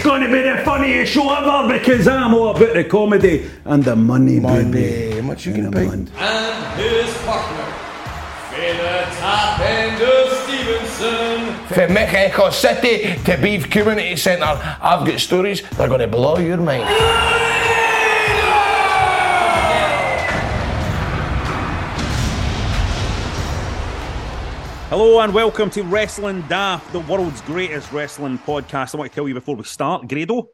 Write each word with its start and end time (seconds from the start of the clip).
It's 0.00 0.08
going 0.08 0.22
to 0.22 0.32
be 0.32 0.40
the 0.40 0.56
funniest 0.64 1.12
show 1.12 1.28
I've 1.28 1.42
ever 1.42 1.68
done 1.68 1.78
because 1.78 2.08
I'm 2.08 2.32
all 2.32 2.56
about 2.56 2.72
the 2.72 2.84
comedy 2.84 3.50
and 3.66 3.84
the 3.84 3.94
money, 3.94 4.40
baby. 4.40 5.10
How 5.16 5.20
much 5.20 5.44
you 5.44 5.52
And 5.52 5.64
gonna 5.74 5.76
pay? 5.76 5.92
and 5.92 6.08
his 6.80 7.14
partner, 7.18 7.64
Fela 8.48 9.20
Top 9.20 9.60
End 9.60 10.00
of 10.00 10.28
Stevenston. 10.38 11.66
From 11.66 11.92
Mexico 11.92 12.48
City 12.48 13.22
to 13.24 13.36
Beef 13.42 13.68
Community 13.68 14.16
Centre, 14.16 14.46
I've 14.80 15.06
got 15.06 15.20
stories 15.20 15.60
that 15.68 15.80
are 15.80 15.88
going 15.88 16.00
to 16.00 16.08
blow 16.08 16.38
your 16.38 16.56
mind. 16.56 16.84
Hello 24.90 25.20
and 25.20 25.32
welcome 25.32 25.70
to 25.70 25.82
Wrestling 25.82 26.42
Daft, 26.48 26.92
the 26.92 27.00
world's 27.00 27.40
greatest 27.42 27.92
wrestling 27.92 28.38
podcast. 28.38 28.94
I 28.94 28.98
want 28.98 29.10
to 29.10 29.14
tell 29.14 29.28
you 29.28 29.34
before 29.34 29.54
we 29.54 29.62
start, 29.62 30.08
Grado 30.08 30.48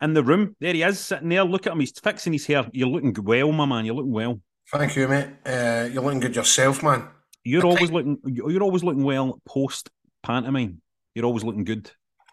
in 0.00 0.14
the 0.14 0.22
room. 0.22 0.54
There 0.60 0.72
he 0.72 0.82
is, 0.82 1.00
sitting 1.00 1.28
there. 1.28 1.42
Look 1.44 1.66
at 1.66 1.72
him. 1.72 1.80
He's 1.80 1.90
fixing 1.98 2.32
his 2.32 2.46
hair. 2.46 2.64
You're 2.72 2.88
looking 2.88 3.12
well, 3.24 3.50
my 3.50 3.66
man. 3.66 3.84
You're 3.84 3.96
looking 3.96 4.12
well. 4.12 4.40
Thank 4.70 4.94
you, 4.94 5.08
mate. 5.08 5.26
Uh, 5.44 5.88
you're 5.92 6.02
looking 6.02 6.20
good 6.20 6.36
yourself, 6.36 6.82
man. 6.82 7.08
You're 7.44 7.66
I 7.66 7.70
always 7.70 7.90
think- 7.90 7.92
looking. 7.92 8.18
You're 8.24 8.62
always 8.62 8.84
looking 8.84 9.02
well 9.02 9.40
post 9.46 9.90
pantomime. 10.22 10.80
You're 11.14 11.26
always 11.26 11.42
looking 11.42 11.64
good. 11.64 11.90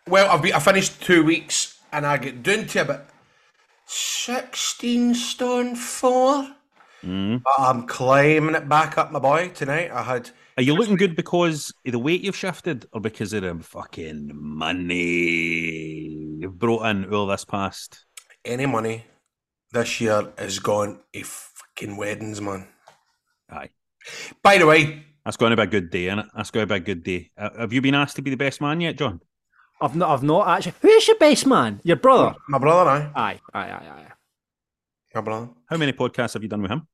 Well, 0.07 0.29
I've 0.29 0.41
been, 0.43 0.53
I 0.53 0.59
finished 0.59 1.01
two 1.01 1.23
weeks 1.23 1.79
and 1.91 2.05
I 2.05 2.17
get 2.17 2.43
down 2.43 2.67
to 2.67 2.81
about 2.81 3.05
16 3.87 5.15
stone 5.15 5.75
4 5.75 6.55
Mm. 7.01 7.41
But 7.41 7.53
I'm 7.57 7.87
climbing 7.87 8.55
it 8.55 8.67
back 8.67 8.97
up, 8.97 9.09
my 9.09 9.19
boy, 9.19 9.51
tonight. 9.55 9.89
I 9.89 10.03
had. 10.03 10.31
Are 10.59 10.61
you 10.61 10.75
looking 10.75 10.97
good 10.97 11.15
because 11.15 11.71
of 11.85 11.93
the 11.93 11.99
weight 11.99 12.19
you've 12.19 12.35
shifted, 12.35 12.85
or 12.91 12.99
because 12.99 13.31
of 13.31 13.43
the 13.43 13.63
fucking 13.63 14.31
money 14.33 15.05
you've 16.41 16.59
brought 16.59 16.85
in 16.87 17.13
all 17.13 17.27
this 17.27 17.45
past? 17.45 18.05
Any 18.43 18.65
money 18.65 19.05
this 19.71 20.01
year 20.01 20.33
is 20.37 20.59
gone 20.59 20.99
to 21.13 21.23
fucking 21.23 21.95
weddings, 21.95 22.41
man. 22.41 22.67
Aye, 23.49 23.69
By 24.43 24.57
the 24.57 24.65
way, 24.65 25.05
that's 25.23 25.37
going 25.37 25.51
to 25.51 25.55
be 25.55 25.61
a 25.63 25.65
good 25.65 25.91
day, 25.91 26.07
innit? 26.07 26.27
That's 26.35 26.51
going 26.51 26.67
to 26.67 26.73
be 26.73 26.75
a 26.75 26.81
good 26.81 27.03
day. 27.03 27.31
Uh, 27.37 27.51
have 27.59 27.71
you 27.71 27.81
been 27.81 27.95
asked 27.95 28.17
to 28.17 28.21
be 28.21 28.29
the 28.29 28.35
best 28.35 28.59
man 28.59 28.81
yet, 28.81 28.97
John? 28.97 29.21
I've 29.79 29.95
not, 29.95 30.09
I've 30.09 30.23
not 30.23 30.45
actually. 30.45 30.73
Who's 30.81 31.07
your 31.07 31.19
best 31.19 31.45
man? 31.45 31.79
Your 31.85 31.95
brother? 31.95 32.35
my 32.49 32.57
brother 32.57 32.91
and 32.91 33.11
I. 33.15 33.29
Aye, 33.31 33.39
aye, 33.53 33.71
aye, 33.71 33.89
aye. 33.91 34.11
My 35.15 35.21
brother. 35.21 35.49
How 35.69 35.77
many 35.77 35.93
podcasts 35.93 36.33
have 36.33 36.43
you 36.43 36.49
done 36.49 36.63
with 36.63 36.71
him? 36.71 36.85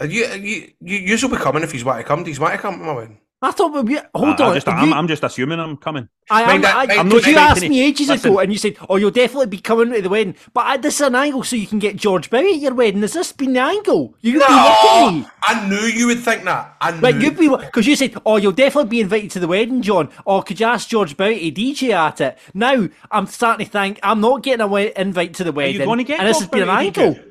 Uh, 0.00 0.04
you, 0.04 0.24
you, 0.26 0.72
you, 0.80 0.96
you'll 1.16 1.30
be 1.30 1.36
coming 1.36 1.62
if 1.62 1.72
he's 1.72 1.84
want 1.84 1.98
to 1.98 2.04
come. 2.04 2.24
He's 2.24 2.40
want 2.40 2.54
to 2.54 2.58
come 2.58 2.78
to 2.78 2.84
my 2.84 2.92
wedding. 2.92 3.18
I 3.42 3.52
thought 3.52 3.84
we. 3.84 3.98
Hold 4.14 4.38
I, 4.40 4.44
on. 4.44 4.48
I'm 4.50 4.54
just, 4.54 4.68
I'm, 4.68 4.88
you- 4.88 4.94
I'm 4.94 5.08
just 5.08 5.24
assuming 5.24 5.58
I'm 5.60 5.78
coming. 5.78 6.10
I 6.30 6.42
am. 6.42 6.48
Mind 6.48 6.66
I, 6.66 6.82
I'm 6.82 6.88
not 6.88 6.96
not. 7.06 7.12
You 7.12 7.18
expecting 7.18 7.36
asked 7.38 7.68
me 7.70 7.82
ages 7.82 8.08
Listen. 8.08 8.30
ago, 8.32 8.40
and 8.40 8.52
you 8.52 8.58
said, 8.58 8.76
"Oh, 8.86 8.96
you'll 8.96 9.10
definitely 9.10 9.46
be 9.46 9.58
coming 9.58 9.90
to 9.94 10.02
the 10.02 10.10
wedding." 10.10 10.34
But 10.52 10.66
I, 10.66 10.76
this 10.76 10.96
is 10.96 11.06
an 11.06 11.14
angle 11.14 11.42
so 11.42 11.56
you 11.56 11.66
can 11.66 11.78
get 11.78 11.96
George 11.96 12.28
Bowie 12.28 12.52
at 12.54 12.60
your 12.60 12.74
wedding. 12.74 13.00
Has 13.00 13.14
this 13.14 13.32
been 13.32 13.54
the 13.54 13.60
angle? 13.60 14.14
You 14.20 14.32
could 14.38 14.46
be 14.46 14.52
looking 14.54 14.60
at 15.00 15.12
me. 15.14 15.26
I 15.42 15.68
knew 15.70 15.76
you 15.86 16.06
would 16.08 16.20
think 16.20 16.44
that. 16.44 16.76
I 16.82 16.90
knew. 16.92 17.00
Like 17.00 17.16
you'd 17.16 17.38
be 17.38 17.48
because 17.48 17.86
you 17.86 17.96
said, 17.96 18.14
"Oh, 18.26 18.36
you'll 18.36 18.52
definitely 18.52 18.90
be 18.90 19.00
invited 19.00 19.30
to 19.30 19.40
the 19.40 19.48
wedding, 19.48 19.80
John." 19.80 20.10
Or 20.26 20.42
could 20.42 20.60
you 20.60 20.66
ask 20.66 20.86
George 20.90 21.16
Bowie 21.16 21.50
to 21.50 21.60
DJ 21.62 21.92
at 21.94 22.20
it? 22.20 22.38
Now 22.52 22.88
I'm 23.10 23.26
starting 23.26 23.64
to 23.64 23.72
think 23.72 24.00
I'm 24.02 24.20
not 24.20 24.42
getting 24.42 24.60
a 24.60 24.66
we- 24.66 24.92
invite 24.94 25.32
to 25.34 25.44
the 25.44 25.52
wedding. 25.52 25.76
Are 25.76 25.78
you 25.80 25.86
gonna 25.86 26.04
get 26.04 26.20
and 26.20 26.28
this 26.28 26.40
has 26.40 26.48
been 26.48 26.64
an 26.64 26.68
angle. 26.68 27.14
DJ? 27.14 27.24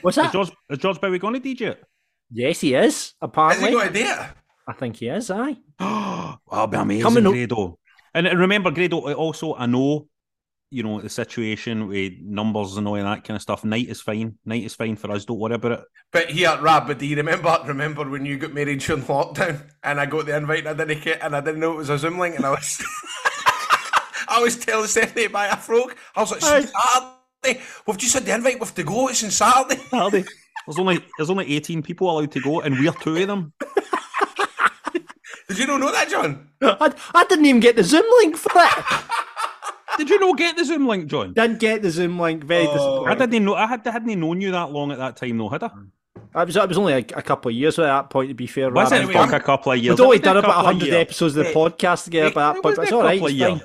What's 0.00 0.16
Is 0.16 0.24
that? 0.24 0.32
George, 0.32 0.50
is 0.70 0.78
George 0.78 0.98
Bowie 1.00 1.18
going 1.18 1.34
to 1.34 1.40
DJ 1.40 1.60
it? 1.72 1.84
Yes, 2.32 2.60
he 2.60 2.74
is. 2.74 3.14
Apparently, 3.20 3.66
Has 3.66 3.74
Apparently, 3.74 4.00
he 4.00 4.06
got 4.06 4.16
a 4.16 4.24
date? 4.24 4.34
I 4.66 4.72
think 4.72 4.96
he 4.96 5.08
is. 5.08 5.30
Aye. 5.30 5.56
That'll 5.78 6.66
be 6.66 6.76
amazing, 6.76 7.02
Coming 7.02 7.24
Grado. 7.24 7.78
And 8.14 8.26
and 8.26 8.38
remember, 8.38 8.70
Grado, 8.70 9.12
also, 9.14 9.54
I 9.54 9.66
know, 9.66 10.06
you 10.70 10.82
know, 10.82 11.00
the 11.00 11.08
situation 11.08 11.88
with 11.88 12.14
numbers 12.22 12.76
and 12.76 12.86
all 12.88 12.94
that 12.94 13.24
kind 13.24 13.36
of 13.36 13.42
stuff. 13.42 13.64
Night 13.64 13.88
is 13.88 14.00
fine. 14.00 14.38
Night 14.44 14.64
is 14.64 14.74
fine 14.74 14.96
for 14.96 15.10
us. 15.10 15.24
Don't 15.24 15.38
worry 15.38 15.54
about 15.54 15.72
it. 15.72 15.80
But 16.10 16.30
here, 16.30 16.56
Rab, 16.60 16.86
but 16.86 16.98
do 16.98 17.06
you 17.06 17.16
remember 17.16 17.58
remember 17.66 18.08
when 18.08 18.24
you 18.24 18.38
got 18.38 18.52
married 18.52 18.80
during 18.80 19.02
lockdown 19.02 19.68
and 19.82 20.00
I 20.00 20.06
got 20.06 20.26
the 20.26 20.36
invite 20.36 20.66
and 20.66 20.80
I 20.80 20.84
didn't 20.84 21.04
get 21.04 21.22
and 21.22 21.34
I 21.34 21.40
didn't 21.40 21.60
know 21.60 21.72
it 21.72 21.78
was 21.78 21.90
a 21.90 21.98
Zoom 21.98 22.18
link 22.18 22.36
and 22.36 22.44
I 22.44 22.50
was 22.50 22.84
I 24.28 24.40
was 24.40 24.56
telling 24.56 24.86
Stephanie 24.86 25.24
to 25.24 25.30
buy 25.30 25.46
a 25.46 25.56
frog. 25.56 25.94
I 26.14 26.20
was 26.20 26.32
like, 26.32 26.40
Saturday, 26.40 27.62
we've 27.86 27.98
just 27.98 28.14
had 28.14 28.24
the 28.24 28.34
invite, 28.34 28.54
we 28.54 28.60
have 28.60 28.74
to 28.74 28.84
go, 28.84 29.08
it's 29.08 29.22
on 29.24 29.30
Saturday. 29.30 29.82
Saturday. 29.90 30.24
There's 30.66 30.78
only 30.78 31.04
there's 31.18 31.30
only 31.30 31.54
18 31.56 31.82
people 31.82 32.10
allowed 32.10 32.30
to 32.32 32.40
go, 32.40 32.60
and 32.60 32.78
we're 32.78 32.92
two 32.92 33.16
of 33.16 33.26
them. 33.28 33.52
Did 35.48 35.58
you 35.58 35.66
not 35.66 35.80
know 35.80 35.92
that, 35.92 36.08
John? 36.08 36.48
I, 36.62 36.94
I 37.14 37.24
didn't 37.24 37.44
even 37.46 37.60
get 37.60 37.76
the 37.76 37.84
Zoom 37.84 38.04
link 38.20 38.36
for 38.36 38.50
it. 38.54 38.84
Did 39.98 40.08
you 40.08 40.18
not 40.18 40.38
get 40.38 40.56
the 40.56 40.64
Zoom 40.64 40.86
link, 40.86 41.06
John? 41.08 41.34
didn't 41.34 41.58
get 41.60 41.82
the 41.82 41.90
Zoom 41.90 42.18
link. 42.18 42.44
Very 42.44 42.66
Oh. 42.68 43.04
I 43.04 43.14
didn't 43.14 43.44
know. 43.44 43.54
I 43.54 43.66
had, 43.66 43.84
hadn't 43.86 44.18
known 44.18 44.40
you 44.40 44.50
that 44.52 44.70
long 44.70 44.90
at 44.92 44.98
that 44.98 45.16
time, 45.18 45.36
though, 45.36 45.50
had 45.50 45.62
I? 45.64 45.70
I 46.34 46.44
was, 46.44 46.56
I 46.56 46.64
was 46.64 46.78
only 46.78 46.94
a, 46.94 46.98
a 46.98 47.20
couple 47.22 47.50
of 47.50 47.54
years 47.54 47.78
at 47.78 47.82
that 47.82 48.08
point, 48.08 48.30
to 48.30 48.34
be 48.34 48.46
fair. 48.46 48.70
Was 48.70 48.90
Rab. 48.90 49.10
it 49.10 49.12
fuck 49.12 49.32
a 49.34 49.40
couple 49.40 49.72
of 49.72 49.78
years? 49.78 49.98
We'd 49.98 50.04
only 50.04 50.16
It 50.16 50.20
was 50.20 50.24
done 50.24 50.36
about 50.38 50.46
couple 50.52 50.60
of 50.60 50.64
100 50.76 50.86
years. 50.86 50.94
episodes 50.96 51.36
of 51.36 51.44
the 51.44 51.50
Hey, 51.50 51.54
podcast 51.54 52.04
together 52.04 52.28
hey, 52.28 52.34
by 52.34 52.52
that 52.54 52.62
point, 52.62 52.76
but 52.76 52.82
it's 52.84 52.92
all 52.92 53.02
right. 53.02 53.22
It's 53.22 53.38
fine. 53.38 53.60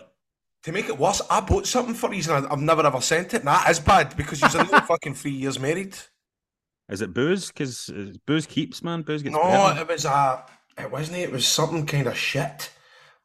To 0.64 0.72
make 0.74 0.90
it 0.90 0.98
worse, 0.98 1.22
I 1.30 1.40
bought 1.40 1.66
something 1.66 1.94
for 1.94 2.14
you 2.14 2.22
and 2.34 2.46
I- 2.46 2.52
I've 2.52 2.60
never 2.60 2.86
ever 2.86 3.00
sent 3.00 3.34
it. 3.34 3.38
And 3.38 3.48
that 3.48 3.70
is 3.70 3.80
bad 3.80 4.18
because 4.18 4.42
you're 4.42 4.50
only 4.60 4.80
fucking 4.88 5.14
three 5.14 5.32
years 5.32 5.58
married. 5.60 5.96
Is 6.90 7.02
it 7.02 7.14
booze? 7.14 7.48
Because 7.48 7.92
booze 8.26 8.46
keeps, 8.46 8.82
man. 8.84 9.02
Booze 9.02 9.22
gets 9.22 9.36
No, 9.36 9.42
better. 9.44 9.82
it 9.82 9.88
was 9.88 10.06
a. 10.06 10.44
It 10.78 10.92
wasn't. 10.92 11.18
It 11.18 11.32
was 11.32 11.46
something 11.48 11.86
kind 11.86 12.08
of 12.08 12.18
shit. 12.18 12.72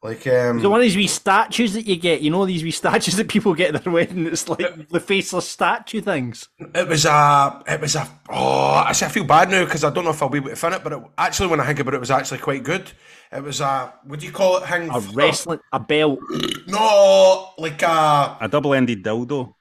Like 0.01 0.27
um. 0.27 0.59
So 0.61 0.69
one 0.69 0.81
of 0.81 0.83
these 0.83 0.97
wee 0.97 1.07
statues 1.07 1.73
that 1.75 1.85
you 1.87 1.95
get, 1.95 2.19
you 2.19 2.29
know, 2.29 2.45
these 2.45 2.61
wee 2.61 2.71
statues 2.71 3.15
that 3.17 3.29
people 3.29 3.53
get 3.53 3.73
at 3.73 3.83
their 3.85 3.93
wedding. 3.93 4.25
It's 4.27 4.49
like 4.49 4.89
the 4.89 4.99
faceless 4.99 5.47
statue 5.47 6.01
things. 6.01 6.49
It 6.59 6.89
was 6.89 7.05
a. 7.05 7.63
It 7.65 7.79
was 7.79 7.95
a. 7.95 8.05
Oh, 8.29 8.83
I 8.85 8.91
say 8.91 9.05
I 9.05 9.09
feel 9.09 9.23
bad 9.23 9.49
now 9.49 9.63
because 9.63 9.85
I 9.85 9.91
don't 9.91 10.03
know 10.03 10.09
if 10.11 10.21
I'll 10.21 10.27
be 10.27 10.39
able 10.39 10.49
to 10.49 10.57
fin 10.57 10.73
it. 10.73 10.83
But 10.83 10.91
it, 10.93 10.99
actually, 11.17 11.47
when 11.47 11.61
I 11.61 11.65
think 11.65 11.79
about 11.79 11.93
it, 11.93 11.97
it 11.97 11.99
was 12.01 12.11
actually 12.11 12.39
quite 12.39 12.63
good. 12.65 12.91
It 13.31 13.43
was 13.43 13.61
a. 13.61 13.93
What 14.03 14.19
do 14.19 14.25
you 14.25 14.33
call 14.33 14.57
it? 14.57 14.63
Hang 14.63 14.89
A 14.89 14.99
wrestling, 14.99 15.59
a 15.71 15.79
belt. 15.79 16.19
No, 16.67 17.51
like 17.57 17.81
a. 17.81 18.37
A 18.41 18.49
double-ended 18.49 19.03
dildo. 19.03 19.53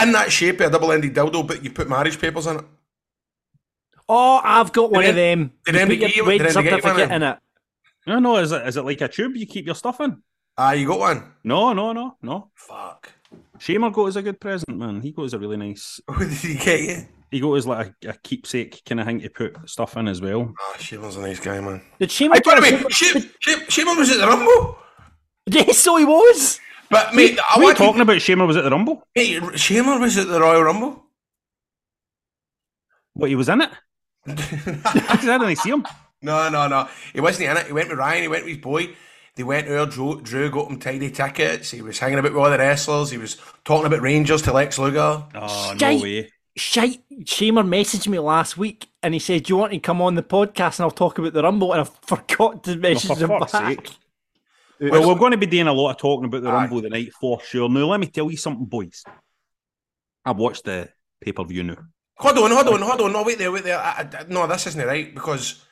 In 0.00 0.12
that 0.12 0.30
shape, 0.30 0.60
a 0.60 0.70
double-ended 0.70 1.14
dildo, 1.14 1.46
but 1.46 1.64
you 1.64 1.70
put 1.70 1.88
marriage 1.88 2.18
papers 2.20 2.46
in 2.46 2.58
it. 2.60 2.64
Oh, 4.12 4.40
I've 4.42 4.72
got 4.72 4.90
one 4.90 5.02
Did 5.02 5.10
of 5.10 5.14
them. 5.16 5.52
did 5.64 5.74
You 5.74 5.78
they 5.80 5.86
put 5.86 5.98
get 6.00 6.10
you- 6.10 6.16
your 6.16 6.26
wedding 6.26 6.46
did 6.48 6.56
they 6.56 6.62
get 6.64 6.72
one 6.72 6.80
certificate 6.82 7.10
of 7.10 7.10
in 7.16 7.22
it. 7.22 7.38
No, 8.08 8.18
no. 8.18 8.36
Is 8.38 8.50
it 8.50 8.66
is 8.66 8.76
it 8.76 8.84
like 8.84 9.00
a 9.02 9.08
tube 9.08 9.36
you 9.36 9.46
keep 9.46 9.66
your 9.66 9.74
stuff 9.76 10.00
in? 10.00 10.20
Ah, 10.58 10.72
you 10.72 10.86
got 10.86 10.98
one. 10.98 11.32
No, 11.44 11.72
no, 11.72 11.92
no, 11.92 12.16
no. 12.22 12.50
Fuck. 12.56 13.12
Shamer 13.58 13.92
got 13.92 14.06
us 14.08 14.16
a 14.16 14.22
good 14.22 14.40
present, 14.40 14.76
man. 14.76 15.00
He 15.00 15.12
got 15.12 15.26
us 15.26 15.32
a 15.34 15.38
really 15.38 15.56
nice. 15.56 16.00
What 16.06 16.18
did 16.18 16.32
he 16.32 16.54
get 16.56 16.80
you? 16.80 16.96
He 17.30 17.38
got 17.38 17.52
us 17.52 17.66
like 17.66 17.94
a, 18.04 18.08
a 18.08 18.12
keepsake 18.14 18.82
kind 18.84 18.98
of 19.00 19.06
thing 19.06 19.20
to 19.20 19.30
put 19.30 19.70
stuff 19.70 19.96
in 19.96 20.08
as 20.08 20.20
well. 20.20 20.52
Ah, 20.60 20.74
Shamer's 20.78 21.14
a 21.16 21.20
nice 21.20 21.38
guy, 21.38 21.60
man. 21.60 21.80
Did 22.00 22.10
Shane 22.10 22.32
I 22.32 22.40
got 22.40 22.60
me. 22.60 22.70
Shamer 22.70 23.96
was 23.96 24.10
at 24.10 24.18
the 24.18 24.26
Rumble. 24.26 24.76
Yes, 25.46 25.78
so 25.78 25.96
he 25.96 26.04
was. 26.04 26.60
But 26.90 27.14
mate, 27.14 27.38
I 27.38 27.42
What 27.42 27.56
are 27.56 27.58
you 27.60 27.64
want 27.64 27.76
to- 27.78 27.84
talking 27.84 28.00
about? 28.02 28.16
Shamer 28.18 28.46
was 28.46 28.56
at 28.56 28.64
the 28.64 28.70
Rumble. 28.70 29.02
Hey, 29.14 29.38
Shamer 29.40 30.00
was 30.00 30.16
at 30.18 30.26
the 30.28 30.40
Royal 30.40 30.62
Rumble. 30.62 31.04
What 33.14 33.30
he 33.30 33.36
was 33.36 33.48
in 33.48 33.60
it? 33.62 33.70
Because 34.24 35.28
I 35.28 35.38
didn't 35.38 35.56
see 35.56 35.70
him. 35.70 35.86
No, 36.22 36.48
no, 36.48 36.68
no. 36.68 36.88
He 37.12 37.20
wasn't 37.20 37.50
in 37.50 37.56
it. 37.56 37.66
He 37.66 37.72
went 37.72 37.88
with 37.88 37.98
Ryan. 37.98 38.22
He 38.22 38.28
went 38.28 38.44
with 38.44 38.54
his 38.54 38.62
boy. 38.62 38.90
They 39.36 39.44
went 39.44 39.68
there, 39.68 39.86
Drew, 39.86 40.20
Drew 40.20 40.50
got 40.50 40.68
him 40.70 40.78
tidy 40.78 41.10
tickets. 41.10 41.70
He 41.70 41.82
was 41.82 41.98
hanging 41.98 42.18
about 42.18 42.32
with 42.32 42.42
all 42.42 42.50
the 42.50 42.58
wrestlers. 42.58 43.10
He 43.10 43.18
was 43.18 43.36
talking 43.64 43.86
about 43.86 44.02
Rangers 44.02 44.42
to 44.42 44.52
Lex 44.52 44.78
Luger. 44.78 45.24
Oh, 45.34 45.74
no 45.80 45.96
way. 45.96 46.30
Shite. 46.56 47.02
Shamer 47.22 47.66
messaged 47.66 48.08
me 48.08 48.18
last 48.18 48.58
week 48.58 48.88
and 49.02 49.14
he 49.14 49.20
said, 49.20 49.44
Do 49.44 49.52
you 49.52 49.56
want 49.56 49.72
to 49.72 49.78
come 49.78 50.02
on 50.02 50.14
the 50.14 50.22
podcast 50.22 50.78
and 50.78 50.84
I'll 50.84 50.90
talk 50.90 51.18
about 51.18 51.32
the 51.32 51.42
Rumble? 51.42 51.72
And 51.72 51.82
I 51.82 51.84
forgot 52.02 52.64
to 52.64 52.76
message 52.76 53.08
for 53.08 53.16
him 53.16 53.28
fuck's 53.28 53.52
back. 53.52 53.86
sake. 53.86 53.96
Well, 54.80 55.08
we're 55.08 55.18
going 55.18 55.32
to 55.32 55.38
be 55.38 55.46
doing 55.46 55.68
a 55.68 55.72
lot 55.72 55.92
of 55.92 55.98
talking 55.98 56.24
about 56.24 56.42
the 56.42 56.50
Aye. 56.50 56.54
Rumble 56.54 56.82
the 56.82 56.90
night 56.90 57.12
for 57.12 57.40
sure. 57.42 57.68
Now, 57.68 57.86
let 57.86 58.00
me 58.00 58.08
tell 58.08 58.30
you 58.30 58.36
something, 58.36 58.66
boys. 58.66 59.04
I've 60.24 60.36
watched 60.38 60.64
the 60.64 60.88
pay 61.20 61.32
per 61.32 61.44
view 61.44 61.62
now. 61.62 61.76
Hold 62.20 62.38
on, 62.38 62.50
hold 62.52 62.68
on, 62.68 62.82
hold 62.82 63.00
on. 63.02 63.12
No, 63.12 63.22
wait 63.24 63.38
there, 63.38 63.52
wait 63.52 63.64
there. 63.64 63.78
I, 63.78 64.08
I, 64.12 64.24
no, 64.28 64.46
this 64.46 64.66
isn't 64.68 64.86
right 64.86 65.14
because 65.14 65.64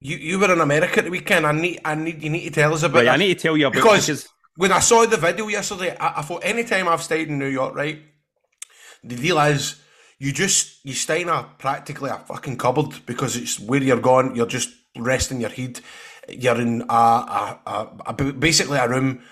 you, 0.00 0.16
you 0.16 0.38
were 0.38 0.52
in 0.52 0.60
America 0.60 1.02
the 1.02 1.10
weekend. 1.10 1.46
I 1.46 1.52
need, 1.52 1.80
I 1.84 1.94
need, 1.96 2.22
you 2.22 2.30
need 2.30 2.44
to 2.44 2.50
tell 2.50 2.74
us 2.74 2.84
about 2.84 3.04
Right, 3.04 3.04
this. 3.06 3.14
I 3.14 3.16
need 3.16 3.34
to 3.38 3.42
tell 3.42 3.56
you 3.56 3.66
about 3.68 3.74
because, 3.76 4.06
because 4.06 4.28
when 4.56 4.72
I 4.72 4.80
saw 4.80 5.06
the 5.06 5.16
video 5.16 5.48
yesterday, 5.48 5.96
I, 5.98 6.20
I 6.20 6.22
thought 6.22 6.44
anytime 6.44 6.88
I've 6.88 7.02
stayed 7.02 7.28
in 7.28 7.38
New 7.38 7.48
York, 7.48 7.74
right, 7.74 8.00
the 9.04 9.16
deal 9.16 9.38
is 9.40 9.80
you 10.18 10.32
just 10.32 10.84
you 10.84 10.94
stay 10.94 11.22
in 11.22 11.28
a 11.28 11.44
practically 11.58 12.10
a 12.10 12.18
fucking 12.18 12.58
cupboard 12.58 13.06
because 13.06 13.36
it's 13.36 13.60
where 13.60 13.82
you're 13.82 14.00
going. 14.00 14.36
You're 14.36 14.46
just 14.46 14.70
resting 14.96 15.40
your 15.40 15.50
head. 15.50 15.80
You're 16.28 16.60
in 16.60 16.82
a, 16.88 16.94
a, 16.94 17.60
a, 17.66 17.88
a 18.06 18.12
basically 18.32 18.78
a 18.78 18.88
room. 18.88 19.22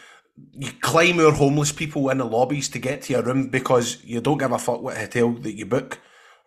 You 0.53 0.71
climb 0.81 1.21
our 1.21 1.33
homeless 1.33 1.73
people 1.73 2.11
in 2.11 2.19
the 2.19 2.25
lobbies 2.25 2.69
to 2.71 2.79
get 2.79 3.03
to 3.03 3.15
your 3.15 3.23
room 3.23 3.49
because 3.49 4.05
you 4.05 4.21
don't 4.21 4.39
give 4.39 4.53
a 4.53 4.59
fuck 4.59 4.83
what 4.83 4.97
hotel 4.97 5.33
that 5.33 5.55
you 5.55 5.67
book. 5.67 6.01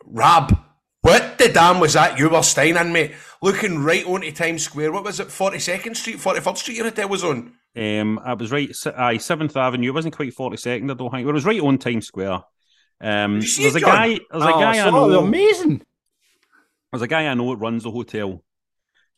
Rab, 0.09 0.57
what 1.01 1.37
the 1.37 1.49
damn 1.49 1.79
was 1.79 1.93
that 1.93 2.19
you 2.19 2.29
were 2.29 2.41
staying 2.43 2.75
in, 2.75 2.91
mate? 2.91 3.13
Looking 3.41 3.79
right 3.83 4.05
onto 4.05 4.31
Times 4.31 4.63
Square. 4.63 4.91
What 4.91 5.03
was 5.05 5.19
it? 5.19 5.31
Forty 5.31 5.59
Second 5.59 5.95
Street, 5.95 6.19
Forty 6.19 6.39
Third 6.41 6.57
Street. 6.57 6.77
Your 6.77 6.85
hotel 6.85 7.07
was 7.09 7.23
on. 7.23 7.53
um, 7.77 8.19
I 8.23 8.33
was 8.33 8.51
right. 8.51 8.73
si- 8.75 8.89
Aye, 8.89 9.17
Seventh 9.17 9.55
Avenue. 9.55 9.89
It 9.89 9.93
wasn't 9.93 10.15
quite 10.15 10.33
forty 10.33 10.57
second. 10.57 10.91
I 10.91 10.95
don't 10.95 11.09
think 11.11 11.27
it 11.27 11.31
was 11.31 11.45
right 11.45 11.61
on 11.61 11.77
Times 11.77 12.07
Square. 12.07 12.41
Um, 13.01 13.41
see 13.41 13.63
there's 13.63 13.75
a 13.75 13.79
John? 13.79 13.89
guy. 13.95 14.07
There's 14.31 14.43
a 14.43 14.47
Oh, 14.53 14.59
guy 14.59 14.85
I 14.85 14.89
know. 14.89 15.19
amazing. 15.23 15.83
There's 16.91 17.01
a 17.03 17.07
guy 17.07 17.27
I 17.27 17.33
know 17.35 17.51
that 17.51 17.57
runs 17.61 17.83
the 17.83 17.91
hotel. 17.91 18.43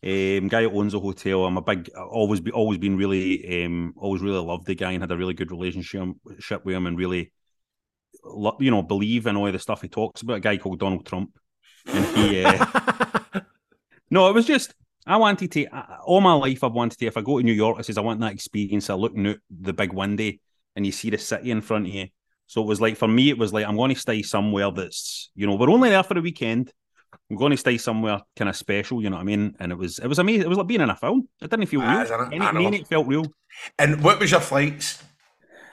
Um, 0.04 0.48
guy 0.50 0.64
that 0.64 0.72
owns 0.72 0.94
the 0.94 1.00
hotel. 1.00 1.46
I'm 1.46 1.58
a 1.58 1.62
big, 1.62 1.90
always 1.96 2.40
be, 2.42 2.52
always 2.52 2.80
been 2.80 2.98
really, 2.98 3.64
um, 3.66 3.94
always 3.96 4.22
really 4.22 4.44
loved 4.44 4.66
the 4.66 4.76
guy 4.76 4.92
and 4.92 5.02
had 5.02 5.12
a 5.12 5.18
really 5.18 5.34
good 5.36 5.52
relationship 5.52 6.02
with 6.66 6.76
him 6.76 6.86
and 6.88 6.98
really, 6.98 7.20
lo- 7.20 7.32
you 8.60 8.72
know, 8.72 8.82
believe 8.82 9.28
in 9.28 9.36
all 9.36 9.52
the 9.52 9.60
stuff 9.60 9.82
he 9.82 9.88
talks 9.88 10.22
about. 10.22 10.38
A 10.38 10.40
guy 10.40 10.58
called 10.58 10.80
Donald 10.80 11.06
Trump, 11.06 11.32
and 11.86 12.06
he. 12.18 12.44
Uh, 12.44 12.66
no, 14.10 14.30
it 14.30 14.34
was 14.34 14.46
just 14.46 14.74
I 15.06 15.18
wanted 15.18 15.52
to. 15.54 15.68
All 16.06 16.22
my 16.22 16.34
life, 16.34 16.64
I've 16.64 16.74
wanted 16.74 17.00
to. 17.00 17.06
If 17.08 17.18
I 17.18 17.22
go 17.22 17.38
to 17.38 17.44
New 17.44 17.54
York, 17.54 17.78
I 17.80 17.82
says 17.82 17.98
I 17.98 18.02
want 18.02 18.20
that 18.22 18.34
experience 18.34 18.90
of 18.90 19.00
looking 19.00 19.28
out 19.28 19.38
the 19.50 19.74
big 19.74 19.94
window 19.94 20.32
and 20.76 20.86
you 20.86 20.92
see 20.92 21.10
the 21.10 21.18
city 21.18 21.52
in 21.52 21.62
front 21.62 21.88
of 21.88 21.94
you. 21.94 22.08
So 22.48 22.62
it 22.62 22.68
was 22.68 22.82
like 22.82 22.98
for 22.98 23.08
me, 23.08 23.30
it 23.30 23.38
was 23.38 23.54
like 23.54 23.66
I'm 23.66 23.78
going 23.78 23.94
to 23.94 24.00
stay 24.00 24.22
somewhere 24.22 24.72
that's 24.72 25.32
you 25.36 25.48
know 25.48 25.56
we're 25.56 25.70
only 25.70 25.90
there 25.90 26.04
for 26.04 26.18
a 26.18 26.22
weekend. 26.22 26.72
I'm 27.30 27.36
going 27.36 27.52
to 27.52 27.58
stay 27.58 27.78
somewhere 27.78 28.22
kind 28.38 28.48
of 28.50 28.56
special, 28.56 29.02
you 29.04 29.10
know 29.10 29.18
what 29.18 29.24
I 29.24 29.26
mean? 29.26 29.54
And 29.60 29.72
it 29.72 29.78
was 29.78 30.00
it 30.00 30.08
was 30.08 30.20
amazing. 30.20 30.44
It 30.44 30.48
was 30.50 30.58
like 30.58 30.68
being 30.68 30.82
in 30.82 30.90
a 30.90 30.96
film. 30.96 31.28
It 31.42 31.50
didn't 31.50 31.66
feel 31.66 31.82
Ah, 31.82 32.02
real. 32.04 32.32
it? 32.32 32.42
I 32.42 32.62
it 32.76 32.88
felt 32.88 33.08
real. 33.08 33.26
And 33.78 34.02
what 34.04 34.20
was 34.20 34.32
your 34.32 34.40
flights? 34.40 35.04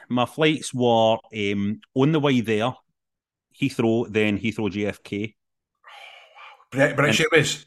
My 0.08 0.24
flights 0.26 0.72
were 0.72 1.18
um, 1.36 1.80
on 1.94 2.12
the 2.12 2.20
way 2.20 2.40
there, 2.40 2.72
Heathrow, 3.60 4.10
then 4.10 4.38
Heathrow 4.38 4.70
JFK, 4.70 5.34
Brit- 6.70 6.96
British 6.96 7.20
Airways. 7.20 7.66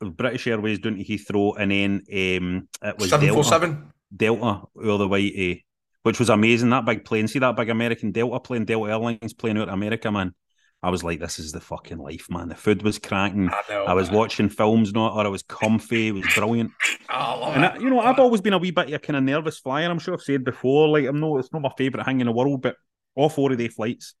British 0.00 0.46
Airways 0.46 0.78
down 0.78 0.96
to 0.96 1.04
Heathrow, 1.04 1.54
and 1.58 1.70
then 1.70 1.90
um, 2.10 2.68
it 2.82 2.98
was 2.98 3.10
Seven 3.10 3.28
four 3.28 3.42
Delta. 3.42 3.48
seven. 3.48 3.92
Delta 4.14 4.62
all 4.84 4.98
the 4.98 5.08
way 5.08 5.30
to, 5.30 5.60
which 6.02 6.18
was 6.18 6.28
amazing. 6.28 6.70
That 6.70 6.84
big 6.84 7.04
plane, 7.04 7.28
see 7.28 7.38
that 7.40 7.56
big 7.56 7.70
American 7.70 8.12
Delta 8.12 8.38
plane, 8.40 8.64
Delta 8.64 8.90
Airlines 8.90 9.32
plane 9.32 9.56
out 9.58 9.68
of 9.68 9.74
America, 9.74 10.10
man. 10.12 10.34
I 10.82 10.90
was 10.90 11.02
like, 11.02 11.20
this 11.20 11.38
is 11.38 11.52
the 11.52 11.60
fucking 11.60 11.98
life, 11.98 12.26
man. 12.30 12.48
The 12.48 12.54
food 12.54 12.82
was 12.82 12.98
cracking. 12.98 13.48
I 13.50 13.60
know, 13.68 13.84
I 13.84 13.94
was 13.94 14.10
man. 14.10 14.18
watching 14.18 14.48
films, 14.48 14.92
not 14.92 15.14
or 15.14 15.24
I 15.24 15.28
was 15.28 15.42
comfy. 15.42 16.08
It 16.08 16.12
was 16.12 16.26
brilliant. 16.34 16.70
Oh, 17.08 17.52
And. 17.52 17.64
I, 17.64 17.76
you 17.78 17.88
know, 17.88 18.00
I've 18.00 18.18
always 18.18 18.40
been 18.40 18.52
a 18.52 18.58
wee 18.58 18.72
bit 18.72 18.88
of 18.88 18.94
a 18.94 18.98
kind 18.98 19.16
of 19.16 19.22
nervous 19.22 19.58
flyer. 19.58 19.88
I'm 19.88 20.00
sure 20.00 20.12
I've 20.12 20.22
said 20.22 20.44
before, 20.44 20.88
like 20.88 21.06
I'm 21.06 21.20
no, 21.20 21.38
it's 21.38 21.52
not 21.52 21.62
my 21.62 21.70
favourite 21.78 22.04
thing 22.04 22.20
in 22.20 22.26
the 22.26 22.32
world, 22.32 22.62
but 22.62 22.76
all 23.14 23.28
four 23.28 23.52
of 23.52 23.58
the 23.58 23.68
flights, 23.68 24.14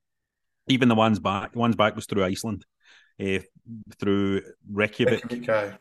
even 0.68 0.88
the 0.88 0.94
ones 0.94 1.18
back, 1.18 1.52
the 1.52 1.58
ones 1.58 1.74
back 1.74 1.96
was 1.96 2.06
through 2.06 2.24
Iceland, 2.24 2.64
uh, 3.20 3.40
through 3.98 4.42
Reykjavik. 4.70 5.24
Okay. 5.32 5.72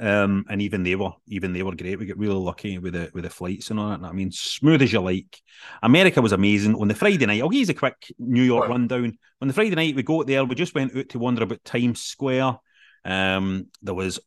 Um, 0.00 0.46
and 0.48 0.62
even 0.62 0.82
they 0.82 0.94
were 0.96 1.10
even 1.26 1.52
they 1.52 1.62
were 1.62 1.74
great. 1.74 1.98
We 1.98 2.06
got 2.06 2.16
really 2.16 2.34
lucky 2.34 2.78
with 2.78 2.94
the 2.94 3.10
with 3.12 3.24
the 3.24 3.30
flights 3.30 3.70
and 3.70 3.78
all 3.78 3.90
that. 3.90 4.02
I 4.02 4.12
mean, 4.12 4.32
smooth 4.32 4.80
as 4.80 4.92
you 4.92 5.00
like. 5.00 5.38
America 5.82 6.22
was 6.22 6.32
amazing 6.32 6.74
on 6.74 6.88
the 6.88 6.94
Friday 6.94 7.26
night. 7.26 7.42
I'll 7.42 7.50
give 7.50 7.68
you 7.68 7.72
a 7.72 7.78
quick 7.78 8.10
New 8.18 8.42
York 8.42 8.62
Right. 8.62 8.70
rundown. 8.70 9.18
On 9.42 9.48
the 9.48 9.52
Friday 9.54 9.74
night, 9.74 9.94
we 9.94 10.02
go 10.02 10.20
out 10.20 10.26
there. 10.26 10.44
We 10.44 10.54
just 10.54 10.74
went 10.74 10.96
out 10.96 11.10
to 11.10 11.18
wander 11.18 11.42
about 11.42 11.62
Times 11.64 12.00
Square. 12.00 12.56
Um, 13.04 13.66
there 13.82 13.94
was 13.94 14.20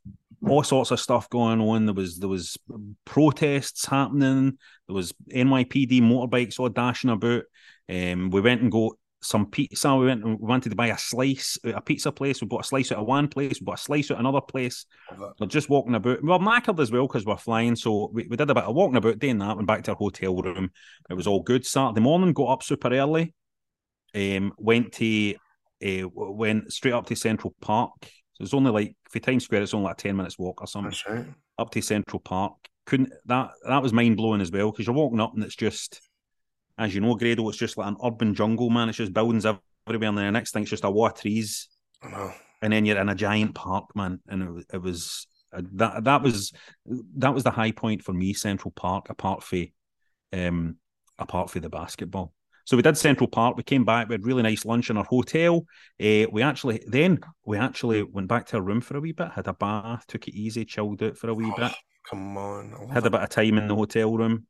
all 0.47 0.63
sorts 0.63 0.91
of 0.91 0.99
stuff 0.99 1.29
going 1.29 1.59
on. 1.61 1.85
There 1.85 1.95
was 1.95 2.19
there 2.19 2.29
was 2.29 2.55
protests 3.05 3.85
happening. 3.85 4.57
There 4.87 4.95
was 4.95 5.13
NYPD 5.31 6.01
motorbikes 6.01 6.59
all 6.59 6.69
dashing 6.69 7.09
about. 7.09 7.43
Um, 7.89 8.29
we 8.29 8.41
went 8.41 8.61
and 8.61 8.71
got 8.71 8.93
some 9.23 9.47
pizza. 9.47 9.95
We 9.95 10.05
went 10.05 10.23
and 10.23 10.39
we 10.39 10.47
wanted 10.47 10.69
to 10.69 10.75
buy 10.75 10.87
a 10.87 10.97
slice 10.97 11.57
at 11.65 11.75
a 11.75 11.81
pizza 11.81 12.11
place. 12.11 12.41
We 12.41 12.47
bought 12.47 12.65
a 12.65 12.67
slice 12.67 12.91
out 12.91 12.99
of 12.99 13.07
one 13.07 13.27
place. 13.27 13.59
We 13.59 13.65
bought 13.65 13.79
a 13.79 13.83
slice 13.83 14.11
out 14.11 14.15
of 14.15 14.19
another 14.19 14.41
place. 14.41 14.85
We're 15.39 15.47
just 15.47 15.69
walking 15.69 15.95
about. 15.95 16.21
We 16.21 16.29
were 16.29 16.39
knackered 16.39 16.79
as 16.79 16.91
well 16.91 17.07
because 17.07 17.25
we're 17.25 17.37
flying. 17.37 17.75
So 17.75 18.09
we, 18.13 18.27
we 18.27 18.37
did 18.37 18.49
a 18.49 18.53
bit 18.53 18.63
of 18.63 18.75
walking 18.75 18.97
about, 18.97 19.19
doing 19.19 19.39
that, 19.39 19.55
went 19.55 19.67
back 19.67 19.83
to 19.83 19.91
our 19.91 19.97
hotel 19.97 20.35
room. 20.35 20.71
It 21.09 21.13
was 21.13 21.27
all 21.27 21.41
good. 21.41 21.65
Saturday 21.65 22.01
morning, 22.01 22.33
got 22.33 22.51
up 22.51 22.63
super 22.63 22.93
early. 22.93 23.33
Um, 24.15 24.53
went 24.57 24.91
to 24.93 25.35
uh, 25.83 26.07
went 26.13 26.71
straight 26.71 26.93
up 26.93 27.07
to 27.07 27.15
Central 27.15 27.55
Park. 27.61 27.93
So 28.33 28.43
it's 28.43 28.53
only 28.53 28.71
like 28.71 28.95
for 29.09 29.19
Times 29.19 29.45
Square, 29.45 29.63
it's 29.63 29.73
only 29.73 29.85
like 29.85 29.99
a 29.99 30.01
ten 30.01 30.15
minutes 30.15 30.37
walk 30.37 30.61
or 30.61 30.67
something. 30.67 30.91
That's 30.91 31.09
right. 31.09 31.33
Up 31.57 31.71
to 31.71 31.81
Central 31.81 32.19
Park. 32.19 32.53
Couldn't 32.85 33.13
that 33.25 33.51
that 33.67 33.81
was 33.81 33.93
mind 33.93 34.17
blowing 34.17 34.41
as 34.41 34.51
well 34.51 34.71
because 34.71 34.85
you're 34.85 34.95
walking 34.95 35.19
up 35.19 35.33
and 35.33 35.43
it's 35.43 35.55
just, 35.55 36.01
as 36.77 36.93
you 36.95 37.01
know, 37.01 37.15
Grado, 37.15 37.47
it's 37.49 37.57
just 37.57 37.77
like 37.77 37.87
an 37.87 37.97
urban 38.03 38.33
jungle, 38.33 38.69
man. 38.69 38.89
It's 38.89 38.97
just 38.97 39.13
buildings 39.13 39.45
everywhere, 39.45 40.09
and 40.09 40.17
then 40.17 40.25
the 40.25 40.31
next 40.31 40.51
thing 40.51 40.63
it's 40.63 40.69
just 40.71 40.83
a 40.83 40.89
wall 40.91 41.07
of 41.07 41.19
trees 41.19 41.67
and 42.61 42.73
then 42.73 42.85
you're 42.85 42.97
in 42.97 43.09
a 43.09 43.15
giant 43.15 43.55
park, 43.55 43.95
man, 43.95 44.19
and 44.27 44.43
it, 44.43 44.51
was- 44.51 44.65
it 44.73 44.81
was 44.81 45.27
uh, 45.55 45.61
that 45.73 46.03
that 46.05 46.21
was 46.23 46.51
that 47.17 47.33
was 47.33 47.43
the 47.43 47.51
high 47.51 47.71
point 47.71 48.03
for 48.03 48.13
me, 48.13 48.33
Central 48.33 48.71
Park, 48.71 49.09
apart 49.09 49.43
from 49.43 49.67
um 50.31 50.77
apart 51.19 51.49
from 51.51 51.61
the 51.61 51.69
basketball. 51.69 52.33
So 52.65 52.75
we 52.77 52.81
did 52.83 52.97
Central 52.97 53.27
Park. 53.27 53.57
We 53.57 53.63
came 53.63 53.83
back. 53.85 54.07
We 54.09 54.13
had 54.13 54.25
really 54.25 54.41
nice 54.41 54.65
lunch 54.65 54.89
in 54.89 54.97
our 54.97 55.03
hotel. 55.03 55.65
Uh, 56.01 56.25
we 56.31 56.41
actually 56.41 56.83
then 56.87 57.19
we 57.45 57.57
actually 57.57 58.01
went 58.03 58.27
back 58.29 58.47
to 58.47 58.55
our 58.57 58.63
room 58.63 58.81
for 58.81 58.97
a 58.97 59.01
wee 59.01 59.11
bit, 59.11 59.31
had 59.31 59.47
a 59.47 59.53
bath, 59.53 60.05
took 60.07 60.27
it 60.27 60.33
easy, 60.33 60.65
chilled 60.65 61.03
out 61.03 61.17
for 61.17 61.29
a 61.29 61.33
wee 61.35 61.53
bit, 61.55 61.71
Come 62.09 62.35
on. 62.37 62.89
Had 62.91 63.05
a 63.05 63.09
bit 63.11 63.21
of 63.21 63.29
time 63.29 63.57
in 63.57 63.67
the 63.67 63.75
hotel 63.75 64.15
room, 64.17 64.47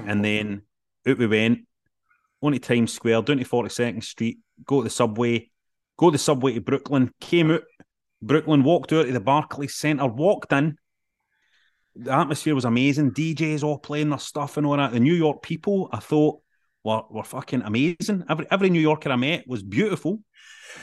on. 0.00 0.08
and 0.08 0.24
then 0.24 0.62
out 1.06 1.18
we 1.18 1.26
went, 1.26 1.60
on 2.42 2.52
to 2.52 2.58
Times 2.58 2.92
Square, 2.92 3.22
down 3.22 3.38
to 3.38 3.44
42nd 3.44 4.02
Street, 4.02 4.38
go 4.66 4.80
to 4.80 4.84
the 4.84 4.90
subway, 4.90 5.50
go 5.96 6.10
to 6.10 6.12
the 6.12 6.18
subway 6.18 6.54
to 6.54 6.60
Brooklyn, 6.60 7.12
came 7.20 7.50
out, 7.50 7.62
Brooklyn, 8.20 8.62
walked 8.62 8.92
out 8.92 9.06
to 9.06 9.12
the 9.12 9.20
Barclays 9.20 9.74
Centre, 9.74 10.06
walked 10.06 10.52
in. 10.52 10.76
The 11.94 12.12
atmosphere 12.12 12.54
was 12.54 12.64
amazing. 12.64 13.12
DJs 13.12 13.62
all 13.62 13.78
playing 13.78 14.10
their 14.10 14.18
stuff 14.18 14.56
and 14.56 14.66
all 14.66 14.76
that. 14.76 14.92
The 14.92 15.00
New 15.00 15.14
York 15.14 15.42
people, 15.42 15.88
I 15.92 15.98
thought, 15.98 16.40
were, 16.84 17.02
were 17.10 17.24
fucking 17.24 17.62
amazing. 17.62 18.24
Every 18.28 18.46
every 18.50 18.70
New 18.70 18.80
Yorker 18.80 19.10
I 19.10 19.16
met 19.16 19.46
was 19.46 19.62
beautiful. 19.62 20.20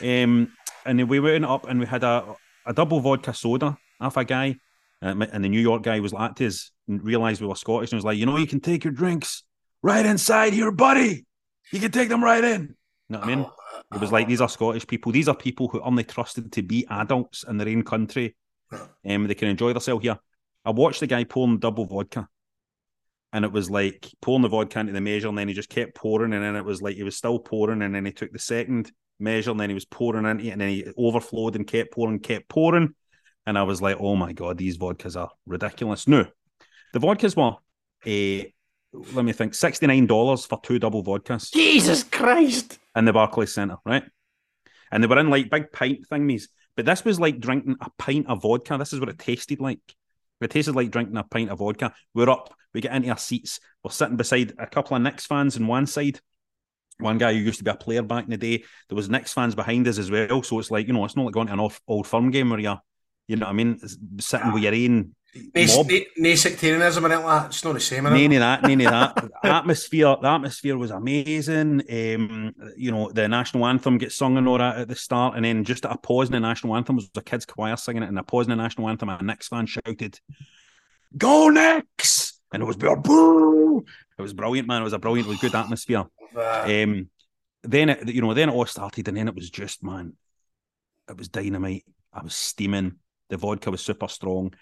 Um, 0.01 0.53
and 0.85 0.99
then 0.99 1.07
we 1.07 1.19
went 1.19 1.45
up 1.45 1.67
and 1.67 1.79
we 1.79 1.85
had 1.87 2.03
a, 2.03 2.35
a 2.65 2.73
double 2.73 2.99
vodka 2.99 3.33
soda 3.33 3.77
off 3.99 4.17
a 4.17 4.23
guy. 4.23 4.55
Um, 5.01 5.21
and 5.21 5.43
the 5.43 5.49
New 5.49 5.61
York 5.61 5.81
guy 5.81 5.99
was 5.99 6.13
like 6.13 6.39
realised 6.87 7.41
we 7.41 7.47
were 7.47 7.55
Scottish 7.55 7.91
and 7.91 7.97
was 7.97 8.05
like, 8.05 8.17
you 8.17 8.25
know, 8.25 8.37
you 8.37 8.47
can 8.47 8.59
take 8.59 8.83
your 8.83 8.93
drinks 8.93 9.43
right 9.81 10.05
inside 10.05 10.53
here, 10.53 10.71
buddy. 10.71 11.25
You 11.71 11.79
can 11.79 11.91
take 11.91 12.09
them 12.09 12.23
right 12.23 12.43
in. 12.43 12.61
You 12.61 12.69
know 13.09 13.19
what 13.19 13.29
I 13.29 13.35
mean? 13.35 13.45
It 13.93 14.01
was 14.01 14.11
like 14.11 14.27
these 14.27 14.41
are 14.41 14.49
Scottish 14.49 14.85
people. 14.85 15.11
These 15.11 15.27
are 15.27 15.35
people 15.35 15.67
who 15.67 15.81
aren't 15.81 16.07
trusted 16.07 16.51
to 16.51 16.61
be 16.61 16.85
adults 16.89 17.43
in 17.43 17.57
their 17.57 17.69
own 17.69 17.83
country. 17.83 18.35
Um, 18.71 19.27
they 19.27 19.35
can 19.35 19.47
enjoy 19.47 19.73
themselves 19.73 20.03
here. 20.03 20.17
I 20.65 20.71
watched 20.71 20.99
the 20.99 21.07
guy 21.07 21.23
pouring 21.23 21.57
double 21.57 21.85
vodka, 21.85 22.27
and 23.33 23.45
it 23.45 23.51
was 23.51 23.69
like 23.69 24.07
pouring 24.21 24.43
the 24.43 24.49
vodka 24.49 24.79
into 24.79 24.93
the 24.93 25.01
measure, 25.01 25.27
and 25.27 25.37
then 25.37 25.47
he 25.47 25.53
just 25.53 25.69
kept 25.69 25.95
pouring, 25.95 26.33
and 26.33 26.43
then 26.43 26.55
it 26.55 26.65
was 26.65 26.81
like 26.81 26.95
he 26.95 27.03
was 27.03 27.17
still 27.17 27.39
pouring, 27.39 27.81
and 27.81 27.95
then 27.95 28.05
he 28.05 28.11
took 28.11 28.31
the 28.31 28.39
second 28.39 28.91
measure, 29.19 29.51
and 29.51 29.59
then 29.59 29.69
he 29.69 29.73
was 29.73 29.85
pouring 29.85 30.25
into 30.25 30.45
it, 30.45 30.49
and 30.51 30.61
then 30.61 30.69
he 30.69 30.85
overflowed 30.97 31.55
and 31.55 31.65
kept 31.65 31.93
pouring, 31.93 32.19
kept 32.19 32.47
pouring, 32.49 32.93
and 33.45 33.57
I 33.57 33.63
was 33.63 33.81
like, 33.81 33.97
oh 33.99 34.15
my 34.15 34.33
god, 34.33 34.57
these 34.57 34.77
vodkas 34.77 35.19
are 35.19 35.29
ridiculous. 35.47 36.07
No, 36.07 36.25
the 36.93 36.99
vodkas 36.99 37.35
were, 37.35 37.55
uh, 38.05 38.49
let 38.93 39.25
me 39.25 39.31
think, 39.31 39.53
sixty 39.53 39.87
nine 39.87 40.07
dollars 40.07 40.45
for 40.45 40.59
two 40.61 40.79
double 40.79 41.03
vodkas 41.03 41.51
Jesus 41.51 42.03
Christ. 42.03 42.79
in 42.95 43.05
the 43.05 43.13
Barclays 43.13 43.53
Centre, 43.53 43.77
right? 43.85 44.03
And 44.91 45.03
they 45.03 45.07
were 45.07 45.19
in 45.19 45.29
like 45.29 45.49
big 45.49 45.71
pint 45.71 46.07
thingies. 46.09 46.47
But 46.75 46.85
this 46.85 47.03
was 47.03 47.19
like 47.19 47.39
drinking 47.39 47.75
a 47.81 47.89
pint 47.97 48.27
of 48.27 48.41
vodka. 48.41 48.77
This 48.77 48.93
is 48.93 48.99
what 48.99 49.09
it 49.09 49.19
tasted 49.19 49.59
like. 49.59 49.79
It 50.41 50.51
tasted 50.51 50.75
like 50.75 50.91
drinking 50.91 51.17
a 51.17 51.23
pint 51.23 51.49
of 51.49 51.59
vodka. 51.59 51.93
We're 52.13 52.29
up, 52.29 52.53
we 52.73 52.81
get 52.81 52.95
into 52.95 53.09
our 53.09 53.17
seats, 53.17 53.59
we're 53.83 53.91
sitting 53.91 54.15
beside 54.15 54.53
a 54.57 54.65
couple 54.65 54.95
of 54.95 55.03
Knicks 55.03 55.25
fans 55.25 55.57
on 55.57 55.67
one 55.67 55.85
side. 55.85 56.19
One 56.99 57.17
guy 57.17 57.33
who 57.33 57.39
used 57.39 57.59
to 57.59 57.63
be 57.63 57.71
a 57.71 57.75
player 57.75 58.01
back 58.01 58.25
in 58.25 58.31
the 58.31 58.37
day. 58.37 58.63
There 58.89 58.95
was 58.95 59.09
Knicks 59.09 59.33
fans 59.33 59.55
behind 59.55 59.87
us 59.87 59.97
as 59.97 60.11
well. 60.11 60.43
So 60.43 60.59
it's 60.59 60.71
like, 60.71 60.87
you 60.87 60.93
know, 60.93 61.05
it's 61.05 61.15
not 61.15 61.25
like 61.25 61.33
going 61.33 61.47
to 61.47 61.53
an 61.53 61.59
off, 61.59 61.79
old 61.87 62.07
firm 62.07 62.29
game 62.29 62.49
where 62.49 62.59
you're, 62.59 62.79
you 63.27 63.37
know 63.37 63.45
what 63.45 63.51
I 63.51 63.55
mean, 63.55 63.79
sitting 64.19 64.47
ah. 64.47 64.53
with 64.53 64.63
your 64.63 64.73
own 64.73 65.15
No, 65.35 65.65
mob. 65.67 65.89
no, 65.89 65.99
no 66.17 66.35
sectarianism 66.35 67.05
and 67.05 67.13
anything 67.13 67.27
like 67.27 67.43
that. 67.43 67.47
It's 67.49 67.63
not 67.63 67.73
the 67.73 67.79
same. 67.79 68.03
None 68.05 68.33
of 68.33 68.39
that, 68.39 68.63
none 68.63 68.81
of 68.81 68.91
that. 68.91 69.29
The 69.43 69.49
atmosphere, 69.49 70.15
the 70.21 70.27
atmosphere 70.27 70.77
was 70.77 70.91
amazing. 70.91 71.83
Um, 71.89 72.55
you 72.75 72.91
know, 72.91 73.11
the 73.11 73.27
national 73.27 73.65
anthem 73.67 73.99
gets 73.99 74.15
sung 74.15 74.37
and 74.37 74.47
all 74.47 74.57
that 74.57 74.77
at 74.77 74.87
the 74.87 74.95
start, 74.95 75.35
and 75.35 75.45
then 75.45 75.63
just 75.63 75.85
at 75.85 75.91
a 75.91 75.97
pause 75.97 76.29
in 76.29 76.33
the 76.33 76.39
national 76.39 76.75
anthem 76.75 76.95
was 76.95 77.09
a 77.15 77.21
kids' 77.21 77.45
choir 77.45 77.77
singing 77.77 78.03
it, 78.03 78.09
and 78.09 78.17
a 78.17 78.23
pause 78.23 78.47
in 78.47 78.49
the 78.49 78.55
national 78.55 78.89
anthem, 78.89 79.09
a 79.09 79.21
Knicks 79.21 79.47
fan 79.47 79.67
shouted, 79.67 80.19
"Go 81.15 81.49
Knicks!" 81.49 82.39
and 82.51 82.63
it 82.63 82.65
was 82.65 82.77
boo. 82.77 83.85
It 84.17 84.21
was 84.21 84.33
brilliant, 84.33 84.67
man. 84.67 84.81
It 84.81 84.85
was 84.85 84.93
a 84.93 84.99
brilliant, 84.99 85.29
it 85.29 85.39
good 85.39 85.55
atmosphere. 85.55 86.05
Um, 86.35 87.09
then 87.63 87.89
it, 87.89 88.07
you 88.07 88.21
know, 88.21 88.33
then 88.33 88.49
it 88.49 88.53
all 88.53 88.65
started, 88.65 89.07
and 89.07 89.17
then 89.17 89.27
it 89.27 89.35
was 89.35 89.49
just 89.49 89.83
man, 89.83 90.13
it 91.09 91.17
was 91.17 91.27
dynamite. 91.27 91.85
I 92.13 92.23
was 92.23 92.35
steaming. 92.35 92.97
The 93.29 93.37
vodka 93.37 93.71
was 93.71 93.81
super 93.81 94.07
strong. 94.07 94.53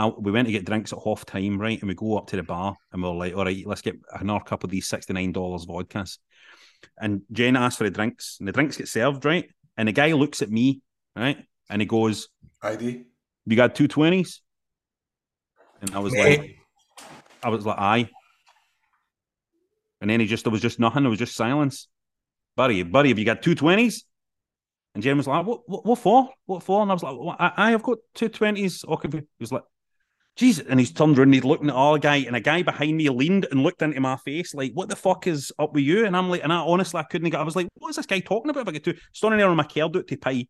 I, 0.00 0.06
we 0.06 0.32
went 0.32 0.46
to 0.46 0.52
get 0.52 0.64
drinks 0.64 0.94
at 0.94 0.98
half 1.04 1.26
time, 1.26 1.60
right? 1.60 1.78
And 1.78 1.86
we 1.86 1.94
go 1.94 2.16
up 2.16 2.26
to 2.28 2.36
the 2.36 2.42
bar 2.42 2.74
and 2.90 3.02
we're 3.02 3.10
like, 3.10 3.36
all 3.36 3.44
right, 3.44 3.66
let's 3.66 3.82
get 3.82 3.98
another 4.18 4.42
couple 4.42 4.66
of 4.66 4.70
these 4.70 4.88
$69 4.88 5.34
vodkas. 5.34 6.16
And 6.98 7.20
Jen 7.30 7.54
asked 7.54 7.76
for 7.76 7.84
the 7.84 7.90
drinks, 7.90 8.38
and 8.38 8.48
the 8.48 8.52
drinks 8.52 8.78
get 8.78 8.88
served, 8.88 9.26
right? 9.26 9.50
And 9.76 9.86
the 9.86 9.92
guy 9.92 10.12
looks 10.12 10.40
at 10.40 10.50
me, 10.50 10.80
right? 11.14 11.44
And 11.68 11.82
he 11.82 11.86
goes, 11.86 12.28
ID. 12.62 13.04
You 13.44 13.56
got 13.56 13.74
two 13.74 13.88
20s? 13.88 14.40
And 15.82 15.94
I 15.94 15.98
was 15.98 16.14
like, 16.14 16.56
I 17.42 17.50
was 17.50 17.66
like, 17.66 17.78
aye. 17.78 18.08
And 20.00 20.08
then 20.08 20.18
he 20.18 20.26
just, 20.26 20.44
there 20.44 20.50
was 20.50 20.62
just 20.62 20.80
nothing. 20.80 21.02
There 21.02 21.10
was 21.10 21.18
just 21.18 21.36
silence. 21.36 21.88
Buddy, 22.56 22.84
buddy, 22.84 23.10
have 23.10 23.18
you 23.18 23.26
got 23.26 23.42
two 23.42 23.54
20s? 23.54 24.04
And 24.94 25.04
Jen 25.04 25.18
was 25.18 25.26
like, 25.26 25.44
what, 25.44 25.60
what, 25.68 25.84
what 25.84 25.98
for? 25.98 26.30
What 26.46 26.62
for? 26.62 26.80
And 26.80 26.90
I 26.90 26.94
was 26.94 27.02
like, 27.02 27.16
well, 27.18 27.36
I, 27.38 27.52
I 27.54 27.70
have 27.72 27.82
got 27.82 27.98
two 28.14 28.30
20s. 28.30 28.88
Okay. 28.88 29.08
He 29.10 29.24
was 29.38 29.52
like, 29.52 29.62
Jesus. 30.36 30.66
And 30.68 30.80
he's 30.80 30.92
turned 30.92 31.18
around 31.18 31.28
and 31.28 31.34
he's 31.34 31.44
looking 31.44 31.68
at 31.68 31.74
our 31.74 31.98
guy, 31.98 32.16
and 32.16 32.36
a 32.36 32.40
guy 32.40 32.62
behind 32.62 32.96
me 32.96 33.08
leaned 33.08 33.46
and 33.50 33.62
looked 33.62 33.82
into 33.82 34.00
my 34.00 34.16
face, 34.16 34.54
like, 34.54 34.72
what 34.72 34.88
the 34.88 34.96
fuck 34.96 35.26
is 35.26 35.52
up 35.58 35.74
with 35.74 35.84
you? 35.84 36.06
And 36.06 36.16
I'm 36.16 36.30
like, 36.30 36.42
and 36.42 36.52
I 36.52 36.58
honestly, 36.58 37.00
I 37.00 37.04
couldn't 37.04 37.30
get, 37.30 37.40
I 37.40 37.44
was 37.44 37.56
like, 37.56 37.68
what 37.74 37.90
is 37.90 37.96
this 37.96 38.06
guy 38.06 38.20
talking 38.20 38.50
about? 38.50 38.62
If 38.62 38.68
I 38.68 38.72
get 38.72 38.84
two, 38.84 38.94
standing 39.12 39.38
there 39.38 39.48
on 39.48 39.56
my 39.56 39.68
out 39.82 39.92
to 39.92 40.16
pie. 40.16 40.46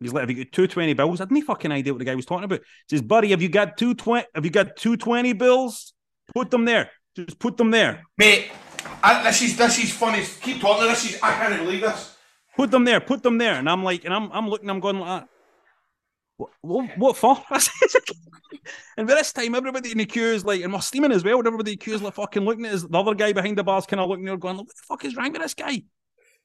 He's 0.00 0.12
like, 0.12 0.22
have 0.22 0.30
you 0.30 0.44
got 0.44 0.52
220 0.52 0.94
bills? 0.94 1.20
I 1.20 1.22
had 1.22 1.32
no 1.32 1.40
fucking 1.40 1.72
idea 1.72 1.92
what 1.92 1.98
the 1.98 2.04
guy 2.04 2.14
was 2.14 2.24
talking 2.24 2.44
about. 2.44 2.60
He 2.88 2.96
says, 2.96 3.02
buddy, 3.02 3.30
have 3.30 3.42
you 3.42 3.48
got 3.48 3.76
220, 3.76 4.26
have 4.34 4.44
you 4.44 4.50
got 4.50 4.76
220 4.76 5.32
bills? 5.32 5.92
Put 6.32 6.50
them 6.50 6.64
there. 6.64 6.90
Just 7.16 7.38
put 7.38 7.56
them 7.56 7.72
there. 7.72 8.04
Mate, 8.16 8.50
I, 9.02 9.24
this 9.24 9.42
is 9.42 9.56
this 9.56 9.78
is 9.82 9.92
funny. 9.92 10.24
Keep 10.40 10.60
talking. 10.60 10.86
This 10.86 11.14
is 11.14 11.20
I 11.22 11.32
can't 11.32 11.58
believe 11.64 11.80
this. 11.80 12.16
Put 12.56 12.70
them 12.70 12.84
there. 12.84 13.00
Put 13.00 13.22
them 13.22 13.38
there. 13.38 13.54
And 13.54 13.68
I'm 13.68 13.82
like, 13.82 14.04
and 14.04 14.14
I'm 14.14 14.30
I'm 14.30 14.48
looking, 14.48 14.70
I'm 14.70 14.78
going 14.78 15.00
like 15.00 15.22
that. 15.22 15.28
What, 16.38 16.50
what, 16.62 16.98
what 16.98 17.16
for? 17.16 17.36
and 18.96 19.06
by 19.06 19.14
this 19.14 19.32
time, 19.32 19.54
everybody 19.54 19.90
in 19.92 19.98
the 19.98 20.06
queue 20.06 20.22
is 20.28 20.44
like, 20.44 20.62
and 20.62 20.72
we're 20.72 20.80
steaming 20.80 21.12
as 21.12 21.24
well. 21.24 21.38
And 21.38 21.46
everybody 21.46 21.72
in 21.72 21.78
the 21.78 21.84
queue 21.84 21.94
is 21.94 22.02
like 22.02 22.14
fucking 22.14 22.44
looking 22.44 22.64
at 22.64 22.74
us. 22.74 22.82
The 22.84 22.98
other 22.98 23.14
guy 23.14 23.32
behind 23.32 23.58
the 23.58 23.64
bar's 23.64 23.86
kind 23.86 24.00
of 24.00 24.08
looking 24.08 24.24
there, 24.24 24.36
going, 24.36 24.56
"What 24.56 24.68
the 24.68 24.74
fuck 24.86 25.04
is 25.04 25.16
wrong 25.16 25.32
with 25.32 25.42
this 25.42 25.54
guy?" 25.54 25.82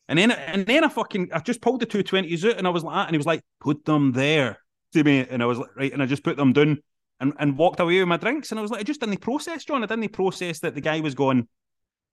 And 0.09 0.19
then, 0.19 0.31
and 0.31 0.65
then 0.65 0.83
I 0.83 0.89
fucking, 0.89 1.29
I 1.31 1.39
just 1.39 1.61
pulled 1.61 1.79
the 1.79 1.85
two 1.85 2.03
twenties 2.03 2.43
out, 2.43 2.57
and 2.57 2.67
I 2.67 2.71
was 2.71 2.83
like, 2.83 2.95
ah, 2.95 3.05
and 3.05 3.11
he 3.11 3.17
was 3.17 3.25
like, 3.27 3.41
"Put 3.61 3.85
them 3.85 4.11
there 4.11 4.57
to 4.93 5.03
me," 5.03 5.25
and 5.29 5.41
I 5.41 5.45
was 5.45 5.59
like, 5.59 5.75
"Right," 5.77 5.93
and 5.93 6.01
I 6.01 6.05
just 6.07 6.23
put 6.23 6.37
them 6.37 6.53
down, 6.53 6.81
and 7.19 7.33
and 7.39 7.57
walked 7.57 7.79
away 7.79 7.99
with 7.99 8.07
my 8.07 8.17
drinks, 8.17 8.51
and 8.51 8.59
I 8.59 8.61
was 8.61 8.71
like, 8.71 8.81
I 8.81 8.83
just 8.83 8.99
didn't 8.99 9.17
process, 9.21 9.63
John. 9.63 9.83
I 9.83 9.85
didn't 9.85 10.09
process 10.11 10.59
that 10.59 10.75
the 10.75 10.81
guy 10.81 10.99
was 11.01 11.13
going. 11.15 11.47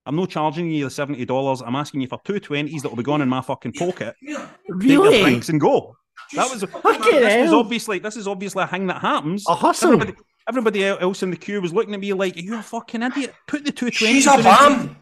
I'm 0.05 0.15
not 0.15 0.29
charging 0.29 0.69
you 0.71 0.85
the 0.85 0.91
seventy 0.91 1.25
dollars. 1.25 1.61
I'm 1.61 1.75
asking 1.75 2.01
you 2.01 2.07
for 2.07 2.19
two 2.23 2.39
twenties 2.39 2.83
that 2.83 2.89
will 2.89 2.95
be 2.97 3.03
gone 3.03 3.21
in 3.21 3.29
my 3.29 3.41
fucking 3.41 3.73
pocket. 3.73 4.15
Really? 4.21 4.37
Take 4.37 4.47
your 4.67 4.77
Really? 5.03 5.21
drinks 5.23 5.49
and 5.49 5.59
go. 5.59 5.95
That 6.33 6.49
was 6.49 6.63
Fucking 6.63 7.19
this 7.19 7.43
was 7.43 7.53
obviously 7.53 7.99
this 7.99 8.15
is 8.15 8.27
obviously 8.27 8.63
a 8.63 8.67
thing 8.67 8.87
that 8.87 9.01
happens. 9.01 9.45
A 9.47 9.55
hustle. 9.55 9.93
Everybody, 9.93 10.13
everybody 10.47 10.85
else 10.85 11.23
in 11.23 11.31
the 11.31 11.37
queue 11.37 11.61
was 11.61 11.73
looking 11.73 11.93
at 11.93 11.99
me 11.99 12.13
like, 12.13 12.41
"You're 12.41 12.59
a 12.59 12.63
fucking 12.63 13.01
idiot. 13.01 13.33
Put 13.47 13.65
the 13.65 13.71
two 13.71 13.91
twenties. 13.91 14.23
She's 14.23 14.27
a 14.27 14.37
bam. 14.37 14.95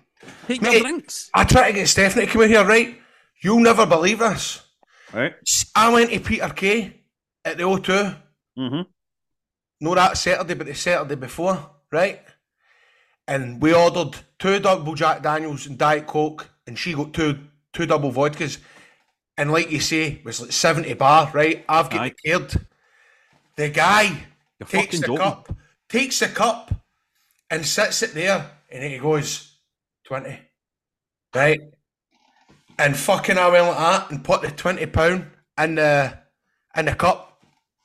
Take 0.48 0.62
your 0.62 0.80
drinks." 0.80 1.30
I 1.34 1.44
tried 1.44 1.68
to 1.68 1.74
get 1.74 1.88
Stephanie 1.88 2.26
to 2.26 2.32
come 2.32 2.42
in 2.44 2.50
here, 2.50 2.66
right? 2.66 2.98
You'll 3.42 3.60
never 3.60 3.86
believe 3.86 4.20
this. 4.20 4.62
Right. 5.14 5.34
I 5.76 5.92
went 5.94 6.12
to 6.12 6.20
Peter 6.20 6.50
Kay 6.50 7.02
at 7.46 7.58
the 7.58 7.64
O2. 7.64 8.18
Mm-hmm. 8.58 8.82
No, 9.82 9.96
that 9.96 10.18
Saturday, 10.18 10.56
but 10.56 10.68
the 10.68 10.76
Saturday 10.76 11.16
before, 11.16 11.70
right? 11.92 12.22
And 13.28 13.62
we 13.62 13.74
ordered 13.74 14.18
two 14.40 14.60
double 14.60 14.96
Jack 14.96 15.22
Daniels 15.22 15.68
and 15.68 15.78
Diet 15.78 16.08
Coke, 16.08 16.50
and 16.68 16.78
she 16.78 16.94
got 16.94 17.14
two 17.14 17.40
two 17.74 17.86
double 17.86 18.12
vodkas. 18.12 18.58
And 19.40 19.54
like 19.54 19.72
you 19.72 19.80
say, 19.80 20.04
it 20.08 20.26
was 20.26 20.42
like 20.42 20.52
70 20.52 20.96
bar, 20.96 21.32
right? 21.34 21.64
I've 21.70 21.90
got 21.90 22.02
Aye. 22.02 22.48
the 23.56 23.70
guy 23.70 24.28
You're 24.60 24.68
takes 24.68 25.00
the 25.00 25.08
joking. 25.08 25.18
cup, 25.18 25.56
takes 25.88 26.20
the 26.20 26.28
cup, 26.28 26.74
and 27.50 27.66
sits 27.66 28.04
it 28.04 28.14
there, 28.14 28.52
and 28.70 28.84
he 28.84 28.98
goes, 28.98 29.56
20. 30.04 30.38
Right? 31.34 31.62
And 32.78 32.98
fucking 32.98 33.38
I 33.38 33.48
went 33.48 33.68
like 33.68 33.78
that 33.78 34.12
and 34.12 34.26
put 34.26 34.42
the 34.42 34.52
twenty 34.52 34.86
pound 34.86 35.28
in 35.58 35.76
the 35.76 36.18
in 36.76 36.86
the 36.86 36.96
cup 36.96 37.29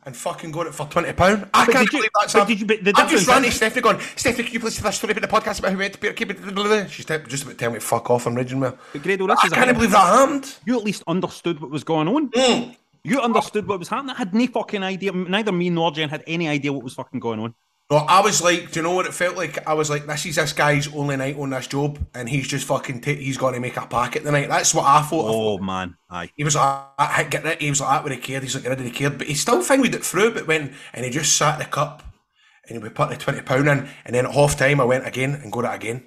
and 0.06 0.16
fucking 0.16 0.50
got 0.52 0.66
it 0.66 0.74
for 0.74 0.86
twenty 0.86 1.12
pound. 1.12 1.48
I 1.54 1.64
But 1.66 1.72
can't 1.72 1.84
you- 1.92 1.98
believe 1.98 2.10
that's 2.20 2.32
but 2.34 2.46
did 2.48 2.60
you- 2.60 2.66
but 2.66 2.84
the 2.84 2.92
I'm 2.96 3.08
just 3.08 3.26
running 3.26 3.48
is- 3.48 3.56
Stephanie 3.56 3.82
going, 3.82 4.00
Stephanie, 4.16 4.44
can 4.44 4.54
you 4.54 4.60
please 4.60 4.76
tell 4.76 4.84
that 4.84 4.94
story 4.94 5.12
about 5.12 5.22
the 5.22 5.36
podcast 5.36 5.58
about 5.60 5.72
who 5.72 5.78
went 5.78 5.92
to 5.94 5.98
Peter 5.98 6.12
keep 6.12 6.30
it 6.30 6.42
blah, 6.42 6.52
blah, 6.52 6.64
blah." 6.64 6.86
She's 6.86 7.06
just 7.06 7.10
about 7.42 7.52
to 7.52 7.54
tell 7.54 7.70
me 7.70 7.78
to 7.78 7.84
fuck 7.84 8.10
off 8.10 8.26
and 8.26 8.36
raging 8.36 8.60
me. 8.60 8.68
But 8.92 9.02
Grado, 9.02 9.24
I 9.24 9.34
this 9.34 9.44
is 9.44 9.52
can't 9.52 9.74
believe 9.74 9.90
that 9.92 9.98
happened. 10.18 10.54
You 10.66 10.76
at 10.78 10.84
least 10.84 11.02
understood 11.06 11.60
what 11.60 11.70
was 11.70 11.84
going 11.84 12.08
on. 12.08 12.28
Mm. 12.30 12.76
You 13.06 13.20
understood 13.20 13.66
what 13.68 13.78
was 13.78 13.88
happening. 13.88 14.14
I 14.14 14.18
had 14.18 14.34
no 14.34 14.46
fucking 14.46 14.82
idea. 14.82 15.12
Neither 15.12 15.52
me 15.52 15.68
nor 15.70 15.90
Jen 15.92 16.08
had 16.08 16.24
any 16.26 16.48
idea 16.48 16.72
what 16.72 16.82
was 16.82 16.94
fucking 16.94 17.20
going 17.20 17.38
on. 17.40 17.54
No, 17.90 17.98
I 17.98 18.20
was 18.22 18.42
like, 18.42 18.72
do 18.72 18.80
you 18.80 18.82
know 18.82 18.92
what 18.94 19.04
it 19.04 19.12
felt 19.12 19.36
like? 19.36 19.66
I 19.68 19.74
was 19.74 19.90
like, 19.90 20.06
this 20.06 20.24
is 20.24 20.36
this 20.36 20.54
guy's 20.54 20.88
only 20.88 21.16
night 21.16 21.36
on 21.36 21.50
this 21.50 21.66
job, 21.66 21.98
and 22.14 22.26
he's 22.28 22.48
just 22.48 22.66
fucking, 22.66 23.02
ta- 23.02 23.12
he's 23.12 23.36
going 23.36 23.52
to 23.52 23.60
make 23.60 23.76
a 23.76 23.86
packet 23.86 24.24
tonight. 24.24 24.48
That's 24.48 24.74
what 24.74 24.86
I 24.86 25.02
thought. 25.02 25.26
Oh 25.28 25.58
man, 25.58 25.96
aye. 26.08 26.30
He 26.34 26.44
was 26.44 26.56
like, 26.56 26.86
I 26.98 27.26
get 27.28 27.44
rid. 27.44 27.60
He 27.60 27.68
was 27.68 27.82
like 27.82 27.90
that 27.90 28.04
with 28.04 28.12
a 28.14 28.16
kid. 28.16 28.42
He's 28.42 28.54
like, 28.54 28.64
get 28.64 28.70
rid 28.70 28.78
of 28.78 28.86
the 28.86 28.90
kid, 28.90 29.18
but 29.18 29.26
he 29.26 29.34
still 29.34 29.62
fingered 29.62 29.94
it 29.94 30.04
through. 30.04 30.32
But 30.32 30.46
when 30.46 30.74
and 30.94 31.04
he 31.04 31.10
just 31.10 31.36
sat 31.36 31.58
the 31.58 31.66
cup, 31.66 32.02
and 32.66 32.78
he 32.78 32.82
we 32.82 32.88
put 32.88 33.10
the 33.10 33.16
twenty 33.16 33.42
pound 33.42 33.68
in, 33.68 33.86
and 34.06 34.14
then 34.14 34.24
at 34.24 34.32
half 34.32 34.56
time 34.56 34.80
I 34.80 34.84
went 34.84 35.06
again 35.06 35.34
and 35.34 35.52
got 35.52 35.66
it 35.66 35.76
again. 35.76 36.06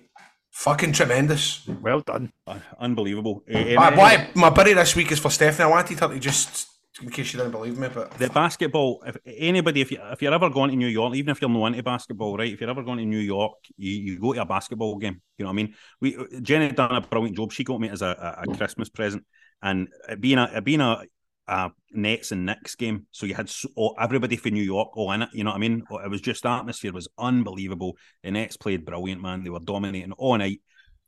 Fucking 0.50 0.94
tremendous. 0.94 1.68
Well 1.68 2.00
done. 2.00 2.34
Uh, 2.48 2.58
Unbelievable. 2.80 3.44
Uh, 3.48 3.76
Why, 3.76 4.16
um, 4.16 4.28
my 4.34 4.50
buddy 4.50 4.74
this 4.74 4.96
week 4.96 5.12
is 5.12 5.20
for 5.20 5.30
Stephanie. 5.30 5.66
I 5.66 5.70
wanted 5.70 6.00
her 6.00 6.08
to 6.08 6.20
just 6.20 6.68
in 7.02 7.10
case 7.10 7.34
you 7.34 7.40
didn't 7.40 7.52
believe 7.52 7.78
me, 7.78 7.88
but 7.94 8.12
the 8.18 8.30
basketball. 8.30 9.04
If 9.06 9.18
anybody, 9.26 9.82
if 9.82 9.92
you 9.92 10.00
if 10.12 10.22
you're 10.22 10.34
ever 10.34 10.50
going 10.50 10.72
to 10.72 10.76
New 10.76 10.88
York, 10.88 11.16
even 11.16 11.32
if 11.32 11.42
you're 11.42 11.50
not 11.50 11.68
into 11.68 11.84
basketball, 11.84 12.38
right? 12.38 12.52
If 12.52 12.62
you're 12.62 12.70
ever 12.70 12.84
going 12.84 13.00
to 13.00 13.06
New 13.06 13.20
York, 13.20 13.54
you, 13.78 13.92
you 13.92 14.20
go 14.20 14.34
to 14.34 14.42
a 14.42 14.46
basketball 14.46 14.98
game. 14.98 15.22
You 15.38 15.46
know 15.46 15.50
what 15.50 15.54
I 15.54 15.64
mean? 15.64 15.76
We 16.02 16.18
Jen 16.42 16.62
had 16.62 16.76
done 16.76 16.96
a 16.96 17.02
brilliant 17.02 17.38
job. 17.38 17.52
She 17.52 17.64
got 17.64 17.80
me 17.80 17.90
as 17.90 18.02
a, 18.02 18.08
a, 18.46 18.52
a 18.52 18.58
Christmas 18.58 18.90
present, 18.90 19.26
and 19.62 19.88
being 20.20 20.38
a 20.38 20.62
being 20.62 20.82
a, 20.82 21.04
a 21.48 21.72
Nets 21.92 22.32
and 22.32 22.46
Knicks 22.46 22.76
game, 22.76 23.08
so 23.12 23.26
you 23.26 23.34
had 23.34 23.50
so, 23.50 23.96
everybody 24.00 24.36
from 24.36 24.54
New 24.54 24.64
York 24.64 24.96
all 24.98 25.12
in 25.12 25.22
it. 25.22 25.30
You 25.34 25.44
know 25.44 25.52
what 25.52 25.58
I 25.58 25.60
mean? 25.60 25.84
It 25.90 26.10
was 26.10 26.22
just 26.22 26.46
atmosphere 26.46 26.94
was 26.94 27.08
unbelievable. 27.18 27.98
The 28.24 28.32
Nets 28.32 28.58
played 28.58 28.86
brilliant, 28.86 29.22
man. 29.22 29.44
They 29.44 29.50
were 29.50 29.60
dominating 29.60 30.12
all 30.14 30.38
night. 30.38 30.62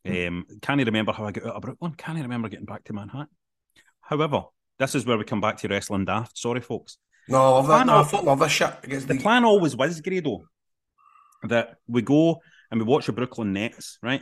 Um, 0.06 0.46
can 0.62 0.80
you 0.80 0.86
remember 0.86 1.12
how 1.12 1.26
I 1.26 1.32
got 1.32 1.46
out 1.46 1.56
of 1.56 1.62
Brooklyn? 1.62 1.94
Can 1.96 2.16
you 2.16 2.24
remember 2.24 2.48
getting 2.48 2.66
back 2.66 2.86
to 2.86 2.94
Manhattan? 2.94 3.28
However, 4.02 4.44
this 4.80 4.96
is 4.96 5.06
where 5.06 5.18
we 5.18 5.26
come 5.26 5.42
back 5.42 5.58
to 5.58 5.68
wrestling 5.68 6.06
daft. 6.06 6.38
Sorry, 6.38 6.62
folks. 6.62 6.98
no, 7.28 7.38
I 7.38 7.50
love 7.50 7.68
that. 7.68 7.86
No, 7.86 7.98
I 7.98 8.04
fucking 8.04 8.26
love 8.26 8.40
this 8.40 8.52
shit. 8.52 8.74
It 8.84 8.90
gets 8.90 9.06
The 9.06 9.20
plan 9.20 9.46
always 9.46 9.76
was, 9.76 10.02
Grado, 10.02 10.46
that 11.44 11.76
we 11.88 12.02
go 12.02 12.40
and 12.72 12.80
we 12.80 12.86
watch 12.86 13.06
the 13.06 13.12
Brooklyn 13.12 13.54
Nets, 13.54 13.98
right? 14.02 14.22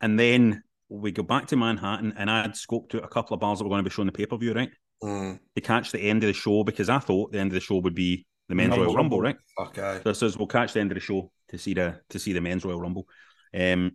And 0.00 0.18
then 0.18 0.62
we 0.88 1.12
go 1.12 1.22
back 1.22 1.46
to 1.48 1.56
Manhattan, 1.56 2.14
and 2.16 2.30
I 2.30 2.42
had 2.42 2.52
scoped 2.52 2.94
out 2.94 3.04
a 3.04 3.08
couple 3.08 3.34
of 3.34 3.40
bars 3.40 3.58
that 3.58 3.64
were 3.64 3.70
going 3.70 3.84
to 3.84 3.88
be 3.88 3.94
showing 3.94 4.06
the 4.06 4.12
pay 4.12 4.26
per 4.26 4.36
view, 4.36 4.52
right? 4.54 4.70
Mm. 5.02 5.38
To 5.54 5.60
catch 5.60 5.92
the 5.92 6.00
end 6.00 6.24
of 6.24 6.28
the 6.28 6.32
show 6.34 6.64
because 6.64 6.88
I 6.88 6.98
thought 6.98 7.32
the 7.32 7.38
end 7.38 7.50
of 7.50 7.54
the 7.54 7.60
show 7.60 7.78
would 7.78 7.94
be 7.94 8.26
the 8.48 8.54
men's 8.54 8.76
Royal 8.76 8.94
Rumble, 8.94 9.20
right? 9.20 9.36
Aye. 9.58 10.00
So 10.02 10.10
it 10.10 10.14
says 10.14 10.36
we'll 10.36 10.46
catch 10.46 10.72
the 10.72 10.80
end 10.80 10.90
of 10.90 10.96
the 10.96 11.00
show 11.00 11.30
to 11.48 11.58
see 11.58 11.74
the 11.74 12.00
to 12.10 12.18
see 12.18 12.32
the 12.32 12.40
men's 12.40 12.64
Royal 12.64 12.80
Rumble. 12.80 13.06
Um, 13.54 13.92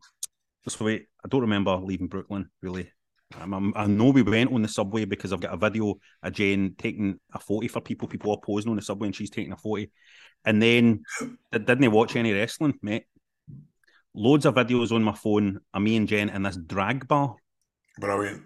so 0.68 0.86
wait, 0.86 1.08
I 1.24 1.28
don't 1.28 1.42
remember 1.42 1.76
leaving 1.76 2.08
Brooklyn 2.08 2.50
really. 2.62 2.92
Um, 3.40 3.54
I'm- 3.54 3.74
I 3.76 3.88
know 3.88 4.12
we 4.12 4.22
went 4.22 4.52
on 4.54 4.62
the 4.62 4.68
subway 4.68 5.06
because 5.06 5.34
I've 5.34 5.42
got 5.42 5.54
a 5.54 5.58
video 5.58 5.96
of 6.22 6.34
Jane 6.34 6.76
taking 6.78 7.20
a 7.34 7.40
forty 7.40 7.68
for 7.68 7.82
people. 7.82 8.08
People 8.08 8.32
are 8.32 8.40
posing 8.44 8.70
on 8.70 8.76
the 8.76 8.82
subway 8.82 9.08
and 9.08 9.16
she's 9.16 9.30
taking 9.30 9.52
a 9.52 9.58
forty. 9.58 9.92
And 10.46 10.62
then 10.62 11.04
I 11.52 11.58
didn't 11.58 11.82
they 11.82 11.88
watch 11.88 12.16
any 12.16 12.32
wrestling, 12.34 12.78
mate. 12.82 13.06
Loads 14.14 14.46
of 14.46 14.56
videos 14.56 14.92
on 14.92 15.04
my 15.04 15.14
phone 15.16 15.60
of 15.74 15.82
me 15.82 15.96
and 15.98 16.08
Jen 16.08 16.30
in 16.30 16.44
this 16.44 16.56
drag 16.56 17.08
bar. 17.08 17.36
Brilliant. 18.00 18.44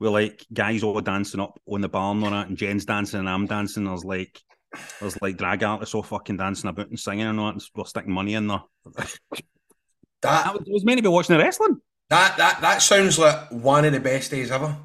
We're 0.00 0.10
like 0.10 0.44
guys 0.52 0.82
all 0.82 1.00
dancing 1.00 1.40
up 1.40 1.60
on 1.68 1.80
the 1.80 1.88
bar 1.88 2.12
and 2.12 2.24
all 2.24 2.30
that, 2.30 2.48
and 2.48 2.56
Jen's 2.56 2.84
dancing 2.86 3.20
and 3.20 3.28
I'm 3.28 3.46
dancing. 3.46 3.88
Was 3.88 4.04
like, 4.04 4.40
there's 4.98 5.20
like 5.20 5.36
drag 5.36 5.62
artists 5.62 5.94
all 5.94 6.02
fucking 6.02 6.38
dancing 6.38 6.70
about 6.70 6.88
and 6.88 6.98
singing 6.98 7.26
and 7.26 7.38
all 7.38 7.46
that, 7.46 7.52
and 7.54 7.62
we're 7.76 7.84
sticking 7.84 8.12
money 8.12 8.34
in 8.34 8.48
there. 8.48 8.62
That 10.22 10.54
was, 10.54 10.62
was 10.68 10.84
meant 10.84 10.98
to 10.98 11.02
be 11.02 11.08
watching 11.08 11.36
the 11.36 11.42
wrestling. 11.42 11.80
That 12.12 12.36
that 12.36 12.60
that 12.60 12.82
sounds 12.82 13.18
like 13.18 13.50
one 13.50 13.84
of 13.84 13.92
the 13.92 14.00
best 14.00 14.30
days 14.30 14.50
ever. 14.50 14.76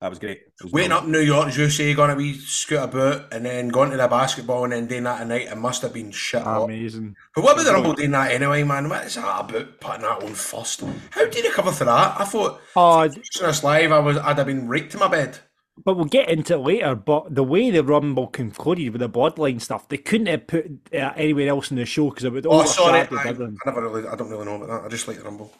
That 0.00 0.10
was 0.10 0.20
great. 0.20 0.42
Was 0.62 0.70
Waiting 0.72 0.90
brilliant. 0.90 0.92
up 0.92 1.04
in 1.06 1.10
New 1.12 1.20
York, 1.26 1.48
as 1.48 1.58
you 1.58 1.68
say, 1.70 1.92
going 1.92 2.10
a 2.12 2.14
wee 2.14 2.34
scoot 2.34 2.78
about, 2.84 3.32
and 3.32 3.44
then 3.44 3.68
going 3.68 3.90
to 3.90 3.96
the 3.96 4.06
basketball, 4.06 4.62
and 4.62 4.72
then 4.72 4.86
doing 4.86 5.02
that 5.02 5.22
at 5.22 5.26
night. 5.26 5.48
It 5.50 5.56
must 5.58 5.82
have 5.82 5.92
been 5.92 6.12
shit 6.12 6.42
hot. 6.42 6.66
Amazing. 6.66 7.16
But 7.34 7.42
what 7.42 7.54
about 7.54 7.64
the 7.66 7.72
Rumble 7.72 7.94
doing 7.94 8.12
that 8.12 8.30
anyway, 8.30 8.62
man? 8.62 8.88
What 8.88 9.06
is 9.06 9.16
that 9.16 9.24
about 9.24 9.80
putting 9.80 10.02
that 10.02 10.22
on 10.22 10.34
first? 10.34 10.82
How 11.10 11.24
did 11.28 11.42
you 11.44 11.50
cover 11.52 11.72
for 11.72 11.84
that? 11.86 12.20
I 12.20 12.24
thought 12.24 12.60
Oh, 12.76 12.98
watching 12.98 13.22
this 13.46 13.64
live, 13.64 13.90
I 13.90 13.98
was 13.98 14.16
I'd 14.18 14.38
have 14.38 14.46
been 14.46 14.68
raked 14.68 14.92
to 14.92 14.98
my 14.98 15.08
bed. 15.08 15.38
but 15.84 15.96
we'll 15.96 16.04
get 16.04 16.28
into 16.30 16.54
it 16.54 16.58
later. 16.58 16.94
But 16.94 17.34
the 17.34 17.42
way 17.42 17.70
the 17.72 17.82
Rumble 17.82 18.28
concluded 18.28 18.90
with 18.92 19.00
the 19.00 19.08
bloodline 19.10 19.60
stuff, 19.60 19.88
they 19.88 19.96
couldn't 19.98 20.26
have 20.28 20.46
put 20.46 20.66
uh, 20.94 21.12
anywhere 21.16 21.48
else 21.48 21.72
in 21.72 21.76
the 21.76 21.84
show 21.84 22.10
because 22.10 22.22
it 22.22 22.32
would 22.32 22.46
Oh, 22.46 22.64
sorry, 22.64 23.00
I. 23.00 23.08
I 23.10 23.32
never 23.32 23.82
really, 23.82 24.06
I 24.06 24.14
don't 24.14 24.30
really 24.30 24.44
know 24.44 24.62
about 24.62 24.68
that. 24.68 24.84
I 24.84 24.88
just 24.88 25.08
like 25.08 25.18
the 25.18 25.24
Rumble. 25.24 25.52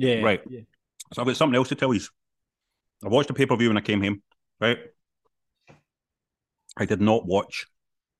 Yeah, 0.00 0.22
Right. 0.22 0.40
yeah. 0.48 0.60
So 1.12 1.20
I've 1.20 1.26
got 1.26 1.36
something 1.36 1.56
else 1.56 1.68
to 1.68 1.74
tell 1.74 1.92
you. 1.92 2.00
I 3.04 3.08
watched 3.08 3.28
the 3.28 3.34
pay 3.34 3.44
per 3.46 3.56
view 3.56 3.68
when 3.68 3.76
I 3.76 3.82
came 3.82 4.02
home, 4.02 4.22
right? 4.60 4.78
I 6.76 6.86
did 6.86 7.00
not 7.00 7.26
watch 7.26 7.66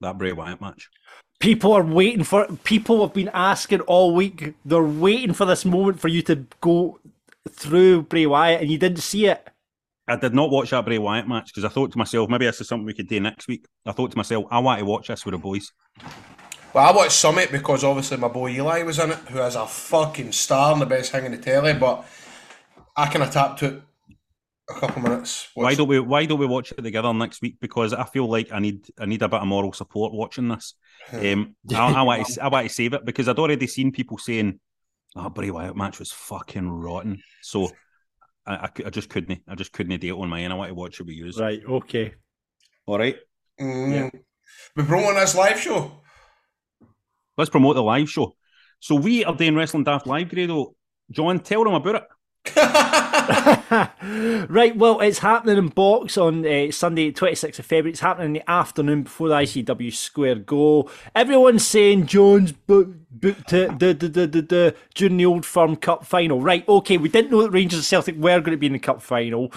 that 0.01 0.19
Bray 0.19 0.33
Wyatt 0.33 0.61
match. 0.61 0.91
People 1.39 1.73
are 1.73 1.83
waiting 1.83 2.25
for. 2.25 2.47
People 2.65 3.01
have 3.01 3.15
been 3.15 3.31
asking 3.33 3.81
all 3.83 4.15
week. 4.15 4.55
They're 4.65 4.83
waiting 4.83 5.33
for 5.33 5.47
this 5.47 5.65
moment 5.65 6.01
for 6.01 6.09
you 6.09 6.21
to 6.23 6.47
go 6.61 7.01
through 7.49 8.03
Bray 8.03 8.27
Wyatt, 8.27 8.61
and 8.61 8.71
you 8.71 8.77
didn't 8.77 8.99
see 9.01 9.27
it. 9.27 9.49
I 10.07 10.17
did 10.17 10.35
not 10.35 10.51
watch 10.51 10.71
that 10.71 10.85
Bray 10.85 10.99
Wyatt 10.99 11.29
match 11.29 11.47
because 11.47 11.65
I 11.65 11.69
thought 11.73 11.93
to 11.93 11.99
myself, 11.99 12.29
maybe 12.29 12.45
this 12.45 12.61
is 12.61 12.69
something 12.69 12.85
we 12.85 12.93
could 12.95 13.09
do 13.09 13.21
next 13.21 13.49
week. 13.49 13.65
I 13.87 13.93
thought 13.93 14.11
to 14.11 14.17
myself, 14.17 14.45
I 14.51 14.59
want 14.59 14.81
to 14.81 14.85
watch 14.85 15.09
this 15.09 15.25
with 15.25 15.33
the 15.33 15.39
boys. 15.39 15.73
Well, 16.73 16.89
I 16.89 16.97
watched 16.97 17.13
Summit 17.13 17.51
because 17.51 17.83
obviously 17.83 18.17
my 18.17 18.29
boy 18.29 18.51
Eli 18.51 18.83
was 18.83 18.99
in 18.99 19.11
it, 19.11 19.19
who 19.31 19.41
is 19.41 19.57
a 19.57 19.67
fucking 19.67 20.33
star 20.33 20.73
and 20.73 20.81
the 20.81 20.87
best 20.87 21.11
thing 21.11 21.25
in 21.25 21.33
the 21.33 21.39
telly. 21.39 21.75
But 21.75 22.07
I 22.97 23.07
kind 23.07 23.25
of 23.25 23.33
tapped 23.33 23.63
it 23.63 23.83
a 24.69 24.75
couple 24.75 24.99
of 24.99 25.03
minutes. 25.03 25.49
Why 25.55 25.75
don't 25.75 25.89
we? 25.89 25.99
Why 25.99 26.27
don't 26.27 26.39
we 26.39 26.47
watch 26.47 26.73
it 26.73 26.81
together 26.81 27.13
next 27.13 27.43
week? 27.43 27.57
Because 27.61 27.93
I 27.93 28.05
feel 28.05 28.29
like 28.29 28.53
I 28.53 28.61
need 28.61 28.87
I 28.99 29.07
need 29.07 29.23
a 29.23 29.29
bit 29.29 29.41
of 29.41 29.47
moral 29.49 29.73
support 29.73 30.13
watching 30.13 30.49
this. 30.49 30.75
Um, 31.13 31.57
I, 31.73 31.77
I 31.77 32.03
want 32.03 32.27
to 32.27 32.43
I 32.45 32.49
want 32.49 32.69
to 32.69 32.75
save 32.75 32.95
it 32.95 33.05
because 33.05 33.29
I'd 33.29 33.39
already 33.39 33.67
seen 33.67 33.91
people 33.91 34.19
saying, 34.19 34.61
"Oh, 35.17 35.29
Bray 35.29 35.51
Wyatt 35.51 35.77
match 35.77 35.99
was 35.99 36.13
fucking 36.13 36.69
rotten." 36.69 37.21
So 37.43 37.73
I, 38.47 38.55
I, 38.55 38.69
I 38.87 38.91
just 38.91 39.09
couldn't. 39.09 39.43
I 39.49 39.57
just 39.57 39.73
couldn't 39.73 40.01
do 40.01 40.17
it 40.17 40.21
on 40.21 40.29
my 40.29 40.45
own. 40.45 40.53
I 40.53 40.55
want 40.55 40.69
to 40.69 40.75
watch 40.75 41.01
it 41.01 41.07
with 41.07 41.17
you. 41.17 41.33
Right. 41.37 41.61
Okay. 41.69 42.15
All 42.87 42.99
right, 42.99 43.17
Mm. 43.61 44.11
We 44.75 44.85
promoting 44.85 45.17
this 45.17 45.35
live 45.35 45.61
show. 45.61 46.01
Let's 47.37 47.51
promote 47.51 47.77
the 47.77 47.83
live 47.83 48.11
show. 48.11 48.35
So 48.81 48.95
we 48.95 49.25
are 49.25 49.35
doing 49.35 49.55
Wrestling 49.55 49.85
Daft 49.85 50.07
Live, 50.07 50.31
Grado. 50.31 50.75
John, 51.11 51.41
tell 51.41 51.65
them 51.65 51.75
about 51.75 51.97
it. 51.97 52.05
right, 54.49 54.75
well, 54.75 55.01
it's 55.01 55.19
happening 55.19 55.59
in 55.59 55.69
box 55.69 56.17
on 56.17 56.47
uh, 56.47 56.71
Sunday, 56.71 57.13
26th 57.13 57.59
of 57.59 57.67
February. 57.67 57.91
It's 57.91 58.01
happening 58.01 58.29
in 58.29 58.33
the 58.33 58.51
afternoon 58.51 59.03
before 59.03 59.29
the 59.29 59.35
ICW 59.35 59.93
Square 59.93 60.37
Go. 60.37 60.91
Everyone's 61.15 61.67
saying 61.67 62.07
Jones 62.07 62.53
booked, 62.53 62.97
booked 63.11 63.53
it 63.53 63.79
during 64.95 65.17
the 65.19 65.27
Old 65.27 65.45
Firm 65.45 65.77
Cup 65.77 66.07
final. 66.07 66.41
Right, 66.41 66.67
okay, 66.67 66.97
we 66.97 67.11
didn't 67.11 67.31
know 67.31 67.43
that 67.43 67.51
Rangers 67.51 67.81
and 67.81 67.85
Celtic 67.85 68.17
were 68.17 68.41
going 68.41 68.53
to 68.53 68.57
be 68.57 68.67
in 68.67 68.73
the 68.73 68.79
Cup 68.79 69.03
final. 69.03 69.53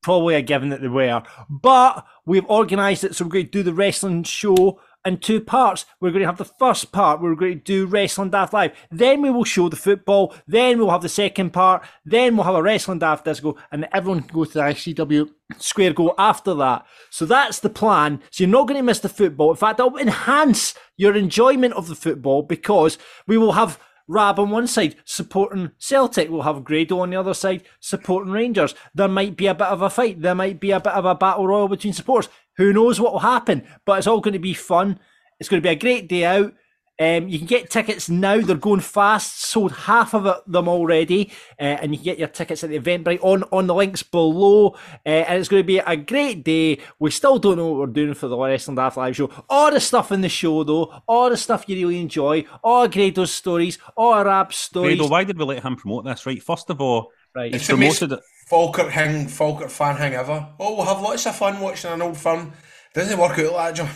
Probably 0.00 0.36
a 0.36 0.42
given 0.42 0.68
that 0.68 0.80
they 0.80 0.88
were. 0.88 1.22
But 1.50 2.06
we've 2.24 2.46
organised 2.46 3.04
it, 3.04 3.16
so 3.16 3.24
we're 3.24 3.32
going 3.32 3.46
to 3.46 3.50
do 3.50 3.62
the 3.64 3.74
wrestling 3.74 4.22
show 4.22 4.80
in 5.04 5.18
two 5.18 5.40
parts. 5.40 5.86
We're 6.00 6.10
going 6.10 6.22
to 6.22 6.26
have 6.26 6.38
the 6.38 6.44
first 6.44 6.92
part, 6.92 7.20
we're 7.20 7.34
going 7.34 7.58
to 7.58 7.64
do 7.64 7.86
Wrestling 7.86 8.30
Daft 8.30 8.52
Live. 8.52 8.72
Then 8.90 9.22
we 9.22 9.30
will 9.30 9.44
show 9.44 9.68
the 9.68 9.76
football. 9.76 10.34
Then 10.46 10.78
we'll 10.78 10.90
have 10.90 11.02
the 11.02 11.08
second 11.08 11.50
part. 11.52 11.84
Then 12.04 12.36
we'll 12.36 12.44
have 12.44 12.54
a 12.54 12.62
Wrestling 12.62 12.98
Daft 12.98 13.24
Disco, 13.24 13.56
and 13.72 13.88
everyone 13.92 14.22
can 14.22 14.34
go 14.34 14.44
to 14.44 14.52
the 14.52 14.60
ICW 14.60 15.30
Square 15.58 15.94
Go 15.94 16.14
after 16.18 16.54
that. 16.54 16.84
So 17.10 17.24
that's 17.24 17.60
the 17.60 17.70
plan. 17.70 18.20
So 18.30 18.44
you're 18.44 18.50
not 18.50 18.66
going 18.68 18.78
to 18.78 18.82
miss 18.82 19.00
the 19.00 19.08
football. 19.08 19.50
In 19.50 19.56
fact, 19.56 19.80
it'll 19.80 19.96
enhance 19.96 20.74
your 20.96 21.16
enjoyment 21.16 21.74
of 21.74 21.88
the 21.88 21.94
football 21.94 22.42
because 22.42 22.98
we 23.26 23.38
will 23.38 23.52
have 23.52 23.80
Rab 24.10 24.38
on 24.38 24.48
one 24.48 24.66
side 24.66 24.96
supporting 25.04 25.72
Celtic. 25.78 26.30
We'll 26.30 26.42
have 26.42 26.64
Grado 26.64 27.00
on 27.00 27.10
the 27.10 27.16
other 27.16 27.34
side 27.34 27.64
supporting 27.78 28.32
Rangers. 28.32 28.74
There 28.94 29.06
might 29.06 29.36
be 29.36 29.46
a 29.46 29.54
bit 29.54 29.66
of 29.66 29.82
a 29.82 29.90
fight. 29.90 30.22
There 30.22 30.34
might 30.34 30.58
be 30.58 30.70
a 30.70 30.80
bit 30.80 30.94
of 30.94 31.04
a 31.04 31.14
battle 31.14 31.46
royal 31.46 31.68
between 31.68 31.92
supporters. 31.92 32.30
Who 32.58 32.72
knows 32.72 33.00
what 33.00 33.12
will 33.12 33.20
happen? 33.20 33.66
But 33.86 33.98
it's 33.98 34.06
all 34.06 34.20
going 34.20 34.34
to 34.34 34.38
be 34.38 34.54
fun. 34.54 34.98
It's 35.40 35.48
going 35.48 35.62
to 35.62 35.66
be 35.66 35.72
a 35.72 35.78
great 35.78 36.08
day 36.08 36.24
out. 36.26 36.52
Um, 37.00 37.28
you 37.28 37.38
can 37.38 37.46
get 37.46 37.70
tickets 37.70 38.08
now. 38.08 38.40
They're 38.40 38.56
going 38.56 38.80
fast. 38.80 39.42
Sold 39.44 39.70
half 39.70 40.14
of 40.14 40.26
it, 40.26 40.36
them 40.48 40.66
already, 40.66 41.30
uh, 41.60 41.62
and 41.62 41.92
you 41.92 41.98
can 41.98 42.04
get 42.04 42.18
your 42.18 42.26
tickets 42.26 42.64
at 42.64 42.70
the 42.70 42.80
Eventbrite 42.80 43.22
on 43.22 43.44
on 43.52 43.68
the 43.68 43.74
links 43.74 44.02
below. 44.02 44.70
Uh, 45.06 45.22
and 45.28 45.38
it's 45.38 45.48
going 45.48 45.62
to 45.62 45.66
be 45.66 45.78
a 45.78 45.96
great 45.96 46.42
day. 46.42 46.80
We 46.98 47.12
still 47.12 47.38
don't 47.38 47.56
know 47.56 47.68
what 47.68 47.78
we're 47.78 47.86
doing 47.94 48.14
for 48.14 48.26
the 48.26 48.36
Wrestling 48.36 48.74
Daft 48.74 48.96
Live 48.96 49.14
show. 49.14 49.30
All 49.48 49.70
the 49.70 49.78
stuff 49.78 50.10
in 50.10 50.22
the 50.22 50.28
show, 50.28 50.64
though, 50.64 51.02
all 51.06 51.30
the 51.30 51.36
stuff 51.36 51.68
you 51.68 51.76
really 51.76 52.00
enjoy, 52.00 52.44
all 52.64 52.88
Grado's 52.88 53.30
stories, 53.30 53.78
all 53.96 54.24
Rab's 54.24 54.56
stories. 54.56 54.96
Grado, 54.96 55.08
why 55.08 55.22
did 55.22 55.38
we 55.38 55.44
let 55.44 55.62
him 55.62 55.76
promote 55.76 56.04
this? 56.04 56.26
Right, 56.26 56.42
first 56.42 56.68
of 56.68 56.80
all, 56.80 57.12
Right. 57.32 57.52
he's 57.52 57.60
It's 57.60 57.70
promoted 57.70 58.10
it. 58.10 58.20
Falkirk 58.48 58.88
hang, 58.90 59.28
Falkirk 59.28 59.70
fan 59.70 59.96
hang 59.96 60.14
ever. 60.14 60.48
Oh, 60.58 60.76
we'll 60.76 60.86
have 60.86 61.00
lots 61.02 61.26
of 61.26 61.36
fun 61.36 61.60
watching 61.60 61.90
an 61.90 62.02
old 62.02 62.16
firm. 62.16 62.52
Doesn't 62.94 63.12
it 63.18 63.20
work 63.20 63.38
out 63.38 63.52
like 63.52 63.74
that, 63.74 63.76
John. 63.76 63.90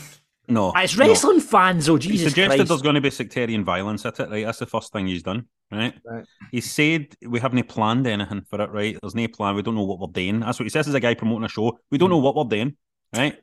No, 0.49 0.73
Ah, 0.75 0.83
It's 0.83 0.97
no. 0.97 1.07
wrestling 1.09 1.41
fans, 1.41 1.89
oh 1.89 1.97
Jesus 1.97 2.21
He 2.21 2.29
suggested 2.29 2.57
Christ! 2.57 2.69
there's 2.69 2.83
going 2.83 2.97
to 2.97 3.01
be 3.01 3.11
sectarian 3.11 3.65
violence 3.65 4.05
at 4.05 4.19
it, 4.21 4.29
right? 4.29 4.45
That's 4.45 4.59
the 4.59 4.67
first 4.67 4.93
thing 4.93 5.07
he's 5.07 5.23
done, 5.23 5.47
right? 5.71 5.95
Right. 6.05 6.25
He 6.51 6.61
said 6.61 7.15
we 7.27 7.39
haven't 7.41 7.67
planned 7.69 8.07
anything 8.07 8.43
for 8.51 8.61
it, 8.61 8.71
right? 8.71 8.99
There's 9.01 9.15
no 9.15 9.27
plan. 9.29 9.55
We 9.55 9.63
don't 9.63 9.77
know 9.77 9.85
what 9.85 10.01
we're 10.01 10.09
doing. 10.13 10.41
That's 10.41 10.59
what 10.59 10.65
he 10.65 10.71
says 10.71 10.89
as 10.89 10.95
a 10.95 11.01
guy 11.01 11.15
promoting 11.15 11.45
a 11.45 11.49
show. 11.49 11.79
We 11.91 11.97
don't 11.99 12.11
know 12.11 12.19
what 12.19 12.35
we're 12.37 12.45
doing, 12.45 12.77
right? 13.15 13.39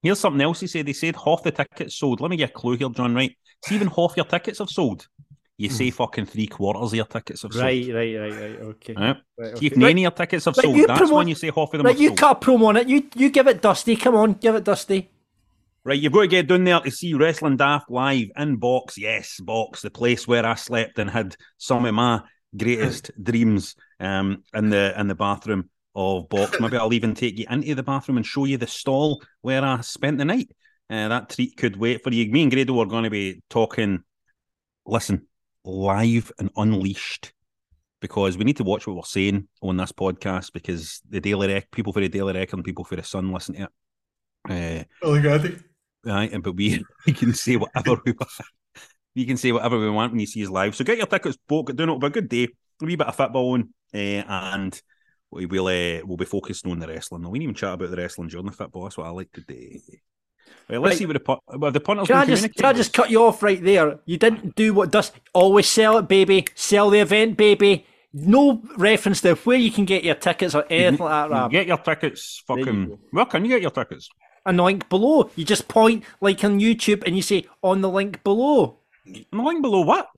Here's 0.00 0.20
something 0.20 0.40
else 0.40 0.60
he 0.60 0.68
said. 0.68 0.86
He 0.86 0.92
said 0.94 1.16
half 1.16 1.42
the 1.42 1.50
tickets 1.50 1.96
sold. 1.96 2.20
Let 2.20 2.30
me 2.30 2.36
get 2.36 2.50
a 2.50 2.52
clue 2.52 2.76
here, 2.76 2.88
John, 2.90 3.14
right? 3.16 3.36
See, 3.64 3.74
even 3.74 3.88
half 3.88 4.14
your 4.16 4.24
tickets 4.24 4.60
have 4.60 4.70
sold. 4.70 5.08
You 5.60 5.68
say 5.70 5.90
fucking 5.90 6.26
three 6.26 6.46
quarters 6.46 6.92
of 6.92 6.94
your 6.94 7.04
tickets 7.06 7.42
have 7.42 7.52
sold. 7.52 7.64
Right, 7.64 7.88
right, 7.92 8.16
right, 8.16 8.32
right. 8.32 8.60
Okay. 8.60 8.94
Right? 8.94 9.16
Right, 9.36 9.58
See, 9.58 9.66
if 9.66 9.72
okay. 9.72 9.80
none 9.80 9.86
Right. 9.88 9.96
of 9.96 9.98
your 10.02 10.10
tickets 10.12 10.44
have 10.44 10.56
Right, 10.56 10.62
sold, 10.64 10.76
that's 10.86 10.98
promote- 11.00 11.16
when 11.16 11.28
you 11.28 11.34
say 11.34 11.48
half 11.48 11.58
of 11.58 11.70
them 11.72 11.86
Right, 11.86 11.98
you 11.98 12.08
sold. 12.10 12.18
cut 12.18 12.36
a 12.36 12.46
promo 12.46 12.66
on 12.68 12.76
it. 12.76 12.88
You 12.88 13.04
you 13.16 13.28
give 13.30 13.48
it 13.48 13.60
Dusty. 13.60 13.96
Come 13.96 14.14
on, 14.14 14.34
give 14.34 14.54
it 14.54 14.62
Dusty. 14.62 15.10
Right, 15.84 15.98
you've 15.98 16.12
got 16.12 16.20
to 16.20 16.26
get 16.28 16.46
down 16.46 16.62
there 16.64 16.78
to 16.80 16.90
see 16.92 17.14
Wrestling 17.14 17.56
Daft 17.56 17.90
live 17.90 18.28
in 18.36 18.56
Box. 18.56 18.96
Yes, 18.98 19.40
Box, 19.40 19.82
the 19.82 19.90
place 19.90 20.28
where 20.28 20.46
I 20.46 20.54
slept 20.54 20.98
and 20.98 21.10
had 21.10 21.34
some 21.56 21.84
of 21.86 21.94
my 21.94 22.20
greatest 22.56 23.10
dreams 23.22 23.74
um, 23.98 24.44
in 24.54 24.70
the 24.70 24.94
in 25.00 25.08
the 25.08 25.14
bathroom 25.16 25.70
of 25.96 26.28
Box. 26.28 26.60
Maybe 26.60 26.76
I'll 26.76 26.92
even 26.92 27.14
take 27.14 27.36
you 27.36 27.46
into 27.50 27.74
the 27.74 27.82
bathroom 27.82 28.18
and 28.18 28.24
show 28.26 28.44
you 28.44 28.58
the 28.58 28.66
stall 28.68 29.22
where 29.40 29.64
I 29.64 29.80
spent 29.80 30.18
the 30.18 30.24
night. 30.24 30.50
Uh, 30.88 31.08
that 31.08 31.30
treat 31.30 31.56
could 31.56 31.76
wait 31.76 32.04
for 32.04 32.10
you. 32.12 32.30
Me 32.30 32.42
and 32.42 32.52
Grado 32.52 32.78
are 32.80 32.86
going 32.86 33.04
to 33.04 33.10
be 33.10 33.42
talking. 33.50 34.04
Listen, 34.86 35.26
live 35.68 36.32
and 36.38 36.50
unleashed. 36.56 37.32
Because 38.00 38.38
we 38.38 38.44
need 38.44 38.56
to 38.58 38.64
watch 38.64 38.86
what 38.86 38.94
we're 38.94 39.02
saying 39.02 39.48
on 39.60 39.76
this 39.76 39.90
podcast 39.90 40.52
because 40.52 41.00
the 41.08 41.20
Daily 41.20 41.48
Rec, 41.48 41.68
people 41.72 41.92
for 41.92 42.00
the 42.00 42.08
Daily 42.08 42.32
Record 42.32 42.58
and 42.58 42.64
people 42.64 42.84
for 42.84 42.94
the 42.94 43.02
Sun 43.02 43.32
listen 43.32 43.56
to 43.56 43.62
it. 43.64 43.68
Uh, 44.48 44.84
Oh, 45.02 45.20
God. 45.20 45.60
Right, 46.04 46.42
but 46.42 46.52
we, 46.52 46.84
we 47.06 47.12
can 47.12 47.34
say 47.34 47.56
whatever 47.56 48.00
we 48.06 48.12
want. 48.12 48.30
We 49.16 49.26
can 49.26 49.36
say 49.36 49.50
whatever 49.50 49.80
we 49.80 49.90
want 49.90 50.12
when 50.12 50.20
you 50.20 50.26
see 50.26 50.44
us 50.44 50.50
live. 50.50 50.76
So 50.76 50.84
get 50.84 50.96
your 50.96 51.08
tickets 51.08 51.36
booked. 51.48 51.74
Doing 51.74 51.90
it, 51.90 52.00
be 52.00 52.06
a 52.06 52.10
good 52.10 52.28
day. 52.28 52.48
A 52.80 52.84
wee 52.84 52.94
bit 52.94 53.08
of 53.08 53.16
football 53.16 53.54
on, 53.54 53.74
uh, 53.92 53.96
and 53.96 54.80
we 55.32 55.46
will 55.46 55.66
uh, 55.66 56.06
we'll 56.06 56.16
be 56.16 56.24
focusing 56.24 56.70
on 56.70 56.78
the 56.78 56.86
wrestling. 56.86 57.28
We 57.28 57.40
didn't 57.40 57.42
even 57.42 57.54
chat 57.56 57.74
about 57.74 57.90
the 57.90 57.96
wrestling 57.96 58.28
during 58.28 58.46
the 58.46 58.52
football. 58.52 58.84
That's 58.84 58.96
what 58.96 59.08
I 59.08 59.10
like 59.10 59.32
to 59.32 59.40
do. 59.40 59.80
Right, 60.68 60.78
let's 60.80 60.92
Right. 60.92 60.98
see 60.98 61.06
what 61.06 61.24
the 61.24 61.58
well, 61.58 61.70
the 61.72 61.80
punters 61.80 62.06
Can 62.08 62.16
I 62.16 62.26
just 62.26 62.54
can 62.54 62.64
I 62.66 62.72
just 62.72 62.92
cut 62.92 63.10
you 63.10 63.22
off 63.24 63.42
right 63.42 63.62
there? 63.62 63.98
You 64.04 64.16
didn't 64.16 64.54
do 64.54 64.74
what 64.74 64.90
does 64.90 65.12
always 65.32 65.66
sell 65.68 65.98
it, 65.98 66.08
baby. 66.08 66.46
Sell 66.54 66.90
the 66.90 66.98
event, 67.00 67.36
baby. 67.36 67.86
No 68.12 68.62
reference 68.76 69.20
to 69.22 69.34
where 69.34 69.58
you 69.58 69.70
can 69.70 69.84
get 69.84 70.02
your 70.04 70.14
tickets 70.14 70.54
or 70.54 70.64
anything 70.70 71.04
like 71.04 71.30
that, 71.30 71.44
You. 71.44 71.50
Get 71.50 71.66
your 71.66 71.78
tickets, 71.78 72.42
fucking. 72.46 72.88
go. 72.88 72.98
Where 73.10 73.24
can 73.26 73.44
you 73.44 73.50
get 73.50 73.62
your 73.62 73.70
tickets? 73.70 74.08
And 74.46 74.58
the 74.58 74.62
link 74.62 74.88
below. 74.88 75.30
You 75.36 75.44
just 75.44 75.68
point 75.68 76.04
like 76.20 76.42
on 76.42 76.58
YouTube 76.58 77.02
and 77.06 77.14
you 77.16 77.22
say 77.22 77.44
on 77.62 77.80
the 77.82 77.88
link 77.90 78.24
below. 78.24 78.78
In 79.06 79.24
the 79.32 79.42
link 79.42 79.62
below. 79.62 79.82
What? 79.82 80.08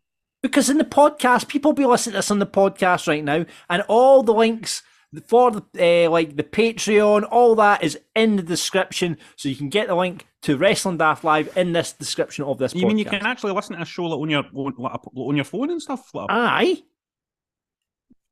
Because 0.42 0.70
in 0.70 0.78
the 0.78 0.84
podcast, 0.84 1.48
people 1.48 1.72
be 1.72 1.84
listening 1.84 2.12
to 2.12 2.18
this 2.18 2.30
on 2.30 2.38
the 2.38 2.46
podcast 2.46 3.06
right 3.06 3.22
now, 3.22 3.44
and 3.68 3.82
all 3.88 4.22
the 4.22 4.32
links 4.32 4.82
for 5.26 5.50
the 5.50 5.62
uh, 6.06 6.10
like 6.10 6.36
the 6.36 6.44
Patreon, 6.44 7.26
all 7.30 7.54
that 7.56 7.82
is 7.82 7.98
in 8.14 8.36
the 8.36 8.42
description, 8.42 9.18
so 9.36 9.48
you 9.48 9.56
can 9.56 9.68
get 9.68 9.88
the 9.88 9.94
link 9.94 10.26
to 10.42 10.56
Wrestling 10.56 10.98
Daft 10.98 11.24
Live 11.24 11.56
in 11.56 11.72
this 11.72 11.92
description 11.92 12.44
of 12.44 12.58
this. 12.58 12.74
You 12.74 12.86
mean 12.86 12.98
you 12.98 13.04
can 13.04 13.26
actually 13.26 13.52
listen 13.52 13.76
to 13.76 13.82
a 13.82 13.84
show 13.84 14.04
like, 14.04 14.20
on 14.20 14.30
your 14.30 14.44
on, 14.54 14.74
like, 14.78 15.00
on 15.14 15.36
your 15.36 15.44
phone 15.44 15.70
and 15.70 15.82
stuff? 15.82 16.14
Like, 16.14 16.26
Aye. 16.30 16.82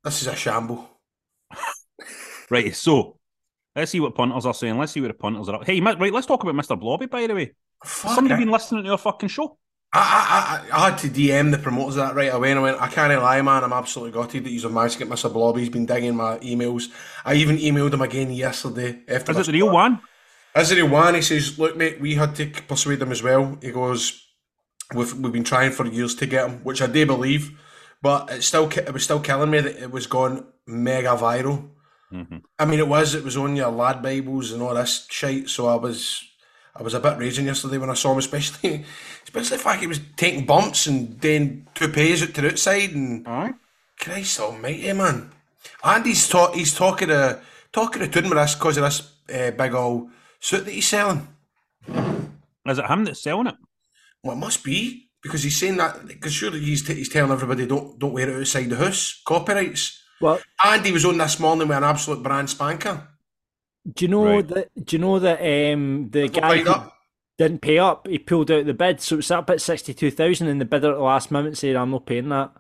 This 0.05 0.23
is 0.23 0.29
a 0.29 0.37
shamble. 0.37 0.89
Right, 2.51 2.75
so 2.75 3.19
let's 3.77 3.91
see 3.91 4.01
what 4.01 4.15
punters 4.15 4.47
are 4.47 4.55
saying. 4.55 4.79
Let's 4.79 4.93
see 4.93 5.03
what 5.03 5.09
the 5.09 5.15
punters 5.15 5.51
are 5.51 5.57
up. 5.57 5.67
Hey, 5.67 5.81
mi- 5.81 5.97
right, 5.97 6.13
let's 6.13 6.27
talk 6.27 6.43
about 6.43 6.55
Mr. 6.55 6.81
Blobby, 6.81 7.05
by 7.05 7.27
the 7.27 7.35
way. 7.35 7.53
Fuck 7.85 8.15
Somebody 8.15 8.37
it. 8.37 8.39
been 8.39 8.51
listening 8.51 8.85
to 8.85 8.89
your 8.89 8.97
fucking 8.97 9.29
show? 9.29 9.59
I, 9.99 10.67
I, 10.71 10.77
I, 10.79 10.81
I 10.81 10.91
had 10.91 10.99
to 10.99 11.09
DM 11.09 11.51
the 11.51 11.59
promoters 11.59 11.97
of 11.97 12.09
that 12.09 12.15
right 12.15 12.33
away, 12.33 12.51
and 12.51 12.61
I 12.61 12.63
went, 12.63 12.81
I 12.81 12.89
can't 12.89 13.23
lie, 13.23 13.43
man. 13.43 13.65
I'm 13.65 13.73
absolutely 13.73 14.13
gutted 14.13 14.45
that 14.45 14.51
you've 14.51 14.73
managed 14.73 14.95
to 14.95 14.99
get 15.01 15.09
Mr. 15.09 15.33
Blobby. 15.33 15.61
He's 15.61 15.69
been 15.69 15.87
digging 15.87 16.17
my 16.17 16.39
emails. 16.39 16.89
I 17.25 17.35
even 17.35 17.57
emailed 17.57 17.93
him 17.93 18.03
again 18.03 18.31
yesterday. 18.31 19.01
After 19.09 19.33
Is 19.33 19.37
my 19.37 19.41
it 19.43 19.47
the 19.47 19.53
real 19.53 19.71
one? 19.71 20.01
Is 20.57 20.71
it 20.71 20.77
the 20.77 20.83
one? 20.87 21.15
He 21.15 21.23
says, 21.23 21.59
"Look, 21.59 21.77
mate, 21.77 22.01
we 22.01 22.15
had 22.15 22.35
to 22.37 22.47
persuade 22.47 22.99
them 22.99 23.13
as 23.13 23.23
well." 23.23 23.59
He 23.61 23.71
goes, 23.71 24.27
"We've 24.95 25.13
we've 25.15 25.33
been 25.33 25.45
trying 25.45 25.73
for 25.73 25.87
years 25.87 26.15
to 26.17 26.27
get 26.27 26.49
him, 26.49 26.59
which 26.65 26.83
I 26.83 26.87
do 26.87 27.07
believe, 27.07 27.59
but 28.03 28.31
it 28.31 28.43
still 28.43 28.69
it 28.71 28.93
was 28.93 29.05
still 29.05 29.21
killing 29.21 29.51
me 29.51 29.61
that 29.61 29.83
it 29.83 29.91
was 29.91 30.07
gone 30.07 30.47
mega 30.67 31.17
viral. 31.17 31.71
Mm-hmm. 32.13 32.39
I 32.59 32.65
mean, 32.65 32.79
it 32.79 32.89
was 32.89 33.15
it 33.15 33.25
was 33.25 33.37
on 33.37 33.57
your 33.57 33.71
lad 33.71 34.03
bibles 34.03 34.53
and 34.53 34.63
all 34.63 34.75
this 34.75 35.07
shit. 35.11 35.49
So 35.49 35.69
I 35.69 35.77
was 35.77 36.28
I 36.79 36.83
was 36.83 36.95
a 36.95 37.01
bit 37.01 37.19
raging 37.19 37.47
yesterday 37.47 37.79
when 37.79 37.91
I 37.91 37.95
saw 37.95 38.13
him, 38.13 38.19
especially 38.27 38.85
especially 39.25 39.57
the 39.57 39.63
fact 39.63 39.81
he 39.81 39.87
was 39.87 40.01
taking 40.17 40.47
bumps 40.47 40.87
and 40.87 41.19
doing 41.21 41.67
topes 41.75 42.23
out 42.23 42.35
to 42.35 42.41
the 42.41 42.51
outside 42.51 42.93
and 42.93 43.27
Aye. 43.27 43.55
Christ 43.99 44.41
Almighty, 44.41 44.93
man. 44.93 45.31
And 45.83 46.07
he's 46.07 46.29
talk 46.29 46.55
he's 46.55 46.75
talking 46.75 47.09
to 47.09 47.41
talking 47.73 48.09
to 48.09 48.21
this 48.21 48.55
because 48.55 48.77
of 48.77 48.85
this 48.85 49.13
uh, 49.35 49.51
big 49.51 49.75
old 49.75 50.11
suit 50.41 50.65
that 50.65 50.71
he's 50.71 50.89
selling. 50.89 51.27
Is 52.67 52.79
it 52.79 52.87
him 52.87 53.05
that's 53.05 53.23
selling 53.23 53.49
it? 53.49 53.57
Well, 54.23 54.37
it 54.37 54.41
must 54.41 54.63
be 54.63 55.09
because 55.23 55.43
he's 55.43 55.59
saying 55.59 55.77
that 55.79 56.07
because 56.07 56.33
surely 56.33 56.61
he's, 56.61 56.87
t- 56.87 56.95
he's 56.95 57.09
telling 57.09 57.33
everybody 57.33 57.67
don't 57.67 57.99
don't 57.99 58.13
wear 58.13 58.29
it 58.29 58.41
outside 58.41 58.71
the 58.71 58.77
house. 58.77 59.21
Copyrights. 59.27 60.03
Well, 60.21 60.41
And 60.65 60.85
he 60.85 60.93
was 60.93 61.05
on 61.05 61.19
this 61.19 61.39
morning 61.39 61.69
with 61.69 61.77
an 61.77 61.85
absolute 61.85 62.23
brand 62.23 62.51
spanker. 62.51 63.09
Do 63.87 64.05
you 64.05 64.09
know 64.09 64.41
Right. 64.41 64.43
that? 64.43 64.69
Do 64.85 64.97
you 64.97 65.01
know 65.01 65.19
that 65.19 65.41
um, 65.41 66.11
the 66.11 66.29
Don't 66.29 66.41
guy 66.41 66.59
who 66.59 66.77
didn't 67.39 67.61
pay 67.63 67.79
up? 67.79 68.07
He 68.09 68.19
pulled 68.19 68.51
out 68.51 68.67
the 68.67 68.75
bid, 68.75 69.01
so 69.01 69.19
it's 69.19 69.31
up 69.31 69.51
at 69.51 69.61
sixty-two 69.61 70.11
thousand, 70.11 70.49
and 70.49 70.61
the 70.61 70.65
bidder 70.65 70.91
at 70.93 70.97
the 70.97 71.03
last 71.03 71.31
moment 71.31 71.59
said, 71.59 71.77
"I'm 71.77 71.91
not 71.91 72.07
paying 72.07 72.29
that." 72.31 72.53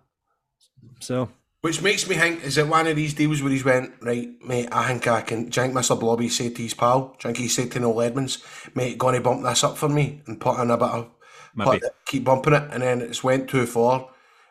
So 1.01 1.29
Which 1.61 1.83
makes 1.83 2.09
me 2.09 2.15
think, 2.17 2.45
is 2.45 2.57
it 2.57 2.69
one 2.69 2.87
of 2.87 2.97
these 2.97 3.15
deals 3.15 3.43
where 3.43 3.51
he's 3.51 3.65
went, 3.65 3.93
right, 4.01 4.29
mate, 4.45 4.69
I 4.73 4.87
think 4.89 5.07
I 5.09 5.23
can, 5.23 5.47
do 5.49 5.61
you 5.61 5.67
think 5.67 5.75
Mr. 5.75 5.99
Blobby 5.99 6.29
said 6.29 6.55
to 6.57 6.63
his 6.63 6.75
pal, 6.75 7.17
do 7.19 7.29
you 7.29 7.35
think 7.35 7.37
he 7.39 7.49
said 7.49 7.71
to 7.73 7.81
Noel 7.81 8.03
Edmonds, 8.03 8.39
mate, 8.75 8.97
gonna 8.99 9.21
bump 9.21 9.43
this 9.43 9.65
up 9.65 9.77
for 9.77 9.89
me 9.89 10.23
and 10.27 10.41
put 10.41 10.59
in 10.61 10.71
a 10.71 10.77
bit 10.77 10.89
of, 10.89 11.11
Maybe. 11.55 11.81
put, 11.81 11.93
keep 12.07 12.25
bumping 12.25 12.55
it, 12.55 12.69
and 12.73 12.83
then 12.83 13.01
it's 13.01 13.25
went 13.25 13.49
too 13.51 13.67
far, 13.67 14.09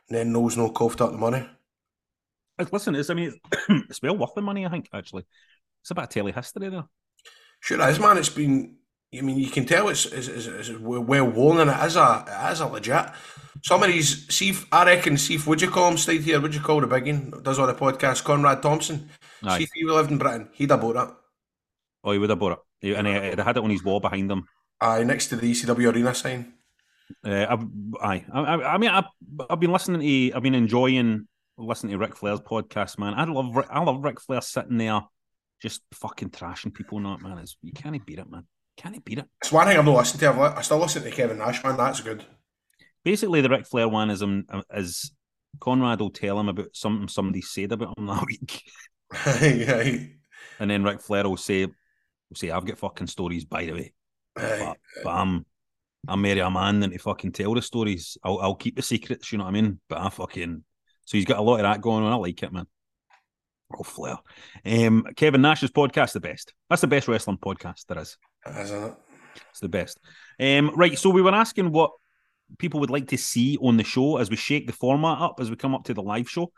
and 0.09 0.17
then 0.17 0.33
Noel's 0.33 0.57
no 0.57 0.69
coughed 0.69 0.99
up 1.01 1.11
the 1.11 1.17
money. 1.17 1.47
Listen, 2.71 2.95
it's 2.95 3.09
I 3.09 3.13
mean, 3.13 3.39
it's, 3.51 3.59
it's 3.89 4.01
well 4.01 4.17
worth 4.17 4.33
the 4.35 4.41
money. 4.41 4.65
I 4.65 4.69
think 4.69 4.89
actually, 4.93 5.25
it's 5.87 5.91
a 5.91 5.95
bit 5.95 6.03
of 6.03 6.09
telly 6.09 6.33
history 6.33 6.67
there. 6.67 6.83
Sure 7.61 7.89
is, 7.89 7.97
man, 7.97 8.17
it's 8.17 8.27
been, 8.27 8.75
I 9.17 9.21
mean, 9.21 9.39
you 9.39 9.49
can 9.49 9.65
tell 9.65 9.87
it's, 9.87 10.05
it's, 10.05 10.27
it's, 10.27 10.47
it's 10.47 10.69
well 10.77 11.23
worn, 11.23 11.59
and 11.61 11.69
it 11.69 11.85
is 11.85 11.95
a, 11.95 12.25
it 12.27 12.51
is 12.51 12.59
a 12.59 12.67
legit. 12.67 13.05
Some 13.63 13.83
of 13.83 13.87
these, 13.87 14.27
see, 14.27 14.49
if- 14.49 14.67
I 14.69 14.83
reckon, 14.83 15.17
see 15.17 15.35
if, 15.35 15.47
would 15.47 15.61
you 15.61 15.69
call 15.69 15.89
him, 15.89 15.97
stayed 15.97 16.23
here, 16.23 16.41
would 16.41 16.53
you 16.53 16.59
call 16.59 16.81
the 16.81 16.87
big 16.87 17.07
one, 17.07 17.41
does 17.41 17.57
all 17.57 17.67
the 17.67 17.73
podcast, 17.73 18.25
Conrad 18.25 18.61
Thompson, 18.61 19.09
Aye. 19.43 19.59
see 19.59 19.63
if 19.63 19.69
he 19.73 19.85
lived 19.85 20.11
in 20.11 20.17
Britain, 20.17 20.49
he'd 20.51 20.71
have 20.71 20.81
bought 20.81 20.97
it. 20.97 21.15
Oh, 22.03 22.11
he 22.11 22.17
would 22.17 22.31
have 22.31 22.39
bought 22.39 22.59
it, 22.81 22.93
and 22.97 23.07
he, 23.07 23.13
he 23.13 23.19
had 23.41 23.55
it 23.55 23.63
on 23.63 23.69
his 23.69 23.83
wall 23.83 24.01
behind 24.01 24.29
him. 24.29 24.43
Aye, 24.81 25.03
next 25.05 25.27
to 25.27 25.37
the 25.37 25.49
ECW 25.49 25.93
arena 25.93 26.13
sign. 26.13 26.53
Uh, 27.25 27.57
I, 28.01 28.25
I, 28.33 28.43
I 28.73 28.77
mean, 28.77 28.89
I've, 28.89 29.05
I've 29.49 29.59
been 29.61 29.71
listening 29.71 30.01
to, 30.01 30.35
I've 30.35 30.43
been 30.43 30.53
enjoying 30.53 31.29
listening 31.57 31.93
to 31.93 31.97
Ric 31.97 32.17
Flair's 32.17 32.41
podcast, 32.41 32.99
man. 32.99 33.13
I 33.13 33.23
love, 33.23 33.57
I 33.69 33.81
love 33.81 34.03
Ric 34.03 34.19
Flair 34.19 34.41
sitting 34.41 34.77
there, 34.77 35.01
just 35.61 35.81
fucking 35.93 36.29
trashing 36.29 36.73
people. 36.73 36.99
Not 36.99 37.21
man, 37.21 37.37
it's, 37.39 37.57
you 37.61 37.73
can't 37.73 38.05
beat 38.05 38.19
it, 38.19 38.29
man. 38.29 38.45
Can't 38.77 39.03
beat 39.03 39.19
it. 39.19 39.25
It's 39.41 39.51
one 39.51 39.67
thing 39.67 39.77
I've 39.77 39.85
not 39.85 39.97
listened 39.97 40.19
to. 40.19 40.29
I've 40.29 40.39
I 40.39 40.61
still 40.61 40.77
listen 40.77 41.03
to 41.03 41.11
Kevin 41.11 41.39
Nash, 41.39 41.63
man. 41.63 41.77
That's 41.77 42.01
good. 42.01 42.23
Basically, 43.03 43.41
the 43.41 43.49
Ric 43.49 43.65
Flair 43.65 43.87
one 43.87 44.09
is 44.09 44.21
um, 44.21 44.45
is 44.73 45.11
Conrad 45.59 45.99
will 45.99 46.09
tell 46.09 46.39
him 46.39 46.49
about 46.49 46.69
something 46.73 47.07
somebody 47.07 47.41
said 47.41 47.71
about 47.71 47.97
him 47.97 48.05
that 48.07 48.25
week, 48.25 48.63
and 50.59 50.69
then 50.69 50.83
Ric 50.83 51.01
Flair 51.01 51.23
will 51.23 51.37
say, 51.37 51.65
will 51.65 52.35
say, 52.35 52.51
I've 52.51 52.65
got 52.65 52.77
fucking 52.77 53.07
stories 53.07 53.45
by 53.45 53.65
the 53.65 53.73
way. 53.73 53.93
aye. 54.37 54.57
but, 54.59 55.03
but 55.03 55.09
I'm 55.09 55.45
I'm 56.07 56.21
marry 56.21 56.39
a 56.39 56.49
man 56.49 56.79
than 56.79 56.91
to 56.91 56.97
fucking 56.99 57.31
tell 57.31 57.53
the 57.53 57.61
stories. 57.61 58.17
I'll 58.23 58.39
I'll 58.39 58.55
keep 58.55 58.75
the 58.75 58.81
secrets, 58.81 59.31
you 59.31 59.37
know 59.37 59.45
what 59.45 59.51
I 59.55 59.61
mean? 59.61 59.79
But 59.89 59.99
I 59.99 60.09
fucking 60.09 60.63
so 61.05 61.17
he's 61.17 61.25
got 61.25 61.39
a 61.39 61.41
lot 61.41 61.55
of 61.55 61.63
that 61.63 61.81
going 61.81 62.03
on. 62.03 62.11
I 62.11 62.15
like 62.17 62.43
it, 62.43 62.51
man. 62.51 62.67
Oh 63.75 63.83
Flair. 63.83 64.17
Um 64.65 65.05
Kevin 65.15 65.41
Nash's 65.41 65.71
podcast, 65.71 66.13
the 66.13 66.19
best. 66.19 66.53
That's 66.69 66.81
the 66.81 66.87
best 66.87 67.07
wrestling 67.07 67.37
podcast 67.37 67.85
there 67.87 67.99
is. 67.99 68.17
Isn't 68.47 68.83
it? 68.83 68.95
It's 69.49 69.59
the 69.59 69.69
best. 69.69 69.99
Um 70.39 70.71
right, 70.75 70.97
so 70.97 71.09
we 71.09 71.21
were 71.21 71.33
asking 71.33 71.71
what 71.71 71.91
people 72.59 72.79
would 72.79 72.89
like 72.89 73.07
to 73.09 73.17
see 73.17 73.57
on 73.61 73.75
the 73.75 73.83
show 73.83 74.17
as 74.17 74.29
we 74.29 74.37
shake 74.37 74.67
the 74.67 74.73
format 74.73 75.19
up 75.19 75.39
as 75.39 75.49
we 75.49 75.57
come 75.57 75.75
up 75.75 75.83
to 75.85 75.93
the 75.93 76.01
live 76.01 76.29
show. 76.29 76.51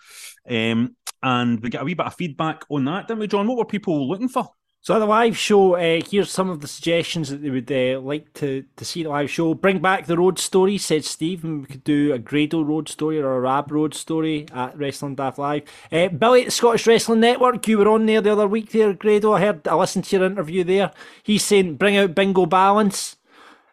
Um 0.49 0.95
and 1.21 1.59
we 1.61 1.69
get 1.69 1.81
a 1.81 1.85
wee 1.85 1.95
bit 1.95 2.05
of 2.05 2.15
feedback 2.15 2.63
on 2.69 2.85
that, 2.85 3.07
didn't 3.07 3.19
we, 3.19 3.27
John? 3.27 3.47
What 3.47 3.57
were 3.57 3.65
people 3.65 4.07
looking 4.07 4.29
for? 4.29 4.47
So 4.81 4.95
at 4.95 4.99
the 4.99 5.05
live 5.05 5.37
show, 5.37 5.75
uh, 5.75 6.01
here's 6.09 6.31
some 6.31 6.49
of 6.49 6.61
the 6.61 6.67
suggestions 6.67 7.29
that 7.29 7.41
they 7.41 7.49
would 7.49 7.69
uh, 7.69 7.99
like 7.99 8.33
to, 8.35 8.63
to 8.77 8.85
see 8.85 9.03
the 9.03 9.09
live 9.09 9.29
show. 9.29 9.53
Bring 9.53 9.79
back 9.79 10.05
the 10.05 10.17
road 10.17 10.39
story, 10.39 10.77
said 10.77 11.03
Steve, 11.03 11.43
and 11.43 11.61
we 11.61 11.67
could 11.67 11.83
do 11.83 12.13
a 12.13 12.17
Grado 12.17 12.61
road 12.61 12.87
story 12.87 13.19
or 13.19 13.35
a 13.35 13.41
Rab 13.41 13.73
road 13.73 13.93
story 13.93 14.47
at 14.53 14.77
Wrestling 14.77 15.15
Daft 15.15 15.37
Live. 15.37 15.63
Uh, 15.91 16.07
Billy 16.07 16.41
at 16.41 16.45
the 16.45 16.51
Scottish 16.51 16.87
Wrestling 16.87 17.19
Network, 17.19 17.67
you 17.67 17.77
were 17.77 17.89
on 17.89 18.05
there 18.05 18.21
the 18.21 18.31
other 18.31 18.47
week 18.47 18.71
there, 18.71 18.93
Grado. 18.93 19.33
I 19.33 19.41
heard, 19.41 19.67
I 19.67 19.75
listened 19.75 20.05
to 20.05 20.15
your 20.15 20.25
interview 20.25 20.63
there. 20.63 20.91
He's 21.23 21.43
saying 21.43 21.75
bring 21.75 21.97
out 21.97 22.15
Bingo 22.15 22.45
Balance. 22.45 23.17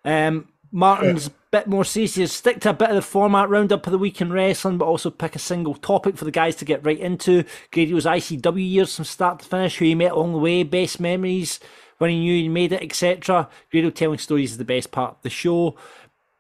Um, 0.05 0.49
Martin's 0.73 1.31
bit 1.57 1.67
more 1.67 1.85
says 1.87 2.33
stick 2.33 2.61
to 2.61 2.71
a 2.71 2.75
bit 2.75 2.91
of 2.91 2.97
the 2.97 3.03
format 3.03 3.49
roundup 3.49 3.87
of 3.87 3.91
the 3.91 3.99
week 3.99 4.21
in 4.21 4.31
wrestling, 4.31 4.77
but 4.77 4.85
also 4.85 5.09
pick 5.09 5.35
a 5.35 5.39
single 5.39 5.75
topic 5.75 6.17
for 6.17 6.27
the 6.27 6.31
guys 6.31 6.55
to 6.57 6.67
get 6.67 6.85
right 6.85 6.99
into. 6.99 7.45
Grady's 7.73 8.05
ICW 8.05 8.71
years 8.71 8.95
from 8.95 9.07
start 9.07 9.39
to 9.39 9.47
finish, 9.47 9.79
who 9.79 9.87
he 9.87 9.95
met 9.95 10.13
along 10.13 10.33
the 10.33 10.39
way, 10.39 10.65
best 10.65 11.01
memories, 11.01 11.59
when 11.97 12.11
he 12.11 12.19
knew 12.19 12.43
he 12.43 12.49
made 12.51 12.73
it, 12.73 12.83
etc. 12.83 13.49
Grado 13.71 13.89
telling 13.89 14.19
stories 14.19 14.53
is 14.53 14.59
the 14.59 14.67
best 14.67 14.91
part 14.91 15.13
of 15.13 15.23
the 15.23 15.31
show. 15.31 15.77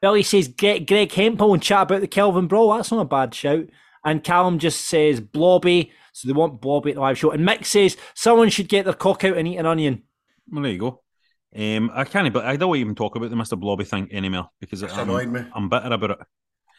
Billy 0.02 0.22
says 0.22 0.48
get 0.48 0.87
Greg 0.87 1.11
Hemphill 1.11 1.55
and 1.55 1.62
chat 1.62 1.85
about 1.85 2.02
the 2.02 2.09
Kelvin 2.09 2.46
Brawl. 2.46 2.76
That's 2.76 2.92
not 2.92 3.00
a 3.00 3.05
bad 3.07 3.35
shout. 3.35 3.68
And 4.05 4.22
Callum 4.22 4.59
just 4.59 4.83
says 4.83 5.20
Blobby, 5.20 5.92
so 6.12 6.29
they 6.29 6.35
want 6.35 6.61
Blobby 6.61 6.90
at 6.90 6.96
the 6.96 7.00
live 7.00 7.16
show. 7.16 7.31
And 7.31 7.48
Mick 7.48 7.64
says 7.64 7.96
someone 8.12 8.50
should 8.50 8.68
get 8.68 8.85
their 8.85 8.92
cock 8.92 9.24
out 9.24 9.38
and 9.38 9.48
eat 9.48 9.57
an 9.57 9.64
onion. 9.64 10.02
Well, 10.50 10.62
there 10.62 10.72
you 10.72 10.79
go. 10.79 11.00
Um, 11.56 11.90
I 11.94 12.04
can't, 12.04 12.30
but 12.34 12.44
I 12.44 12.56
don't 12.56 12.76
even 12.76 12.94
talk 12.94 13.16
about 13.16 13.30
the 13.30 13.36
Mr. 13.36 13.58
Blobby 13.58 13.84
thing 13.84 14.08
anymore 14.12 14.50
because 14.60 14.82
It's 14.82 14.92
I'm, 14.92 15.08
annoyed 15.08 15.28
me. 15.28 15.40
I'm 15.54 15.68
bitter 15.70 15.86
about 15.92 16.10
it. 16.10 16.18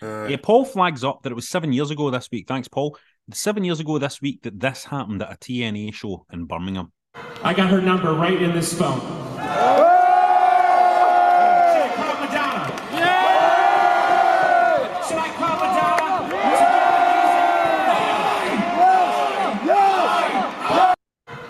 Uh, 0.01 0.27
Yeah, 0.29 0.37
Paul 0.41 0.65
flags 0.65 1.03
up 1.03 1.23
that 1.23 1.31
it 1.31 1.35
was 1.35 1.49
seven 1.49 1.73
years 1.73 1.89
ago 1.89 2.11
this 2.11 2.29
week. 2.31 2.47
Thanks, 2.47 2.67
Paul. 2.67 2.95
Seven 3.33 3.63
years 3.63 3.79
ago 3.79 3.97
this 3.97 4.21
week 4.21 4.43
that 4.43 4.59
this 4.59 4.83
happened 4.85 5.21
at 5.23 5.31
a 5.33 5.35
TNA 5.37 5.93
show 5.95 6.25
in 6.31 6.45
Birmingham. 6.45 6.91
I 7.43 7.53
got 7.55 7.69
her 7.71 7.81
number 7.81 8.13
right 8.13 8.39
in 8.39 8.53
this 8.53 8.73
phone. 8.77 8.99
Should 8.99 9.09
I 11.83 11.89
call 11.95 12.15
Madonna? 12.21 12.63
Should 15.07 15.17
I 15.17 15.29
call 15.37 15.55
Madonna? 15.57 17.17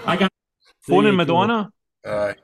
I 0.05 0.15
got 0.17 0.31
Phoning 0.81 1.05
you 1.19 1.25
go. 1.25 1.43
Madonna. 1.43 1.69
aye. 2.05 2.35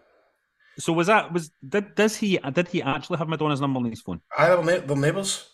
So 0.80 0.92
was 0.94 1.08
that 1.08 1.32
was 1.32 1.52
did 1.68 1.96
does 1.96 2.16
he 2.16 2.38
did 2.54 2.68
he 2.68 2.82
actually 2.82 3.18
have 3.20 3.28
Madonna's 3.30 3.62
number 3.62 3.78
on 3.80 3.86
his 3.86 4.02
phone? 4.02 4.22
I 4.38 4.50
they 4.50 4.56
were, 4.56 4.64
ne- 4.64 4.80
they 4.80 4.94
were 4.94 5.00
neighbours. 5.00 5.50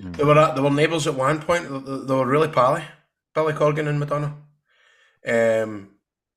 Hmm. 0.00 0.12
They 0.12 0.24
were 0.24 0.38
at, 0.38 0.54
they 0.54 0.60
were 0.62 0.70
neighbours 0.70 1.06
at 1.06 1.14
one 1.14 1.40
point. 1.40 1.64
They, 1.64 1.78
they- 2.06 2.14
were 2.14 2.26
really 2.26 2.48
pally. 2.48 2.82
Billy 3.34 3.52
Corgan 3.54 3.88
and 3.88 3.98
Madonna. 3.98 4.34
Um, 5.26 5.90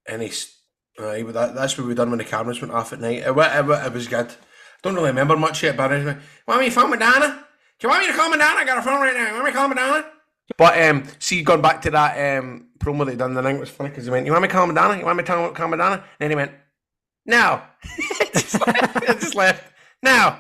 and 0.08 0.22
he's 0.22 0.56
aye, 1.00 1.24
but 1.24 1.34
that, 1.34 1.56
that's 1.56 1.78
what 1.78 1.88
we 1.88 1.94
done 1.94 2.10
when 2.10 2.20
the 2.20 2.24
cameras 2.26 2.62
went 2.62 2.74
off 2.74 2.94
at 2.94 3.02
night. 3.02 3.24
It, 3.24 3.36
wa- 3.36 3.44
it, 3.54 3.86
it 3.88 3.94
was 3.94 4.08
good. 4.08 4.34
Don't 4.82 4.96
really 4.96 5.10
remember 5.10 5.36
much 5.36 5.62
yet, 5.63 5.76
but 5.76 5.91
anyway. 5.91 6.15
Want 6.48 6.62
me 6.62 6.68
to 6.68 6.72
phone 6.72 6.89
Madonna? 6.91 7.46
Do 7.80 7.88
you 7.88 7.89
want 7.89 8.02
me 8.06 8.12
to 8.12 8.18
call 8.18 8.30
Madonna? 8.30 8.60
I 8.60 8.65
got 8.65 8.78
a 8.78 8.82
phone 8.82 9.02
right 9.02 9.13
now. 9.13 9.28
You 9.28 9.34
Want 9.34 9.46
me 9.46 9.52
to 9.52 9.58
call 9.58 9.68
Madonna? 9.68 10.06
But 10.58 10.82
um, 10.82 11.04
see, 11.20 11.41
going 11.41 11.62
back 11.62 11.82
to 11.82 11.91
that 11.91 12.38
um 12.38 12.68
promo 12.80 13.06
they 13.06 13.15
done 13.15 13.34
the 13.34 13.41
night 13.41 13.60
was 13.60 13.70
funny 13.70 13.89
because 13.89 14.06
he 14.06 14.12
went, 14.12 14.26
"You 14.28 14.32
want 14.32 14.44
me 14.44 14.48
to 14.48 14.54
call 14.54 14.68
Madonna? 14.68 14.98
You 14.98 15.04
want 15.06 15.18
me 15.18 15.24
to 15.24 15.28
tell 15.28 15.50
call 15.52 15.68
Madonna?" 15.68 15.96
And 15.96 16.04
then 16.20 16.30
he 16.30 16.36
went, 16.36 16.52
"No." 17.26 17.62
just, 18.34 18.66
left, 18.68 19.06
just 19.06 19.36
left. 19.36 19.64
No. 20.02 20.38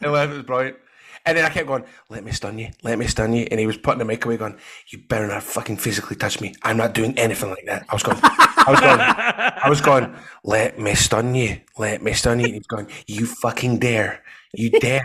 and 0.00 0.12
left. 0.12 0.32
It 0.32 0.36
was 0.36 0.42
brilliant. 0.44 0.76
And 1.24 1.38
then 1.38 1.44
I 1.44 1.50
kept 1.50 1.68
going, 1.68 1.84
"Let 2.08 2.24
me 2.24 2.32
stun 2.32 2.58
you. 2.58 2.70
Let 2.82 2.98
me 2.98 3.06
stun 3.06 3.32
you." 3.32 3.46
And 3.50 3.60
he 3.60 3.66
was 3.66 3.76
putting 3.76 4.00
the 4.00 4.04
mic 4.04 4.24
away, 4.24 4.36
going, 4.36 4.58
"You 4.88 4.98
better 5.08 5.28
not 5.28 5.42
fucking 5.42 5.76
physically 5.76 6.16
touch 6.16 6.40
me. 6.40 6.54
I'm 6.62 6.76
not 6.76 6.94
doing 6.94 7.16
anything 7.18 7.50
like 7.50 7.64
that." 7.66 7.86
I 7.88 7.94
was 7.94 8.02
going, 8.02 8.18
I 8.22 8.64
was 8.68 8.80
going, 8.80 9.00
I 9.00 9.68
was 9.68 9.80
going. 9.80 10.14
Let 10.42 10.78
me 10.78 10.94
stun 10.94 11.34
you. 11.34 11.60
Let 11.78 12.02
me 12.02 12.12
stun 12.12 12.40
you. 12.40 12.46
And 12.46 12.54
he's 12.54 12.66
going, 12.66 12.88
"You 13.06 13.26
fucking 13.26 13.78
dare." 13.78 14.22
You 14.54 14.68
dare. 14.70 15.02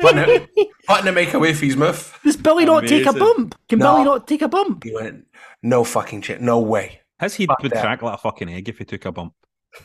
putting, 0.00 0.18
it, 0.18 0.50
putting 0.86 1.06
the 1.06 1.12
mic 1.12 1.32
away 1.32 1.54
for 1.54 1.64
his 1.64 1.76
mouth. 1.76 2.18
Does 2.22 2.36
Billy 2.36 2.66
not 2.66 2.86
take 2.86 3.06
a 3.06 3.14
bump? 3.14 3.54
Can 3.68 3.78
No. 3.78 3.94
Billy 3.94 4.04
not 4.04 4.28
take 4.28 4.42
a 4.42 4.48
bump? 4.48 4.84
He 4.84 4.94
went, 4.94 5.24
no 5.62 5.84
fucking 5.84 6.20
shit, 6.20 6.42
no 6.42 6.60
way. 6.60 7.00
His 7.18 7.36
head 7.36 7.46
Fuck 7.48 7.62
would 7.62 7.72
that. 7.72 7.80
crack 7.80 8.02
like 8.02 8.14
a 8.14 8.18
fucking 8.18 8.50
egg 8.50 8.68
if 8.68 8.76
he 8.78 8.84
took 8.84 9.06
a 9.06 9.12
bump. 9.12 9.32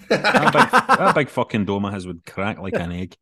That, 0.10 0.54
big, 0.54 0.98
that 0.98 1.16
big 1.16 1.30
fucking 1.30 1.66
dome 1.66 1.86
of 1.86 1.94
his 1.94 2.08
would 2.08 2.26
crack 2.26 2.60
like 2.60 2.76
an 2.76 2.92
egg. 2.92 3.16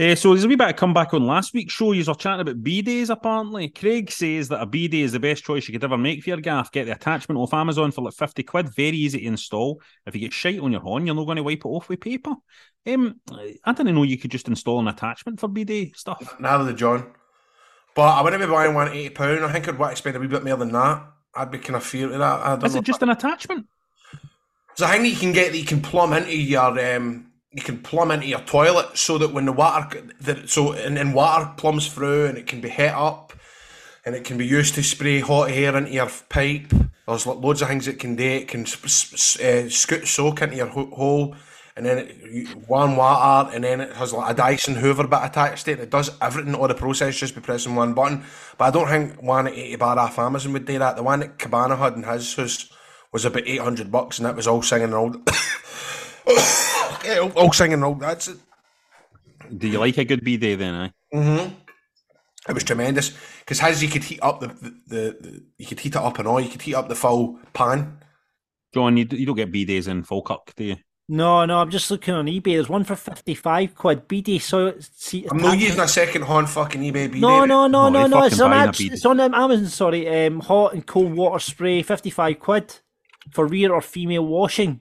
Eh, 0.00 0.14
so 0.14 0.30
there's 0.30 0.44
a 0.44 0.48
wee 0.48 0.56
bit 0.56 0.70
of 0.70 0.76
comeback 0.76 1.12
on 1.12 1.26
last 1.26 1.52
week's 1.52 1.74
show. 1.74 1.92
You 1.92 2.02
were 2.06 2.14
chatting 2.14 2.40
about 2.40 2.62
bidets 2.62 3.10
apparently. 3.10 3.68
Craig 3.68 4.10
says 4.10 4.48
that 4.48 4.62
a 4.62 4.64
bidet 4.64 5.00
is 5.00 5.12
the 5.12 5.20
best 5.20 5.44
choice 5.44 5.68
you 5.68 5.72
could 5.72 5.84
ever 5.84 5.98
make 5.98 6.22
for 6.22 6.30
your 6.30 6.40
gaff. 6.40 6.72
Get 6.72 6.86
the 6.86 6.92
attachment 6.92 7.38
off 7.38 7.52
Amazon 7.52 7.92
for 7.92 8.00
like 8.00 8.14
50 8.14 8.42
quid. 8.44 8.74
Very 8.74 8.96
easy 8.96 9.20
to 9.20 9.26
install. 9.26 9.82
If 10.06 10.14
you 10.14 10.22
get 10.22 10.32
shite 10.32 10.58
on 10.58 10.72
your 10.72 10.80
horn, 10.80 11.04
you're 11.04 11.14
not 11.14 11.26
going 11.26 11.36
to 11.36 11.42
wipe 11.42 11.58
it 11.58 11.68
off 11.68 11.90
with 11.90 12.00
paper. 12.00 12.34
Um, 12.86 13.20
I 13.30 13.72
didn't 13.72 13.94
know 13.94 14.04
you 14.04 14.16
could 14.16 14.30
just 14.30 14.48
install 14.48 14.80
an 14.80 14.88
attachment 14.88 15.38
for 15.38 15.48
bidet 15.48 15.94
stuff. 15.98 16.34
Neither 16.40 16.64
did 16.64 16.78
John. 16.78 17.12
But 17.94 18.16
I 18.16 18.22
wouldn't 18.22 18.40
be 18.40 18.48
buying 18.48 18.72
one 18.72 18.88
at 18.88 18.94
eighty 18.94 19.10
pound. 19.10 19.44
I 19.44 19.52
think 19.52 19.68
I'd 19.68 19.78
want 19.78 19.92
to 19.92 19.96
spend 19.96 20.16
a 20.16 20.20
wee 20.20 20.28
bit 20.28 20.44
more 20.44 20.56
than 20.56 20.72
that. 20.72 21.12
I'd 21.34 21.50
be 21.50 21.58
kind 21.58 21.76
of 21.76 21.84
fear 21.84 22.08
to 22.08 22.16
that. 22.16 22.40
I 22.40 22.56
don't 22.56 22.64
Is 22.64 22.74
it 22.74 22.84
just 22.84 23.02
an 23.02 23.10
attachment? 23.10 23.66
It's 24.72 24.82
a 24.82 24.88
thing 24.88 25.04
you 25.04 25.16
can 25.16 25.32
get 25.32 25.52
that 25.52 25.58
you 25.58 25.64
can 25.64 25.80
plumb 25.80 26.12
into 26.12 26.36
your 26.36 26.96
um, 26.96 27.30
you 27.52 27.62
can 27.62 27.78
plumb 27.78 28.10
into 28.10 28.26
your 28.26 28.40
toilet 28.40 28.96
so 28.96 29.18
that 29.18 29.32
when 29.32 29.44
the 29.44 29.52
water 29.52 30.02
that 30.20 30.48
so 30.48 30.72
and, 30.72 30.96
and 30.96 31.14
water 31.14 31.52
plumbs 31.56 31.92
through 31.92 32.26
and 32.26 32.38
it 32.38 32.46
can 32.46 32.60
be 32.60 32.68
hit 32.68 32.92
up 32.92 33.32
and 34.04 34.14
it 34.14 34.24
can 34.24 34.38
be 34.38 34.46
used 34.46 34.74
to 34.76 34.82
spray 34.82 35.20
hot 35.20 35.50
air 35.50 35.76
into 35.76 35.92
your 35.92 36.10
pipe. 36.28 36.72
There's 37.06 37.26
loads 37.26 37.60
of 37.60 37.68
things 37.68 37.88
it 37.88 37.98
can 37.98 38.14
do. 38.14 38.24
It 38.24 38.48
can 38.48 38.62
uh, 38.62 39.68
scoot 39.68 40.06
soak 40.06 40.42
into 40.42 40.56
your 40.56 40.68
ho- 40.68 40.90
hole 40.94 41.36
and 41.76 41.86
then 41.86 41.98
it, 41.98 42.68
one 42.68 42.96
water 42.96 43.50
and 43.54 43.64
then 43.64 43.80
it 43.80 43.94
has 43.96 44.12
like 44.12 44.30
a 44.30 44.34
Dyson 44.34 44.76
Hoover 44.76 45.06
bit 45.06 45.20
attached 45.22 45.64
to 45.64 45.72
it. 45.72 45.80
It 45.80 45.90
does 45.90 46.10
everything 46.20 46.54
all 46.54 46.68
the 46.68 46.74
process 46.74 47.16
just 47.16 47.34
by 47.34 47.40
pressing 47.40 47.74
one 47.74 47.94
button. 47.94 48.24
But 48.58 48.66
I 48.66 48.70
don't 48.70 48.88
think 48.88 49.22
one 49.22 49.48
at 49.48 49.54
80 49.54 49.76
bar 49.76 49.98
off 49.98 50.18
Amazon 50.18 50.52
would 50.52 50.66
do 50.66 50.78
that. 50.78 50.96
The 50.96 51.02
one 51.02 51.20
that 51.20 51.38
Cabana 51.38 51.76
had 51.76 51.94
in 51.94 52.04
his 52.04 52.36
was 52.36 52.70
was 53.12 53.24
about 53.24 53.46
800 53.46 53.90
bucks 53.90 54.18
and 54.18 54.26
that 54.26 54.36
was 54.36 54.46
all 54.46 54.62
singing 54.62 54.84
and 54.84 54.94
all. 54.94 55.14
yeah, 57.04 57.18
all, 57.18 57.32
all 57.32 57.52
singing 57.52 57.74
and 57.74 57.84
all. 57.84 57.94
That's 57.94 58.28
it. 58.28 58.38
Do 59.56 59.68
you 59.68 59.78
like 59.78 59.98
a 59.98 60.04
good 60.04 60.24
bidet 60.24 60.58
then? 60.58 60.74
Eh? 60.74 61.16
Mm-hmm. 61.16 61.54
It 62.48 62.52
was 62.52 62.64
tremendous 62.64 63.12
because 63.40 63.60
his 63.60 63.82
you 63.82 63.88
could 63.88 64.04
heat 64.04 64.20
up 64.22 64.40
the, 64.40 64.46
the, 64.48 64.74
the, 64.86 65.16
the 65.20 65.42
you 65.58 65.66
could 65.66 65.80
heat 65.80 65.94
it 65.94 66.00
up 66.00 66.18
and 66.18 66.26
all. 66.26 66.40
You 66.40 66.48
could 66.48 66.62
heat 66.62 66.74
up 66.74 66.88
the 66.88 66.94
full 66.94 67.38
pan. 67.52 67.98
John, 68.72 68.96
you, 68.96 69.06
you 69.10 69.26
don't 69.26 69.36
get 69.36 69.52
bidets 69.52 69.88
in 69.88 70.04
Falkirk, 70.04 70.54
do 70.56 70.64
you? 70.64 70.76
No, 71.08 71.44
no, 71.44 71.58
I'm 71.58 71.70
just 71.70 71.90
looking 71.90 72.14
on 72.14 72.26
eBay. 72.26 72.54
There's 72.54 72.68
one 72.68 72.84
for 72.84 72.94
55 72.94 73.74
quid. 73.74 74.08
BD 74.08 74.40
so 74.40 74.74
see 74.78 75.26
I'm 75.28 75.38
not 75.38 75.58
using 75.58 75.80
a 75.80 75.88
second 75.88 76.22
hand 76.22 76.48
fucking 76.48 76.80
eBay. 76.80 77.12
B 77.12 77.18
No, 77.18 77.44
no, 77.44 77.66
no, 77.66 77.88
No, 77.88 77.90
no, 77.90 78.02
you 78.04 78.08
no. 78.08 78.22
It's 78.26 78.40
on, 78.40 78.52
abs- 78.52 78.80
it's 78.80 79.04
on 79.04 79.18
um, 79.18 79.34
Amazon, 79.34 79.66
sorry. 79.66 80.26
Um, 80.26 80.38
hot 80.38 80.72
and 80.72 80.86
cold 80.86 81.12
water 81.14 81.40
spray, 81.40 81.82
55 81.82 82.38
quid 82.38 82.78
for 83.32 83.46
rear 83.46 83.72
or 83.72 83.80
female 83.80 84.26
washing. 84.26 84.80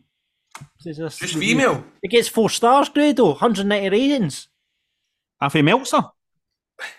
Says 0.80 0.98
this 0.98 1.18
Just 1.18 1.36
review. 1.36 1.58
female. 1.58 1.84
It 2.02 2.10
gets 2.10 2.28
four 2.28 2.50
stars, 2.50 2.90
Grado. 2.90 3.28
190 3.28 3.90
ratings. 3.90 4.50
Half 5.40 5.56
a 5.56 5.62
Meltzer. 5.62 6.02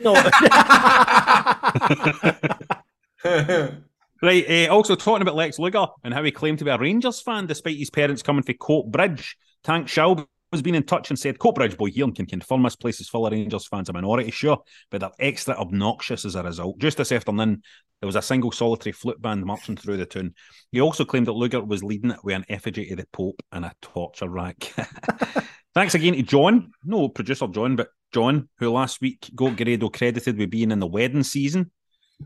No. 0.00 0.14
Right, 4.22 4.44
uh, 4.50 4.66
also 4.70 4.96
talking 4.96 5.22
about 5.22 5.34
Lex 5.34 5.58
Luger 5.58 5.86
and 6.04 6.12
how 6.12 6.22
he 6.22 6.30
claimed 6.30 6.58
to 6.58 6.64
be 6.66 6.70
a 6.70 6.76
Rangers 6.76 7.22
fan 7.22 7.46
despite 7.46 7.78
his 7.78 7.88
parents 7.88 8.22
coming 8.22 8.42
from 8.42 8.56
Coatbridge. 8.56 9.32
Tank 9.64 9.86
Schaub 9.86 10.26
has 10.52 10.60
been 10.60 10.74
in 10.74 10.82
touch 10.82 11.08
and 11.08 11.18
said, 11.18 11.38
Coatbridge 11.38 11.78
boy 11.78 11.90
here 11.90 12.04
and 12.04 12.14
can 12.14 12.26
confirm 12.26 12.62
this 12.62 12.76
place 12.76 13.00
is 13.00 13.08
full 13.08 13.26
of 13.26 13.32
Rangers 13.32 13.66
fans, 13.66 13.88
a 13.88 13.94
minority, 13.94 14.30
sure, 14.30 14.58
but 14.90 15.00
they're 15.00 15.10
extra 15.18 15.54
obnoxious 15.54 16.26
as 16.26 16.34
a 16.34 16.42
result. 16.42 16.78
Just 16.78 16.98
this 16.98 17.12
afternoon, 17.12 17.62
there 18.00 18.06
was 18.06 18.16
a 18.16 18.22
single 18.22 18.50
solitary 18.50 18.92
flute 18.92 19.20
band 19.20 19.44
marching 19.44 19.76
through 19.76 19.98
the 19.98 20.06
tune. 20.06 20.34
He 20.72 20.80
also 20.80 21.04
claimed 21.04 21.26
that 21.26 21.32
Luger 21.32 21.62
was 21.62 21.84
leading 21.84 22.10
it 22.10 22.24
with 22.24 22.34
an 22.34 22.46
effigy 22.48 22.90
of 22.90 22.96
the 22.96 23.06
Pope 23.12 23.42
and 23.52 23.64
a 23.64 23.72
torture 23.82 24.28
rack. 24.28 24.56
Thanks 25.74 25.94
again 25.94 26.14
to 26.14 26.22
John, 26.22 26.72
no 26.84 27.08
producer 27.08 27.46
John, 27.46 27.76
but 27.76 27.88
John, 28.12 28.48
who 28.58 28.70
last 28.70 29.00
week 29.00 29.30
got 29.34 29.56
Grado 29.56 29.88
credited 29.88 30.36
with 30.36 30.50
being 30.50 30.70
in 30.70 30.80
the 30.80 30.86
wedding 30.86 31.22
season. 31.22 31.70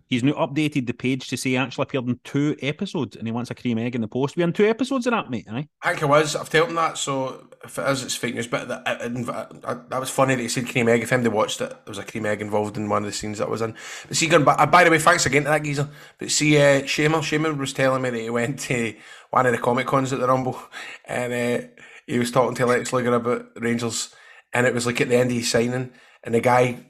He's 0.06 0.24
now 0.24 0.32
updated 0.32 0.86
the 0.86 0.94
page 0.94 1.28
to 1.28 1.36
say 1.36 1.56
actually 1.56 1.84
appeared 1.84 2.08
in 2.08 2.20
two 2.24 2.56
episodes 2.62 3.16
and 3.16 3.26
he 3.26 3.32
wants 3.32 3.50
a 3.50 3.54
cream 3.54 3.78
egg 3.78 3.94
in 3.94 4.00
the 4.00 4.08
post. 4.08 4.36
We're 4.36 4.44
in 4.44 4.52
two 4.52 4.66
episodes 4.66 5.06
of 5.06 5.12
that, 5.12 5.30
mate, 5.30 5.46
aye? 5.50 5.68
I 5.82 5.90
think 5.90 6.02
it 6.02 6.06
was. 6.06 6.36
I've 6.36 6.50
told 6.50 6.68
him 6.68 6.74
that, 6.76 6.98
so 6.98 7.48
if 7.64 7.78
it 7.78 7.88
is, 7.88 8.02
it's 8.04 8.14
fake 8.16 8.34
news. 8.34 8.46
But 8.46 8.68
that, 8.68 8.84
that, 8.84 9.90
that 9.90 10.00
was 10.00 10.10
funny 10.10 10.34
that 10.34 10.42
he 10.42 10.48
said 10.48 10.68
cream 10.68 10.88
egg. 10.88 11.02
If 11.02 11.12
anybody 11.12 11.34
watched 11.34 11.60
it, 11.60 11.70
there 11.70 11.78
was 11.86 11.98
a 11.98 12.04
cream 12.04 12.26
egg 12.26 12.40
involved 12.40 12.76
in 12.76 12.88
one 12.88 13.02
of 13.02 13.06
the 13.06 13.12
scenes 13.12 13.38
that 13.38 13.48
was 13.48 13.62
in. 13.62 13.74
But 14.08 14.16
see, 14.16 14.26
going 14.26 14.46
uh, 14.46 14.66
by 14.66 14.84
the 14.84 14.90
way, 14.90 14.98
thanks 14.98 15.26
again 15.26 15.44
to 15.44 15.50
that 15.50 15.62
geezer. 15.62 15.88
But 16.18 16.30
see, 16.30 16.56
uh, 16.56 16.82
Shamer, 16.82 17.20
Shamer 17.20 17.56
was 17.56 17.72
telling 17.72 18.02
me 18.02 18.10
that 18.10 18.20
he 18.20 18.30
went 18.30 18.60
to 18.60 18.94
one 19.30 19.46
of 19.46 19.52
the 19.52 19.58
Comic 19.58 19.86
Cons 19.86 20.12
at 20.12 20.20
the 20.20 20.28
Rumble 20.28 20.58
and 21.04 21.32
uh, 21.32 21.66
he 22.06 22.18
was 22.18 22.30
talking 22.30 22.54
to 22.56 22.66
Lex 22.66 22.92
Luger 22.92 23.14
about 23.14 23.46
Rangers. 23.56 24.14
And 24.52 24.66
it 24.66 24.74
was 24.74 24.86
like 24.86 25.00
at 25.00 25.08
the 25.08 25.16
end 25.16 25.30
of 25.30 25.36
his 25.36 25.50
signing, 25.50 25.90
and 26.22 26.34
the 26.34 26.40
guy 26.40 26.86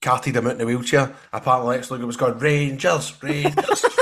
carted 0.00 0.36
him 0.36 0.46
out 0.46 0.54
in 0.54 0.60
a 0.60 0.66
wheelchair. 0.66 1.14
Apparently, 1.32 1.76
Lex 1.76 1.90
Luger 1.90 2.06
was 2.06 2.16
going, 2.16 2.38
Rangers, 2.38 3.12
Rangers. 3.22 3.84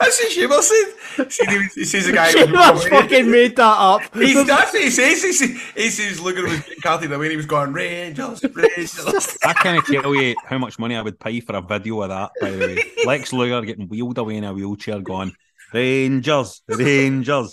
That's 0.00 0.18
what 0.18 0.32
Shamer 0.32 0.62
said. 0.62 1.30
See, 1.30 1.46
he, 1.46 1.58
he 1.74 1.84
says 1.84 2.06
the 2.06 2.12
guy. 2.12 2.32
Shamer's 2.32 2.84
fucking 2.88 3.30
made 3.30 3.54
that 3.56 3.62
up. 3.62 4.00
He's, 4.14 4.46
that's 4.46 4.72
what 4.72 4.82
he 4.82 4.90
says. 4.90 5.22
He 5.22 5.32
says, 5.32 5.62
he 5.76 5.90
says 5.90 6.20
looking 6.20 6.46
at 6.46 6.64
his 6.64 6.80
carted 6.82 7.12
away 7.12 7.26
and 7.26 7.30
he 7.32 7.36
was 7.36 7.46
going, 7.46 7.72
Rangers, 7.72 8.42
Rangers. 8.42 9.38
I 9.44 9.52
can't 9.52 9.84
tell 9.84 10.14
you 10.14 10.34
how 10.46 10.58
much 10.58 10.78
money 10.78 10.96
I 10.96 11.02
would 11.02 11.20
pay 11.20 11.40
for 11.40 11.54
a 11.54 11.60
video 11.60 12.00
of 12.02 12.08
that, 12.08 12.30
by 12.40 12.50
the 12.50 12.58
way. 12.58 12.84
Lex 13.04 13.32
Luger 13.32 13.60
getting 13.60 13.88
wheeled 13.88 14.18
away 14.18 14.36
in 14.36 14.44
a 14.44 14.52
wheelchair 14.54 15.00
going, 15.00 15.32
Rangers, 15.72 16.62
Rangers. 16.66 17.52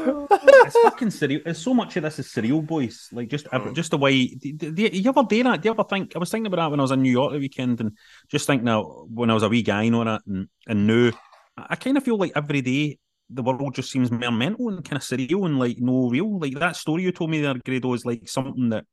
it's 0.30 0.80
fucking 0.80 1.08
surreal. 1.08 1.42
It's 1.46 1.60
so 1.60 1.74
much 1.74 1.96
of 1.96 2.02
this 2.02 2.18
is 2.18 2.28
surreal, 2.28 2.64
boys. 2.64 3.08
Like 3.12 3.28
just, 3.28 3.46
just 3.74 3.90
the 3.90 3.98
way. 3.98 4.12
You 4.12 5.08
ever 5.08 5.22
do 5.22 5.42
that? 5.42 5.62
Do 5.62 5.68
you 5.68 5.72
ever 5.72 5.84
think? 5.84 6.16
I 6.16 6.18
was 6.18 6.30
thinking 6.30 6.46
about 6.46 6.64
that 6.64 6.70
when 6.70 6.80
I 6.80 6.82
was 6.82 6.90
in 6.90 7.02
New 7.02 7.10
York 7.10 7.32
the 7.32 7.38
weekend, 7.38 7.80
and 7.80 7.96
just 8.30 8.46
thinking 8.46 8.64
now 8.64 9.06
when 9.12 9.30
I 9.30 9.34
was 9.34 9.42
a 9.42 9.48
wee 9.48 9.62
guy 9.62 9.88
on 9.90 10.08
it, 10.08 10.22
and 10.26 10.48
and 10.66 10.86
now 10.86 11.10
I, 11.56 11.76
kind 11.76 11.96
of 11.96 12.04
feel 12.04 12.16
like 12.16 12.32
every 12.34 12.60
day 12.60 12.98
the 13.28 13.42
world 13.42 13.74
just 13.74 13.90
seems 13.90 14.10
more 14.10 14.32
mental 14.32 14.68
and 14.68 14.84
kind 14.84 14.96
of 14.96 15.02
surreal 15.02 15.46
and 15.46 15.58
like 15.58 15.78
no 15.78 16.08
real. 16.08 16.38
Like 16.38 16.58
that 16.58 16.76
story 16.76 17.02
you 17.02 17.12
told 17.12 17.30
me 17.30 17.40
there, 17.40 17.54
Grado, 17.64 17.92
is 17.94 18.04
like 18.04 18.28
something 18.28 18.70
that 18.70 18.84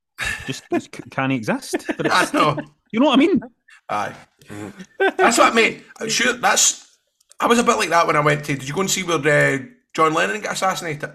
just, 0.46 0.64
just 0.72 0.92
can't 1.12 1.32
exist. 1.32 1.76
But 1.96 2.06
it's, 2.06 2.34
know. 2.34 2.58
you 2.92 3.00
know 3.00 3.08
what 3.08 3.20
I 3.20 3.22
mean? 3.22 3.42
Aye. 3.90 4.16
That's 5.00 5.38
what, 5.38 5.54
I 5.54 5.56
mean. 5.56 5.82
Sure, 6.08 6.34
that's. 6.34 6.98
I 7.40 7.46
was 7.46 7.60
a 7.60 7.64
bit 7.64 7.78
like 7.78 7.90
that 7.90 8.08
when 8.08 8.16
I 8.16 8.22
went 8.22 8.44
to. 8.46 8.56
Did 8.56 8.68
you 8.68 8.74
go 8.74 8.82
and 8.82 8.90
see 8.90 9.04
where 9.04 9.18
uh, 9.18 9.60
John 9.98 10.14
Lennon 10.14 10.42
got 10.42 10.54
assassinated? 10.54 11.10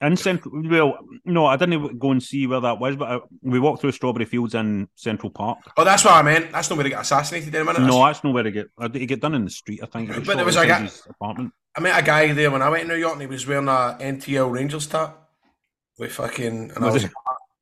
In 0.00 0.16
Central, 0.16 0.62
well, 0.68 0.98
no, 1.24 1.46
I 1.46 1.56
didn't 1.56 1.96
go 2.00 2.10
and 2.10 2.20
see 2.20 2.44
where 2.48 2.60
that 2.60 2.80
was, 2.80 2.96
but 2.96 3.08
I, 3.08 3.20
we 3.42 3.60
walked 3.60 3.80
through 3.80 3.92
Strawberry 3.92 4.24
Fields 4.24 4.56
in 4.56 4.88
Central 4.96 5.30
Park. 5.30 5.58
Oh, 5.76 5.84
that's 5.84 6.04
what 6.04 6.14
I 6.14 6.22
meant. 6.22 6.50
That's 6.50 6.68
not 6.68 6.76
where 6.76 6.84
he 6.86 6.90
got 6.90 7.02
assassinated 7.02 7.54
in 7.54 7.62
a 7.62 7.64
minute. 7.64 7.82
No, 7.82 8.04
that's 8.04 8.24
nowhere 8.24 8.42
to 8.42 8.50
get. 8.50 8.66
I- 8.76 8.88
He 8.92 9.06
get 9.06 9.20
done 9.20 9.34
in 9.36 9.44
the 9.44 9.50
street, 9.50 9.78
I 9.80 9.86
think. 9.86 10.12
He 10.12 10.18
But 10.20 10.36
there 10.36 10.44
was 10.44 10.56
a 10.56 10.66
guy- 10.66 10.88
apartment. 11.08 11.52
I 11.76 11.80
met 11.80 11.96
a 12.00 12.04
guy 12.04 12.32
there 12.32 12.50
when 12.50 12.62
I 12.62 12.68
went 12.68 12.82
to 12.82 12.88
New 12.88 12.98
York 12.98 13.12
and 13.12 13.20
he 13.22 13.28
was 13.28 13.46
wearing 13.46 13.68
a 13.68 13.96
NTL 14.00 14.50
Rangers 14.50 14.88
tap 14.88 15.16
with 16.00 16.10
fucking. 16.12 16.72
And 16.74 16.84
I 16.84 16.90
Was 16.90 17.04
was. 17.04 17.12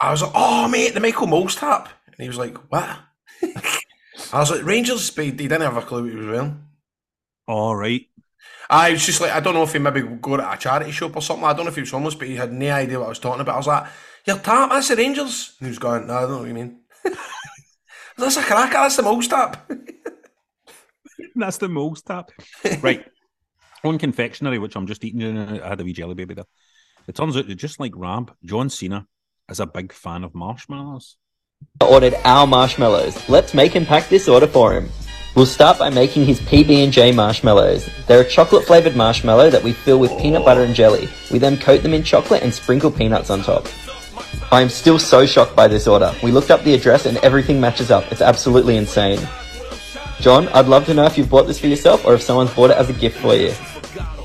I 0.00 0.10
was 0.12 0.22
like, 0.22 0.32
oh, 0.34 0.66
mate, 0.68 0.94
the 0.94 1.00
Michael 1.00 1.26
Mols 1.26 1.56
tap. 1.56 1.90
And 2.06 2.16
he 2.18 2.28
was 2.28 2.38
like, 2.38 2.56
what? 2.72 2.88
I 3.42 4.38
was 4.38 4.50
like, 4.50 4.64
Rangers, 4.64 5.10
but 5.10 5.26
he 5.26 5.30
didn't 5.32 5.60
have 5.60 5.76
a 5.76 5.82
clue 5.82 6.02
what 6.04 6.10
he 6.10 6.16
was 6.16 6.26
wearing. 6.26 6.62
All 7.46 7.76
right. 7.76 8.06
I 8.68 8.92
was 8.92 9.06
just 9.06 9.20
like, 9.20 9.32
I 9.32 9.40
don't 9.40 9.54
know 9.54 9.62
if 9.62 9.72
he 9.72 9.78
maybe 9.78 10.02
go 10.02 10.36
to 10.36 10.52
a 10.52 10.56
charity 10.56 10.90
shop 10.90 11.16
or 11.16 11.22
something. 11.22 11.44
I 11.44 11.52
don't 11.52 11.64
know 11.64 11.70
if 11.70 11.76
he 11.76 11.82
was 11.82 11.90
homeless, 11.90 12.14
but 12.14 12.28
he 12.28 12.36
had 12.36 12.52
no 12.52 12.70
idea 12.70 12.98
what 12.98 13.06
I 13.06 13.08
was 13.10 13.18
talking 13.18 13.40
about. 13.40 13.54
I 13.54 13.58
was 13.58 13.66
like, 13.66 13.86
your 14.26 14.38
tap, 14.38 14.70
that's 14.70 14.88
the 14.88 14.96
Rangers. 14.96 15.54
And 15.60 15.66
he 15.66 15.70
was 15.70 15.78
going, 15.78 16.06
no, 16.06 16.14
I 16.14 16.20
don't 16.22 16.30
know 16.30 16.38
what 16.38 16.48
you 16.48 16.54
mean. 16.54 16.80
that's 18.18 18.36
a 18.36 18.42
cracker, 18.42 18.72
that's 18.72 18.96
the 18.96 19.02
Mols 19.02 19.28
tap. 19.28 19.70
That's 21.38 21.58
the 21.58 21.68
Mols 21.68 22.02
tap. 22.02 22.30
right. 22.80 23.04
On 23.84 23.98
confectionery, 23.98 24.58
which 24.58 24.74
I'm 24.74 24.86
just 24.86 25.04
eating, 25.04 25.38
I 25.38 25.68
had 25.68 25.80
a 25.80 25.84
wee 25.84 25.92
jelly 25.92 26.14
baby 26.14 26.34
there. 26.34 26.46
It 27.06 27.14
turns 27.14 27.36
out 27.36 27.46
that 27.46 27.54
just 27.54 27.78
like 27.78 27.92
Rab, 27.94 28.34
John 28.44 28.70
Cena 28.70 29.06
is 29.50 29.60
a 29.60 29.66
big 29.66 29.92
fan 29.92 30.24
of 30.24 30.34
marshmallows. 30.34 31.16
ordered 31.80 32.14
our 32.24 32.46
marshmallows. 32.46 33.28
Let's 33.28 33.54
make 33.54 33.72
him 33.72 33.86
pack 33.86 34.08
this 34.08 34.28
order 34.28 34.46
for 34.46 34.72
him. 34.72 34.88
We'll 35.36 35.44
start 35.44 35.78
by 35.78 35.90
making 35.90 36.24
his 36.24 36.40
PB&J 36.40 37.12
marshmallows. 37.12 37.90
They're 38.06 38.22
a 38.22 38.28
chocolate 38.28 38.64
flavored 38.64 38.96
marshmallow 38.96 39.50
that 39.50 39.62
we 39.62 39.74
fill 39.74 39.98
with 39.98 40.18
peanut 40.18 40.46
butter 40.46 40.62
and 40.62 40.74
jelly. 40.74 41.10
We 41.30 41.38
then 41.38 41.58
coat 41.58 41.82
them 41.82 41.92
in 41.92 42.02
chocolate 42.02 42.42
and 42.42 42.54
sprinkle 42.54 42.90
peanuts 42.90 43.28
on 43.28 43.42
top. 43.42 43.68
I 44.50 44.62
am 44.62 44.70
still 44.70 44.98
so 44.98 45.26
shocked 45.26 45.54
by 45.54 45.68
this 45.68 45.86
order. 45.86 46.14
We 46.22 46.32
looked 46.32 46.50
up 46.50 46.64
the 46.64 46.72
address 46.72 47.04
and 47.04 47.18
everything 47.18 47.60
matches 47.60 47.90
up. 47.90 48.10
It's 48.10 48.22
absolutely 48.22 48.78
insane. 48.78 49.18
John, 50.20 50.48
I'd 50.48 50.68
love 50.68 50.86
to 50.86 50.94
know 50.94 51.04
if 51.04 51.18
you've 51.18 51.28
bought 51.28 51.46
this 51.46 51.60
for 51.60 51.66
yourself 51.66 52.06
or 52.06 52.14
if 52.14 52.22
someone's 52.22 52.54
bought 52.54 52.70
it 52.70 52.78
as 52.78 52.88
a 52.88 52.94
gift 52.94 53.18
for 53.18 53.34
you. 53.34 53.52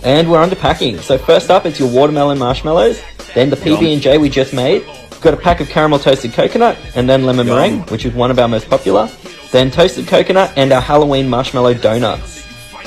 And 0.06 0.32
we're 0.32 0.42
underpacking. 0.42 1.00
So 1.00 1.18
first 1.18 1.52
up, 1.52 1.66
it's 1.66 1.78
your 1.78 1.92
watermelon 1.92 2.40
marshmallows, 2.40 3.04
then 3.36 3.50
the 3.50 3.58
PB&J 3.58 4.18
we 4.18 4.30
just 4.30 4.54
made, 4.54 4.86
got 5.20 5.34
a 5.34 5.38
pack 5.38 5.60
of 5.60 5.68
caramel 5.68 6.00
toasted 6.00 6.32
coconut, 6.32 6.78
and 6.96 7.10
then 7.10 7.26
lemon 7.26 7.48
meringue, 7.48 7.82
which 7.88 8.06
is 8.06 8.14
one 8.14 8.32
of 8.32 8.40
our 8.40 8.48
most 8.48 8.70
popular. 8.70 9.10
Then 9.52 9.70
toasted 9.70 10.08
coconut 10.08 10.54
and 10.56 10.72
our 10.72 10.82
Halloween 10.82 11.30
marshmallow 11.30 11.74
donuts. 11.76 12.40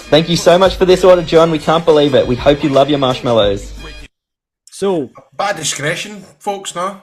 Thank 0.09 0.29
you 0.29 0.37
so 0.37 0.59
much 0.59 0.77
for 0.77 0.85
this 0.85 1.05
order, 1.05 1.22
John. 1.22 1.50
We 1.50 1.59
can't 1.59 1.85
believe 1.85 2.14
it. 2.14 2.27
We 2.27 2.37
hope 2.37 2.62
you 2.62 2.70
love 2.70 2.88
your 2.88 2.98
marshmallows. 2.98 3.72
So, 4.70 5.11
Bad 5.35 5.57
discretion, 5.57 6.20
folks, 6.38 6.74
now. 6.74 7.03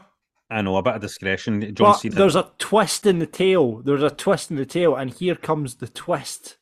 I 0.49 0.61
know, 0.61 0.75
a 0.77 0.81
bit 0.81 0.95
of 0.95 1.01
discretion. 1.01 1.61
John 1.75 1.91
but 1.91 1.93
Cena. 1.99 2.15
there's 2.15 2.35
a 2.35 2.51
twist 2.57 3.05
in 3.05 3.19
the 3.19 3.25
tail. 3.25 3.77
There's 3.77 4.03
a 4.03 4.09
twist 4.09 4.51
in 4.51 4.57
the 4.57 4.65
tail, 4.65 4.95
and 4.95 5.11
here 5.13 5.35
comes 5.35 5.75
the 5.75 5.87
twist. 5.87 6.57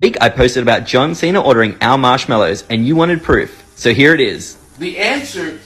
Week 0.00 0.16
I 0.20 0.28
posted 0.28 0.62
about 0.62 0.86
John 0.86 1.14
Cena 1.14 1.40
ordering 1.40 1.76
our 1.80 1.98
marshmallows, 1.98 2.64
and 2.68 2.86
you 2.86 2.96
wanted 2.96 3.22
proof. 3.22 3.64
So 3.76 3.94
here 3.94 4.12
it 4.14 4.20
is. 4.20 4.56
The 4.78 4.98
answer 4.98 5.58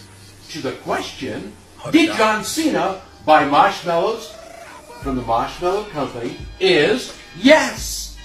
to 0.50 0.60
the 0.60 0.72
question, 0.72 1.52
did 1.90 2.16
John 2.16 2.44
Cena 2.44 3.02
buy 3.26 3.44
marshmallows 3.44 4.33
from 5.04 5.16
the 5.16 5.22
Marshmallow 5.22 5.84
Company, 5.84 6.38
is 6.58 7.14
yes. 7.36 8.16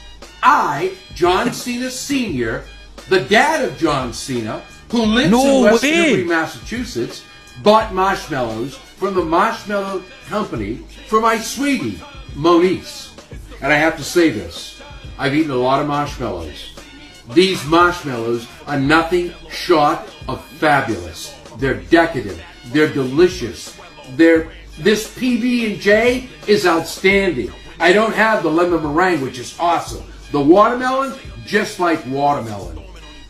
I, 0.42 0.96
John 1.14 1.52
Cena 1.54 1.92
Sr., 1.92 2.64
the 3.10 3.20
dad 3.26 3.66
of 3.66 3.78
John 3.78 4.14
Cena, 4.14 4.64
who 4.90 5.04
lives 5.04 5.30
No 5.30 5.58
in 5.58 5.64
West 5.64 5.84
way. 5.84 5.92
Newbury, 5.92 6.24
Massachusetts, 6.24 7.26
bought 7.62 7.94
marshmallows 7.94 8.76
from 8.76 9.14
the 9.14 9.26
Marshmallow 9.26 10.04
Company 10.28 10.76
for 11.08 11.20
my 11.20 11.38
sweetie, 11.38 12.00
Moniece. 12.34 13.12
And 13.62 13.74
I 13.74 13.76
have 13.76 13.98
to 13.98 14.04
say 14.04 14.30
this 14.30 14.82
I've 15.18 15.36
eaten 15.36 15.52
a 15.52 15.56
lot 15.56 15.82
of 15.82 15.88
marshmallows. 15.88 16.80
These 17.34 17.66
marshmallows 17.66 18.48
are 18.68 18.80
nothing 18.80 19.34
short 19.50 20.00
of 20.30 20.44
fabulous. 20.46 21.36
They're 21.58 21.82
decadent. 21.82 22.42
They're 22.68 22.94
delicious. 22.94 23.78
They're 24.12 24.50
this 24.80 25.14
PB 25.16 25.72
and 25.74 25.82
J 25.82 26.30
is 26.48 26.66
outstanding. 26.66 27.52
I 27.80 27.94
don't 27.94 28.14
have 28.14 28.44
the 28.44 28.50
lemon 28.50 28.84
meringue, 28.84 29.22
which 29.22 29.40
is 29.40 29.58
awesome. 29.60 30.06
The 30.32 30.42
watermelon, 30.42 31.18
just 31.46 31.80
like 31.80 32.06
watermelon. 32.08 32.80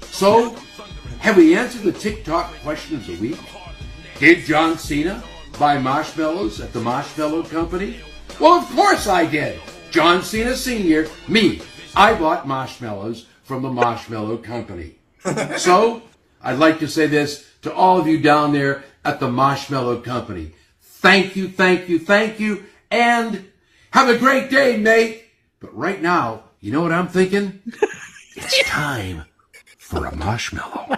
So, 0.02 0.56
have 1.20 1.38
we 1.38 1.56
answered 1.56 1.84
the 1.84 1.92
TikTok 1.92 2.54
question 2.62 2.98
of 2.98 3.08
the 3.08 3.18
week? 3.18 3.40
Did 4.20 4.46
John 4.46 4.78
Cena 4.78 5.24
buy 5.58 5.78
marshmallows 5.78 6.62
at 6.62 6.74
the 6.74 6.82
Marshmallow 6.82 7.44
Company? 7.44 8.00
Well, 8.40 8.60
of 8.60 8.66
course 8.70 9.08
I 9.08 9.26
did. 9.26 9.60
John 9.92 10.24
Cena 10.24 10.56
Sr., 10.56 11.08
me, 11.28 11.62
I 11.96 12.14
bought 12.14 12.48
marshmallows 12.48 13.26
from 13.44 13.64
the 13.64 13.70
Marshmallow 13.70 14.38
Company. 14.38 14.96
so, 15.58 16.02
I'd 16.42 16.60
like 16.60 16.80
to 16.80 16.88
say 16.88 17.08
this 17.08 17.50
to 17.64 17.74
all 17.74 18.00
of 18.00 18.08
you 18.08 18.20
down 18.20 18.54
there 18.54 18.84
at 19.04 19.20
the 19.20 19.30
Marshmallow 19.30 20.02
Company. 20.02 20.54
Thank 21.00 21.38
you, 21.38 21.48
thank 21.48 21.88
you, 21.88 21.98
thank 21.98 22.42
you, 22.42 22.66
and 22.92 23.50
have 23.92 24.10
a 24.10 24.18
great 24.18 24.50
day, 24.50 24.76
mate. 24.76 25.24
But 25.62 25.74
right 25.74 26.02
now, 26.02 26.44
you 26.60 26.74
know 26.74 26.82
what 26.82 26.92
I'm 26.92 27.08
thinking? 27.08 27.62
it's 28.36 28.64
time 28.64 29.24
for 29.78 30.06
a 30.06 30.14
marshmallow. 30.18 30.88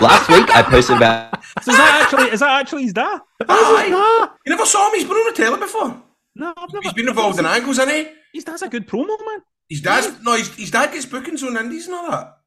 Last 0.00 0.28
week 0.28 0.50
I 0.50 0.66
posted 0.68 0.96
about 0.96 1.38
So 1.62 1.70
is 1.70 1.78
that 1.78 2.02
actually 2.02 2.32
is 2.32 2.40
that 2.40 2.60
actually 2.60 2.82
his 2.82 2.92
dad? 2.92 3.20
Aye. 3.48 4.28
You 4.44 4.50
never 4.50 4.66
saw 4.66 4.88
him? 4.88 4.94
He's 4.94 5.04
been 5.04 5.12
on 5.12 5.32
the 5.32 5.36
telly 5.36 5.60
before. 5.60 6.02
No, 6.34 6.52
I've 6.56 6.72
never. 6.72 6.82
He's 6.82 6.92
been 6.92 7.08
involved 7.08 7.38
in 7.38 7.46
angles, 7.46 7.76
hasn't 7.76 7.96
he? 7.96 8.12
His 8.34 8.42
dad's 8.42 8.62
a 8.62 8.68
good 8.68 8.88
promo 8.88 9.16
man. 9.24 9.42
His 9.68 9.82
dad's 9.82 10.20
no, 10.24 10.34
his, 10.34 10.52
his 10.56 10.72
dad 10.72 10.92
gets 10.92 11.06
bookings 11.06 11.44
on 11.44 11.56
indies 11.56 11.86
and 11.86 11.94
all 11.94 12.10
that. 12.10 12.38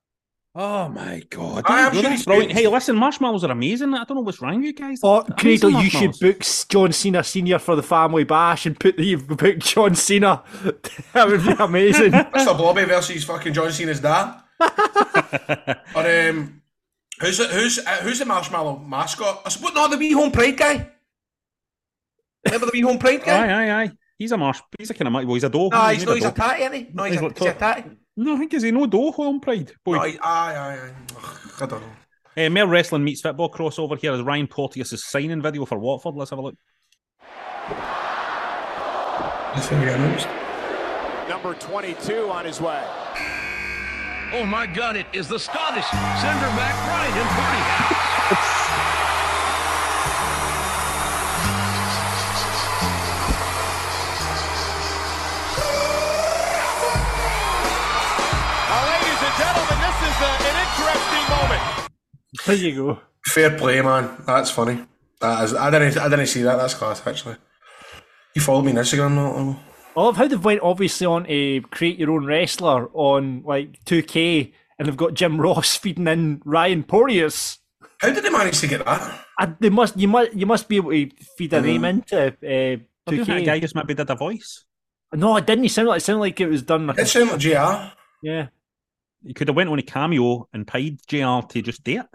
Oh 0.55 0.89
my 0.89 1.21
god! 1.29 1.63
I 1.67 1.81
am 1.81 1.85
Well, 1.85 1.93
sure 1.93 2.01
that's 2.01 2.15
he's 2.15 2.25
brilliant. 2.25 2.51
Hey, 2.53 2.67
listen, 2.67 2.95
marshmallows 2.95 3.43
are 3.43 3.51
amazing. 3.51 3.93
I 3.93 4.03
don't 4.03 4.15
know 4.15 4.21
what's 4.21 4.41
wrong 4.41 4.55
with 4.57 4.65
you 4.65 4.73
guys. 4.73 4.99
Oh, 5.03 5.21
Amazing 5.21 5.73
Cradle, 5.73 5.83
you 5.83 5.89
should 5.91 6.19
book 6.19 6.43
John 6.69 6.91
Cena 6.91 7.23
Senior 7.23 7.59
for 7.59 7.75
the 7.75 7.83
family 7.83 8.23
bash 8.23 8.65
and 8.65 8.77
put 8.79 8.97
the 8.97 9.15
book 9.15 9.59
John 9.59 9.93
Cena. 9.93 10.43
that 11.13 11.27
would 11.27 11.43
be 11.43 11.51
amazing. 11.59 12.11
Mr. 12.11 12.57
Blobby 12.57 12.85
versus 12.85 13.23
fucking 13.23 13.53
John 13.53 13.71
Cena's 13.71 13.99
dad. 13.99 14.41
or 15.95 16.29
um, 16.29 16.61
who's 17.21 17.37
the, 17.37 17.47
who's 17.47 17.77
uh, 17.79 17.97
who's 18.01 18.17
the 18.17 18.25
marshmallow 18.25 18.79
mascot? 18.79 19.43
I 19.45 19.49
suppose 19.49 19.73
not 19.75 19.91
the 19.91 19.97
wee 19.97 20.15
Homepride 20.15 20.57
guy. 20.57 20.89
Remember 22.45 22.65
the 22.65 22.71
wee 22.73 22.81
Homepride 22.81 23.23
guy? 23.23 23.47
Aye, 23.47 23.53
aye, 23.53 23.83
aye. 23.83 23.91
He's 24.17 24.31
a 24.31 24.37
marsh. 24.37 24.59
He's 24.79 24.89
a 24.89 24.95
kind 24.95 25.07
of 25.07 25.13
well, 25.13 25.35
he's 25.35 25.43
a 25.43 25.49
dog. 25.49 25.71
No, 25.71 25.87
he's, 25.89 25.99
made 25.99 26.05
no, 26.07 26.11
a 26.11 26.15
he's 26.15 26.25
a 26.25 26.27
dog. 26.29 26.35
tatty, 26.35 26.63
isn't 26.63 26.73
he? 26.73 26.87
No, 26.91 27.03
he's, 27.03 27.13
He's 27.13 27.21
a, 27.21 27.23
like 27.25 27.37
he's 27.37 27.47
a 27.47 27.53
tatty. 27.53 27.83
No, 28.17 28.35
I 28.35 28.37
think 28.37 28.53
is 28.53 28.63
he 28.63 28.71
no 28.71 28.85
Doe 28.85 29.11
on 29.17 29.39
Pride? 29.39 29.71
Boy. 29.83 29.97
Aye, 29.97 30.17
aye, 30.21 30.55
aye. 30.57 30.91
I 31.61 31.65
don't 31.65 31.81
know. 31.81 31.89
Eh, 32.35 32.45
uh, 32.45 32.49
male 32.49 32.67
Wrestling 32.67 33.03
meets 33.03 33.21
football 33.21 33.51
crossover 33.51 33.97
here 33.97 34.13
is 34.13 34.21
Ryan 34.21 34.47
Porteous' 34.47 35.03
signing 35.05 35.41
video 35.41 35.65
for 35.65 35.77
Watford. 35.77 36.15
Let's 36.15 36.29
have 36.29 36.39
a 36.39 36.41
look. 36.41 36.55
That's 39.55 39.71
what 39.71 39.79
we. 39.79 41.29
Number 41.29 41.53
22 41.55 42.29
on 42.29 42.45
his 42.45 42.61
way. 42.61 42.83
Oh 44.31 44.45
my 44.45 44.67
God, 44.67 44.95
it 44.95 45.07
is 45.11 45.27
the 45.27 45.39
Scottish. 45.39 45.85
centre 45.85 46.55
back 46.55 46.75
Ryan 46.87 47.17
in 47.17 48.08
is 60.19 60.25
a, 60.25 60.47
an 60.49 60.55
interesting 60.67 61.25
moment. 61.35 61.89
there 62.45 62.55
you 62.55 62.75
go. 62.75 62.99
Fair 63.25 63.57
play, 63.57 63.81
man. 63.81 64.23
That's 64.25 64.51
funny. 64.51 64.85
That 65.21 65.43
is, 65.43 65.53
I 65.53 65.69
didn't, 65.69 65.97
I 65.97 66.09
didn't 66.09 66.27
see 66.27 66.41
that. 66.43 66.55
That's 66.57 66.73
class, 66.73 67.05
actually. 67.05 67.35
You 68.35 68.41
follow 68.41 68.61
me 68.61 68.71
on 68.71 68.77
Instagram, 68.77 69.15
no? 69.15 69.59
I 69.97 70.01
love 70.01 70.15
how 70.17 70.27
they've 70.27 70.43
went 70.43 70.61
obviously 70.61 71.05
on 71.07 71.25
to 71.25 71.61
create 71.71 71.97
your 71.99 72.11
own 72.11 72.25
wrestler 72.25 72.87
on 72.93 73.43
like 73.45 73.83
2K, 73.85 74.53
and 74.77 74.87
they've 74.87 74.95
got 74.95 75.13
Jim 75.13 75.39
Ross 75.41 75.75
feeding 75.75 76.07
in 76.07 76.41
Ryan 76.45 76.83
Porteous. 76.83 77.57
How 77.99 78.11
did 78.11 78.23
they 78.23 78.29
manage 78.29 78.59
to 78.61 78.67
get 78.67 78.85
that? 78.85 79.25
And 79.39 79.57
they 79.59 79.69
must, 79.69 79.97
you 79.97 80.07
must, 80.07 80.33
you 80.33 80.45
must 80.45 80.69
be 80.69 80.77
able 80.77 80.91
to 80.91 81.09
feed 81.37 81.51
a 81.53 81.61
name 81.61 81.81
Mm. 81.81 81.89
into 81.89 82.27
uh, 82.27 82.77
I 83.07 83.11
do 83.11 83.25
think 83.25 83.27
that 83.27 83.41
2K. 83.41 83.45
guy 83.45 83.59
just 83.59 83.75
maybe 83.75 83.93
did 83.93 84.09
a 84.09 84.15
voice. 84.15 84.63
No, 85.13 85.35
it 85.35 85.45
didn't. 85.47 85.65
It 85.65 85.69
sounded 85.71 85.89
like 85.89 85.97
it 85.97 86.03
sounded 86.05 86.19
like 86.21 86.39
it 86.39 86.47
was 86.47 86.61
done. 86.61 86.87
Like 86.87 86.99
It 86.99 87.07
sounded 87.07 87.31
like 87.33 87.41
JR. 87.41 87.91
yeah, 88.21 88.47
He 89.23 89.33
could 89.33 89.47
have 89.47 89.57
went 89.57 89.69
on 89.69 89.79
a 89.79 89.83
cameo 89.83 90.47
and 90.53 90.65
paid 90.67 90.99
JR 91.07 91.41
to 91.47 91.61
just 91.61 91.83
do 91.83 91.99
it. 91.99 92.05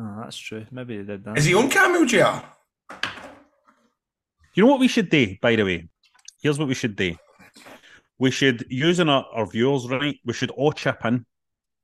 oh, 0.00 0.20
that's 0.22 0.36
true. 0.36 0.66
Maybe 0.70 0.98
they 0.98 1.04
did 1.04 1.24
that. 1.24 1.38
Is 1.38 1.44
he 1.44 1.54
on 1.54 1.70
cameo, 1.70 2.04
JR? 2.04 2.44
You 4.54 4.64
know 4.64 4.70
what 4.70 4.80
we 4.80 4.88
should 4.88 5.10
do, 5.10 5.36
by 5.40 5.56
the 5.56 5.64
way? 5.64 5.88
Here's 6.42 6.58
what 6.58 6.68
we 6.68 6.74
should 6.74 6.96
do. 6.96 7.16
We 8.18 8.30
should, 8.30 8.66
using 8.68 9.08
our, 9.08 9.26
our 9.32 9.46
viewers, 9.46 9.88
right? 9.88 10.16
We 10.24 10.32
should 10.32 10.50
all 10.50 10.72
chip 10.72 11.04
in, 11.04 11.24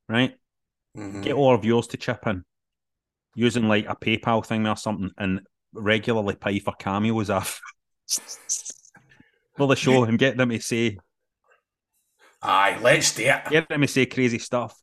right? 0.08 0.34
Mm-hmm. 0.96 1.22
Get 1.22 1.34
all 1.34 1.48
our 1.48 1.58
viewers 1.58 1.86
to 1.88 1.96
chip 1.96 2.26
in 2.26 2.44
using 3.34 3.68
like 3.68 3.86
a 3.88 3.96
PayPal 3.96 4.44
thing 4.44 4.66
or 4.66 4.76
something 4.76 5.10
and 5.18 5.40
regularly 5.72 6.36
pay 6.36 6.58
for 6.58 6.72
cameos 6.74 7.30
off 7.30 7.60
for 9.56 9.66
the 9.66 9.76
show 9.76 10.04
and 10.04 10.18
get 10.18 10.36
them 10.36 10.50
to 10.50 10.60
say, 10.60 10.98
Aye, 12.44 12.78
let's 12.82 13.14
do 13.14 13.24
it. 13.24 13.42
get 13.50 13.68
them 13.68 13.80
to 13.80 13.88
say 13.88 14.06
crazy 14.06 14.38
stuff. 14.38 14.78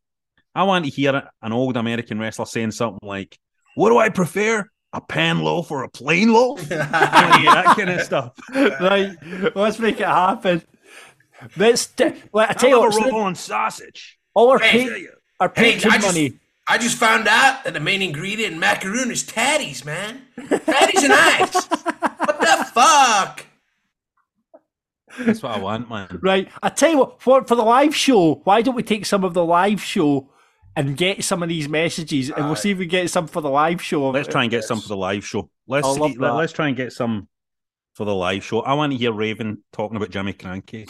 I 0.54 0.63
want 0.63 0.86
to 0.86 0.91
hear 0.91 1.30
an 1.41 1.54
old 1.54 1.78
American 1.78 2.19
wrestler 2.19 2.45
saying 2.45 2.71
something 2.71 3.08
like, 3.08 3.38
What 3.76 3.89
do 3.89 3.97
I 3.97 4.10
prefer? 4.10 4.67
A 4.93 5.00
pan 5.00 5.39
loaf 5.39 5.71
or 5.71 5.84
a 5.84 5.89
plain 5.89 6.34
loaf? 6.34 6.60
You 6.69 6.78
that 6.78 7.76
kind 7.78 7.89
of 7.89 8.02
stuff. 8.02 8.34
right, 8.54 9.15
let's 9.56 9.80
make 9.80 10.00
it 10.02 10.08
happen. 10.08 10.62
Let's. 11.56 11.86
T- 11.88 12.12
well, 12.34 12.47
I 12.50 12.54
tell 12.54 12.69
I 12.69 12.74
you 12.74 12.80
what, 12.80 13.08
a 13.08 13.12
rolling 13.12 13.36
sausage. 13.36 14.19
all 14.34 14.50
our 14.50 14.60
Hey, 14.60 14.86
pa- 14.89 15.12
our 15.39 15.52
Hey, 15.56 15.76
Patreon 15.78 15.91
I 15.91 15.95
just, 15.97 16.08
money. 16.08 16.34
I 16.67 16.78
just 16.78 16.97
found 16.97 17.28
out 17.28 17.63
that 17.63 17.74
the 17.74 17.80
main 17.80 18.02
ingredient 18.02 18.54
in 18.54 18.60
macaroon 18.60 19.10
is 19.12 19.24
tatties, 19.24 19.86
man. 19.86 20.21
Tatties 20.38 21.04
and 21.04 21.13
ice. 21.13 21.54
What 21.56 22.39
the 22.41 22.65
fuck? 22.74 23.45
That's 25.19 25.43
what 25.43 25.56
I 25.56 25.60
want, 25.60 25.89
man. 25.89 26.19
Right. 26.21 26.50
I 26.62 26.69
tell 26.69 26.91
you 26.91 26.97
what, 27.00 27.21
for, 27.21 27.43
for 27.45 27.56
the 27.56 27.63
live 27.63 27.95
show, 27.95 28.36
why 28.43 28.62
don't 28.62 28.76
we 28.76 28.84
take 28.84 29.06
some 29.06 29.24
of 29.24 29.34
the 29.34 29.45
live 29.45 29.82
show 29.82 30.30
and 30.76 30.95
get 30.95 31.24
some 31.24 31.43
of 31.43 31.50
these 31.50 31.67
messages 31.67 32.30
and 32.30 32.45
we'll 32.45 32.56
see 32.56 32.71
if 32.71 32.78
we 32.78 32.86
get 32.86 33.10
some 33.10 33.28
for 33.28 33.41
the 33.41 33.50
live 33.50 33.82
show. 33.82 34.10
Let's 34.10 34.28
try 34.28 34.43
and 34.43 34.52
get 34.52 34.63
some 34.63 34.80
for 34.80 34.88
the 34.88 34.97
live 34.97 35.26
show. 35.26 35.49
Let's 35.68 35.88
I 35.88 35.91
love 35.91 36.12
see, 36.12 36.18
let, 36.18 36.32
that. 36.32 36.38
us 36.38 36.51
try 36.51 36.68
and 36.68 36.78
get 36.78 36.93
some 36.93 37.28
for 37.93 38.05
the 38.05 38.16
live 38.16 38.43
show. 38.43 38.62
I 38.62 38.74
want 38.74 38.93
to 38.93 38.97
hear 38.97 39.12
Raven 39.12 39.64
talking 39.74 39.97
about 39.97 40.12
Jimmy 40.12 40.34
Krankie. 40.34 40.89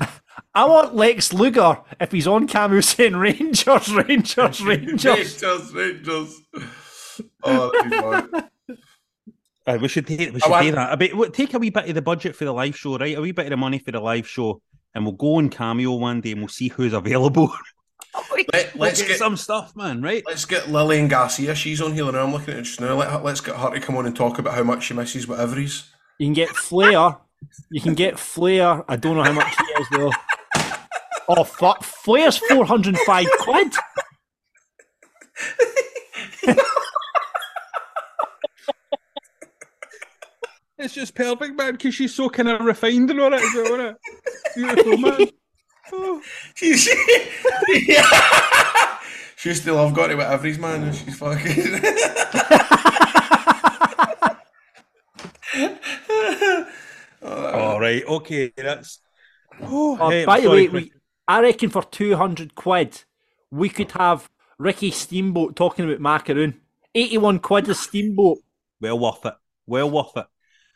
I 0.54 0.64
want 0.64 0.94
Lex 0.94 1.32
Luger, 1.32 1.80
if 2.00 2.12
he's 2.12 2.26
on 2.26 2.46
camera, 2.46 2.82
saying 2.84 3.16
Rangers, 3.16 3.66
Rangers, 3.92 4.62
Rangers. 4.62 5.04
Rangers, 5.04 5.72
Rangers. 5.72 6.40
Oh, 7.42 7.72
that'd 7.72 7.90
be 7.90 7.96
fun. 7.98 8.50
Uh, 9.66 9.78
we 9.80 9.88
should 9.88 10.06
take, 10.06 10.32
we 10.32 10.40
should 10.40 10.50
want- 10.50 10.64
do 10.66 10.72
that. 10.72 10.92
A 10.92 10.96
bit, 10.96 11.12
take 11.32 11.54
a 11.54 11.58
wee 11.58 11.70
bit 11.70 11.88
of 11.88 11.94
the 11.94 12.02
budget 12.02 12.36
for 12.36 12.44
the 12.44 12.52
live 12.52 12.76
show, 12.76 12.96
right? 12.98 13.16
A 13.16 13.20
wee 13.20 13.32
bit 13.32 13.46
of 13.46 13.50
the 13.50 13.56
money 13.56 13.78
for 13.78 13.90
the 13.90 14.00
live 14.00 14.28
show, 14.28 14.62
and 14.94 15.04
we'll 15.04 15.14
go 15.14 15.36
on 15.36 15.48
Cameo 15.48 15.92
one 15.94 16.20
day 16.20 16.32
and 16.32 16.40
we'll 16.40 16.48
see 16.48 16.68
who's 16.68 16.92
available. 16.92 17.52
Let, 18.52 18.76
let's 18.76 19.00
get, 19.00 19.08
get 19.08 19.18
some 19.18 19.36
stuff, 19.36 19.76
man. 19.76 20.00
Right? 20.00 20.22
Let's 20.26 20.44
get 20.44 20.70
Lillian 20.70 21.08
Garcia. 21.08 21.54
She's 21.54 21.82
on 21.82 21.92
here 21.92 22.10
now. 22.10 22.24
I'm 22.24 22.32
looking 22.32 22.54
at 22.54 22.60
it 22.60 22.62
just 22.62 22.80
now. 22.80 22.94
Let, 22.94 23.22
let's 23.24 23.40
get 23.40 23.56
her 23.56 23.70
to 23.70 23.80
come 23.80 23.96
on 23.96 24.06
and 24.06 24.16
talk 24.16 24.38
about 24.38 24.54
how 24.54 24.62
much 24.62 24.84
she 24.84 24.94
misses 24.94 25.28
What 25.28 25.38
Everys. 25.40 25.90
You 26.18 26.26
can 26.26 26.34
get 26.34 26.48
Flair. 26.50 27.16
You 27.70 27.80
can 27.80 27.94
get 27.94 28.18
Flair. 28.18 28.84
I 28.90 28.96
don't 28.96 29.16
know 29.16 29.22
how 29.22 29.32
much 29.32 29.54
he 29.56 29.64
is 29.82 29.88
though. 29.90 30.12
Oh 31.28 31.44
fuck! 31.44 31.82
Flair's 31.82 32.38
four 32.38 32.64
hundred 32.64 32.94
and 32.94 33.04
five 33.04 33.26
quid. 33.40 33.74
just 40.96 41.14
perfect, 41.14 41.56
man, 41.56 41.72
because 41.72 41.94
she's 41.94 42.14
so 42.14 42.28
kind 42.28 42.48
of 42.48 42.60
refined 42.62 43.10
and 43.10 43.20
all 43.20 43.30
that. 43.30 43.42
Is 43.42 43.54
it, 43.54 43.80
it? 43.80 43.96
Beautiful, 44.56 44.96
man. 44.96 45.28
Oh. 45.92 46.20
She's 46.54 46.88
yeah. 47.68 48.98
She 49.36 49.50
used 49.50 49.62
to 49.64 49.74
love 49.74 49.94
got 49.94 50.08
to 50.08 50.16
What 50.16 50.26
Everys 50.26 50.58
man, 50.58 50.82
and 50.82 50.94
she's 50.94 51.16
fucking. 51.16 51.80
Oh, 57.22 57.52
all 57.52 57.80
right, 57.80 58.04
okay, 58.06 58.52
that's. 58.56 59.00
Oh, 59.60 59.96
Oh, 60.00 60.10
hey, 60.10 60.24
by 60.24 60.40
the 60.40 60.50
way, 60.50 60.68
we, 60.68 60.92
I 61.26 61.40
reckon 61.40 61.70
for 61.70 61.82
two 61.82 62.14
hundred 62.14 62.54
quid, 62.54 63.02
we 63.50 63.68
could 63.68 63.90
have 63.92 64.30
Ricky 64.58 64.90
Steamboat 64.90 65.56
talking 65.56 65.86
about 65.86 66.00
macaroon. 66.00 66.60
Eighty-one 66.94 67.40
quid 67.40 67.68
a 67.68 67.74
steamboat. 67.74 68.38
well 68.80 68.98
worth 68.98 69.26
it. 69.26 69.34
Well 69.66 69.90
worth 69.90 70.16
it. 70.16 70.26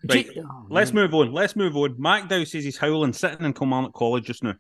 Right, 0.09 0.27
Gee- 0.33 0.41
oh, 0.41 0.67
let's 0.71 0.93
move 0.93 1.15
on. 1.15 1.33
Let's 1.33 1.57
move 1.57 1.77
on. 1.77 1.97
Mark 1.99 2.29
Dow 2.29 2.45
says 2.45 2.65
he's 2.65 2.79
howling, 2.79 3.13
sitting 3.13 3.45
in 3.45 3.53
Kilmarnock 3.53 3.93
College 3.93 4.25
just 4.25 4.43
now, 4.43 4.55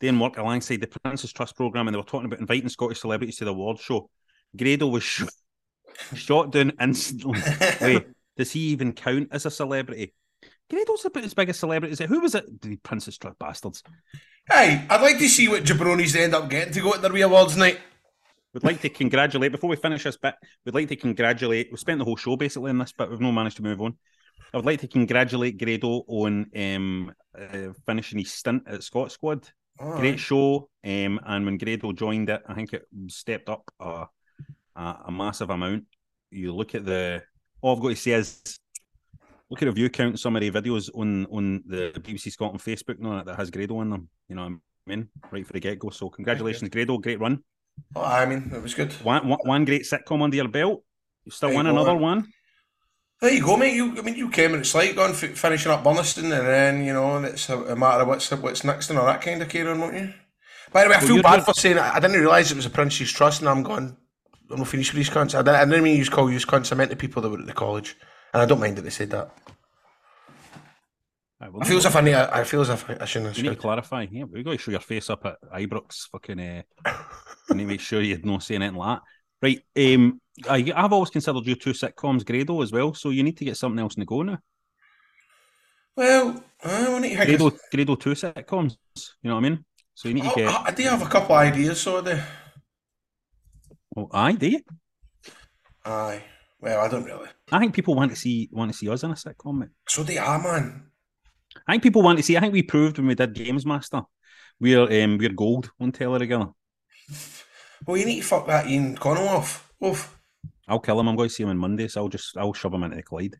doing 0.00 0.18
work 0.18 0.36
alongside 0.38 0.80
the 0.80 0.86
Prince's 0.86 1.32
Trust 1.32 1.56
programme, 1.56 1.88
and 1.88 1.94
they 1.94 1.98
were 1.98 2.04
talking 2.04 2.26
about 2.26 2.40
inviting 2.40 2.68
Scottish 2.68 3.00
celebrities 3.00 3.36
to 3.38 3.44
the 3.44 3.50
award 3.50 3.78
show. 3.78 4.08
Grado 4.56 4.86
was 4.86 5.02
sh- 5.02 5.24
shot 6.14 6.52
down 6.52 6.72
instantly. 6.80 7.40
Wait, 7.80 8.06
does 8.36 8.52
he 8.52 8.60
even 8.68 8.92
count 8.92 9.28
as 9.32 9.46
a 9.46 9.50
celebrity? 9.50 10.14
Grado's 10.70 11.04
about 11.04 11.24
as 11.24 11.34
big 11.34 11.48
a 11.50 11.54
celebrity 11.54 11.92
as 11.92 12.00
it. 12.00 12.08
Who 12.08 12.20
was 12.20 12.34
it? 12.34 12.62
The 12.62 12.76
Prince's 12.76 13.18
Trust 13.18 13.38
bastards. 13.38 13.82
hey, 14.48 14.84
I'd 14.88 15.02
like 15.02 15.18
to 15.18 15.28
see 15.28 15.48
what 15.48 15.64
jabronis 15.64 16.14
end 16.16 16.34
up 16.34 16.48
getting 16.48 16.72
to 16.74 16.80
go 16.80 16.94
at 16.94 17.02
their 17.02 17.12
wee 17.12 17.22
awards 17.22 17.56
night. 17.56 17.80
We'd 18.52 18.62
like 18.62 18.80
to 18.82 18.88
congratulate 18.88 19.50
before 19.50 19.68
we 19.68 19.74
finish 19.76 20.04
this 20.04 20.16
bit. 20.16 20.36
We'd 20.64 20.76
like 20.76 20.88
to 20.88 20.96
congratulate. 20.96 21.68
We 21.72 21.76
spent 21.76 21.98
the 21.98 22.04
whole 22.04 22.16
show 22.16 22.36
basically 22.36 22.70
on 22.70 22.78
this 22.78 22.92
bit. 22.92 23.10
We've 23.10 23.20
not 23.20 23.32
managed 23.32 23.56
to 23.56 23.64
move 23.64 23.80
on. 23.80 23.96
I 24.54 24.56
would 24.56 24.66
like 24.66 24.80
to 24.82 24.88
congratulate 24.88 25.58
Grado 25.58 26.04
on 26.06 26.46
um, 26.54 27.12
uh, 27.36 27.72
finishing 27.84 28.20
his 28.20 28.32
stint 28.32 28.62
at 28.68 28.84
Scot 28.84 29.10
Squad. 29.10 29.48
All 29.80 29.96
Great 29.96 30.10
right. 30.10 30.20
show. 30.20 30.68
Um, 30.84 31.18
and 31.26 31.44
when 31.44 31.58
Grado 31.58 31.90
joined 31.90 32.30
it, 32.30 32.40
I 32.46 32.54
think 32.54 32.72
it 32.72 32.86
stepped 33.08 33.48
up 33.48 33.68
a, 33.80 34.06
a, 34.76 34.96
a 35.06 35.10
massive 35.10 35.50
amount. 35.50 35.86
You 36.30 36.54
look 36.54 36.76
at 36.76 36.84
the. 36.84 37.24
All 37.62 37.74
I've 37.74 37.82
got 37.82 37.88
to 37.88 37.96
say 37.96 38.12
is 38.12 38.60
look 39.50 39.60
at 39.60 39.64
the 39.64 39.72
view 39.72 39.90
count. 39.90 40.20
Some 40.20 40.36
of 40.36 40.40
the 40.40 40.52
videos 40.52 40.88
on 40.94 41.26
on 41.32 41.64
the 41.66 41.90
BBC 41.96 42.30
Scotland 42.30 42.60
Facebook 42.60 43.00
now 43.00 43.24
that 43.24 43.34
has 43.34 43.50
Grado 43.50 43.80
in 43.80 43.90
them. 43.90 44.08
You 44.28 44.36
know 44.36 44.44
what 44.44 44.52
I 44.52 44.56
mean? 44.86 45.08
Right 45.32 45.44
for 45.44 45.52
the 45.52 45.58
get 45.58 45.80
go. 45.80 45.90
So 45.90 46.10
congratulations, 46.10 46.70
Grado. 46.70 46.98
Great 46.98 47.18
run. 47.18 47.42
Oh, 47.96 48.04
I 48.04 48.24
mean, 48.24 48.52
it 48.54 48.62
was 48.62 48.74
good. 48.74 48.92
One, 49.02 49.26
one, 49.26 49.40
one 49.42 49.64
great 49.64 49.82
sitcom 49.82 50.22
under 50.22 50.36
your 50.36 50.46
belt. 50.46 50.84
You 51.24 51.32
still 51.32 51.48
win 51.48 51.66
another 51.66 51.94
man. 51.94 52.02
one. 52.02 52.28
There 53.20 53.32
you 53.32 53.42
go, 53.44 53.56
mate. 53.56 53.74
You, 53.74 53.96
I 53.98 54.02
mean, 54.02 54.16
you 54.16 54.28
came 54.28 54.52
and 54.52 54.60
it's 54.60 54.74
like 54.74 54.96
going 54.96 55.12
f- 55.12 55.38
finishing 55.38 55.72
up 55.72 55.82
Burnistoun, 55.82 56.24
and 56.24 56.32
then 56.32 56.84
you 56.84 56.92
know 56.92 57.16
and 57.16 57.24
it's 57.26 57.48
a, 57.48 57.58
a 57.64 57.76
matter 57.76 58.02
of 58.02 58.08
what's 58.08 58.30
what's 58.30 58.64
next 58.64 58.90
and 58.90 58.98
all 58.98 59.06
that 59.06 59.22
kind 59.22 59.40
of 59.40 59.48
carry 59.48 59.68
on, 59.70 59.80
won't 59.80 59.94
you? 59.94 60.12
By 60.72 60.82
the 60.84 60.90
way, 60.90 60.96
I 60.96 60.98
Well, 60.98 61.06
feel 61.06 61.22
bad 61.22 61.36
not- 61.38 61.46
for 61.46 61.54
saying 61.54 61.78
I 61.78 61.98
didn't 62.00 62.18
realise 62.20 62.50
it 62.50 62.56
was 62.56 62.66
a 62.66 62.70
Prince's 62.70 63.10
Trust, 63.12 63.40
and 63.40 63.48
I'm 63.48 63.62
going. 63.62 63.96
I'm 64.50 64.58
not 64.58 64.68
finished 64.68 64.92
with 64.92 64.98
these 64.98 65.08
cunts. 65.14 65.34
I 65.34 65.38
didn't, 65.40 65.56
I 65.56 65.64
didn't 65.64 65.82
mean 65.84 65.96
you 65.96 66.04
call 66.10 66.30
you 66.30 66.38
cunts. 66.38 66.70
I 66.70 66.76
meant 66.76 66.90
the 66.90 66.96
people 66.96 67.22
that 67.22 67.30
were 67.30 67.38
at 67.38 67.46
the 67.46 67.54
college, 67.54 67.96
and 68.34 68.42
I 68.42 68.46
don't 68.46 68.60
mind 68.60 68.76
that 68.76 68.82
they 68.82 68.90
said 68.90 69.10
that. 69.10 69.30
Well, 71.40 71.62
I 71.62 71.66
feel 71.66 71.76
as 71.78 71.84
if 71.84 71.96
I 71.96 72.00
need. 72.00 72.14
I 72.14 72.40
I 72.40 72.44
feel 72.44 72.60
as 72.62 72.68
if 72.70 72.88
I, 72.88 72.96
I 73.00 73.04
shouldn't 73.04 73.30
have 73.30 73.36
You 73.38 73.50
need 73.50 73.56
to 73.56 73.60
clarify. 73.60 74.06
Yeah, 74.10 74.24
we've 74.24 74.44
got 74.44 74.52
to 74.52 74.58
show 74.58 74.70
your 74.70 74.80
face 74.80 75.10
up 75.10 75.24
at 75.26 75.36
Ibrox. 75.52 76.08
Fucking, 76.10 76.40
uh, 76.40 76.62
to 77.48 77.54
make 77.54 77.80
sure 77.80 78.00
you're 78.00 78.18
not 78.22 78.42
saying 78.42 78.62
anything 78.62 78.78
like 78.78 78.98
that. 79.42 79.60
Right. 79.76 79.94
Um, 79.94 80.20
I, 80.48 80.72
I've 80.74 80.92
always 80.92 81.10
considered 81.10 81.46
you 81.46 81.54
two 81.54 81.72
sitcoms 81.72 82.24
Grado 82.24 82.60
as 82.62 82.72
well, 82.72 82.92
so 82.94 83.10
you 83.10 83.22
need 83.22 83.36
to 83.38 83.44
get 83.44 83.56
something 83.56 83.78
else 83.78 83.94
in 83.94 84.00
the 84.00 84.06
go 84.06 84.22
now. 84.22 84.38
Well, 85.96 86.42
I 86.62 86.98
need 86.98 87.16
to. 87.16 87.26
Grado, 87.26 87.56
Grado 87.72 87.94
two 87.94 88.10
sitcoms. 88.10 88.76
You 89.22 89.28
know 89.28 89.34
what 89.34 89.44
I 89.44 89.48
mean? 89.48 89.64
So 89.94 90.08
you 90.08 90.14
need 90.14 90.24
to 90.24 90.30
I, 90.30 90.34
get. 90.34 90.48
I, 90.48 90.64
I 90.66 90.70
do 90.72 90.82
have 90.84 91.02
a 91.02 91.06
couple 91.06 91.36
of 91.36 91.40
ideas, 91.42 91.80
so 91.80 91.98
I 91.98 92.00
do. 92.02 92.20
Oh, 93.96 94.08
aye, 94.12 94.32
do 94.32 94.48
you? 94.48 94.60
Aye. 95.84 96.24
Well, 96.60 96.80
I 96.80 96.88
don't 96.88 97.04
really. 97.04 97.28
I 97.52 97.58
think 97.60 97.74
people 97.74 97.94
want 97.94 98.10
to 98.10 98.16
see 98.16 98.48
want 98.50 98.72
to 98.72 98.76
see 98.76 98.88
us 98.88 99.04
in 99.04 99.12
a 99.12 99.14
sitcom. 99.14 99.58
Mate. 99.58 99.68
So 99.86 100.02
they 100.02 100.18
are, 100.18 100.42
man. 100.42 100.90
I 101.68 101.72
think 101.72 101.84
people 101.84 102.02
want 102.02 102.18
to 102.18 102.24
see. 102.24 102.36
I 102.36 102.40
think 102.40 102.52
we 102.52 102.62
proved 102.62 102.98
when 102.98 103.06
we 103.06 103.14
did 103.14 103.34
Games 103.34 103.64
Master, 103.64 104.02
we're 104.58 105.04
um, 105.04 105.18
we're 105.18 105.28
gold 105.28 105.70
on 105.78 105.92
telly 105.92 106.18
together. 106.18 106.48
Well, 107.86 107.96
you 107.96 108.06
need 108.06 108.22
to 108.22 108.26
fuck 108.26 108.46
that 108.46 108.66
Iain 108.66 108.96
Connell 108.96 109.28
off. 109.28 109.70
Oof. 109.84 110.18
I'll 110.68 110.80
kill 110.80 110.98
him. 111.00 111.08
I'm 111.08 111.16
going 111.16 111.28
to 111.28 111.34
see 111.34 111.42
him 111.42 111.50
on 111.50 111.58
Monday, 111.58 111.88
so 111.88 112.02
I'll 112.02 112.08
just 112.08 112.36
I'll 112.36 112.54
shove 112.54 112.74
him 112.74 112.82
into 112.82 112.96
the 112.96 113.02
Clyde. 113.02 113.36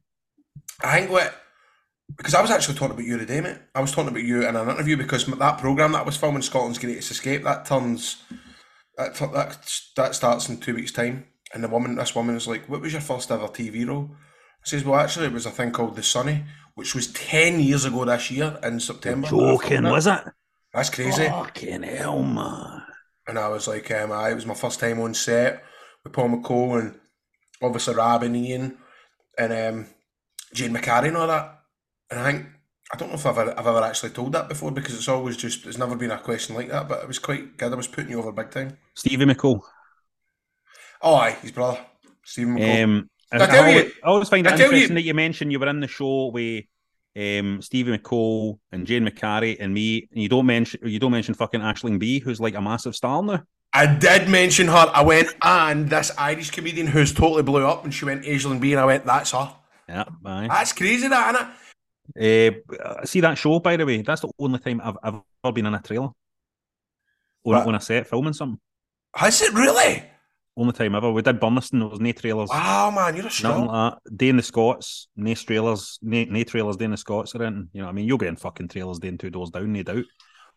I 0.82 1.00
think 1.00 1.10
what 1.10 1.34
because 2.16 2.34
I 2.34 2.42
was 2.42 2.50
actually 2.50 2.76
talking 2.76 2.94
about 2.94 3.06
you 3.06 3.18
today, 3.18 3.40
mate. 3.40 3.58
I 3.74 3.80
was 3.80 3.92
talking 3.92 4.10
about 4.10 4.22
you 4.22 4.46
in 4.46 4.56
an 4.56 4.68
interview 4.68 4.96
because 4.96 5.26
that 5.26 5.58
program 5.58 5.92
that 5.92 6.06
was 6.06 6.16
filming 6.16 6.42
Scotland's 6.42 6.78
Greatest 6.78 7.10
Escape 7.10 7.42
that 7.44 7.64
turns 7.64 8.22
that 8.96 9.14
that 9.14 9.80
that 9.96 10.14
starts 10.14 10.48
in 10.48 10.58
two 10.58 10.74
weeks' 10.74 10.92
time. 10.92 11.26
And 11.52 11.62
the 11.62 11.68
woman, 11.68 11.94
this 11.96 12.14
woman, 12.14 12.36
is 12.36 12.48
like, 12.48 12.68
"What 12.68 12.80
was 12.80 12.92
your 12.92 13.00
first 13.00 13.30
ever 13.30 13.48
TV 13.48 13.86
role?" 13.86 14.10
I 14.12 14.68
says, 14.68 14.84
"Well, 14.84 15.00
actually, 15.00 15.26
it 15.26 15.32
was 15.32 15.46
a 15.46 15.50
thing 15.50 15.70
called 15.70 15.96
The 15.96 16.02
Sunny, 16.02 16.44
which 16.74 16.94
was 16.94 17.12
ten 17.12 17.60
years 17.60 17.84
ago 17.84 18.04
this 18.04 18.30
year 18.30 18.58
in 18.62 18.80
September." 18.80 19.28
I 19.28 19.30
Joking, 19.30 19.84
was 19.84 20.06
it? 20.06 20.20
That's 20.72 20.90
crazy. 20.90 21.28
Fucking 21.28 21.84
hell, 21.84 22.22
man. 22.22 22.82
And 23.26 23.38
I 23.38 23.48
was 23.48 23.68
like, 23.68 23.90
um, 23.92 24.12
aye, 24.12 24.30
it 24.30 24.34
was 24.34 24.44
my 24.44 24.54
first 24.54 24.80
time 24.80 25.00
on 25.00 25.14
set 25.14 25.62
with 26.02 26.12
Paul 26.12 26.30
McCole 26.30 26.80
and 26.80 27.00
obviously 27.64 27.94
Rab 27.94 28.22
and 28.22 28.36
Ian 28.36 28.78
and 29.38 29.52
um, 29.52 29.86
Jane 30.52 30.72
McCarry 30.72 31.08
and 31.08 31.16
all 31.16 31.26
that. 31.26 31.60
And 32.10 32.20
I 32.20 32.32
think, 32.32 32.46
I 32.92 32.96
don't 32.96 33.08
know 33.08 33.14
if 33.14 33.26
I've 33.26 33.38
ever, 33.38 33.58
I've 33.58 33.66
ever 33.66 33.82
actually 33.82 34.10
told 34.10 34.32
that 34.32 34.48
before 34.48 34.70
because 34.70 34.94
it's 34.94 35.08
always 35.08 35.36
just, 35.36 35.66
it's 35.66 35.78
never 35.78 35.96
been 35.96 36.10
a 36.10 36.18
question 36.18 36.54
like 36.54 36.68
that, 36.68 36.88
but 36.88 37.02
it 37.02 37.08
was 37.08 37.18
quite 37.18 37.56
good. 37.56 37.72
I 37.72 37.76
was 37.76 37.88
putting 37.88 38.10
you 38.10 38.18
over 38.18 38.30
big 38.32 38.50
time. 38.50 38.76
Stevie 38.94 39.24
McCole. 39.24 39.60
Oh, 41.02 41.14
aye, 41.16 41.32
his 41.42 41.52
brother, 41.52 41.80
Stephen 42.24 42.56
McCole. 42.56 42.84
Um, 42.84 43.10
I, 43.32 43.36
I 43.36 43.46
tell 43.46 43.64
I 43.64 43.68
you- 43.70 43.76
always, 43.78 43.92
I 44.02 44.06
always 44.06 44.28
find 44.28 44.46
it 44.46 44.52
I 44.52 44.56
tell 44.56 44.66
you- 44.68 44.72
interesting 44.74 44.94
that 44.94 45.02
you 45.02 45.14
mentioned 45.14 45.52
you 45.52 45.58
were 45.58 45.68
in 45.68 45.80
the 45.80 45.88
show 45.88 46.26
with 46.32 46.64
um, 47.16 47.60
Stevie 47.62 47.96
McCole 47.96 48.58
and 48.72 48.86
Jane 48.86 49.06
McCarry 49.06 49.56
and 49.60 49.72
me, 49.74 50.08
and 50.12 50.22
you 50.22 50.28
don't 50.28 50.46
mention 50.46 50.80
you 50.84 50.98
don't 50.98 51.12
mention 51.12 51.34
fucking 51.34 51.60
Aisling 51.60 51.98
Bea, 51.98 52.18
who's 52.20 52.40
like 52.40 52.54
a 52.54 52.60
massive 52.60 52.94
star 52.94 53.22
now. 53.22 53.42
I 53.74 53.86
did 53.86 54.28
mention 54.28 54.68
her. 54.68 54.90
I 54.94 55.02
went, 55.02 55.34
and 55.42 55.90
this 55.90 56.12
Irish 56.16 56.50
comedian 56.50 56.86
who's 56.86 57.12
totally 57.12 57.42
blew 57.42 57.66
up, 57.66 57.84
and 57.84 57.92
she 57.92 58.04
went 58.04 58.24
Aisling 58.24 58.60
Bea, 58.60 58.72
and 58.72 58.80
I 58.80 58.84
went, 58.84 59.04
that's 59.04 59.32
her. 59.32 59.52
Yeah, 59.88 60.04
aye. 60.24 60.46
That's 60.48 60.72
crazy, 60.72 61.08
that, 61.08 61.34
isn't 61.34 61.48
it? 62.16 62.64
Uh, 62.80 63.04
see 63.04 63.20
that 63.20 63.36
show, 63.36 63.58
by 63.58 63.76
the 63.76 63.84
way. 63.84 64.02
That's 64.02 64.20
the 64.20 64.30
only 64.38 64.60
time 64.60 64.80
I've 64.82 64.96
I've 65.02 65.20
ever 65.44 65.52
been 65.52 65.66
in 65.66 65.74
a 65.74 65.82
trailer. 65.82 66.10
On, 67.44 67.54
on 67.54 67.74
a 67.74 67.80
set 67.80 68.06
filming 68.06 68.32
something. 68.32 68.58
Has 69.14 69.42
it 69.42 69.52
really? 69.52 70.04
Only 70.56 70.72
time 70.72 70.94
ever. 70.94 71.10
We 71.10 71.22
did 71.22 71.40
Burnistoun. 71.40 71.80
There 71.80 71.88
was 71.88 72.00
no 72.00 72.12
trailers. 72.12 72.48
Wow, 72.48 72.90
man, 72.90 73.16
you're 73.16 73.26
a 73.26 73.30
strong. 73.30 73.66
like 73.66 73.94
that. 74.04 74.16
Day 74.16 74.28
in 74.28 74.36
the 74.36 74.42
Scots, 74.42 75.08
no 75.16 75.34
trailers, 75.34 75.98
no, 76.00 76.24
no 76.24 76.44
trailers, 76.44 76.76
day 76.76 76.84
in 76.84 76.92
the 76.92 76.96
Scots 76.96 77.34
or 77.34 77.42
anything. 77.42 77.68
You 77.72 77.80
know 77.80 77.86
what 77.86 77.92
I 77.92 77.94
mean? 77.94 78.06
You'll 78.06 78.18
be 78.18 78.28
in 78.28 78.36
fucking 78.36 78.68
trailers 78.68 79.00
doing 79.00 79.18
two 79.18 79.30
doors 79.30 79.50
down, 79.50 79.72
no 79.72 79.82
doubt. 79.82 80.04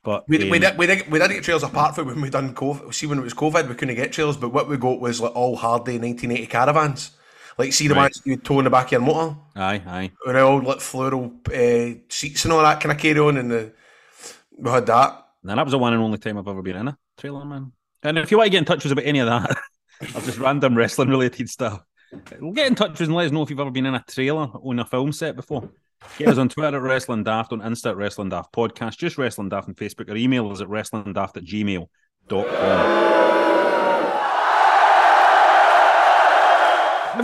But 0.03 0.27
We, 0.29 0.37
we, 0.37 0.51
um, 0.57 0.59
did, 0.61 0.77
we, 0.77 0.87
did, 0.87 1.11
we 1.11 1.19
did 1.19 1.29
get 1.31 1.43
trailers 1.43 1.63
apart 1.63 1.95
from 1.95 2.07
when 2.07 2.21
we 2.21 2.29
done 2.29 2.53
COVID. 2.55 2.93
See, 2.93 3.07
when 3.07 3.17
it 3.19 3.23
was 3.23 3.33
COVID, 3.33 3.67
we 3.67 3.75
couldn't 3.75 3.95
get 3.95 4.11
trailers, 4.13 4.37
but 4.37 4.49
what 4.53 4.69
we 4.69 4.77
got 4.77 4.99
was 5.01 5.19
like 5.19 5.35
all 5.35 5.55
Hardy 5.57 5.97
1980 5.99 6.47
caravans. 6.47 7.11
Like, 7.57 7.73
see 7.73 7.87
the 7.87 7.95
Right. 7.95 8.03
ones 8.03 8.21
you 8.23 8.37
tow 8.37 8.59
in 8.59 8.65
the 8.65 8.69
back 8.69 8.85
of 8.87 8.91
your 8.93 9.01
motor? 9.01 9.35
Aye, 9.55 9.81
aye. 9.87 10.11
With 10.25 10.35
all 10.37 10.61
like 10.61 10.79
floral 10.79 11.33
uh, 11.47 11.99
seats 12.07 12.45
and 12.45 12.53
all 12.53 12.61
that 12.61 12.79
kind 12.79 12.91
of 12.93 12.99
carry 12.99 13.19
on, 13.19 13.37
and 13.37 13.51
the, 13.51 13.73
we 14.57 14.69
had 14.69 14.85
that. 14.85 15.25
Now 15.43 15.55
that 15.55 15.65
was 15.65 15.71
the 15.71 15.77
one 15.79 15.93
and 15.93 16.01
only 16.01 16.19
time 16.19 16.37
I've 16.37 16.47
ever 16.47 16.61
been 16.61 16.75
in 16.75 16.87
a 16.89 16.97
trailer, 17.17 17.43
man. 17.45 17.71
And 18.03 18.17
if 18.19 18.29
you 18.31 18.37
want 18.37 18.47
to 18.47 18.51
get 18.51 18.59
in 18.59 18.65
touch 18.65 18.83
with 18.83 18.85
us 18.85 18.91
about 18.91 19.05
any 19.05 19.19
of 19.19 19.27
that, 19.27 19.57
or 20.15 20.21
just 20.21 20.37
random 20.37 20.77
wrestling 20.77 21.09
related 21.09 21.49
stuff, 21.49 21.81
we'll 22.39 22.51
get 22.53 22.67
in 22.67 22.75
touch 22.75 22.91
with 22.91 23.01
us 23.01 23.07
and 23.07 23.15
let 23.15 23.25
us 23.25 23.31
know 23.31 23.41
if 23.41 23.49
you've 23.49 23.59
ever 23.59 23.71
been 23.71 23.87
in 23.87 23.95
a 23.95 24.05
trailer 24.07 24.43
on 24.43 24.79
a 24.79 24.85
film 24.85 25.11
set 25.11 25.35
before. 25.35 25.69
Get 26.17 26.29
us 26.29 26.37
on 26.37 26.49
Twitter 26.49 26.77
at 26.77 26.81
Wrestling 26.81 27.23
Daft, 27.23 27.51
on 27.53 27.61
Insta 27.61 27.91
at 27.91 27.97
Wrestling 27.97 28.29
Daft 28.29 28.53
Podcast, 28.53 28.97
just 28.97 29.17
Wrestling 29.17 29.49
Daft 29.49 29.67
on 29.67 29.75
Facebook, 29.75 30.09
or 30.09 30.15
email 30.15 30.51
us 30.51 30.61
at 30.61 30.67
wrestlingdaft 30.67 31.37
at 31.37 31.43
gmail.com. 31.43 31.87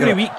Every 0.00 0.14
week, 0.14 0.32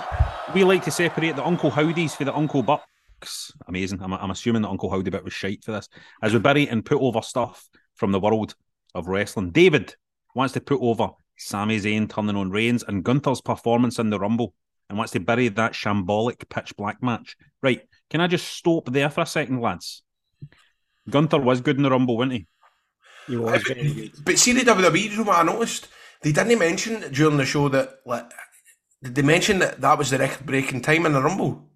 we 0.53 0.63
like 0.63 0.83
to 0.83 0.91
separate 0.91 1.35
the 1.35 1.45
Uncle 1.45 1.69
Howdies 1.69 2.15
for 2.15 2.25
the 2.25 2.35
Uncle 2.35 2.61
Bucks. 2.61 3.51
Amazing. 3.67 4.01
I'm, 4.01 4.13
I'm 4.13 4.31
assuming 4.31 4.63
the 4.63 4.69
Uncle 4.69 4.89
Howdy 4.89 5.09
bit 5.09 5.23
was 5.23 5.33
shite 5.33 5.63
for 5.63 5.71
this. 5.71 5.87
As 6.21 6.33
we 6.33 6.39
bury 6.39 6.67
and 6.67 6.83
put 6.85 7.01
over 7.01 7.21
stuff 7.21 7.69
from 7.95 8.11
the 8.11 8.19
world 8.19 8.55
of 8.93 9.07
wrestling. 9.07 9.51
David, 9.51 9.95
wants 10.35 10.53
to 10.53 10.61
put 10.61 10.81
over 10.81 11.09
Sami 11.37 11.79
Zayn 11.79 12.09
turning 12.09 12.35
on 12.35 12.51
Reigns 12.51 12.83
and 12.83 13.03
Gunther's 13.03 13.41
performance 13.41 13.97
in 13.97 14.09
the 14.09 14.19
Rumble 14.19 14.53
and 14.89 14.97
wants 14.97 15.13
to 15.13 15.19
bury 15.19 15.47
that 15.47 15.73
shambolic 15.73 16.47
pitch 16.49 16.75
black 16.75 17.01
match. 17.01 17.35
Right, 17.61 17.81
can 18.09 18.21
I 18.21 18.27
just 18.27 18.47
stop 18.47 18.91
there 18.91 19.09
for 19.09 19.21
a 19.21 19.25
second, 19.25 19.61
lads? 19.61 20.03
Gunther 21.09 21.39
was 21.39 21.61
good 21.61 21.77
in 21.77 21.83
the 21.83 21.91
Rumble, 21.91 22.17
wasn't 22.17 22.33
he? 22.33 22.47
He 23.27 23.37
was 23.37 23.61
very 23.63 23.93
good. 23.93 24.11
But 24.23 24.37
see 24.37 24.53
the 24.53 24.61
WWE, 24.61 25.11
you 25.11 25.17
know 25.17 25.23
what 25.23 25.39
I 25.39 25.43
noticed? 25.43 25.87
They 26.21 26.31
didn't 26.31 26.57
mention 26.59 27.11
during 27.11 27.37
the 27.37 27.45
show 27.45 27.69
that 27.69 27.99
like 28.05 28.31
did 29.03 29.15
they 29.15 29.21
mention 29.21 29.59
that 29.59 29.81
that 29.81 29.97
was 29.97 30.09
the 30.09 30.17
record 30.17 30.45
breaking 30.45 30.81
time 30.81 31.05
in 31.05 31.13
the 31.13 31.21
Rumble? 31.21 31.69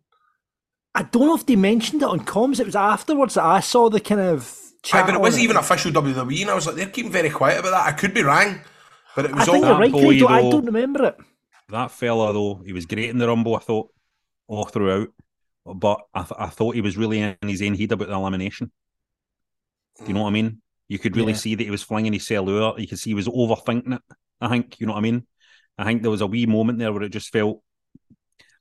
I 0.96 1.04
don't 1.04 1.28
know 1.28 1.36
if 1.36 1.46
they 1.46 1.56
mentioned 1.56 2.02
it 2.02 2.10
on 2.10 2.22
comms. 2.22 2.60
It 2.60 2.66
was 2.66 2.76
afterwards 2.76 3.36
that 3.36 3.46
I 3.46 3.60
saw 3.60 3.90
the 3.90 4.00
kind 4.00 4.22
of 4.22 4.60
Aye, 4.94 5.04
but 5.04 5.14
it 5.14 5.22
wasn't 5.22 5.44
even 5.44 5.58
official 5.58 5.92
WWE, 5.92 6.42
and 6.42 6.50
I 6.50 6.56
was 6.56 6.66
like, 6.66 6.76
they're 6.78 6.88
keeping 6.88 7.12
very 7.12 7.30
quiet 7.30 7.60
about 7.60 7.72
that. 7.72 7.86
I 7.86 7.92
could 7.92 8.14
be 8.14 8.24
wrong, 8.24 8.62
but 9.16 9.26
it 9.26 9.32
I 9.32 9.36
was 9.36 9.46
think 9.46 9.66
all 9.66 9.72
you're 9.72 9.80
right, 9.80 9.92
boy, 9.92 10.26
I 10.26 10.42
don't 10.42 10.66
remember 10.66 11.06
it. 11.06 11.18
That 11.70 11.92
fella, 11.92 12.34
though, 12.34 12.62
he 12.66 12.74
was 12.74 12.86
great 12.86 13.10
in 13.10 13.18
the 13.18 13.28
Rumble, 13.28 13.56
I 13.56 13.60
thought, 13.60 13.90
all 14.48 14.66
throughout. 14.66 15.10
But 15.66 16.00
I, 16.14 16.22
th- 16.22 16.40
I 16.40 16.48
thought 16.48 16.76
he 16.76 16.82
was 16.82 16.98
really 16.98 17.20
in 17.20 17.38
his 17.48 17.62
own 17.62 17.76
head 17.76 17.92
about 17.92 18.08
the 18.08 18.16
elimination. 18.16 18.72
Do 20.00 20.06
you 20.08 20.14
know 20.14 20.24
what 20.24 20.30
I 20.30 20.34
mean? 20.34 20.62
You 20.88 20.98
could 20.98 21.16
really 21.16 21.34
Yeah. 21.34 21.38
see 21.38 21.56
that 21.56 21.64
he 21.64 21.70
was 21.70 21.84
flinging 21.84 22.14
his 22.14 22.26
cellular. 22.26 22.80
You 22.80 22.88
could 22.88 22.98
see 23.00 23.12
he 23.12 23.16
was 23.16 23.28
overthinking 23.28 23.96
it. 23.96 24.02
I 24.42 24.48
think, 24.48 24.80
you 24.80 24.88
know 24.88 24.94
what 24.94 25.00
I 25.00 25.04
mean? 25.04 25.28
I 25.78 25.84
think 25.84 26.02
there 26.02 26.12
was 26.12 26.22
a 26.22 26.28
wee 26.28 26.46
moment 26.46 26.80
there 26.80 26.92
where 26.92 27.04
it 27.04 27.10
just 27.12 27.32
felt, 27.32 27.62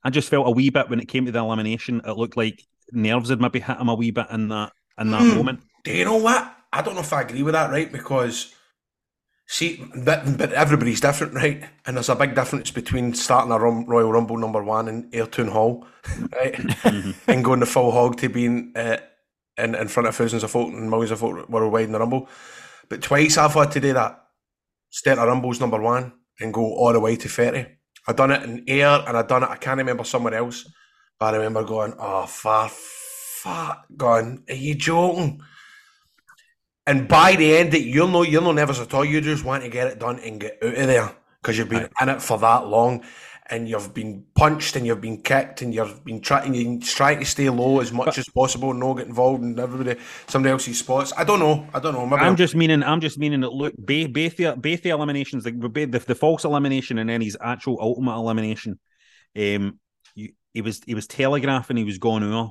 I 0.03 0.09
just 0.09 0.29
felt 0.29 0.47
a 0.47 0.51
wee 0.51 0.69
bit 0.69 0.89
when 0.89 0.99
it 0.99 1.07
came 1.07 1.25
to 1.25 1.31
the 1.31 1.39
elimination. 1.39 2.01
It 2.05 2.17
looked 2.17 2.37
like 2.37 2.63
nerves 2.91 3.29
had 3.29 3.41
maybe 3.41 3.59
hit 3.59 3.77
him 3.77 3.89
a 3.89 3.95
wee 3.95 4.11
bit 4.11 4.27
in 4.31 4.49
that 4.49 4.71
in 4.99 5.11
that 5.11 5.21
Hmm. 5.21 5.35
moment. 5.37 5.59
Do 5.83 5.93
you 5.93 6.05
know 6.05 6.17
what? 6.17 6.55
I 6.71 6.81
don't 6.81 6.93
know 6.93 7.01
if 7.01 7.13
I 7.13 7.21
agree 7.21 7.41
with 7.43 7.53
that, 7.53 7.71
right? 7.71 7.91
Because 7.91 8.53
see, 9.49 9.83
but, 9.95 10.37
but 10.37 10.53
everybody's 10.53 11.01
different, 11.01 11.33
right? 11.33 11.63
And 11.85 11.97
there's 11.97 12.07
a 12.09 12.15
big 12.15 12.35
difference 12.35 12.69
between 12.69 13.15
starting 13.15 13.51
a 13.51 13.59
Rum, 13.59 13.85
Royal 13.85 14.11
Rumble 14.11 14.37
number 14.37 14.63
one 14.63 14.87
in 14.87 15.09
Ayrton 15.11 15.47
Hall, 15.47 15.87
right, 16.33 16.57
and 17.27 17.43
going 17.43 17.59
the 17.59 17.65
full 17.65 17.91
hog 17.91 18.17
to 18.17 18.29
being 18.29 18.71
uh, 18.75 18.97
in 19.57 19.75
in 19.75 19.87
front 19.87 20.07
of 20.07 20.15
thousands 20.15 20.43
of 20.43 20.51
folk 20.51 20.71
and 20.71 20.89
millions 20.89 21.11
of 21.11 21.19
folk 21.19 21.49
worldwide 21.49 21.85
in 21.85 21.91
the 21.91 21.99
Rumble. 21.99 22.29
But 22.89 23.01
twice 23.01 23.37
I've 23.37 23.53
had 23.53 23.71
to 23.71 23.79
do 23.79 23.93
that. 23.93 24.23
Start 24.91 25.19
a 25.19 25.25
Rumbles 25.25 25.59
number 25.59 25.79
one 25.79 26.13
and 26.39 26.53
go 26.53 26.61
all 26.61 26.93
the 26.93 26.99
way 26.99 27.15
to 27.15 27.27
thirty. 27.27 27.65
I've 28.07 28.15
done 28.15 28.31
it 28.31 28.43
in 28.43 28.63
Ayr 28.67 29.03
and 29.07 29.17
I've 29.17 29.27
done 29.27 29.43
it. 29.43 29.49
I 29.49 29.57
can't 29.57 29.77
remember 29.77 30.03
somewhere 30.03 30.35
else, 30.35 30.71
but 31.19 31.33
I 31.33 31.37
remember 31.37 31.63
going, 31.63 31.93
"Oh, 31.99 32.25
far, 32.27 32.69
fuck, 32.69 33.85
going, 33.97 34.43
are 34.47 34.55
you 34.55 34.75
joking?" 34.75 35.41
And 36.89 37.07
by 37.07 37.35
the 37.35 37.55
end, 37.55 37.71
it 37.75 37.83
you're 37.83 38.07
no 38.07 38.23
you're 38.23 38.41
no 38.41 38.51
nervous 38.51 38.79
at 38.79 38.91
all. 38.95 39.05
You 39.05 39.21
just 39.21 39.45
want 39.45 39.61
to 39.61 39.69
get 39.69 39.85
it 39.85 39.99
done 39.99 40.17
and 40.25 40.41
get 40.41 40.57
out 40.63 40.73
of 40.73 40.87
there 40.87 41.15
because 41.39 41.55
you've 41.55 41.69
been 41.69 41.87
in 42.01 42.09
it 42.09 42.19
for 42.19 42.39
that 42.39 42.65
long, 42.65 43.03
and 43.45 43.69
you've 43.69 43.93
been 43.93 44.25
punched 44.33 44.75
and 44.75 44.87
you've 44.87 44.99
been 44.99 45.21
kicked 45.21 45.61
and 45.61 45.71
you've 45.71 46.03
been 46.03 46.19
trying 46.19 46.55
you're 46.55 46.79
trying 46.81 47.19
to 47.19 47.25
stay 47.25 47.47
low 47.47 47.79
as 47.79 47.91
much 47.91 48.17
as 48.17 48.27
possible 48.29 48.71
and 48.71 48.79
not 48.79 48.95
get 48.95 49.05
involved 49.05 49.43
in 49.43 49.59
everybody 49.59 49.99
somebody 50.25 50.51
else's 50.51 50.79
spots. 50.79 51.13
I 51.15 51.23
don't 51.23 51.39
know. 51.39 51.67
I 51.75 51.79
don't 51.79 51.93
know. 51.93 52.07
Maybe 52.07 52.23
I'm 52.23 52.35
just 52.35 52.55
meaning, 52.55 52.81
I'm 52.81 53.01
just 53.01 53.19
meaning 53.19 53.41
that 53.41 53.53
look, 53.53 53.75
both 53.77 54.37
the, 54.37 54.55
the 54.59 54.89
eliminations, 54.89 55.43
the, 55.43 55.51
the 55.51 56.03
the 56.07 56.15
false 56.15 56.43
elimination 56.43 56.97
and 56.97 57.07
then 57.07 57.21
his 57.21 57.37
actual 57.39 57.77
ultimate 57.79 58.15
elimination, 58.15 58.79
um, 59.37 59.79
you, 60.15 60.33
he 60.53 60.61
was 60.63 60.81
he 60.87 60.95
was 60.95 61.05
telegraphing 61.05 61.77
he 61.77 61.83
was 61.83 61.99
going 61.99 62.23
over. 62.23 62.49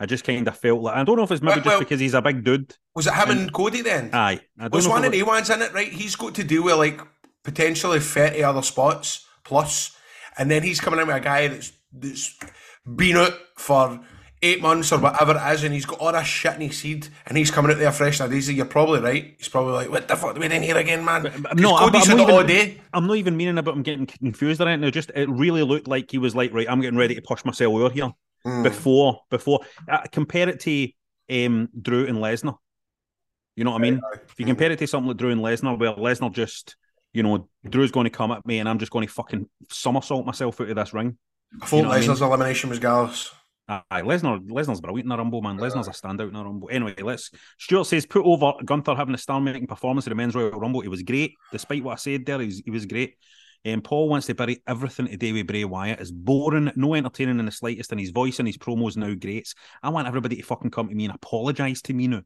I 0.00 0.06
just 0.06 0.24
kind 0.24 0.46
of 0.46 0.56
felt 0.56 0.80
like 0.82 0.94
I 0.96 1.04
don't 1.04 1.16
know 1.16 1.24
if 1.24 1.30
it's 1.30 1.42
maybe 1.42 1.60
Well- 1.60 1.64
just 1.64 1.78
because 1.80 2.00
he's 2.00 2.14
a 2.14 2.22
big 2.22 2.44
dude. 2.44 2.74
was 2.94 3.06
it 3.06 3.14
him 3.14 3.30
and 3.30 3.52
Cody 3.52 3.82
then? 3.82 4.10
Aye, 4.12 4.40
I 4.58 4.62
don't 4.62 4.74
was 4.74 4.88
one 4.88 5.04
of 5.04 5.12
it 5.12 5.16
the 5.16 5.22
ones 5.24 5.50
in 5.50 5.60
it, 5.62 5.72
right? 5.74 5.92
He's 5.92 6.16
got 6.16 6.34
to 6.36 6.44
deal 6.44 6.64
with 6.64 6.76
like 6.76 7.00
potentially 7.44 8.00
30 8.00 8.42
other 8.42 8.62
spots 8.62 9.26
plus, 9.44 9.96
and 10.36 10.50
then 10.50 10.62
he's 10.62 10.80
coming 10.80 11.00
in 11.00 11.06
with 11.06 11.16
a 11.16 11.20
guy 11.20 11.48
that's 11.48 11.72
that's 11.92 12.36
been 12.86 13.16
out 13.16 13.32
for 13.56 14.00
eight 14.42 14.62
months 14.62 14.92
or 14.92 15.00
whatever 15.00 15.32
it 15.36 15.54
is, 15.54 15.64
and 15.64 15.74
he's 15.74 15.86
got 15.86 15.98
all 15.98 16.12
this 16.12 16.26
shit 16.26 16.54
in 16.54 16.60
his 16.60 16.78
seed, 16.78 17.08
and 17.26 17.36
he's 17.36 17.50
coming 17.50 17.72
out 17.72 17.78
there 17.78 17.90
fresh 17.90 18.20
and 18.20 18.30
daisy. 18.30 18.54
You're 18.54 18.66
probably 18.66 19.00
right. 19.00 19.34
He's 19.38 19.48
probably 19.48 19.72
like, 19.72 19.90
"What 19.90 20.06
the 20.06 20.16
fuck 20.16 20.36
are 20.36 20.40
we 20.40 20.46
in 20.46 20.62
here 20.62 20.76
again, 20.76 21.04
man?" 21.04 21.22
no, 21.56 21.76
I'm, 21.76 21.86
I'm 21.86 21.92
not 21.92 22.08
it 22.08 22.10
all 22.20 22.34
even, 22.34 22.46
day. 22.46 22.80
I'm 22.92 23.06
not 23.06 23.16
even 23.16 23.36
meaning 23.36 23.58
about 23.58 23.74
him 23.74 23.82
getting 23.82 24.06
confused 24.06 24.60
right 24.60 24.76
now. 24.76 24.90
Just 24.90 25.10
it 25.14 25.28
really 25.28 25.62
looked 25.62 25.88
like 25.88 26.10
he 26.10 26.18
was 26.18 26.36
like, 26.36 26.52
right, 26.52 26.68
I'm 26.70 26.80
getting 26.80 26.98
ready 26.98 27.14
to 27.14 27.22
push 27.22 27.44
myself 27.44 27.74
over 27.74 27.90
here 27.92 28.12
Mm. 28.48 28.62
before 28.62 29.20
before. 29.30 29.60
Uh, 29.88 30.02
compare 30.10 30.48
it 30.48 30.60
to 30.60 30.88
um, 31.30 31.68
Drew 31.80 32.06
and 32.06 32.18
Lesnar. 32.18 32.56
You 33.56 33.64
know 33.64 33.72
what 33.72 33.78
I 33.78 33.82
mean? 33.82 34.00
If 34.14 34.38
you 34.38 34.46
compare 34.46 34.70
it 34.70 34.78
to 34.78 34.86
something 34.86 35.08
like 35.08 35.16
Drew 35.16 35.30
and 35.30 35.40
Lesnar, 35.40 35.78
where 35.78 35.92
Lesnar 35.94 36.32
just, 36.32 36.76
you 37.12 37.22
know, 37.22 37.48
Drew's 37.68 37.90
going 37.90 38.04
to 38.04 38.10
come 38.10 38.30
at 38.30 38.46
me 38.46 38.60
and 38.60 38.68
I'm 38.68 38.78
just 38.78 38.92
going 38.92 39.06
to 39.06 39.12
fucking 39.12 39.48
somersault 39.70 40.24
myself 40.24 40.60
out 40.60 40.70
of 40.70 40.76
this 40.76 40.94
ring. 40.94 41.18
I 41.60 41.66
thought 41.66 41.76
You 41.76 41.82
know 41.82 41.88
what 41.88 41.96
I 41.96 42.00
mean? 42.00 42.08
Lesnar's 42.10 42.22
elimination 42.22 42.70
was 42.70 42.78
Gallus. 42.78 43.32
Aye, 43.68 44.02
Lesnar, 44.02 44.40
Lesnar's 44.48 44.80
brilliant 44.80 45.06
in 45.06 45.12
a 45.12 45.16
Rumble, 45.16 45.42
man. 45.42 45.58
Lesnar's 45.58 45.88
a 45.88 45.90
standout 45.90 46.30
in 46.30 46.36
a 46.36 46.44
Rumble. 46.44 46.68
Anyway, 46.70 46.94
let's. 47.02 47.30
Stuart 47.58 47.84
says 47.84 48.06
put 48.06 48.24
over 48.24 48.52
Gunther 48.64 48.94
having 48.94 49.14
a 49.14 49.18
star-making 49.18 49.66
performance 49.66 50.06
in 50.06 50.10
the 50.10 50.14
Men's 50.14 50.34
Royal 50.34 50.58
Rumble. 50.58 50.80
He 50.80 50.88
was 50.88 51.02
great, 51.02 51.34
despite 51.52 51.84
what 51.84 51.92
I 51.92 51.96
said 51.96 52.24
there. 52.24 52.38
He 52.40 52.46
was, 52.46 52.62
he 52.64 52.70
was 52.70 52.86
great. 52.86 53.16
Um, 53.66 53.82
Paul 53.82 54.08
wants 54.08 54.26
to 54.26 54.34
bury 54.34 54.62
everything 54.66 55.06
today 55.06 55.32
with 55.32 55.46
Bray 55.46 55.64
Wyatt. 55.64 56.00
It's 56.00 56.10
boring, 56.10 56.72
no 56.76 56.94
entertaining 56.94 57.38
in 57.38 57.46
the 57.46 57.52
slightest, 57.52 57.90
and 57.92 58.00
his 58.00 58.10
voice 58.10 58.38
and 58.38 58.48
his 58.48 58.58
promos 58.58 58.96
now 58.96 59.14
great. 59.14 59.52
I 59.82 59.88
want 59.90 60.08
everybody 60.08 60.36
to 60.36 60.42
fucking 60.42 60.70
come 60.70 60.88
to 60.88 60.94
me 60.94 61.04
and 61.04 61.14
apologise 61.14 61.82
to 61.82 61.94
me 61.94 62.08
now. 62.08 62.22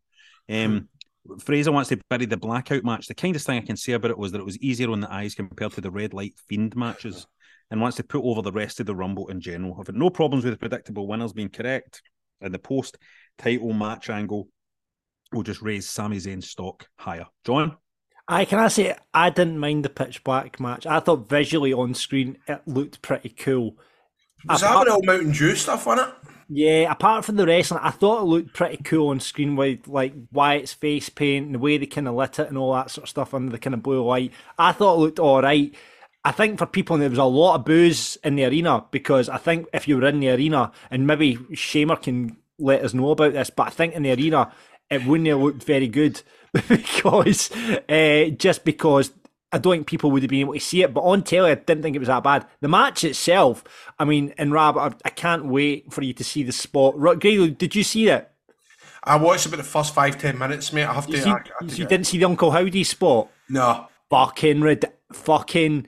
Um, 0.48 0.88
Fraser 1.40 1.70
wants 1.70 1.88
to 1.90 2.00
bury 2.10 2.26
the 2.26 2.36
blackout 2.36 2.84
match. 2.84 3.06
The 3.06 3.14
kindest 3.14 3.46
thing 3.46 3.58
I 3.58 3.66
can 3.66 3.76
say 3.76 3.92
about 3.92 4.10
it 4.10 4.18
was 4.18 4.32
that 4.32 4.40
it 4.40 4.44
was 4.44 4.58
easier 4.58 4.90
on 4.90 5.00
the 5.00 5.12
eyes 5.12 5.34
compared 5.34 5.72
to 5.72 5.80
the 5.80 5.90
red 5.90 6.12
light 6.12 6.34
fiend 6.48 6.74
matches, 6.76 7.26
and 7.70 7.80
wants 7.80 7.96
to 7.96 8.04
put 8.04 8.22
over 8.22 8.42
the 8.42 8.52
rest 8.52 8.80
of 8.80 8.86
the 8.86 8.94
Rumble 8.94 9.28
in 9.28 9.40
general. 9.40 9.76
I've 9.78 9.86
had 9.86 9.96
no 9.96 10.10
problems 10.10 10.44
with 10.44 10.52
the 10.52 10.58
predictable 10.58 11.06
winners 11.06 11.32
being 11.32 11.48
correct, 11.48 12.02
and 12.40 12.52
the 12.52 12.58
post 12.58 12.98
title 13.38 13.72
match 13.72 14.10
angle 14.10 14.48
will 15.32 15.42
just 15.42 15.62
raise 15.62 15.88
Sami 15.88 16.18
Zayn's 16.18 16.50
stock 16.50 16.86
higher. 16.96 17.26
John, 17.44 17.76
I 18.28 18.44
can 18.44 18.58
I 18.58 18.68
say 18.68 18.96
I 19.12 19.30
didn't 19.30 19.58
mind 19.58 19.84
the 19.84 19.88
pitch 19.88 20.22
black 20.24 20.60
match. 20.60 20.86
I 20.86 21.00
thought 21.00 21.28
visually 21.28 21.72
on 21.72 21.94
screen 21.94 22.38
it 22.46 22.62
looked 22.66 23.02
pretty 23.02 23.30
cool. 23.30 23.76
Was 24.48 24.60
that 24.60 24.70
Apart- 24.70 24.86
with 24.86 24.94
all 24.94 25.02
Mountain 25.04 25.32
Dew 25.32 25.54
stuff 25.54 25.86
on 25.86 25.98
it? 25.98 26.08
Yeah, 26.48 26.92
apart 26.92 27.24
from 27.24 27.36
the 27.36 27.46
wrestling, 27.46 27.80
I 27.82 27.90
thought 27.90 28.22
it 28.22 28.26
looked 28.26 28.52
pretty 28.52 28.76
cool 28.82 29.08
on 29.08 29.20
screen 29.20 29.56
with 29.56 29.88
like 29.88 30.12
Wyatt's 30.32 30.74
face 30.74 31.08
paint 31.08 31.46
and 31.46 31.54
the 31.54 31.58
way 31.58 31.78
they 31.78 31.86
kind 31.86 32.06
of 32.06 32.14
lit 32.14 32.38
it 32.38 32.48
and 32.48 32.58
all 32.58 32.74
that 32.74 32.90
sort 32.90 33.04
of 33.04 33.08
stuff 33.08 33.32
under 33.32 33.50
the 33.50 33.58
kind 33.58 33.72
of 33.72 33.82
blue 33.82 34.04
light. 34.04 34.32
I 34.58 34.72
thought 34.72 34.96
it 34.96 35.00
looked 35.00 35.18
all 35.18 35.40
right. 35.40 35.74
I 36.24 36.30
think 36.32 36.58
for 36.58 36.66
people, 36.66 36.98
there 36.98 37.08
was 37.08 37.18
a 37.18 37.24
lot 37.24 37.54
of 37.54 37.64
booze 37.64 38.16
in 38.22 38.36
the 38.36 38.44
arena 38.44 38.84
because 38.90 39.28
I 39.28 39.38
think 39.38 39.66
if 39.72 39.88
you 39.88 39.96
were 39.96 40.06
in 40.06 40.20
the 40.20 40.30
arena, 40.30 40.72
and 40.90 41.06
maybe 41.06 41.36
Shamer 41.52 42.00
can 42.00 42.36
let 42.58 42.84
us 42.84 42.92
know 42.94 43.10
about 43.10 43.32
this, 43.32 43.50
but 43.50 43.68
I 43.68 43.70
think 43.70 43.94
in 43.94 44.02
the 44.02 44.12
arena 44.12 44.52
it 44.90 45.06
wouldn't 45.06 45.28
have 45.28 45.40
looked 45.40 45.64
very 45.64 45.88
good 45.88 46.22
because 46.68 47.50
uh, 47.88 48.26
just 48.36 48.64
because 48.64 49.12
I 49.52 49.58
don't 49.58 49.72
think 49.74 49.86
people 49.86 50.10
would 50.10 50.22
have 50.22 50.30
been 50.30 50.40
able 50.40 50.54
to 50.54 50.60
see 50.60 50.82
it. 50.82 50.94
But 50.94 51.02
on 51.02 51.22
telly, 51.22 51.50
I 51.50 51.54
didn't 51.54 51.82
think 51.82 51.94
it 51.94 51.98
was 51.98 52.08
that 52.08 52.22
bad. 52.22 52.46
The 52.60 52.68
match 52.68 53.04
itself, 53.04 53.64
I 53.98 54.04
mean, 54.04 54.34
and 54.38 54.52
Rab, 54.52 54.78
I, 54.78 54.92
I 55.04 55.10
can't 55.10 55.46
wait 55.46 55.92
for 55.92 56.02
you 56.02 56.14
to 56.14 56.24
see 56.24 56.42
the 56.42 56.52
spot. 56.52 56.98
Ro- 56.98 57.16
Grego, 57.16 57.48
did 57.48 57.74
you 57.74 57.84
see 57.84 58.08
it? 58.08 58.30
I 59.04 59.16
watched 59.16 59.46
about 59.46 59.56
the 59.56 59.64
first 59.64 59.94
five, 59.94 60.18
ten 60.18 60.38
minutes, 60.38 60.72
mate. 60.72 60.84
I 60.84 60.94
have 60.94 61.06
to. 61.06 61.12
You, 61.12 61.22
see, 61.22 61.30
I, 61.30 61.34
I 61.34 61.64
you 61.64 61.86
didn't 61.86 62.06
see 62.06 62.18
the 62.18 62.24
Uncle 62.24 62.50
Howdy 62.50 62.84
spot? 62.84 63.28
No. 63.48 63.88
Fucking 64.10 64.60
rid, 64.60 64.84
fucking, 65.12 65.86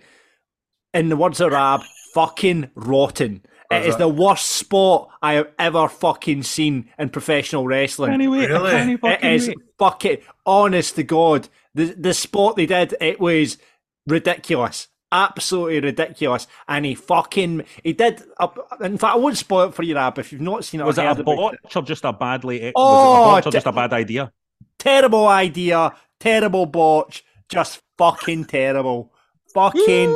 in 0.93 1.09
the 1.09 1.17
words 1.17 1.41
of 1.41 1.53
Rab, 1.53 1.83
fucking 2.13 2.71
rotten. 2.75 3.45
It 3.71 3.83
Is 3.83 3.87
is 3.95 3.97
the 3.97 4.09
worst 4.09 4.47
spot 4.47 5.11
I 5.23 5.35
have 5.35 5.49
ever 5.59 5.89
fucking 5.89 6.43
seen 6.43 6.91
in 6.99 7.09
professional 7.09 7.67
wrestling. 7.67 8.13
Anyway, 8.13 8.47
Really? 8.47 8.71
I 8.71 8.71
can't 8.73 8.91
It 8.91 9.01
fucking 9.01 9.31
is 9.31 9.49
wait. 9.49 9.57
fucking 9.79 10.19
honest 10.47 10.97
to 10.97 11.03
God. 11.03 11.49
The 11.75 11.87
the 11.99 12.15
spot 12.15 12.57
they 12.57 12.67
did, 12.67 12.95
it 13.01 13.19
was 13.21 13.59
ridiculous. 14.07 14.89
Absolutely 15.11 15.81
ridiculous. 15.81 16.47
And 16.69 16.85
he 16.85 16.95
fucking 16.95 17.65
he 17.83 17.93
did 17.93 18.23
uh, 18.39 18.49
in 18.81 18.99
fact 18.99 19.15
I 19.15 19.19
won't 19.19 19.39
spoil 19.39 19.69
it 19.69 19.75
for 19.75 19.83
you, 19.83 19.95
Rab, 19.95 20.19
if 20.19 20.33
you've 20.33 20.41
not 20.41 20.65
seen 20.65 20.81
it. 20.81 20.87
Was 20.87 20.99
it 20.99 21.05
a 21.05 21.11
about 21.13 21.25
botch 21.25 21.77
or 21.77 21.83
just 21.83 22.05
a 22.05 22.13
badly? 22.13 22.73
Oh, 22.75 22.83
was 22.93 23.03
it 23.03 23.21
a 23.21 23.25
botch 23.25 23.47
or 23.47 23.51
just 23.53 23.67
a 23.67 23.73
bad 23.73 23.93
idea? 23.93 24.33
terrible 24.79 25.27
idea, 25.29 25.95
terrible 26.21 26.67
botch, 26.67 27.25
just 27.49 27.81
fucking 27.97 28.45
terrible. 28.45 29.13
Fucking 29.55 30.15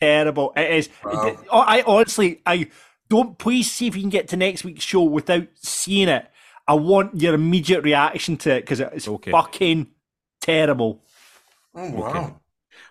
terrible. 0.00 0.52
It 0.56 0.70
is. 0.72 0.88
Wow. 1.04 1.36
oh, 1.50 1.58
I 1.60 1.82
honestly, 1.86 2.40
I 2.46 2.68
don't. 3.08 3.38
Please 3.38 3.70
see 3.70 3.86
if 3.86 3.96
you 3.96 4.02
can 4.02 4.10
get 4.10 4.28
to 4.28 4.36
next 4.36 4.64
week's 4.64 4.84
show 4.84 5.02
without 5.02 5.46
seeing 5.56 6.08
it. 6.08 6.26
I 6.66 6.74
want 6.74 7.20
your 7.20 7.34
immediate 7.34 7.82
reaction 7.82 8.36
to 8.38 8.52
it 8.56 8.60
because 8.62 8.80
it's 8.80 9.06
Okay. 9.08 9.30
fucking 9.30 9.88
terrible. 10.40 11.02
Oh 11.74 11.90
wow. 11.90 12.40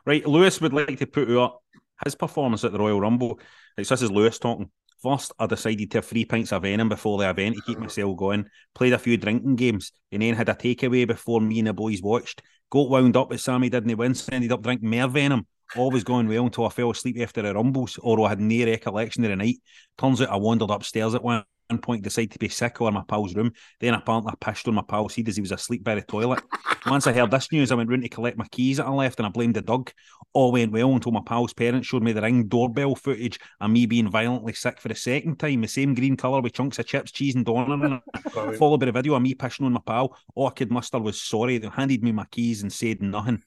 Right, 0.05 0.25
Lewis 0.27 0.59
would 0.61 0.73
like 0.73 0.99
to 0.99 1.07
put 1.07 1.29
out 1.31 1.61
his 2.03 2.15
performance 2.15 2.63
at 2.63 2.71
the 2.71 2.79
Royal 2.79 2.99
Rumble. 3.01 3.39
Right, 3.77 3.87
so 3.87 3.95
this 3.95 4.01
is 4.01 4.11
Lewis 4.11 4.37
talking. 4.39 4.69
First, 5.01 5.33
I 5.37 5.47
decided 5.47 5.91
to 5.91 5.97
have 5.97 6.05
three 6.05 6.23
pints 6.25 6.53
of 6.53 6.61
venom 6.61 6.87
before 6.89 7.17
the 7.17 7.29
event 7.29 7.55
to 7.57 7.61
keep 7.63 7.77
myself 7.79 8.15
going. 8.15 8.45
Played 8.73 8.93
a 8.93 8.97
few 8.97 9.17
drinking 9.17 9.57
games 9.57 9.91
and 10.11 10.21
then 10.21 10.33
had 10.35 10.47
a 10.47 10.53
takeaway 10.53 11.05
before 11.05 11.41
me 11.41 11.59
and 11.59 11.67
the 11.67 11.73
boys 11.73 12.01
watched. 12.01 12.41
Got 12.69 12.89
wound 12.89 13.17
up 13.17 13.31
as 13.33 13.43
Sami 13.43 13.69
didn't 13.69 13.97
win, 13.97 14.15
so 14.15 14.29
ended 14.31 14.51
up 14.53 14.61
drinking 14.61 14.89
more 14.89 15.07
venom. 15.07 15.45
All 15.75 15.89
was 15.91 16.03
going 16.03 16.27
well 16.27 16.45
until 16.45 16.65
I 16.65 16.69
fell 16.69 16.91
asleep 16.91 17.17
after 17.19 17.41
the 17.41 17.53
rumbles, 17.53 17.97
or 18.01 18.25
I 18.25 18.29
had 18.29 18.39
no 18.39 18.65
recollection 18.65 19.23
of 19.23 19.31
the 19.31 19.35
night. 19.35 19.57
Turns 19.97 20.21
out 20.21 20.29
I 20.29 20.35
wandered 20.35 20.69
upstairs 20.69 21.15
at 21.15 21.23
one 21.23 21.43
point, 21.81 22.03
decided 22.03 22.31
to 22.31 22.39
be 22.39 22.49
sick 22.49 22.77
in 22.79 22.93
my 22.93 23.03
pal's 23.07 23.35
room. 23.35 23.51
Then 23.79 23.95
apparently 23.95 24.31
I 24.31 24.45
pissed 24.45 24.67
on 24.67 24.75
my 24.75 24.83
pal's 24.87 25.15
head 25.15 25.27
as 25.27 25.35
he 25.35 25.41
was 25.41 25.51
asleep 25.51 25.83
by 25.83 25.95
the 25.95 26.01
toilet. 26.01 26.43
Once 26.85 27.07
I 27.07 27.13
heard 27.13 27.31
this 27.31 27.51
news, 27.51 27.71
I 27.71 27.75
went 27.75 27.89
round 27.89 28.03
to 28.03 28.09
collect 28.09 28.37
my 28.37 28.47
keys 28.51 28.77
that 28.77 28.85
I 28.85 28.91
left 28.91 29.19
and 29.19 29.25
I 29.25 29.29
blamed 29.29 29.55
the 29.55 29.61
dog. 29.61 29.89
All 30.33 30.51
went 30.51 30.71
well 30.71 30.93
until 30.93 31.11
my 31.11 31.21
pal's 31.25 31.53
parents 31.53 31.87
showed 31.87 32.03
me 32.03 32.11
the 32.11 32.21
ring 32.21 32.47
doorbell 32.47 32.95
footage 32.95 33.39
of 33.59 33.71
me 33.71 33.85
being 33.85 34.11
violently 34.11 34.53
sick 34.53 34.79
for 34.79 34.89
the 34.89 34.95
second 34.95 35.39
time, 35.39 35.61
the 35.61 35.67
same 35.67 35.95
green 35.95 36.17
colour 36.17 36.41
with 36.41 36.53
chunks 36.53 36.79
of 36.79 36.85
chips, 36.85 37.11
cheese, 37.11 37.35
and 37.35 37.45
doner 37.45 37.85
in 37.85 37.93
it. 37.93 38.57
Followed 38.57 38.81
by 38.81 38.87
a 38.87 38.91
video 38.91 39.15
of 39.15 39.21
me 39.21 39.33
pissing 39.33 39.65
on 39.65 39.73
my 39.73 39.81
pal. 39.85 40.15
All 40.35 40.47
I 40.47 40.51
could 40.51 40.71
muster 40.71 40.99
was 40.99 41.21
sorry. 41.21 41.57
They 41.57 41.69
handed 41.69 42.03
me 42.03 42.11
my 42.11 42.25
keys 42.25 42.61
and 42.61 42.71
said 42.71 43.01
nothing. 43.01 43.41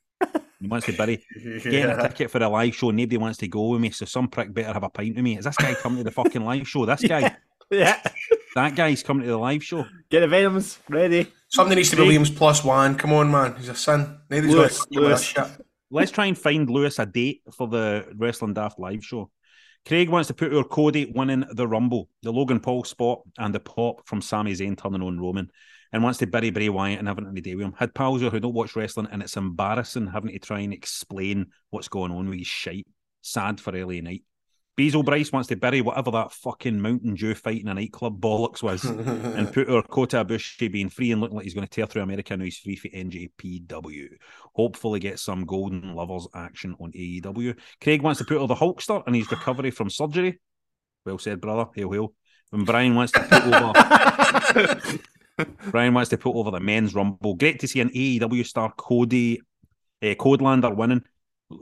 He 0.61 0.67
wants 0.69 0.87
to 0.87 0.93
bury 0.93 1.23
getting 1.63 1.85
a 1.85 2.03
ticket 2.09 2.31
for 2.31 2.43
a 2.43 2.49
live 2.49 2.75
show. 2.75 2.91
Nobody 2.91 3.17
wants 3.17 3.39
to 3.39 3.49
go 3.49 3.69
with 3.69 3.81
me, 3.81 3.91
so 3.91 4.05
some 4.07 4.29
prick 4.29 4.53
better 4.55 4.73
have 4.73 4.83
a 4.83 4.89
pint 4.89 5.15
with 5.17 5.25
me. 5.25 5.39
Is 5.39 5.45
this 5.45 5.57
guy 5.57 5.75
coming 5.75 5.99
to 5.99 6.05
the 6.05 6.11
fucking 6.11 6.45
live 6.45 6.67
show? 6.67 6.87
This 6.87 7.03
guy, 7.03 7.37
Yeah. 7.71 8.01
that 8.55 8.75
guy's 8.77 9.03
coming 9.03 9.25
to 9.25 9.31
the 9.31 9.37
live 9.37 9.63
show. 9.63 9.85
Get 10.11 10.21
the 10.21 10.29
Venoms 10.29 10.79
ready. 10.89 11.27
Something 11.49 11.77
needs 11.77 11.91
to 11.91 11.97
be 11.97 12.03
Williams 12.03 12.31
plus 12.31 12.65
one. 12.65 12.97
Come 12.97 13.13
on, 13.13 13.31
man. 13.31 13.55
He's 13.57 13.69
a 13.69 13.75
son. 13.75 14.19
Nobody's 14.31 14.55
Lewis, 14.55 14.79
to 14.85 14.87
deal 14.91 15.01
with 15.03 15.09
Lewis. 15.11 15.23
shit. 15.23 15.45
Let's 15.91 16.11
try 16.11 16.27
and 16.27 16.37
find 16.39 16.69
Lewis 16.69 16.99
a 16.99 17.07
date 17.07 17.43
for 17.53 17.69
the 17.69 18.07
Wrestling 18.17 18.55
Daft 18.55 18.79
live 18.79 19.05
show. 19.05 19.31
Craig 19.87 20.09
wants 20.09 20.27
to 20.29 20.35
put 20.35 20.53
our 20.53 20.65
Cody 20.65 21.13
winning 21.15 21.45
the 21.53 21.67
Rumble, 21.69 22.09
the 22.23 22.33
Logan 22.33 22.59
Paul 22.59 22.83
spot, 22.83 23.21
and 23.39 23.55
the 23.55 23.61
pop 23.61 24.07
from 24.09 24.21
Sami 24.21 24.53
Zayn 24.53 24.77
turning 24.77 25.03
on 25.03 25.21
Roman, 25.21 25.49
and 25.97 26.05
wants 26.05 26.19
to 26.19 26.27
bury 26.27 26.51
Bray 26.51 26.69
Wyatt 26.69 26.99
and 26.99 27.09
having 27.09 27.25
it 27.25 27.43
day 27.43 27.55
with 27.55 27.65
him. 27.65 27.73
Had 27.73 27.95
pals 27.95 28.21
who 28.21 28.39
don't 28.39 28.53
watch 28.53 28.77
wrestling, 28.77 29.09
and 29.11 29.23
it's 29.23 29.39
embarrassing 29.39 30.09
having 30.09 30.31
to 30.31 30.39
try 30.39 30.61
and 30.61 30.75
explain 30.75 31.47
what's 31.71 31.89
going 31.89 32.13
on 32.13 32.29
with 32.29 32.39
his 32.39 32.47
shite. 32.47 32.87
Sad 33.23 33.59
for 33.59 33.73
LA 33.73 34.03
Knight. 34.03 34.23
Bezo 34.79 35.03
Bryce 35.03 35.33
wants 35.33 35.49
to 35.49 35.57
bury 35.57 35.81
whatever 35.81 36.11
that 36.11 36.33
fucking 36.33 36.79
Mountain 36.79 37.15
Dew 37.15 37.35
fight 37.35 37.63
in 37.63 37.69
a 37.69 37.73
nightclub 37.73 38.21
bollocks 38.21 38.63
was 38.63 38.85
and 38.85 39.51
put 39.51 39.71
our 39.71 39.83
Kota 39.83 40.23
Ibushi 40.23 40.71
being 40.71 40.91
free 40.91 41.13
and 41.13 41.21
looking 41.23 41.35
like 41.35 41.45
he's 41.45 41.55
going 41.55 41.67
to 41.67 41.71
tear 41.71 41.87
through 41.87 42.03
America 42.03 42.37
now 42.37 42.45
he's 42.45 42.59
free 42.59 42.77
for 42.77 42.89
NJPW. 42.89 44.09
Hopefully 44.55 45.01
get 45.01 45.19
some 45.19 45.47
golden 45.47 45.95
lovers 45.95 46.29
action 46.35 46.77
on 46.79 46.93
AEW. 46.93 47.59
Craig 47.81 48.03
wants 48.03 48.19
to 48.19 48.27
put 48.27 48.37
all 48.37 48.47
the 48.47 48.55
Hulkster 48.55 49.03
and 49.07 49.17
his 49.17 49.31
recovery 49.31 49.71
from 49.71 49.89
surgery. 49.89 50.41
Well 51.07 51.19
said, 51.19 51.41
brother. 51.41 51.71
Hail, 51.75 51.91
hail. 51.91 52.13
And 52.53 52.67
Brian 52.67 52.95
wants 52.95 53.13
to 53.13 53.21
put 53.21 53.45
over 53.45 54.99
Brian 55.71 55.95
wants 55.95 56.11
to 56.11 56.19
put 56.19 56.35
over 56.35 56.51
the 56.51 56.61
men's 56.61 56.95
rumble. 56.95 57.35
Great 57.35 57.61
to 57.61 57.69
see 57.69 57.81
an 57.81 57.91
AEW 57.91 58.47
star 58.47 58.73
Cody 58.77 59.41
uh, 60.03 60.07
Codelander 60.07 60.75
winning. 60.75 61.03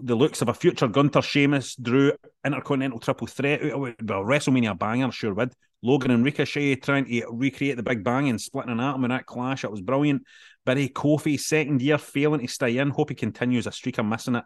The 0.03 0.15
looks 0.15 0.41
of 0.41 0.49
a 0.49 0.55
future 0.55 0.89
Gunther 0.89 1.23
Sheamus 1.23 1.77
Drew 1.77 2.13
Intercontinental 2.45 3.01
Triple 3.01 3.27
Threat 3.27 3.63
out 3.63 3.89
of 3.89 3.97
WrestleMania 4.07 4.79
banger, 4.79 5.11
sure 5.13 5.35
would. 5.35 5.53
Logan 5.83 6.13
and 6.13 6.25
Ricochet 6.25 6.77
trying 6.77 7.05
to 7.05 7.27
recreate 7.31 7.77
the 7.77 7.83
Big 7.83 8.03
Bang 8.03 8.31
and 8.31 8.41
splitting 8.41 8.73
an 8.73 8.81
atom 8.81 9.05
in 9.05 9.11
that 9.11 9.27
clash. 9.27 9.65
It 9.65 9.71
was 9.71 9.83
brilliant. 9.83 10.23
Barry 10.65 10.89
Kofi, 10.89 11.39
second 11.39 11.83
year, 11.83 11.99
failing 11.99 12.41
to 12.41 12.49
stay 12.49 12.79
in. 12.79 12.89
Hope 12.89 13.11
he 13.11 13.15
continues 13.15 13.67
a 13.67 13.73
streak 13.73 13.99
of 13.99 14.07
missing 14.07 14.37
it. 14.37 14.45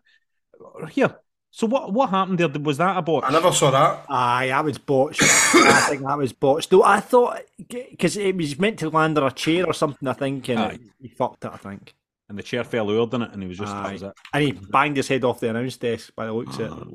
Here. 0.90 1.16
So 1.50 1.66
what 1.66 1.92
what 1.92 2.10
happened 2.10 2.38
there? 2.38 2.48
Was 2.48 2.78
that 2.78 2.96
a 2.96 3.02
botch? 3.02 3.24
I 3.26 3.32
never 3.32 3.52
saw 3.52 3.70
that. 3.70 4.04
Aye, 4.08 4.48
that 4.48 4.64
was 4.64 4.78
botched. 4.78 5.22
I 5.22 5.86
think 5.88 6.02
that 6.02 6.18
was 6.18 6.32
botched. 6.32 6.70
Though 6.70 6.84
I 6.84 7.00
thought 7.00 7.40
because 7.68 8.16
it 8.16 8.36
was 8.36 8.58
meant 8.58 8.78
to 8.80 8.90
land 8.90 9.16
on 9.18 9.26
a 9.26 9.30
chair 9.30 9.66
or 9.66 9.72
something. 9.72 10.06
I 10.06 10.12
think, 10.12 10.48
and 10.48 10.58
Aye. 10.58 10.78
he 11.00 11.08
fucked 11.08 11.44
it. 11.44 11.50
I 11.52 11.56
think. 11.56 11.94
And 12.28 12.38
the 12.38 12.42
chair 12.42 12.62
fell 12.62 12.90
out 12.90 13.14
in 13.14 13.22
it, 13.22 13.32
and 13.32 13.42
he 13.42 13.48
was 13.48 13.58
just 13.58 13.72
that 13.72 13.92
was 13.92 14.02
it. 14.02 14.12
And 14.34 14.44
he 14.44 14.52
banged 14.52 14.98
his 14.98 15.08
head 15.08 15.24
off 15.24 15.40
the 15.40 15.48
announce 15.48 15.78
desk 15.78 16.14
by 16.14 16.26
the 16.26 16.32
looks 16.32 16.58
of 16.58 16.86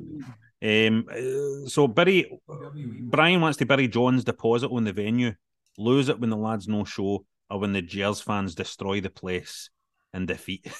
it. 0.62 0.88
Um, 0.88 1.06
uh, 1.10 1.68
so 1.68 1.88
Barry 1.88 2.40
Brian 2.46 3.40
wants 3.40 3.58
to 3.58 3.66
bury 3.66 3.88
John's 3.88 4.24
deposit 4.24 4.70
on 4.70 4.84
the 4.84 4.92
venue, 4.92 5.34
lose 5.76 6.08
it 6.08 6.20
when 6.20 6.30
the 6.30 6.36
lads 6.36 6.68
no 6.68 6.84
show, 6.84 7.26
or 7.50 7.58
when 7.58 7.72
the 7.72 7.82
Gers 7.82 8.20
fans 8.20 8.54
destroy 8.54 9.00
the 9.00 9.10
place 9.10 9.68
in 10.14 10.26
defeat. 10.26 10.66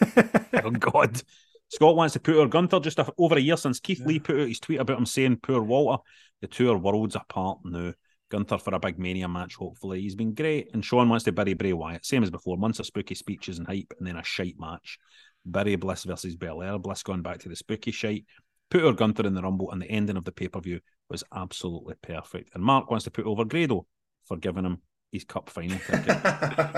oh 0.64 0.70
God. 0.70 1.22
Scott 1.70 1.94
wants 1.94 2.14
to 2.14 2.20
put 2.20 2.36
our 2.36 2.48
Gunther 2.48 2.80
just 2.80 2.98
a, 2.98 3.12
over 3.16 3.36
a 3.36 3.40
year 3.40 3.56
since 3.56 3.78
Keith 3.78 4.00
Lee 4.04 4.18
put 4.18 4.40
out 4.40 4.48
his 4.48 4.58
tweet 4.58 4.80
about 4.80 4.98
him 4.98 5.06
saying 5.06 5.38
poor 5.42 5.62
Walter. 5.62 6.02
The 6.40 6.48
two 6.48 6.70
are 6.70 6.76
worlds 6.78 7.14
apart 7.14 7.58
now. 7.64 7.92
Gunther 8.30 8.58
for 8.58 8.74
a 8.74 8.80
big 8.80 8.98
mania 8.98 9.28
match, 9.28 9.54
hopefully. 9.54 10.00
He's 10.00 10.14
been 10.14 10.34
great. 10.34 10.70
And 10.72 10.84
Sean 10.84 11.08
wants 11.08 11.24
to 11.24 11.32
bury 11.32 11.54
Bray 11.54 11.72
Wyatt. 11.72 12.04
Same 12.04 12.22
as 12.22 12.30
before. 12.30 12.56
Months 12.56 12.78
of 12.78 12.86
spooky 12.86 13.14
speeches 13.14 13.58
and 13.58 13.66
hype, 13.66 13.92
and 13.98 14.06
then 14.06 14.16
a 14.16 14.24
shite 14.24 14.54
match. 14.58 14.98
Bury 15.44 15.76
Bliss 15.76 16.04
versus 16.04 16.36
Belair. 16.36 16.78
Bliss 16.78 17.02
going 17.02 17.22
back 17.22 17.38
to 17.40 17.48
the 17.48 17.56
spooky 17.56 17.90
shite. 17.90 18.24
Put 18.70 18.84
our 18.84 18.92
Gunther 18.92 19.26
in 19.26 19.34
the 19.34 19.42
Rumble, 19.42 19.70
and 19.70 19.82
the 19.82 19.90
ending 19.90 20.16
of 20.16 20.24
the 20.24 20.32
pay 20.32 20.48
per 20.48 20.60
view 20.60 20.80
was 21.08 21.24
absolutely 21.34 21.94
perfect. 22.02 22.50
And 22.54 22.62
Mark 22.62 22.90
wants 22.90 23.04
to 23.04 23.10
put 23.10 23.26
over 23.26 23.44
Grado 23.44 23.86
for 24.26 24.36
giving 24.36 24.64
him 24.64 24.78
his 25.10 25.24
cup 25.24 25.50
final 25.50 25.78
ticket. 25.78 26.06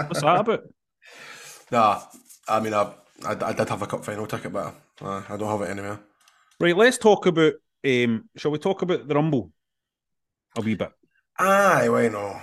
What's 0.06 0.22
that 0.22 0.40
about? 0.40 0.62
Nah, 1.70 2.00
I 2.48 2.60
mean, 2.60 2.72
I, 2.72 2.92
I, 3.24 3.36
I 3.48 3.52
did 3.52 3.68
have 3.68 3.82
a 3.82 3.86
cup 3.86 4.04
final 4.04 4.26
ticket, 4.26 4.52
but 4.52 4.74
uh, 5.00 5.22
I 5.28 5.36
don't 5.36 5.48
have 5.48 5.68
it 5.68 5.70
anymore. 5.70 6.00
Right, 6.60 6.76
let's 6.76 6.98
talk 6.98 7.26
about. 7.26 7.54
Um, 7.84 8.28
shall 8.36 8.50
we 8.50 8.58
talk 8.58 8.82
about 8.82 9.08
the 9.08 9.14
Rumble 9.14 9.50
a 10.56 10.60
wee 10.60 10.74
bit? 10.74 10.90
Aye, 11.38 11.88
why 11.88 12.08
no? 12.08 12.40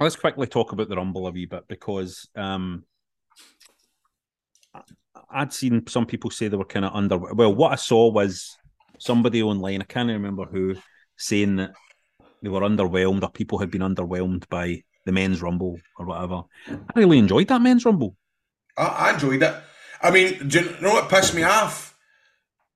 Let's 0.00 0.16
quickly 0.16 0.46
talk 0.46 0.72
about 0.72 0.88
the 0.88 0.96
Rumble 0.96 1.26
a 1.26 1.30
wee 1.30 1.46
bit 1.46 1.68
because 1.68 2.28
um, 2.34 2.84
I'd 5.30 5.52
seen 5.52 5.86
some 5.86 6.06
people 6.06 6.30
say 6.30 6.48
they 6.48 6.56
were 6.56 6.64
kind 6.64 6.84
of 6.84 6.94
under. 6.94 7.18
Well, 7.18 7.54
what 7.54 7.72
I 7.72 7.76
saw 7.76 8.10
was 8.10 8.56
somebody 8.98 9.42
online, 9.42 9.82
I 9.82 9.84
can't 9.84 10.08
remember 10.08 10.46
who, 10.46 10.76
saying 11.16 11.56
that 11.56 11.72
they 12.42 12.48
were 12.48 12.60
underwhelmed 12.60 13.22
or 13.22 13.30
people 13.30 13.58
had 13.58 13.70
been 13.70 13.82
underwhelmed 13.82 14.48
by 14.48 14.82
the 15.04 15.12
men's 15.12 15.42
Rumble 15.42 15.78
or 15.98 16.06
whatever. 16.06 16.42
I 16.68 16.98
really 16.98 17.18
enjoyed 17.18 17.48
that 17.48 17.60
men's 17.60 17.84
Rumble. 17.84 18.16
I, 18.76 18.84
I 18.84 19.12
enjoyed 19.12 19.42
it. 19.42 19.54
I 20.02 20.10
mean, 20.10 20.48
do 20.48 20.60
you 20.60 20.76
know 20.80 20.94
what 20.94 21.08
pissed 21.08 21.34
me 21.34 21.42
off? 21.44 21.96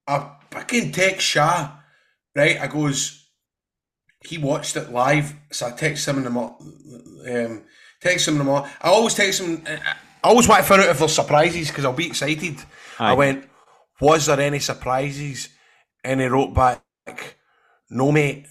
I 0.06 0.30
fucking 0.50 0.92
text 0.92 1.26
Shah, 1.26 1.72
right? 2.34 2.58
I 2.60 2.66
goes, 2.68 3.28
he 4.24 4.38
watched 4.38 4.76
it 4.76 4.90
live, 4.92 5.34
so 5.50 5.66
I 5.66 5.70
text 5.72 6.06
him 6.06 6.18
in 6.18 6.24
the 6.24 6.30
mo- 6.30 6.56
um, 7.28 7.64
text 8.00 8.28
him 8.28 8.34
in 8.34 8.38
the 8.38 8.44
mo- 8.44 8.66
I 8.80 8.88
always 8.88 9.14
text 9.14 9.40
him. 9.40 9.62
I 9.66 10.28
always 10.28 10.48
want 10.48 10.62
to 10.62 10.68
find 10.68 10.82
out 10.82 10.88
if 10.88 10.98
there's 10.98 11.12
surprises 11.14 11.68
because 11.68 11.84
I'll 11.84 11.92
be 11.92 12.06
excited. 12.06 12.58
I 12.98 13.12
went, 13.14 13.48
was 14.00 14.26
there 14.26 14.40
any 14.40 14.58
surprises? 14.60 15.48
And 16.04 16.20
he 16.20 16.26
wrote 16.28 16.54
back, 16.54 16.82
no 17.90 18.12
mate, 18.12 18.46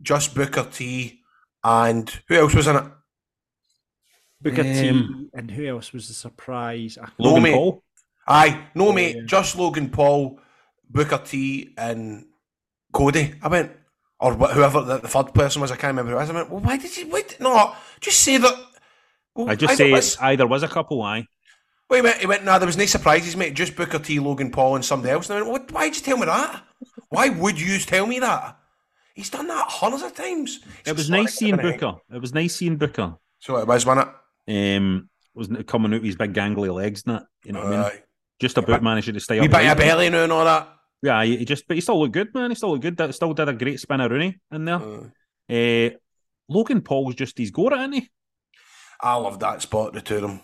just 0.00 0.34
Booker 0.34 0.68
T, 0.70 1.20
and 1.64 2.08
who 2.28 2.36
else 2.36 2.54
was 2.54 2.68
in 2.68 2.76
it? 2.76 2.84
Booker 4.40 4.62
T 4.62 4.88
Um, 4.88 5.30
and 5.34 5.50
who 5.50 5.66
else 5.66 5.92
was 5.92 6.08
the 6.08 6.14
surprise? 6.14 6.98
I- 7.00 7.06
No, 7.18 7.28
Logan 7.30 7.42
mate. 7.42 7.54
Paul. 7.54 7.82
Aye, 8.26 8.66
no 8.74 8.88
Oh, 8.88 8.92
mate, 8.92 9.16
yeah. 9.16 9.22
just 9.26 9.56
Logan 9.56 9.90
Paul, 9.90 10.38
Booker 10.88 11.18
T, 11.24 11.74
and 11.76 12.26
Cody. 12.92 13.34
I 13.42 13.48
went, 13.48 13.72
or 14.20 14.34
whoever 14.34 14.80
the, 14.82 14.98
the 14.98 15.08
third 15.08 15.34
person 15.34 15.60
was, 15.60 15.70
I 15.72 15.76
can't 15.76 15.90
remember 15.96 16.12
who 16.12 16.16
it 16.16 16.20
was. 16.20 16.30
I 16.30 16.34
went, 16.34 16.50
well, 16.50 16.60
why 16.60 16.76
did 16.76 16.96
you, 16.96 17.08
wait, 17.08 17.38
no, 17.40 17.74
just 18.00 18.20
say 18.20 18.36
that. 18.38 18.54
Well, 19.34 19.50
I 19.50 19.54
just 19.56 19.76
say 19.76 19.90
was- 19.90 20.16
either 20.20 20.46
was 20.46 20.62
a 20.62 20.68
couple, 20.68 21.02
aye. 21.02 21.26
Wait 21.90 21.98
a 21.98 22.02
minute, 22.04 22.18
he 22.20 22.26
went, 22.26 22.42
nah, 22.44 22.58
there 22.58 22.66
was 22.66 22.76
no 22.78 22.86
surprises, 22.86 23.36
mate, 23.36 23.52
just 23.54 23.76
Booker 23.76 23.98
T, 23.98 24.18
Logan 24.18 24.50
Paul, 24.50 24.76
and 24.76 24.84
somebody 24.84 25.12
else. 25.12 25.28
And 25.28 25.38
I 25.38 25.42
went, 25.42 25.52
what, 25.52 25.72
why'd 25.72 25.94
you 25.94 26.00
tell 26.00 26.16
me 26.16 26.24
that? 26.26 26.64
Why 27.10 27.28
would 27.28 27.60
you 27.60 27.78
tell 27.78 28.06
me 28.06 28.18
that? 28.20 28.56
He's 29.14 29.28
done 29.28 29.46
that 29.48 29.66
hundreds 29.68 30.02
of 30.02 30.14
times. 30.14 30.60
It 30.86 30.96
was 30.96 31.10
nice 31.10 31.34
seeing? 31.34 31.56
Booker. 31.56 31.96
It 32.10 32.18
was 32.18 32.32
nice 32.32 32.56
seeing 32.56 32.76
Booker. 32.78 33.16
So 33.40 33.58
it 33.58 33.66
was, 33.66 33.84
wasn't 33.84 34.08
it? 34.46 34.76
Um, 34.78 35.10
wasn't 35.34 35.58
it 35.58 35.66
coming 35.66 35.92
out 35.92 36.00
with 36.00 36.06
his 36.06 36.16
big 36.16 36.32
gangly 36.32 36.72
legs 36.72 37.02
and 37.06 37.16
that? 37.16 37.26
You 37.44 37.52
know 37.52 37.62
what 37.64 37.72
I 37.74 37.90
mean? 37.90 37.98
Just 38.40 38.58
about 38.58 38.82
managing 38.82 39.14
to 39.14 39.20
stay 39.20 39.38
up. 39.38 39.50
bit 39.50 39.66
of 39.70 39.78
belly 39.78 40.10
now 40.10 40.24
and 40.24 40.32
all 40.32 40.44
that. 40.44 40.68
Yeah, 41.02 41.24
he 41.24 41.44
just 41.44 41.66
but 41.66 41.76
he 41.76 41.80
still 41.80 42.00
looked 42.00 42.12
good, 42.14 42.34
man. 42.34 42.50
He 42.50 42.54
still 42.54 42.70
looked 42.70 42.82
good. 42.82 42.96
That 42.96 43.14
still 43.14 43.34
did 43.34 43.48
a 43.48 43.52
great 43.52 43.78
spinaroonie 43.78 44.34
in 44.52 44.64
there. 44.64 44.76
Uh, 44.76 45.08
Uh, 45.52 45.90
Logan 46.48 46.80
Paul's 46.82 47.14
just 47.14 47.38
he's 47.38 47.50
got 47.50 47.72
it, 47.72 47.78
isn't 47.80 47.92
he? 47.92 48.10
I 49.00 49.16
love 49.16 49.38
that 49.40 49.62
spot, 49.62 49.92
the 49.94 50.00
two 50.00 50.16
of 50.16 50.22
them. 50.22 50.40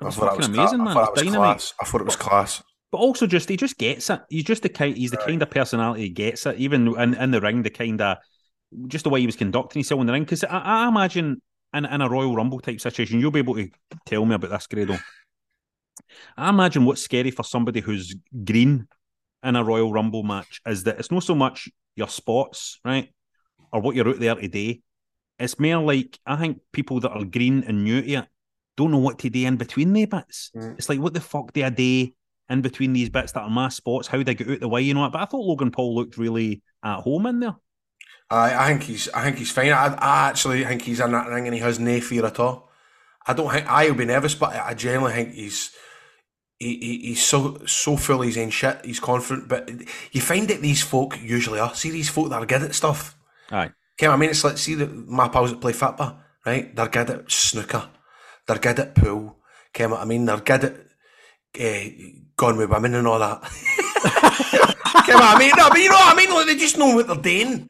Was 0.00 0.16
I 0.16 0.20
thought 0.20 0.36
fucking 0.36 0.52
cla- 0.54 0.62
amazing, 0.62 0.80
I 0.80 0.84
man. 0.84 0.94
thought 0.94 1.08
It 1.18 1.24
was 1.24 1.24
was 1.24 1.34
class. 1.34 1.74
I 1.80 1.84
thought 1.84 2.00
it 2.00 2.04
was 2.04 2.16
class. 2.16 2.62
But 2.92 2.98
also 2.98 3.26
just 3.26 3.48
he 3.48 3.56
just 3.56 3.78
gets 3.78 4.10
it. 4.10 4.20
He's 4.28 4.44
just 4.44 4.62
the 4.62 4.68
kind 4.68 4.96
he's 4.96 5.10
the 5.10 5.16
kind 5.16 5.42
of 5.42 5.50
personality 5.50 6.02
he 6.02 6.08
gets 6.10 6.46
it. 6.46 6.56
Even 6.58 6.94
in, 6.98 7.14
in 7.14 7.30
the 7.30 7.40
ring, 7.40 7.62
the 7.62 7.70
kind 7.70 8.00
of 8.00 8.18
just 8.88 9.04
the 9.04 9.10
way 9.10 9.20
he 9.20 9.26
was 9.26 9.36
conducting 9.36 9.80
himself 9.80 10.00
in 10.00 10.06
the 10.06 10.12
ring. 10.12 10.24
Because 10.24 10.44
I, 10.44 10.58
I 10.84 10.88
imagine 10.88 11.40
in, 11.72 11.84
in 11.86 12.00
a 12.02 12.08
Royal 12.08 12.34
Rumble 12.36 12.60
type 12.60 12.80
situation, 12.80 13.20
you'll 13.20 13.30
be 13.30 13.38
able 13.40 13.54
to 13.54 13.68
tell 14.06 14.24
me 14.24 14.34
about 14.34 14.50
this, 14.50 14.66
Grado. 14.66 14.98
I 16.36 16.48
imagine 16.48 16.84
what's 16.84 17.02
scary 17.02 17.30
for 17.30 17.44
somebody 17.44 17.80
who's 17.80 18.14
green 18.44 18.88
in 19.42 19.56
a 19.56 19.64
Royal 19.64 19.92
Rumble 19.92 20.22
match 20.22 20.60
is 20.66 20.84
that 20.84 20.98
it's 20.98 21.10
not 21.10 21.22
so 21.22 21.34
much 21.34 21.68
your 21.96 22.08
spots, 22.08 22.80
right? 22.84 23.10
or 23.74 23.80
what 23.80 23.96
you're 23.96 24.08
out 24.08 24.20
there 24.20 24.36
today. 24.36 24.80
It's 25.38 25.58
more 25.58 25.82
like 25.82 26.18
I 26.24 26.36
think 26.36 26.60
people 26.72 27.00
that 27.00 27.10
are 27.10 27.24
green 27.24 27.64
and 27.66 27.82
new 27.82 28.00
to 28.00 28.08
it 28.08 28.24
don't 28.76 28.92
know 28.92 28.98
what 28.98 29.18
to 29.18 29.28
do 29.28 29.44
in 29.44 29.56
between 29.56 29.92
the 29.92 30.04
bits. 30.06 30.52
Mm. 30.56 30.78
It's 30.78 30.88
like 30.88 31.00
what 31.00 31.12
the 31.12 31.20
fuck 31.20 31.52
do 31.52 31.64
I 31.64 31.70
do 31.70 32.08
in 32.48 32.62
between 32.62 32.92
these 32.92 33.10
bits 33.10 33.32
that 33.32 33.42
are 33.42 33.50
my 33.50 33.68
spots? 33.68 34.06
How 34.06 34.18
do 34.18 34.24
they 34.24 34.34
get 34.36 34.48
out 34.48 34.60
the 34.60 34.68
way, 34.68 34.82
you 34.82 34.94
know? 34.94 35.00
What? 35.00 35.12
But 35.12 35.22
I 35.22 35.24
thought 35.24 35.44
Logan 35.44 35.72
Paul 35.72 35.94
looked 35.94 36.16
really 36.16 36.62
at 36.84 37.00
home 37.00 37.26
in 37.26 37.40
there. 37.40 37.56
I, 38.30 38.54
I 38.54 38.68
think 38.68 38.84
he's 38.84 39.08
I 39.08 39.24
think 39.24 39.38
he's 39.38 39.50
fine. 39.50 39.72
I, 39.72 39.92
I 39.94 40.28
actually 40.28 40.64
think 40.64 40.82
he's 40.82 41.00
in 41.00 41.10
that 41.10 41.28
ring 41.28 41.46
and 41.46 41.54
he 41.54 41.60
has 41.60 41.80
no 41.80 42.00
fear 42.00 42.24
at 42.24 42.38
all. 42.38 42.70
I 43.26 43.32
don't 43.32 43.50
think 43.50 43.66
I'll 43.66 43.94
be 43.94 44.04
nervous, 44.04 44.36
but 44.36 44.54
I 44.54 44.74
generally 44.74 45.14
think 45.14 45.34
he's 45.34 45.72
he, 46.58 46.76
he, 46.78 46.98
he's 47.08 47.22
so 47.22 47.58
so 47.66 47.96
full 47.96 48.20
of 48.20 48.26
his 48.26 48.38
own 48.38 48.50
shit. 48.50 48.84
He's 48.84 49.00
confident, 49.00 49.48
but 49.48 49.70
you 50.12 50.20
find 50.20 50.48
that 50.48 50.60
these 50.60 50.82
folk 50.82 51.18
usually 51.20 51.58
are. 51.60 51.74
See 51.74 51.90
these 51.90 52.08
folk 52.08 52.30
that 52.30 52.42
are 52.42 52.46
good 52.46 52.62
at 52.62 52.74
stuff. 52.74 53.16
Aye. 53.50 53.70
Okay, 53.98 54.06
I 54.06 54.16
mean 54.16 54.30
it's 54.30 54.44
like 54.44 54.58
see 54.58 54.74
the 54.74 54.86
my 54.86 55.28
pals 55.28 55.50
that 55.50 55.60
play 55.60 55.72
football, 55.72 56.18
right? 56.46 56.74
They're 56.74 56.88
good 56.88 57.10
at 57.10 57.30
snooker. 57.30 57.88
They're 58.46 58.58
good 58.58 58.78
at 58.78 58.94
pool. 58.94 59.36
Okay, 59.70 59.84
I 59.84 60.04
mean 60.04 60.24
they're 60.24 60.38
good 60.38 60.64
at 60.64 60.74
uh, 61.60 61.84
gone 62.36 62.56
with 62.56 62.70
women 62.70 62.94
and 62.94 63.06
all 63.06 63.18
that. 63.18 63.42
okay, 64.96 65.12
I 65.14 65.38
mean 65.38 65.52
no, 65.56 65.68
but 65.68 65.78
you 65.78 65.88
know 65.88 65.96
what 65.96 66.14
I 66.14 66.16
mean. 66.16 66.30
Like, 66.30 66.46
they 66.46 66.56
just 66.56 66.78
know 66.78 66.94
what 66.94 67.06
they're 67.06 67.16
doing. 67.16 67.68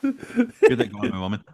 Good 0.00 0.80
at 0.80 0.92
going 0.92 1.12
with 1.12 1.20
women. 1.20 1.44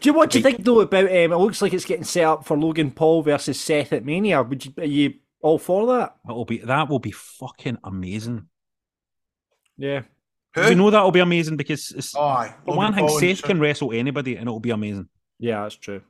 Do 0.00 0.08
you 0.10 0.12
what 0.14 0.30
do 0.30 0.38
you 0.38 0.42
think 0.42 0.64
though 0.64 0.80
about? 0.80 1.04
Um, 1.06 1.32
it 1.32 1.36
looks 1.36 1.62
like 1.62 1.72
it's 1.74 1.84
getting 1.84 2.04
set 2.04 2.24
up 2.24 2.44
for 2.44 2.56
Logan 2.56 2.90
Paul 2.90 3.22
versus 3.22 3.60
Seth 3.60 3.92
at 3.92 4.04
Mania. 4.04 4.42
Would 4.42 4.64
you 4.66 4.72
are 4.78 4.84
you 4.84 5.14
all 5.40 5.58
for 5.58 5.86
that? 5.86 6.16
That'll 6.26 6.44
be 6.44 6.58
that 6.58 6.88
will 6.88 6.98
be 6.98 7.10
fucking 7.12 7.78
amazing. 7.84 8.48
Yeah. 9.76 10.02
We 10.56 10.74
know 10.74 10.88
that'll 10.90 11.10
be 11.10 11.20
amazing 11.20 11.58
because 11.58 11.92
it's, 11.92 12.16
Oh, 12.16 12.22
aye. 12.22 12.54
for 12.64 12.70
Logan 12.70 12.76
one 12.76 12.94
thing, 12.94 13.06
Paul 13.06 13.18
and 13.18 13.36
Seth 13.36 13.44
can 13.46 13.60
wrestle 13.60 13.92
anybody 13.92 14.36
and 14.36 14.48
it'll 14.48 14.58
be 14.60 14.70
amazing. 14.70 15.08
Yeah, 15.38 15.62
that's 15.62 15.76
true. 15.76 16.00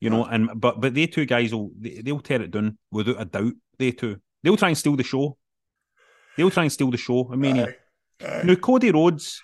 You 0.00 0.10
know, 0.10 0.24
and 0.24 0.50
but 0.60 0.80
but 0.80 0.94
they 0.94 1.06
two 1.06 1.24
guys 1.24 1.54
will 1.54 1.70
they, 1.78 2.00
they'll 2.02 2.18
tear 2.18 2.42
it 2.42 2.50
down 2.50 2.76
without 2.90 3.20
a 3.20 3.24
doubt. 3.24 3.52
They 3.78 3.92
two, 3.92 4.20
they'll 4.42 4.56
try 4.56 4.68
and 4.68 4.78
steal 4.78 4.96
the 4.96 5.04
show. 5.04 5.36
They'll 6.36 6.50
try 6.50 6.64
and 6.64 6.72
steal 6.72 6.90
the 6.90 6.96
show. 6.96 7.30
I 7.32 7.36
mean, 7.36 7.64
now 8.20 8.54
Cody 8.56 8.90
Rhodes. 8.90 9.40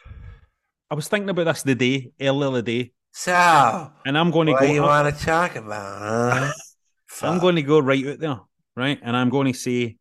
I 0.91 0.97
was 0.97 1.07
thinking 1.07 1.29
about 1.29 1.45
this 1.45 1.63
the 1.63 1.77
day 1.77 2.11
earlier 2.21 2.51
the 2.51 2.63
day, 2.63 2.93
So, 3.13 3.91
and 4.07 4.17
I'm 4.17 4.31
going 4.31 4.47
to 4.47 4.53
what 4.53 4.61
go. 4.61 4.67
do 4.67 4.73
you 4.73 4.83
want 4.83 5.17
to 5.17 5.25
talk 5.25 5.57
about? 5.57 6.33
Huh? 6.33 6.53
I'm 7.23 7.39
going 7.39 7.57
to 7.57 7.63
go 7.63 7.79
right 7.81 8.07
out 8.07 8.19
there, 8.21 8.41
right? 8.77 8.99
And 9.03 9.17
I'm 9.17 9.31
going 9.31 9.53
to 9.53 9.59
say, 9.59 9.97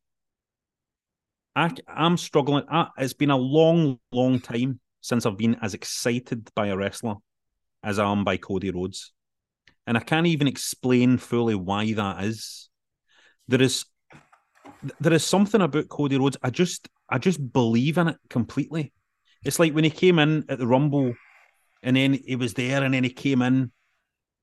I, 1.56 1.72
I'm 1.88 2.18
struggling. 2.18 2.66
I, 2.70 2.90
it's 3.00 3.14
been 3.14 3.32
a 3.32 3.38
long, 3.38 3.98
long 4.12 4.40
time 4.40 4.80
since 5.02 5.26
I've 5.26 5.38
been 5.38 5.58
as 5.62 5.74
excited 5.74 6.50
by 6.54 6.68
a 6.68 6.78
wrestler 6.78 7.16
as 7.84 7.98
I 7.98 8.12
am 8.12 8.24
by 8.24 8.38
Cody 8.38 8.70
Rhodes. 8.70 9.14
And 9.88 9.98
I 9.98 10.02
can't 10.02 10.28
even 10.28 10.48
explain 10.48 11.18
fully 11.18 11.56
why 11.56 11.94
that 11.94 12.24
is. 12.24 12.70
There 13.48 13.62
is 13.62 13.86
there 15.00 15.14
is 15.14 15.26
something 15.26 15.62
about 15.62 15.90
Cody 15.90 16.18
Rhodes. 16.18 16.38
I 16.44 16.50
just 16.50 16.90
I 17.10 17.18
just 17.18 17.54
believe 17.54 17.98
in 17.98 18.10
it 18.10 18.18
completely. 18.30 18.94
It's 19.44 19.60
like 19.60 19.74
when 19.74 19.86
he 19.86 19.90
came 19.90 20.20
in 20.20 20.46
at 20.50 20.60
the 20.60 20.68
Rumble 20.68 21.14
and 21.88 21.96
then 21.96 22.20
he 22.26 22.36
was 22.36 22.54
there 22.54 22.84
and 22.84 22.94
then 22.94 23.06
he 23.06 23.10
came 23.10 23.42
in 23.42 23.72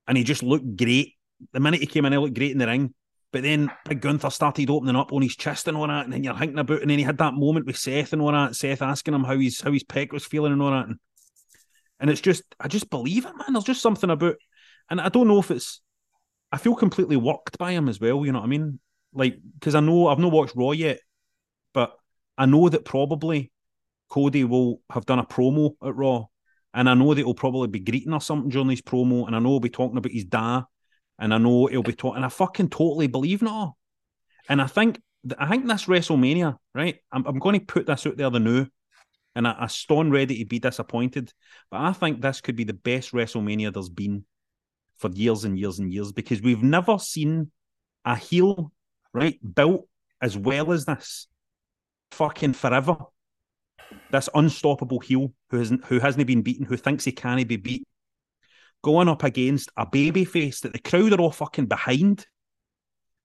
and 0.07 0.17
he 0.17 0.23
just 0.23 0.41
looked 0.41 0.77
great. 0.77 1.13
The 1.53 1.59
minute 1.59 1.79
he 1.79 1.85
came 1.85 2.03
in, 2.05 2.11
he 2.11 2.17
looked 2.17 2.33
great 2.33 2.51
in 2.51 2.57
the 2.57 2.65
ring. 2.65 2.95
But 3.31 3.43
then 3.43 3.69
Big 3.87 4.01
Gunther 4.01 4.31
started 4.31 4.71
opening 4.71 4.95
up 4.95 5.13
on 5.13 5.21
his 5.21 5.35
chest 5.35 5.67
and 5.67 5.77
all 5.77 5.87
that, 5.87 6.05
and 6.05 6.13
then 6.13 6.23
you're 6.23 6.35
thinking 6.35 6.57
about, 6.57 6.81
and 6.81 6.89
then 6.89 6.97
he 6.97 7.03
had 7.03 7.19
that 7.19 7.35
moment 7.35 7.67
with 7.67 7.77
Seth 7.77 8.13
and 8.13 8.21
all 8.21 8.31
that. 8.31 8.55
Seth 8.55 8.81
asking 8.81 9.13
him 9.13 9.23
how 9.23 9.37
his 9.37 9.61
how 9.61 9.71
his 9.71 9.83
pec 9.83 10.11
was 10.11 10.25
feeling 10.25 10.53
and 10.53 10.61
all 10.61 10.71
that, 10.71 10.87
and, 10.87 10.97
and 11.99 12.09
it's 12.09 12.21
just 12.21 12.43
I 12.59 12.67
just 12.67 12.89
believe 12.89 13.25
it, 13.25 13.35
man. 13.35 13.53
There's 13.53 13.65
just 13.65 13.81
something 13.81 14.09
about, 14.09 14.37
and 14.89 14.99
I 14.99 15.09
don't 15.09 15.27
know 15.27 15.39
if 15.39 15.51
it's, 15.51 15.81
I 16.51 16.57
feel 16.57 16.75
completely 16.75 17.17
worked 17.17 17.59
by 17.59 17.73
him 17.73 17.89
as 17.89 17.99
well. 17.99 18.25
You 18.25 18.31
know 18.31 18.39
what 18.39 18.45
I 18.45 18.49
mean? 18.49 18.79
Like 19.13 19.37
because 19.59 19.75
I 19.75 19.81
know 19.81 20.07
I've 20.07 20.17
not 20.17 20.31
watched 20.31 20.55
Raw 20.55 20.71
yet, 20.71 20.99
but 21.73 21.95
I 22.37 22.47
know 22.47 22.69
that 22.69 22.85
probably 22.85 23.51
Cody 24.09 24.45
will 24.45 24.81
have 24.89 25.05
done 25.05 25.19
a 25.19 25.25
promo 25.25 25.75
at 25.85 25.95
Raw, 25.95 26.25
and 26.75 26.89
I 26.89 26.93
know 26.93 27.13
that 27.13 27.21
he'll 27.21 27.33
probably 27.33 27.69
be 27.69 27.79
greeting 27.79 28.13
or 28.13 28.19
something 28.19 28.49
during 28.49 28.69
his 28.69 28.81
promo, 28.81 29.25
and 29.25 29.35
I 29.35 29.39
know 29.39 29.51
he'll 29.51 29.59
be 29.61 29.69
talking 29.69 29.97
about 29.97 30.11
his 30.11 30.25
da, 30.25 30.63
and 31.17 31.33
I 31.33 31.37
know 31.37 31.67
he'll 31.67 31.81
be 31.81 31.93
talking, 31.93 32.17
and 32.17 32.25
I 32.25 32.29
fucking 32.29 32.69
totally 32.69 33.07
believe 33.07 33.41
in 33.41 33.47
it 33.47 33.51
all. 33.51 33.77
And 34.49 34.61
I 34.61 34.67
think 34.67 34.99
I 35.39 35.47
think 35.47 35.65
this 35.65 35.85
WrestleMania, 35.85 36.57
right? 36.75 36.97
I'm, 37.11 37.25
I'm 37.25 37.39
going 37.39 37.59
to 37.59 37.65
put 37.65 37.87
this 37.87 38.05
out 38.05 38.17
there 38.17 38.29
the 38.29 38.41
new, 38.41 38.67
and 39.35 39.47
I, 39.47 39.55
I 39.61 39.67
stone 39.67 40.11
ready 40.11 40.39
to 40.39 40.45
be 40.45 40.59
disappointed, 40.59 41.31
but 41.71 41.79
I 41.79 41.93
think 41.93 42.21
this 42.21 42.41
could 42.41 42.57
be 42.57 42.65
the 42.65 42.73
best 42.73 43.13
WrestleMania 43.13 43.73
there's 43.73 43.89
been 43.89 44.25
for 44.97 45.09
years 45.11 45.45
and 45.45 45.57
years 45.57 45.79
and 45.79 45.93
years 45.93 46.11
because 46.11 46.41
we've 46.41 46.61
never 46.61 46.99
seen 46.99 47.51
a 48.03 48.17
heel, 48.17 48.71
right, 49.13 49.39
built 49.55 49.87
as 50.21 50.37
well 50.37 50.73
as 50.73 50.85
this, 50.85 51.27
fucking 52.11 52.53
forever. 52.53 52.97
This 54.11 54.29
unstoppable 54.33 54.99
heel 54.99 55.33
who 55.49 55.57
hasn't 55.57 55.85
who 55.85 55.99
hasn't 55.99 56.25
been 56.27 56.41
beaten, 56.41 56.65
who 56.65 56.77
thinks 56.77 57.03
he 57.05 57.11
can't 57.11 57.47
be 57.47 57.57
beat, 57.57 57.87
going 58.83 59.07
up 59.09 59.23
against 59.23 59.69
a 59.77 59.85
baby 59.85 60.25
face 60.25 60.61
that 60.61 60.73
the 60.73 60.79
crowd 60.79 61.13
are 61.13 61.19
all 61.21 61.31
fucking 61.31 61.65
behind, 61.65 62.25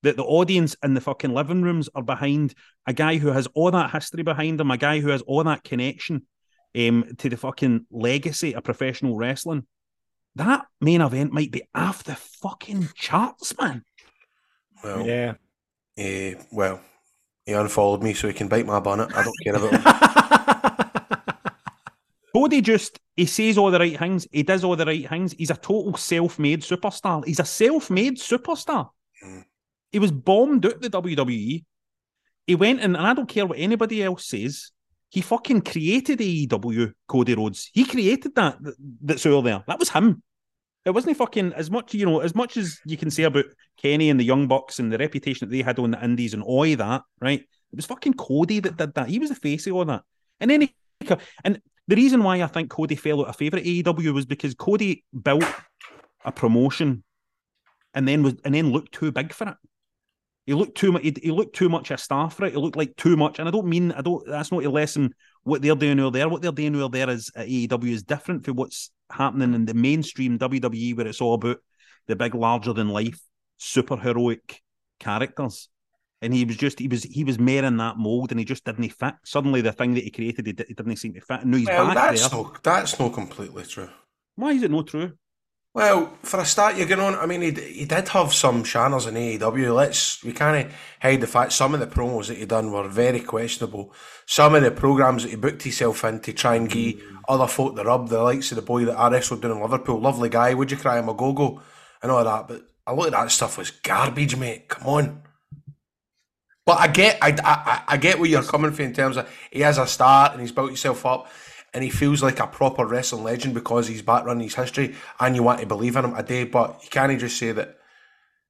that 0.03 0.17
the 0.17 0.25
audience 0.25 0.77
in 0.83 0.95
the 0.95 1.01
fucking 1.01 1.33
living 1.35 1.63
rooms 1.63 1.89
are 1.95 2.03
behind, 2.03 2.55
a 2.87 2.93
guy 2.93 3.19
who 3.19 3.29
has 3.29 3.47
all 3.49 3.71
that 3.71 3.91
history 3.91 4.23
behind 4.23 4.61
him, 4.61 4.71
a 4.71 4.77
guy 4.77 5.01
who 5.01 5.09
has 5.09 5.23
all 5.23 5.45
that 5.45 5.63
connection 5.65 6.27
um, 6.79 7.05
to 7.19 7.29
the 7.29 7.37
fucking 7.37 7.87
legacy 7.91 8.55
of 8.55 8.65
professional 8.65 9.17
wrestling. 9.17 9.67
That 10.37 10.65
main 10.81 11.01
event 11.01 11.33
might 11.33 11.51
be 11.51 11.63
off 11.75 12.05
the 12.05 12.15
fucking 12.15 12.89
charts, 12.95 13.57
man. 13.59 13.85
Well, 14.83 15.07
Yeah. 15.07 15.35
eh, 15.97 16.35
well, 16.53 16.81
he 17.47 17.53
unfollowed 17.53 18.03
me 18.03 18.15
so 18.15 18.29
he 18.29 18.35
can 18.35 18.49
bite 18.49 18.67
my 18.67 18.81
bonnet. 18.81 19.15
I 19.15 19.25
don't 19.25 19.37
care 19.43 19.57
about 19.57 19.73
him. 19.73 19.83
Cody 22.35 22.61
just 22.61 23.01
he 23.17 23.27
says 23.27 23.59
all 23.59 23.71
the 23.71 23.79
right 23.79 23.99
things, 23.99 24.27
he 24.31 24.43
does 24.43 24.65
all 24.65 24.77
the 24.77 24.87
right 24.87 25.09
things. 25.09 25.33
He's 25.33 25.51
a 25.51 25.57
total 25.57 25.97
self-made 25.97 26.63
superstar. 26.63 27.25
He's 27.25 27.41
a 27.41 27.45
self-made 27.45 28.19
superstar. 28.19 28.91
Mm. 29.25 29.45
He 29.93 29.99
was 29.99 30.13
bombed 30.13 30.65
out 30.65 30.81
the 30.81 30.91
WWE. 30.91 31.65
He 32.47 32.55
went 32.55 32.81
in, 32.81 32.97
and 32.97 33.07
I 33.07 33.15
don't 33.15 33.29
care 33.29 33.47
what 33.47 33.59
anybody 33.59 34.03
else 34.03 34.27
says. 34.27 34.71
He 35.09 35.21
fucking 35.21 35.63
created 35.63 36.21
AEW, 36.21 36.93
Cody 37.09 37.35
Rhodes. 37.35 37.71
He 37.75 37.85
created 37.85 38.35
that. 38.37 38.59
That's 39.03 39.27
all 39.27 39.43
there. 39.43 39.65
That 39.67 39.79
was 39.79 39.91
him. 39.91 40.23
It 40.85 40.91
wasn't 40.91 41.17
fucking 41.17 41.53
as 41.53 41.71
much, 41.71 41.93
you 41.93 42.07
know, 42.07 42.21
as 42.21 42.35
much 42.35 42.57
as 42.57 42.79
you 42.87 42.97
can 42.97 43.11
say 43.11 43.25
about 43.25 43.45
Kenny 43.77 44.09
and 44.09 44.19
the 44.19 44.25
Young 44.25 44.49
Bucks 44.49 44.79
and 44.79 44.91
the 44.91 44.99
reputation 44.99 45.49
that 45.49 45.55
they 45.55 45.63
had 45.63 45.79
on 45.79 45.91
the 45.91 46.03
Indies 46.03 46.33
and 46.33 46.43
all 46.43 46.65
that, 46.77 47.03
right? 47.21 47.41
It 47.41 47.77
was 47.77 47.87
fucking 47.87 48.15
Cody 48.15 48.61
that 48.61 48.77
did 48.77 48.95
that. 48.95 49.09
He 49.09 49.19
was 49.19 49.29
the 49.29 49.35
face 49.35 49.67
of 49.67 49.75
all 49.75 49.85
that. 49.85 50.03
And 50.41 50.51
then 50.51 50.63
he 50.63 50.75
and 51.45 51.61
the 51.89 51.97
reason 51.97 52.23
why 52.23 52.43
I 52.43 52.47
think 52.47 52.71
Cody 52.71 52.95
fell 52.95 53.21
out 53.21 53.29
of 53.29 53.37
favour 53.37 53.57
at 53.57 53.65
AEW 53.65 54.15
was 54.15 54.27
because 54.27 54.55
Cody 54.55 55.05
built 55.23 55.45
a 56.25 56.33
promotion 56.33 57.03
and 57.95 58.07
then 58.07 58.23
was 58.23 58.35
and 58.45 58.55
then 58.55 58.71
looked 58.71 58.93
too 58.93 59.13
big 59.13 59.33
for 59.33 59.49
it. 59.49 59.57
He 60.47 60.55
looked 60.55 60.77
too 60.77 60.93
much. 60.93 61.03
He, 61.03 61.15
he 61.23 61.31
looked 61.31 61.55
too 61.57 61.69
much 61.69 61.91
a 61.91 61.99
star 61.99 62.31
for 62.31 62.47
it. 62.47 62.53
He 62.53 62.59
looked 62.59 62.77
like 62.77 62.97
too 62.97 63.17
much, 63.17 63.39
and 63.39 63.49
I 63.49 63.51
don't 63.51 63.67
mean 63.67 63.93
I 63.93 64.01
don't. 64.01 64.27
That's 64.27 64.53
not 64.53 64.65
a 64.65 64.71
lesson 64.71 65.15
what 65.43 65.63
they're 65.63 65.75
doing 65.75 66.01
over 66.01 66.17
there. 66.17 66.29
What 66.29 66.43
they're 66.43 66.53
doing 66.53 66.77
over 66.77 66.89
there 66.89 67.11
is 67.11 67.31
at 67.35 67.49
AEW 67.49 67.91
is 67.91 68.03
different 68.03 68.45
from 68.45 68.57
what's 68.57 68.91
happening 69.11 69.55
in 69.55 69.67
the 69.67 69.75
mainstream 69.75 70.39
WWE, 70.39 70.97
where 70.97 71.07
it's 71.07 71.21
all 71.21 71.35
about 71.35 71.59
the 72.07 72.17
big, 72.17 72.35
larger 72.35 72.73
than 72.73 72.89
life, 72.89 73.21
super 73.59 73.97
heroic 73.97 74.61
characters. 74.99 75.69
And 76.23 76.35
he 76.35 76.45
was 76.45 76.57
just 76.57 76.79
he 76.79 76.89
was 76.89 77.03
he 77.03 77.25
was 77.25 77.39
more 77.39 77.65
in 77.65 77.79
that 77.79 77.97
mold, 77.97 78.31
and 78.31 78.39
he 78.39 78.45
just 78.45 78.65
didn't 78.65 78.91
fit. 78.91 79.15
Suddenly, 79.25 79.63
the 79.63 79.73
thing 79.73 79.95
that 79.95 80.05
he 80.05 80.11
created, 80.11 80.47
he, 80.47 80.53
di- 80.53 80.67
he 80.69 80.75
didn't 80.75 80.97
seem 80.97 81.15
to 81.15 81.21
fit. 81.21 81.41
And 81.41 81.51
now 81.51 81.57
he's 81.57 81.67
well, 81.67 81.87
back 81.87 81.95
that's 81.95 82.29
there. 82.29 82.39
no, 82.39 82.53
that's 82.63 82.99
not 82.99 83.15
completely 83.15 83.65
true. 83.65 83.89
Why 84.37 84.51
is 84.53 84.63
it 84.63 84.71
not 84.71 84.89
true? 84.89 85.13
Well, 85.73 86.19
for 86.23 86.41
a 86.41 86.45
start, 86.45 86.77
you're 86.77 86.89
going 86.89 87.01
on. 87.01 87.15
I 87.15 87.27
mean, 87.27 87.43
he, 87.43 87.53
he 87.53 87.85
did 87.85 88.09
have 88.09 88.35
some 88.35 88.65
channels 88.65 89.07
in 89.07 89.15
AEW. 89.15 89.73
Let's 89.73 90.23
we 90.25 90.33
can't 90.33 90.69
hide 91.01 91.21
the 91.21 91.29
fact 91.29 91.53
some 91.53 91.75
of 91.75 91.81
the 91.81 91.87
promos 91.87 92.27
that 92.27 92.39
he 92.39 92.45
done 92.45 92.73
were 92.73 92.89
very 92.89 93.21
questionable. 93.21 93.95
Some 94.27 94.57
of 94.57 94.65
the 94.65 94.73
programs 94.73 95.23
that 95.23 95.29
he 95.29 95.37
booked 95.37 95.63
himself 95.63 96.03
in 96.03 96.19
to 96.21 96.33
try 96.33 96.57
and 96.57 96.69
give 96.69 97.01
other 97.29 97.47
folk 97.47 97.77
the 97.77 97.85
rub, 97.85 98.09
the 98.09 98.21
likes 98.21 98.51
of 98.51 98.57
the 98.57 98.63
boy 98.63 98.85
that 98.85 98.99
I 98.99 99.11
wrestled 99.11 99.45
in 99.45 99.61
Liverpool, 99.61 100.01
lovely 100.01 100.29
guy. 100.29 100.55
Would 100.55 100.73
you 100.73 100.77
cry 100.77 100.99
him 100.99 101.09
a 101.09 101.15
go 101.15 101.33
go 101.33 101.63
and 102.03 102.11
all 102.11 102.25
that? 102.25 102.49
But 102.49 102.63
a 102.89 102.93
lot 102.93 103.07
of 103.07 103.13
that 103.13 103.31
stuff 103.31 103.57
was 103.57 103.71
garbage, 103.71 104.35
mate. 104.37 104.69
Come 104.69 104.89
on. 104.89 105.23
But 106.67 106.81
I 106.81 106.89
get, 106.89 107.19
I, 107.23 107.37
I, 107.45 107.83
I 107.95 107.97
get 107.97 108.19
where 108.19 108.29
you're 108.29 108.43
coming 108.43 108.73
from 108.73 108.87
in 108.87 108.93
terms 108.93 109.17
of 109.17 109.29
he 109.53 109.61
has 109.61 109.79
a 109.79 109.87
start 109.87 110.33
and 110.33 110.41
he's 110.41 110.53
built 110.53 110.69
himself 110.69 111.07
up, 111.07 111.29
and 111.73 111.85
he 111.85 111.91
feels 111.91 112.23
like 112.23 112.41
a 112.41 112.47
proper 112.47 112.85
wrestling 112.85 113.25
legend 113.25 113.55
because 113.55 113.87
he's 113.87 114.03
back 114.03 114.25
running 114.25 114.45
his 114.45 114.55
history, 114.55 114.95
and 115.19 115.37
you 115.37 115.43
want 115.43 115.61
to 115.61 115.67
believe 115.67 115.97
in 115.97 116.05
him 116.05 116.15
a 116.15 116.23
day. 116.23 116.45
But 116.45 116.81
you 116.83 116.91
can't 116.91 117.19
just 117.21 117.39
say 117.39 117.53
that, 117.53 117.79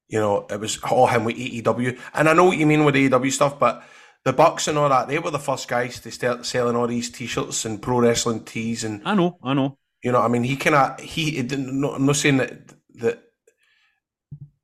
you 0.09 0.19
know, 0.19 0.47
it 0.51 0.59
was 0.59 0.79
all 0.85 1.07
him 1.07 1.25
with 1.25 1.37
AEW. 1.37 1.99
And 2.15 2.29
I 2.29 2.33
know 2.33 2.45
what 2.45 2.59
you 2.59 2.67
mean 2.67 2.85
with 2.85 2.95
AEW 2.95 3.31
stuff, 3.31 3.59
but 3.59 3.83
the 4.25 4.33
Bucks 4.33 4.69
and 4.69 4.77
all 4.77 4.89
that, 4.89 5.09
they 5.09 5.19
were 5.19 5.31
the 5.31 5.39
first 5.39 5.69
guys 5.69 6.01
to 6.01 6.11
start 6.11 6.45
selling 6.45 6.77
all 6.77 6.87
these 6.87 7.11
T-shirts 7.11 7.65
and 7.65 7.81
pro 7.81 8.01
wrestling 8.01 8.45
tees, 8.45 8.85
and 8.85 9.03
I 9.05 9.15
know, 9.15 9.39
I 9.43 9.55
know. 9.55 9.79
you 10.03 10.13
know, 10.13 10.21
I 10.21 10.29
mean, 10.29 10.45
he 10.45 10.57
kind 10.57 10.77
of 10.77 11.01
he. 11.01 11.39
It 11.39 11.49
didn't, 11.49 11.81
no, 11.81 11.93
I'm 11.95 12.07
not 12.07 12.17
saying 12.17 12.39
that 12.39 12.75
that 12.97 13.23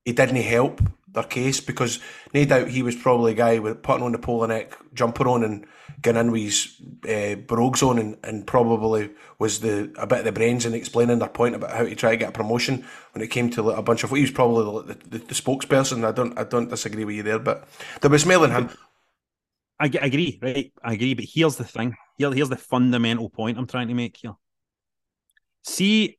he 0.04 0.12
didn't 0.12 0.36
help 0.36 0.80
their 1.16 1.24
case 1.24 1.60
because 1.60 1.98
no 2.32 2.44
doubt 2.44 2.68
he 2.68 2.82
was 2.82 2.94
probably 2.94 3.32
a 3.32 3.34
guy 3.34 3.58
with 3.58 3.82
putting 3.82 4.04
on 4.04 4.12
the 4.12 4.18
polo 4.18 4.46
neck 4.46 4.76
jumper 4.94 5.26
on 5.28 5.42
and 5.42 5.66
getting 6.02 6.20
in 6.20 6.30
with 6.30 6.42
his 6.42 6.80
uh, 7.08 7.34
brogues 7.34 7.82
on 7.82 7.98
and, 7.98 8.16
and 8.22 8.46
probably 8.46 9.10
was 9.38 9.60
the 9.60 9.92
a 9.98 10.06
bit 10.06 10.20
of 10.20 10.24
the 10.24 10.32
brains 10.32 10.64
in 10.64 10.74
explaining 10.74 11.18
their 11.18 11.28
point 11.28 11.54
about 11.54 11.72
how 11.72 11.82
to 11.84 11.94
try 11.96 12.10
to 12.10 12.16
get 12.16 12.28
a 12.28 12.32
promotion 12.32 12.84
when 13.12 13.22
it 13.22 13.28
came 13.28 13.50
to 13.50 13.62
like, 13.62 13.78
a 13.78 13.82
bunch 13.82 14.04
of 14.04 14.10
he 14.10 14.20
was 14.20 14.30
probably 14.30 14.94
the, 14.94 14.94
the, 15.08 15.18
the 15.18 15.34
spokesperson. 15.34 16.04
I 16.04 16.12
don't 16.12 16.38
I 16.38 16.44
don't 16.44 16.68
disagree 16.68 17.04
with 17.04 17.16
you 17.16 17.22
there, 17.22 17.38
but 17.38 17.66
there 18.00 18.10
was 18.10 18.24
than 18.24 18.50
him. 18.50 18.70
I, 19.78 19.90
I 20.00 20.06
agree, 20.06 20.38
right? 20.40 20.72
I 20.82 20.94
agree, 20.94 21.14
but 21.14 21.26
here's 21.28 21.56
the 21.56 21.64
thing. 21.64 21.94
Here, 22.16 22.32
here's 22.32 22.48
the 22.48 22.56
fundamental 22.56 23.28
point 23.28 23.58
I'm 23.58 23.66
trying 23.66 23.88
to 23.88 23.94
make 23.94 24.16
here. 24.16 24.34
See, 25.64 26.18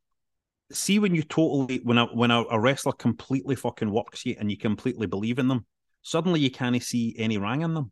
see 0.72 1.00
when 1.00 1.16
you 1.16 1.24
totally 1.24 1.80
when 1.84 1.98
a 1.98 2.06
when 2.08 2.32
a, 2.32 2.44
a 2.52 2.60
wrestler 2.60 2.92
completely 2.94 3.56
fucking 3.56 3.92
works 3.92 4.26
you 4.26 4.36
and 4.40 4.52
you 4.52 4.58
completely 4.58 5.08
believe 5.08 5.40
in 5.40 5.48
them, 5.48 5.66
suddenly 6.02 6.40
you 6.40 6.52
can't 6.52 6.82
see 6.82 7.16
any 7.18 7.38
rang 7.38 7.62
in 7.62 7.74
them. 7.74 7.92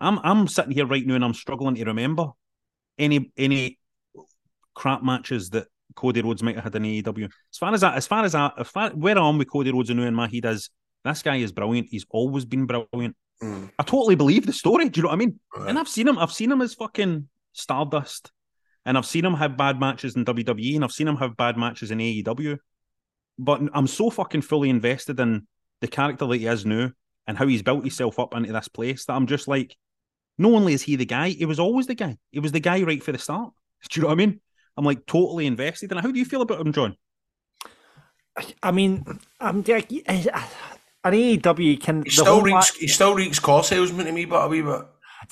I'm 0.00 0.18
I'm 0.22 0.48
sitting 0.48 0.72
here 0.72 0.86
right 0.86 1.06
now 1.06 1.14
and 1.14 1.24
I'm 1.24 1.34
struggling 1.34 1.74
to 1.76 1.84
remember 1.84 2.28
any 2.98 3.32
any 3.36 3.78
crap 4.74 5.02
matches 5.02 5.50
that 5.50 5.66
Cody 5.94 6.22
Rhodes 6.22 6.42
might 6.42 6.54
have 6.54 6.64
had 6.64 6.76
in 6.76 6.82
AEW. 6.82 7.24
As 7.24 7.58
far 7.58 7.74
as 7.74 7.82
that, 7.82 7.94
as 7.94 8.06
far 8.06 8.24
as 8.24 8.32
that, 8.32 8.54
as 8.58 8.68
far, 8.68 8.90
where 8.90 9.18
I'm 9.18 9.38
with 9.38 9.50
Cody 9.50 9.70
Rhodes 9.70 9.90
and 9.90 10.00
now 10.00 10.06
in 10.06 10.14
my 10.14 10.28
head 10.28 10.46
is 10.46 10.70
this 11.04 11.22
guy 11.22 11.36
is 11.36 11.52
brilliant. 11.52 11.88
He's 11.90 12.06
always 12.10 12.44
been 12.44 12.66
brilliant. 12.66 13.16
Mm. 13.42 13.70
I 13.78 13.82
totally 13.82 14.14
believe 14.14 14.46
the 14.46 14.52
story. 14.52 14.88
Do 14.88 14.98
you 14.98 15.02
know 15.02 15.08
what 15.08 15.14
I 15.14 15.18
mean? 15.18 15.38
And 15.54 15.78
I've 15.78 15.88
seen 15.88 16.08
him. 16.08 16.18
I've 16.18 16.32
seen 16.32 16.50
him 16.50 16.62
as 16.62 16.74
fucking 16.74 17.28
Stardust, 17.52 18.30
and 18.84 18.98
I've 18.98 19.06
seen 19.06 19.24
him 19.24 19.34
have 19.34 19.56
bad 19.56 19.78
matches 19.78 20.16
in 20.16 20.24
WWE, 20.24 20.74
and 20.74 20.84
I've 20.84 20.92
seen 20.92 21.08
him 21.08 21.16
have 21.16 21.36
bad 21.36 21.56
matches 21.56 21.90
in 21.90 21.98
AEW. 21.98 22.58
But 23.38 23.62
I'm 23.72 23.86
so 23.86 24.10
fucking 24.10 24.42
fully 24.42 24.70
invested 24.70 25.18
in 25.20 25.46
the 25.80 25.88
character 25.88 26.26
that 26.26 26.36
he 26.36 26.46
is 26.46 26.66
now 26.66 26.90
and 27.26 27.38
how 27.38 27.46
he's 27.46 27.62
built 27.62 27.82
himself 27.82 28.18
up 28.18 28.34
into 28.34 28.52
this 28.52 28.68
place 28.68 29.04
that 29.06 29.14
I'm 29.14 29.26
just 29.26 29.48
like, 29.48 29.76
not 30.38 30.52
only 30.52 30.74
is 30.74 30.82
he 30.82 30.96
the 30.96 31.04
guy, 31.04 31.30
he 31.30 31.44
was 31.44 31.60
always 31.60 31.86
the 31.86 31.94
guy. 31.94 32.16
He 32.30 32.40
was 32.40 32.52
the 32.52 32.60
guy 32.60 32.82
right 32.82 33.02
for 33.02 33.12
the 33.12 33.18
start. 33.18 33.52
Do 33.90 34.00
you 34.00 34.02
know 34.02 34.08
what 34.08 34.14
I 34.14 34.16
mean? 34.16 34.40
I'm 34.76 34.84
like 34.84 35.06
totally 35.06 35.46
invested. 35.46 35.92
And 35.92 36.00
how 36.00 36.10
do 36.10 36.18
you 36.18 36.24
feel 36.24 36.42
about 36.42 36.60
him, 36.60 36.72
John? 36.72 36.96
I 38.62 38.70
mean, 38.70 39.04
I'm 39.38 39.62
like, 39.62 39.90
an 41.04 41.12
AEW 41.12 41.80
can. 41.80 41.98
He 41.98 42.04
the 42.04 42.10
still 42.10 42.24
whole 42.24 42.42
reeks 42.42 42.74
he 42.76 42.86
still 42.88 43.14
reeks 43.14 43.38
car 43.38 43.62
salesman 43.62 44.06
to 44.06 44.12
me, 44.12 44.24
but 44.24 44.46
a 44.46 44.48
wee 44.48 44.62
bit. 44.62 44.82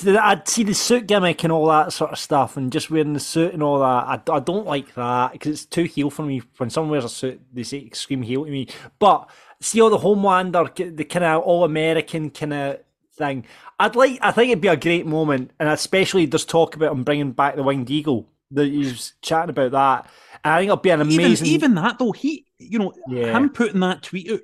I'd 0.06 0.48
see 0.48 0.62
the 0.62 0.74
suit 0.74 1.06
gimmick 1.06 1.42
and 1.44 1.52
all 1.52 1.66
that 1.66 1.92
sort 1.92 2.12
of 2.12 2.18
stuff, 2.18 2.56
and 2.56 2.72
just 2.72 2.90
wearing 2.90 3.12
the 3.12 3.20
suit 3.20 3.52
and 3.52 3.62
all 3.62 3.78
that. 3.80 3.84
I, 3.84 4.20
I 4.32 4.40
don't 4.40 4.66
like 4.66 4.94
that 4.94 5.32
because 5.32 5.52
it's 5.52 5.64
too 5.64 5.84
heel 5.84 6.10
for 6.10 6.22
me. 6.22 6.42
When 6.56 6.70
someone 6.70 6.90
wears 6.90 7.04
a 7.04 7.08
suit, 7.08 7.40
they 7.52 7.62
say 7.62 7.78
extreme 7.78 8.22
heel 8.22 8.44
to 8.44 8.50
me. 8.50 8.68
But 8.98 9.28
see 9.60 9.80
all 9.80 9.90
the 9.90 9.98
Homelander, 9.98 10.96
the 10.96 11.04
kind 11.04 11.24
of 11.24 11.42
all 11.42 11.64
American 11.64 12.30
kind 12.30 12.52
of 12.52 12.80
thing. 13.14 13.46
I'd 13.78 13.96
like. 13.96 14.18
I 14.22 14.30
think 14.30 14.50
it'd 14.50 14.62
be 14.62 14.68
a 14.68 14.76
great 14.76 15.06
moment, 15.06 15.50
and 15.58 15.68
especially 15.68 16.26
there's 16.26 16.44
talk 16.44 16.76
about 16.76 16.92
him 16.92 17.02
bringing 17.04 17.32
back 17.32 17.56
the 17.56 17.62
Winged 17.62 17.90
Eagle. 17.90 18.26
That 18.52 18.66
he's 18.66 19.14
chatting 19.22 19.50
about 19.50 19.72
that, 19.72 20.10
and 20.44 20.52
I 20.52 20.58
think 20.58 20.68
it'll 20.68 20.76
be 20.78 20.90
an 20.90 21.00
amazing. 21.00 21.46
Even, 21.46 21.46
even 21.46 21.74
that 21.76 21.98
though, 21.98 22.12
he, 22.12 22.46
you 22.58 22.78
know, 22.80 22.92
Yeah. 23.08 23.36
him 23.36 23.48
putting 23.50 23.78
that 23.80 24.02
tweet 24.02 24.30
out, 24.30 24.40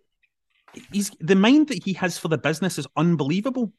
he's 0.93 1.11
the 1.21 1.35
mind 1.35 1.69
that 1.69 1.83
he 1.85 1.95
has 1.95 2.17
for 2.17 2.29
the 2.29 2.39
business 2.39 2.79
is 2.79 2.87
unbelievable. 2.97 3.73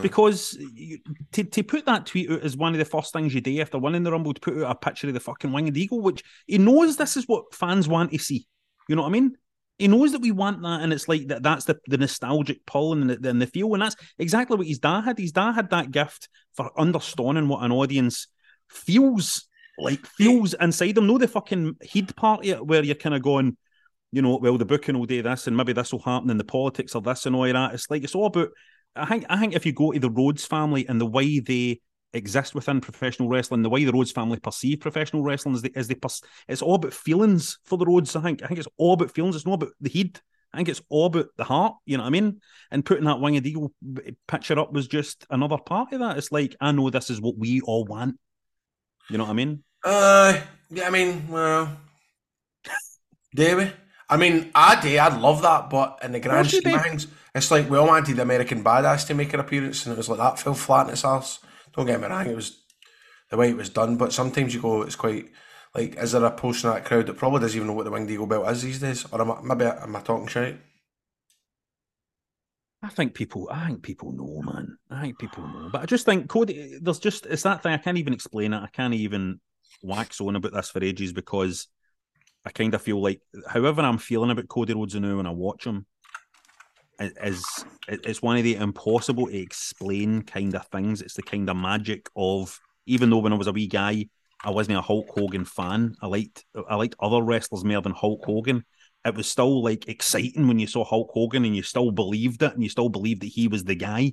Because 0.00 0.56
you, 0.74 0.98
to, 1.32 1.42
to 1.42 1.62
put 1.64 1.86
that 1.86 2.06
tweet 2.06 2.30
out 2.30 2.42
as 2.42 2.56
one 2.56 2.72
of 2.72 2.78
the 2.78 2.84
first 2.84 3.12
things 3.12 3.34
you 3.34 3.40
do 3.40 3.60
after 3.60 3.78
winning 3.78 4.04
the 4.04 4.12
Rumble, 4.12 4.32
to 4.32 4.40
put 4.40 4.62
out 4.62 4.70
a 4.70 4.74
picture 4.76 5.08
of 5.08 5.14
the 5.14 5.18
fucking 5.18 5.50
winged 5.50 5.76
eagle, 5.76 6.00
which 6.00 6.22
he 6.46 6.58
knows 6.58 6.96
this 6.96 7.16
is 7.16 7.26
what 7.26 7.52
fans 7.52 7.88
want 7.88 8.12
to 8.12 8.18
see. 8.18 8.46
You 8.88 8.94
know 8.94 9.02
what 9.02 9.08
I 9.08 9.12
mean? 9.12 9.32
He 9.78 9.88
knows 9.88 10.12
that 10.12 10.20
we 10.20 10.30
want 10.30 10.62
that, 10.62 10.82
and 10.82 10.92
it's 10.92 11.08
like 11.08 11.26
that. 11.28 11.42
That's 11.42 11.64
the, 11.64 11.80
the 11.88 11.98
nostalgic 11.98 12.64
pull 12.64 12.92
and 12.92 13.10
the, 13.10 13.28
and 13.28 13.42
the 13.42 13.46
feel, 13.48 13.72
and 13.72 13.82
that's 13.82 13.96
exactly 14.18 14.56
what 14.56 14.68
his 14.68 14.78
dad 14.78 15.00
had. 15.00 15.18
His 15.18 15.32
dad 15.32 15.52
had 15.52 15.70
that 15.70 15.90
gift 15.90 16.28
for 16.54 16.70
understanding 16.78 17.48
what 17.48 17.64
an 17.64 17.72
audience 17.72 18.28
feels 18.70 19.48
like, 19.78 20.06
feels 20.06 20.54
inside 20.54 20.94
them. 20.94 21.08
Know 21.08 21.18
the 21.18 21.26
fucking 21.26 21.78
heed 21.82 22.14
part 22.14 22.46
of 22.46 22.68
where 22.68 22.84
you're 22.84 22.94
kind 22.94 23.16
of 23.16 23.22
going, 23.22 23.56
you 24.12 24.22
know, 24.22 24.36
well, 24.36 24.58
the 24.58 24.64
booking 24.64 24.96
will 24.96 25.06
do 25.06 25.22
this, 25.22 25.48
and 25.48 25.56
maybe 25.56 25.72
this 25.72 25.90
will 25.90 26.02
happen, 26.02 26.30
and 26.30 26.38
the 26.38 26.44
politics 26.44 26.94
of 26.94 27.02
this 27.02 27.26
and 27.26 27.34
all 27.34 27.52
that. 27.52 27.74
It's 27.74 27.90
like 27.90 28.04
it's 28.04 28.14
all 28.14 28.26
about. 28.26 28.50
I 28.94 29.06
think 29.06 29.24
I 29.28 29.38
think 29.38 29.54
if 29.54 29.64
you 29.64 29.72
go 29.72 29.92
to 29.92 29.98
the 29.98 30.10
Rhodes 30.10 30.44
family 30.44 30.86
and 30.88 31.00
the 31.00 31.06
way 31.06 31.40
they 31.40 31.80
exist 32.12 32.54
within 32.54 32.80
professional 32.80 33.28
wrestling, 33.28 33.62
the 33.62 33.70
way 33.70 33.84
the 33.84 33.92
Rhodes 33.92 34.12
family 34.12 34.38
perceive 34.38 34.80
professional 34.80 35.22
wrestling 35.22 35.54
is 35.54 35.62
they, 35.62 35.70
is 35.74 35.88
they 35.88 35.94
pers- 35.94 36.22
it's 36.48 36.62
all 36.62 36.74
about 36.74 36.92
feelings 36.92 37.58
for 37.64 37.78
the 37.78 37.86
Rhodes. 37.86 38.14
I 38.16 38.20
think 38.20 38.42
I 38.42 38.46
think 38.46 38.58
it's 38.58 38.68
all 38.76 38.94
about 38.94 39.10
feelings. 39.10 39.36
It's 39.36 39.46
not 39.46 39.54
about 39.54 39.72
the 39.80 39.90
head. 39.90 40.20
I 40.52 40.58
think 40.58 40.68
it's 40.68 40.82
all 40.90 41.06
about 41.06 41.28
the 41.36 41.44
heart. 41.44 41.76
You 41.86 41.96
know 41.96 42.02
what 42.02 42.08
I 42.08 42.12
mean? 42.12 42.40
And 42.70 42.84
putting 42.84 43.04
that 43.04 43.20
winged 43.20 43.46
eagle 43.46 43.72
picture 44.28 44.58
up 44.58 44.72
was 44.72 44.86
just 44.86 45.26
another 45.30 45.56
part 45.56 45.92
of 45.92 46.00
that. 46.00 46.18
It's 46.18 46.32
like 46.32 46.54
I 46.60 46.72
know 46.72 46.90
this 46.90 47.10
is 47.10 47.20
what 47.20 47.38
we 47.38 47.62
all 47.62 47.84
want. 47.84 48.18
You 49.08 49.18
know 49.18 49.24
what 49.24 49.30
I 49.30 49.34
mean? 49.34 49.64
Uh, 49.84 50.40
yeah, 50.70 50.86
I 50.86 50.90
mean, 50.90 51.26
well, 51.28 51.76
we? 53.36 53.72
I 54.08 54.16
mean, 54.16 54.50
I 54.54 54.80
do. 54.80 54.98
I'd 54.98 55.20
love 55.20 55.42
that, 55.42 55.70
but 55.70 55.98
in 56.02 56.12
the 56.12 56.20
grand 56.20 56.48
scheme 56.48 56.74
of 56.74 56.82
things, 56.82 57.06
it's 57.34 57.50
like 57.50 57.70
we 57.70 57.78
all 57.78 57.86
wanted 57.86 58.16
the 58.16 58.22
American 58.22 58.62
Badass 58.62 59.06
to 59.06 59.14
make 59.14 59.32
an 59.32 59.40
appearance, 59.40 59.86
and 59.86 59.92
it 59.94 59.96
was 59.96 60.08
like 60.08 60.18
that 60.18 60.38
fell 60.38 60.54
flat 60.54 60.86
in 60.86 60.92
its 60.92 61.04
ass. 61.04 61.38
Don't 61.74 61.86
get 61.86 62.00
me 62.00 62.06
wrong, 62.06 62.26
it 62.26 62.36
was 62.36 62.62
the 63.30 63.36
way 63.36 63.48
it 63.48 63.56
was 63.56 63.70
done, 63.70 63.96
but 63.96 64.12
sometimes 64.12 64.54
you 64.54 64.60
go, 64.60 64.82
it's 64.82 64.96
quite 64.96 65.30
like, 65.74 65.96
is 65.96 66.12
there 66.12 66.24
a 66.24 66.30
portion 66.30 66.68
of 66.68 66.74
that 66.74 66.84
crowd 66.84 67.06
that 67.06 67.16
probably 67.16 67.40
doesn't 67.40 67.56
even 67.56 67.66
know 67.66 67.72
what 67.72 67.84
the 67.84 67.90
Winged 67.90 68.10
Eagle 68.10 68.26
belt 68.26 68.48
is 68.50 68.62
these 68.62 68.78
days? 68.78 69.06
Or 69.10 69.22
am 69.22 69.32
I, 69.32 69.40
maybe 69.42 69.64
am 69.64 69.96
I 69.96 70.00
talking 70.00 70.26
shit? 70.26 70.58
I 72.82 72.88
think 72.88 73.14
people, 73.14 73.48
I 73.50 73.68
think 73.68 73.82
people 73.82 74.12
know, 74.12 74.42
man. 74.42 74.76
I 74.90 75.00
think 75.00 75.18
people 75.18 75.46
know, 75.46 75.70
but 75.72 75.82
I 75.82 75.86
just 75.86 76.04
think 76.04 76.28
Cody. 76.28 76.78
There's 76.82 76.98
just 76.98 77.26
it's 77.26 77.44
that 77.44 77.62
thing. 77.62 77.72
I 77.72 77.78
can't 77.78 77.96
even 77.96 78.12
explain 78.12 78.52
it. 78.52 78.58
I 78.58 78.66
can't 78.66 78.92
even 78.92 79.40
wax 79.82 80.20
on 80.20 80.36
about 80.36 80.52
this 80.52 80.68
for 80.68 80.82
ages 80.82 81.12
because 81.12 81.68
I 82.44 82.50
kind 82.50 82.74
of 82.74 82.82
feel 82.82 83.00
like, 83.00 83.20
however 83.48 83.82
I'm 83.82 83.98
feeling 83.98 84.30
about 84.30 84.48
Cody 84.48 84.74
Rhodes 84.74 84.94
now 84.94 85.16
when 85.16 85.26
I 85.26 85.30
watch 85.30 85.66
him, 85.66 85.86
is 87.00 87.44
it- 87.88 88.04
it's 88.04 88.22
one 88.22 88.36
of 88.36 88.44
the 88.44 88.54
impossible 88.56 89.26
to 89.26 89.36
explain 89.36 90.22
kind 90.22 90.54
of 90.54 90.66
things. 90.68 91.02
It's 91.02 91.14
the 91.14 91.22
kind 91.22 91.48
of 91.48 91.56
magic 91.56 92.08
of 92.16 92.58
even 92.86 93.10
though 93.10 93.18
when 93.18 93.32
I 93.32 93.36
was 93.36 93.46
a 93.46 93.52
wee 93.52 93.66
guy, 93.68 94.08
I 94.44 94.50
wasn't 94.50 94.78
a 94.78 94.82
Hulk 94.82 95.08
Hogan 95.10 95.44
fan. 95.44 95.94
I 96.00 96.06
liked 96.08 96.44
I 96.68 96.74
liked 96.74 96.96
other 97.00 97.22
wrestlers 97.22 97.64
more 97.64 97.80
than 97.80 97.92
Hulk 97.92 98.24
Hogan. 98.24 98.64
It 99.04 99.14
was 99.14 99.28
still 99.28 99.62
like 99.62 99.88
exciting 99.88 100.46
when 100.48 100.58
you 100.58 100.66
saw 100.66 100.84
Hulk 100.84 101.10
Hogan 101.12 101.44
and 101.44 101.56
you 101.56 101.62
still 101.62 101.90
believed 101.90 102.42
it 102.42 102.52
and 102.52 102.62
you 102.62 102.68
still 102.68 102.88
believed 102.88 103.22
that 103.22 103.28
he 103.28 103.48
was 103.48 103.64
the 103.64 103.74
guy. 103.74 104.12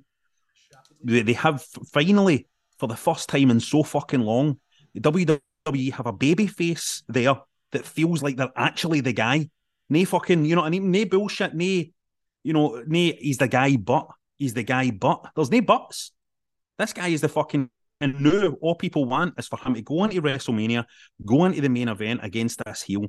They, 1.03 1.21
they 1.21 1.33
have 1.33 1.63
finally, 1.91 2.47
for 2.77 2.87
the 2.87 2.95
first 2.95 3.29
time 3.29 3.51
in 3.51 3.59
so 3.59 3.83
fucking 3.83 4.21
long, 4.21 4.59
WWE 4.99 5.91
have 5.91 6.05
a 6.05 6.13
baby 6.13 6.47
face 6.47 7.03
there 7.07 7.35
that 7.71 7.85
feels 7.85 8.23
like 8.23 8.37
they're 8.37 8.51
actually 8.55 9.01
the 9.01 9.13
guy. 9.13 9.49
Nay 9.89 10.05
fucking, 10.05 10.45
you 10.45 10.55
know 10.55 10.61
what 10.61 10.67
I 10.67 10.71
mean? 10.71 10.91
Nay 10.91 11.05
bullshit, 11.05 11.55
nay, 11.55 11.91
you 12.43 12.53
know, 12.53 12.83
nay, 12.85 13.17
he's 13.19 13.37
the 13.37 13.47
guy, 13.47 13.75
but 13.75 14.07
he's 14.37 14.53
the 14.53 14.63
guy, 14.63 14.91
but 14.91 15.25
there's 15.35 15.51
no 15.51 15.61
buts. 15.61 16.11
This 16.77 16.93
guy 16.93 17.09
is 17.09 17.21
the 17.21 17.29
fucking 17.29 17.69
and 18.01 18.21
now 18.21 18.55
all 18.61 18.75
people 18.75 19.05
want 19.05 19.37
is 19.37 19.47
for 19.47 19.59
him 19.59 19.73
to 19.73 19.81
go 19.81 20.03
into 20.05 20.21
WrestleMania, 20.21 20.85
go 21.25 21.45
into 21.45 21.61
the 21.61 21.69
main 21.69 21.89
event 21.89 22.21
against 22.23 22.63
this 22.63 22.81
heel, 22.81 23.07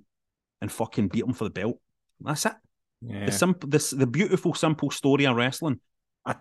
and 0.61 0.70
fucking 0.70 1.08
beat 1.08 1.24
him 1.24 1.32
for 1.32 1.44
the 1.44 1.50
belt. 1.50 1.78
That's 2.20 2.46
it. 2.46 2.52
Yeah. 3.00 3.26
The 3.26 3.32
simple, 3.32 3.68
this 3.68 3.90
the 3.90 4.06
beautiful, 4.06 4.54
simple 4.54 4.90
story 4.90 5.26
of 5.26 5.36
wrestling, 5.36 5.80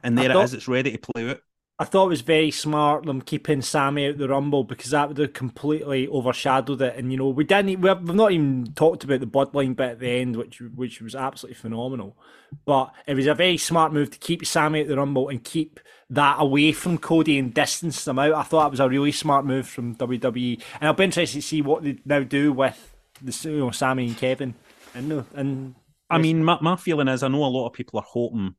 and 0.04 0.18
there 0.18 0.36
I 0.36 0.44
it. 0.44 0.54
It's 0.54 0.68
ready 0.68 0.92
to 0.92 0.98
play 0.98 1.30
out. 1.30 1.40
I 1.82 1.86
thought 1.86 2.08
it 2.08 2.10
was 2.10 2.22
very 2.22 2.52
smart 2.52 3.06
them 3.06 3.22
keeping 3.22 3.62
Sami 3.62 4.10
out 4.10 4.18
the 4.18 4.28
Rumble 4.28 4.66
because 4.66 4.92
that 4.92 5.08
would 5.08 5.18
have 5.18 5.32
completely 5.32 6.10
overshadowed 6.10 6.82
it. 6.82 6.98
And 6.98 7.10
you 7.10 7.18
know, 7.18 7.30
we 7.30 7.46
didn't. 7.46 7.80
We've 7.80 8.16
not 8.16 8.34
even 8.34 8.74
talked 8.76 9.06
about 9.06 9.22
the 9.22 9.28
Bloodline 9.28 9.78
bit 9.78 9.92
at 9.92 10.00
the 10.00 10.10
end, 10.10 10.36
which 10.36 10.60
which 10.60 11.02
was 11.02 11.16
absolutely 11.16 11.56
phenomenal. 11.56 12.18
But 12.66 12.94
it 13.08 13.14
was 13.14 13.28
a 13.28 13.34
very 13.34 13.56
smart 13.56 13.94
move 13.94 14.12
to 14.12 14.18
keep 14.18 14.46
Sami 14.46 14.82
at 14.82 14.90
the 14.90 14.98
Rumble 14.98 15.30
and 15.30 15.42
keep 15.42 15.80
that 16.10 16.36
away 16.40 16.74
from 16.74 16.98
Cody 16.98 17.38
and 17.38 17.54
distance 17.54 18.04
them 18.04 18.20
out. 18.20 18.34
I 18.34 18.44
thought 18.44 18.68
it 18.68 18.72
was 18.72 18.82
a 18.82 18.90
really 18.90 19.14
smart 19.14 19.46
move 19.46 19.66
from 19.66 19.96
WWE, 19.96 20.62
and 20.82 20.88
I'll 20.88 20.94
be 20.94 21.06
interested 21.06 21.42
to 21.42 21.48
see 21.48 21.62
what 21.62 21.84
they 21.84 22.00
now 22.04 22.24
do 22.24 22.52
with 22.52 22.94
the 23.22 23.50
you 23.50 23.60
know 23.60 23.72
Sami 23.72 24.08
and 24.08 24.18
Kevin. 24.18 24.54
And 24.94 25.26
and 25.34 25.76
I 26.10 26.18
mean, 26.18 26.44
my, 26.44 26.58
my 26.60 26.76
feeling 26.76 27.08
is, 27.08 27.24
I 27.24 27.30
know 27.30 27.46
a 27.46 27.46
lot 27.46 27.68
of 27.68 27.74
people 27.74 28.00
are 28.00 28.06
hoping. 28.06 28.56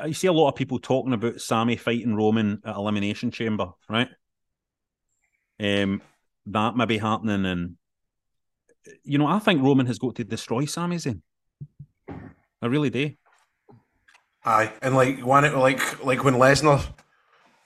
I 0.00 0.12
see 0.12 0.26
a 0.26 0.32
lot 0.32 0.48
of 0.48 0.56
people 0.56 0.78
talking 0.78 1.12
about 1.12 1.40
Sami 1.40 1.76
fighting 1.76 2.14
Roman 2.14 2.60
at 2.64 2.76
Elimination 2.76 3.30
Chamber, 3.30 3.70
right? 3.88 4.08
Um, 5.58 6.02
that 6.46 6.76
may 6.76 6.84
be 6.86 6.98
happening, 6.98 7.46
and 7.46 7.76
you 9.04 9.18
know, 9.18 9.26
I 9.26 9.38
think 9.38 9.62
Roman 9.62 9.86
has 9.86 9.98
got 9.98 10.16
to 10.16 10.24
destroy 10.24 10.64
Sami 10.64 10.96
Zayn. 10.96 11.22
I 12.62 12.66
really 12.66 12.90
do. 12.90 13.12
Aye, 14.44 14.72
and 14.82 14.94
like 14.94 15.20
when 15.20 15.44
it 15.44 15.54
like 15.54 16.04
like 16.04 16.24
when 16.24 16.34
Lesnar 16.34 16.86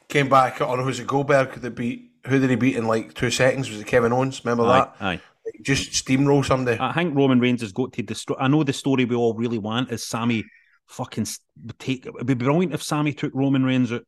came 0.08 0.28
back, 0.28 0.60
or 0.60 0.82
was 0.82 1.00
it 1.00 1.06
Goldberg 1.06 1.52
that 1.54 1.70
beat? 1.70 2.10
Who 2.26 2.38
did 2.38 2.50
he 2.50 2.56
beat 2.56 2.76
in 2.76 2.86
like 2.86 3.14
two 3.14 3.30
seconds? 3.30 3.68
Was 3.70 3.80
it 3.80 3.86
Kevin 3.86 4.12
Owens? 4.12 4.44
Remember 4.44 4.64
Aye, 4.64 4.78
that? 4.78 4.96
aye. 5.00 5.20
Like, 5.44 5.62
just 5.62 5.90
steamroll 5.92 6.44
somebody. 6.44 6.78
I 6.80 6.92
think 6.92 7.14
Roman 7.14 7.38
Reigns 7.38 7.60
has 7.60 7.72
got 7.72 7.92
to 7.94 8.02
destroy. 8.02 8.36
I 8.38 8.48
know 8.48 8.62
the 8.64 8.72
story 8.72 9.04
we 9.04 9.14
all 9.14 9.34
really 9.34 9.58
want 9.58 9.90
is 9.92 10.06
Sami 10.06 10.44
fucking 10.88 11.26
take. 11.78 12.06
It'd 12.06 12.26
be 12.26 12.34
brilliant 12.34 12.74
if 12.74 12.82
Sami 12.82 13.12
took 13.12 13.32
Roman 13.34 13.64
Reigns 13.64 13.92
out, 13.92 14.04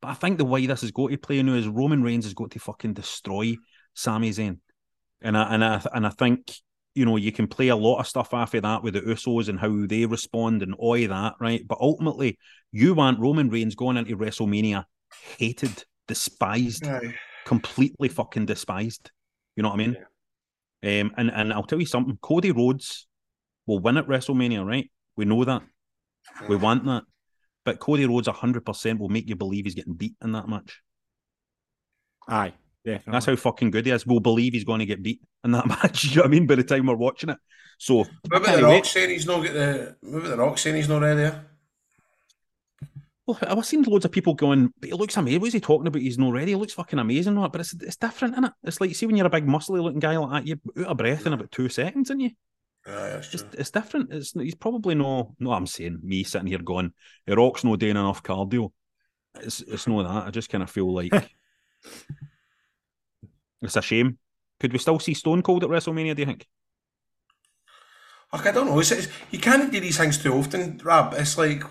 but 0.00 0.08
I 0.08 0.14
think 0.14 0.38
the 0.38 0.44
way 0.44 0.66
this 0.66 0.82
is 0.82 0.90
going 0.90 1.12
to 1.12 1.18
play 1.18 1.42
now 1.42 1.54
is 1.54 1.68
Roman 1.68 2.02
Reigns 2.02 2.26
is 2.26 2.34
going 2.34 2.50
to 2.50 2.58
fucking 2.58 2.94
destroy 2.94 3.56
Sami 3.94 4.30
Zayn, 4.30 4.58
and 5.20 5.36
I 5.36 5.54
and 5.54 5.64
I 5.64 5.82
and 5.92 6.06
I 6.06 6.10
think 6.10 6.52
you 6.94 7.04
know 7.04 7.16
you 7.16 7.32
can 7.32 7.46
play 7.46 7.68
a 7.68 7.76
lot 7.76 7.98
of 7.98 8.06
stuff 8.06 8.32
after 8.34 8.60
that 8.60 8.82
with 8.82 8.94
the 8.94 9.00
Usos 9.00 9.48
and 9.48 9.58
how 9.58 9.86
they 9.86 10.06
respond 10.06 10.62
and 10.62 10.74
all 10.74 10.98
that, 10.98 11.34
right? 11.40 11.66
But 11.66 11.78
ultimately, 11.80 12.38
you 12.72 12.94
want 12.94 13.20
Roman 13.20 13.50
Reigns 13.50 13.74
going 13.74 13.96
into 13.96 14.16
WrestleMania 14.16 14.84
hated, 15.38 15.84
despised, 16.06 16.86
Aye. 16.86 17.14
completely 17.44 18.08
fucking 18.08 18.46
despised. 18.46 19.10
You 19.56 19.62
know 19.62 19.70
what 19.70 19.80
I 19.80 19.86
mean? 19.86 19.96
Um, 20.84 21.12
and 21.16 21.30
and 21.32 21.52
I'll 21.52 21.64
tell 21.64 21.80
you 21.80 21.86
something. 21.86 22.18
Cody 22.22 22.52
Rhodes 22.52 23.06
will 23.66 23.80
win 23.80 23.96
at 23.96 24.06
WrestleMania, 24.06 24.64
right? 24.64 24.90
We 25.16 25.24
know 25.24 25.44
that. 25.44 25.62
We 26.48 26.56
want 26.56 26.84
that. 26.86 27.04
But 27.64 27.80
Cody 27.80 28.06
Rhodes, 28.06 28.28
hundred 28.28 28.64
percent, 28.64 29.00
will 29.00 29.08
make 29.08 29.28
you 29.28 29.36
believe 29.36 29.64
he's 29.64 29.74
getting 29.74 29.94
beat 29.94 30.14
in 30.22 30.32
that 30.32 30.48
match. 30.48 30.80
Aye, 32.28 32.54
definitely. 32.84 33.12
That's 33.12 33.26
how 33.26 33.36
fucking 33.36 33.70
good 33.70 33.86
he 33.86 33.92
is. 33.92 34.06
We'll 34.06 34.20
believe 34.20 34.52
he's 34.52 34.64
going 34.64 34.80
to 34.80 34.86
get 34.86 35.02
beat 35.02 35.20
in 35.44 35.52
that 35.52 35.66
match. 35.82 36.04
you 36.04 36.16
know 36.16 36.22
what 36.22 36.28
I 36.28 36.30
mean? 36.30 36.46
By 36.46 36.54
the 36.56 36.64
time 36.64 36.86
we're 36.86 36.94
watching 36.96 37.30
it. 37.30 37.38
So 37.78 37.96
What 37.98 38.08
about 38.30 38.46
the 38.46 38.52
anyway, 38.54 38.76
Rock 38.76 38.84
saying 38.84 39.10
he's 39.10 39.26
not 39.26 39.42
get 39.42 39.54
the? 39.54 39.96
What 40.00 40.18
about 40.18 40.28
the 40.30 40.36
Rock 40.38 40.58
saying 40.58 40.76
he's 40.76 40.88
not 40.88 41.02
ready? 41.02 41.20
there? 41.20 41.44
Well, 43.26 43.38
I've 43.42 43.66
seen 43.66 43.82
loads 43.82 44.06
of 44.06 44.10
people 44.12 44.32
going, 44.32 44.72
but 44.80 44.88
he 44.88 44.94
looks 44.94 45.16
amazing. 45.18 45.40
What's 45.42 45.52
he 45.52 45.60
talking 45.60 45.86
about? 45.86 46.00
He's 46.00 46.16
not 46.16 46.32
ready. 46.32 46.52
He 46.52 46.56
looks 46.56 46.72
fucking 46.72 46.98
amazing, 46.98 47.38
right? 47.38 47.52
But 47.52 47.60
it's 47.60 47.74
it's 47.74 47.96
different, 47.96 48.34
isn't 48.34 48.44
it? 48.44 48.52
It's 48.64 48.80
like, 48.80 48.94
see, 48.94 49.04
when 49.04 49.16
you're 49.16 49.26
a 49.26 49.30
big, 49.30 49.46
muscly 49.46 49.82
looking 49.82 50.00
guy 50.00 50.16
like 50.16 50.30
that, 50.30 50.46
you're 50.46 50.86
out 50.86 50.92
of 50.92 50.96
breath 50.96 51.26
in 51.26 51.34
about 51.34 51.52
two 51.52 51.68
seconds, 51.68 52.10
aren't 52.10 52.22
you? 52.22 52.30
Just, 53.30 53.54
it's 53.54 53.70
different. 53.70 54.12
It's 54.12 54.32
he's 54.32 54.54
probably 54.54 54.94
no. 54.94 55.34
No, 55.38 55.52
I'm 55.52 55.66
saying 55.66 56.00
me 56.02 56.24
sitting 56.24 56.48
here 56.48 56.58
going, 56.58 56.92
the 57.26 57.36
Rock's 57.36 57.64
no 57.64 57.76
doing 57.76 57.92
enough 57.92 58.22
cardio. 58.22 58.72
It's 59.40 59.60
it's 59.60 59.86
no 59.86 60.02
that. 60.02 60.26
I 60.26 60.30
just 60.30 60.48
kind 60.48 60.62
of 60.62 60.70
feel 60.70 60.92
like 60.92 61.12
it's 63.62 63.76
a 63.76 63.82
shame. 63.82 64.18
Could 64.60 64.72
we 64.72 64.78
still 64.78 64.98
see 64.98 65.14
Stone 65.14 65.42
Cold 65.42 65.64
at 65.64 65.70
WrestleMania? 65.70 66.16
Do 66.16 66.22
you 66.22 66.26
think? 66.26 66.46
Like, 68.32 68.46
I 68.46 68.52
don't 68.52 68.66
know. 68.66 68.78
It's, 68.78 68.90
it's, 68.90 69.08
you 69.30 69.38
can't 69.38 69.72
do 69.72 69.80
these 69.80 69.96
things 69.96 70.18
too 70.18 70.34
often, 70.34 70.80
Rob. 70.84 71.14
It's 71.16 71.38
like 71.38 71.62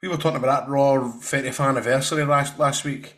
we 0.00 0.08
were 0.08 0.16
talking 0.16 0.38
about 0.38 0.66
that 0.66 0.70
Raw 0.70 0.98
30th 0.98 1.64
anniversary 1.64 2.24
last 2.24 2.58
last 2.58 2.84
week, 2.84 3.16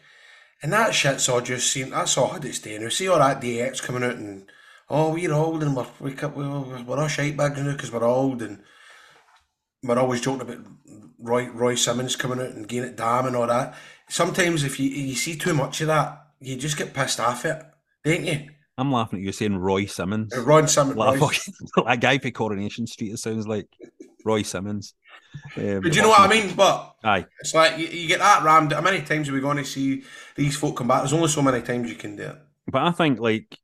and 0.62 0.72
that 0.72 0.94
shit's 0.94 1.28
all 1.28 1.40
just 1.40 1.70
seen. 1.70 1.90
That's 1.90 2.16
all 2.18 2.30
had 2.30 2.44
its 2.44 2.58
day 2.58 2.78
now. 2.78 2.88
See 2.88 3.08
all 3.08 3.18
that 3.18 3.40
DX 3.40 3.82
coming 3.82 4.04
out 4.04 4.16
and 4.16 4.50
oh 4.90 5.12
we're 5.12 5.32
old 5.32 5.62
and 5.62 5.76
we're 5.76 5.86
we 6.00 6.12
cut- 6.12 6.36
we're, 6.36 6.82
we're 6.82 6.98
all 6.98 7.08
shite 7.08 7.36
bags 7.36 7.60
now 7.60 7.72
because 7.72 7.92
we're 7.92 8.04
old 8.04 8.42
and 8.42 8.62
we're 9.82 9.98
always 9.98 10.20
joking 10.20 10.42
about 10.42 10.64
Roy 11.18 11.48
Roy 11.48 11.74
Simmons 11.74 12.16
coming 12.16 12.40
out 12.40 12.52
and 12.54 12.68
getting 12.68 12.90
it 12.90 12.96
damn 12.96 13.26
and 13.26 13.36
all 13.36 13.46
that. 13.46 13.74
Sometimes 14.08 14.64
if 14.64 14.78
you 14.78 14.88
you 14.88 15.14
see 15.14 15.36
too 15.36 15.54
much 15.54 15.80
of 15.80 15.86
that, 15.88 16.26
you 16.40 16.56
just 16.56 16.76
get 16.76 16.94
pissed 16.94 17.20
off 17.20 17.44
it, 17.44 17.62
don't 18.04 18.24
you? 18.24 18.50
I'm 18.76 18.90
laughing 18.90 19.20
at 19.20 19.24
you 19.24 19.32
saying 19.32 19.56
Roy 19.56 19.86
Simmons. 19.86 20.36
Uh, 20.36 20.42
Ron 20.42 20.66
Simmons. 20.66 20.96
Like 20.96 21.20
Roy- 21.20 21.84
a 21.86 21.96
guy 21.96 22.18
for 22.18 22.30
Coronation 22.30 22.86
Street. 22.86 23.12
It 23.12 23.18
sounds 23.18 23.46
like 23.46 23.68
Roy 24.24 24.42
Simmons. 24.42 24.94
Um, 25.56 25.80
But 25.80 25.92
do 25.92 25.96
you 25.96 26.02
know 26.02 26.08
what 26.08 26.20
I 26.20 26.28
mean? 26.28 26.54
But 26.56 26.96
Aye. 27.04 27.26
It's 27.40 27.54
like 27.54 27.78
you, 27.78 27.86
you 27.86 28.08
get 28.08 28.18
that 28.18 28.42
rammed. 28.42 28.72
How 28.72 28.80
many 28.80 29.02
times 29.02 29.28
are 29.28 29.32
we 29.32 29.40
going 29.40 29.58
to 29.58 29.64
see 29.64 30.02
these 30.34 30.56
folk 30.56 30.76
come 30.76 30.88
back? 30.88 31.02
There's 31.02 31.12
only 31.12 31.28
so 31.28 31.42
many 31.42 31.62
times 31.62 31.88
you 31.88 31.96
can 31.96 32.16
do 32.16 32.24
it. 32.24 32.38
But 32.66 32.82
I 32.82 32.90
think 32.90 33.20
like 33.20 33.56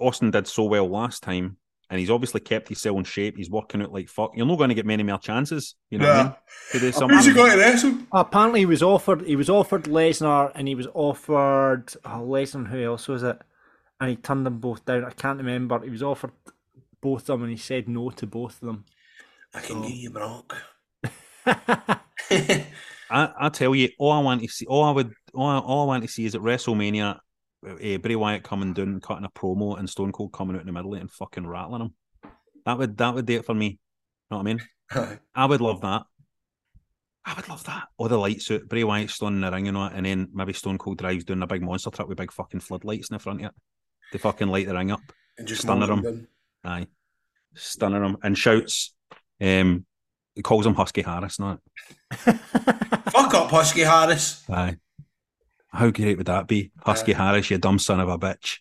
Austin 0.00 0.30
did 0.30 0.46
so 0.46 0.64
well 0.64 0.88
last 0.88 1.22
time, 1.22 1.56
and 1.90 1.98
he's 1.98 2.10
obviously 2.10 2.40
kept 2.40 2.68
himself 2.68 2.98
in 2.98 3.04
shape. 3.04 3.36
He's 3.36 3.50
working 3.50 3.82
out 3.82 3.92
like 3.92 4.08
fuck. 4.08 4.32
You're 4.34 4.46
not 4.46 4.58
going 4.58 4.68
to 4.68 4.74
get 4.74 4.86
many 4.86 5.02
more 5.02 5.18
chances. 5.18 5.74
You 5.90 5.98
know 5.98 6.08
what 6.08 6.16
I 6.16 6.22
mean? 6.22 6.34
To 6.72 6.78
do 6.78 7.14
Who's 7.14 7.26
he 7.26 7.32
going 7.32 7.52
to 7.52 7.58
wrestle? 7.58 7.98
Apparently, 8.12 8.60
he 8.60 8.66
was 8.66 8.82
offered. 8.82 9.22
He 9.22 9.36
was 9.36 9.50
offered 9.50 9.84
Lesnar, 9.84 10.52
and 10.54 10.68
he 10.68 10.74
was 10.74 10.86
offered 10.94 11.92
oh, 12.04 12.26
Lesnar. 12.26 12.68
Who 12.68 12.84
else 12.84 13.08
was 13.08 13.22
it? 13.22 13.38
And 14.00 14.10
he 14.10 14.16
turned 14.16 14.46
them 14.46 14.58
both 14.58 14.84
down. 14.84 15.04
I 15.04 15.10
can't 15.10 15.38
remember. 15.38 15.80
He 15.82 15.90
was 15.90 16.02
offered 16.02 16.32
both 17.00 17.22
of 17.22 17.26
them, 17.26 17.42
and 17.42 17.50
he 17.50 17.56
said 17.56 17.88
no 17.88 18.10
to 18.10 18.26
both 18.26 18.62
of 18.62 18.66
them. 18.66 18.84
I 19.54 19.60
can 19.60 19.82
give 19.82 19.90
you 19.90 20.10
Brock. 20.10 20.56
I, 23.10 23.32
I 23.40 23.48
tell 23.48 23.74
you, 23.74 23.90
all 23.98 24.12
I 24.12 24.20
want 24.20 24.42
to 24.42 24.48
see, 24.48 24.66
all 24.66 24.84
I 24.84 24.90
would, 24.90 25.12
all 25.34 25.46
I, 25.46 25.58
all 25.58 25.82
I 25.84 25.86
want 25.86 26.02
to 26.04 26.08
see 26.08 26.24
is 26.24 26.34
at 26.34 26.40
WrestleMania, 26.40 27.18
uh, 27.66 27.98
Bray 27.98 28.16
Wyatt 28.16 28.42
coming 28.42 28.72
down, 28.72 29.00
cutting 29.00 29.24
a 29.24 29.30
promo, 29.30 29.78
and 29.78 29.88
Stone 29.88 30.12
Cold 30.12 30.32
coming 30.32 30.56
out 30.56 30.60
in 30.60 30.66
the 30.66 30.72
middle 30.72 30.94
and 30.94 31.10
fucking 31.10 31.46
rattling 31.46 31.82
him. 31.82 31.94
That 32.64 32.78
would 32.78 32.96
that 32.98 33.14
would 33.14 33.26
do 33.26 33.38
it 33.38 33.44
for 33.44 33.54
me. 33.54 33.66
You 33.66 33.76
know 34.30 34.36
what 34.38 34.40
I 34.40 35.04
mean? 35.04 35.18
I 35.34 35.46
would 35.46 35.60
love 35.60 35.80
that. 35.82 36.04
I 37.24 37.34
would 37.34 37.48
love 37.48 37.64
that. 37.64 37.88
Or 37.98 38.08
the 38.08 38.16
light 38.16 38.40
suit, 38.40 38.68
Bray 38.68 38.84
Wyatt 38.84 39.10
stood 39.10 39.28
in 39.28 39.40
the 39.40 39.50
ring 39.50 39.68
and 39.68 39.76
all, 39.76 39.84
and 39.86 40.06
then 40.06 40.28
maybe 40.32 40.52
Stone 40.52 40.78
Cold 40.78 40.98
drives 40.98 41.24
doing 41.24 41.42
a 41.42 41.46
big 41.46 41.62
monster 41.62 41.90
truck 41.90 42.08
with 42.08 42.18
big 42.18 42.32
fucking 42.32 42.60
floodlights 42.60 43.10
in 43.10 43.14
the 43.14 43.18
front 43.18 43.40
of 43.40 43.46
it 43.46 43.52
to 44.12 44.18
fucking 44.18 44.48
light 44.48 44.66
the 44.66 44.74
ring 44.74 44.90
up, 44.90 45.00
And 45.36 45.46
just 45.46 45.62
stunning 45.62 45.88
mold 45.88 46.04
him. 46.04 46.28
Aye, 46.64 46.86
stunning 47.54 48.02
him, 48.02 48.16
and 48.22 48.36
shouts. 48.36 48.94
Um, 49.40 49.84
he 50.34 50.42
calls 50.42 50.64
him 50.64 50.74
Husky 50.74 51.02
Harris, 51.02 51.38
not. 51.38 51.60
Fuck 52.12 53.34
up, 53.34 53.50
Husky 53.50 53.82
Harris. 53.82 54.44
Aye. 54.48 54.76
How 55.70 55.90
great 55.90 56.16
would 56.16 56.26
that 56.26 56.48
be? 56.48 56.70
Husky 56.84 57.12
Harris, 57.12 57.50
you 57.50 57.58
dumb 57.58 57.78
son 57.78 58.00
of 58.00 58.08
a 58.08 58.18
bitch. 58.18 58.58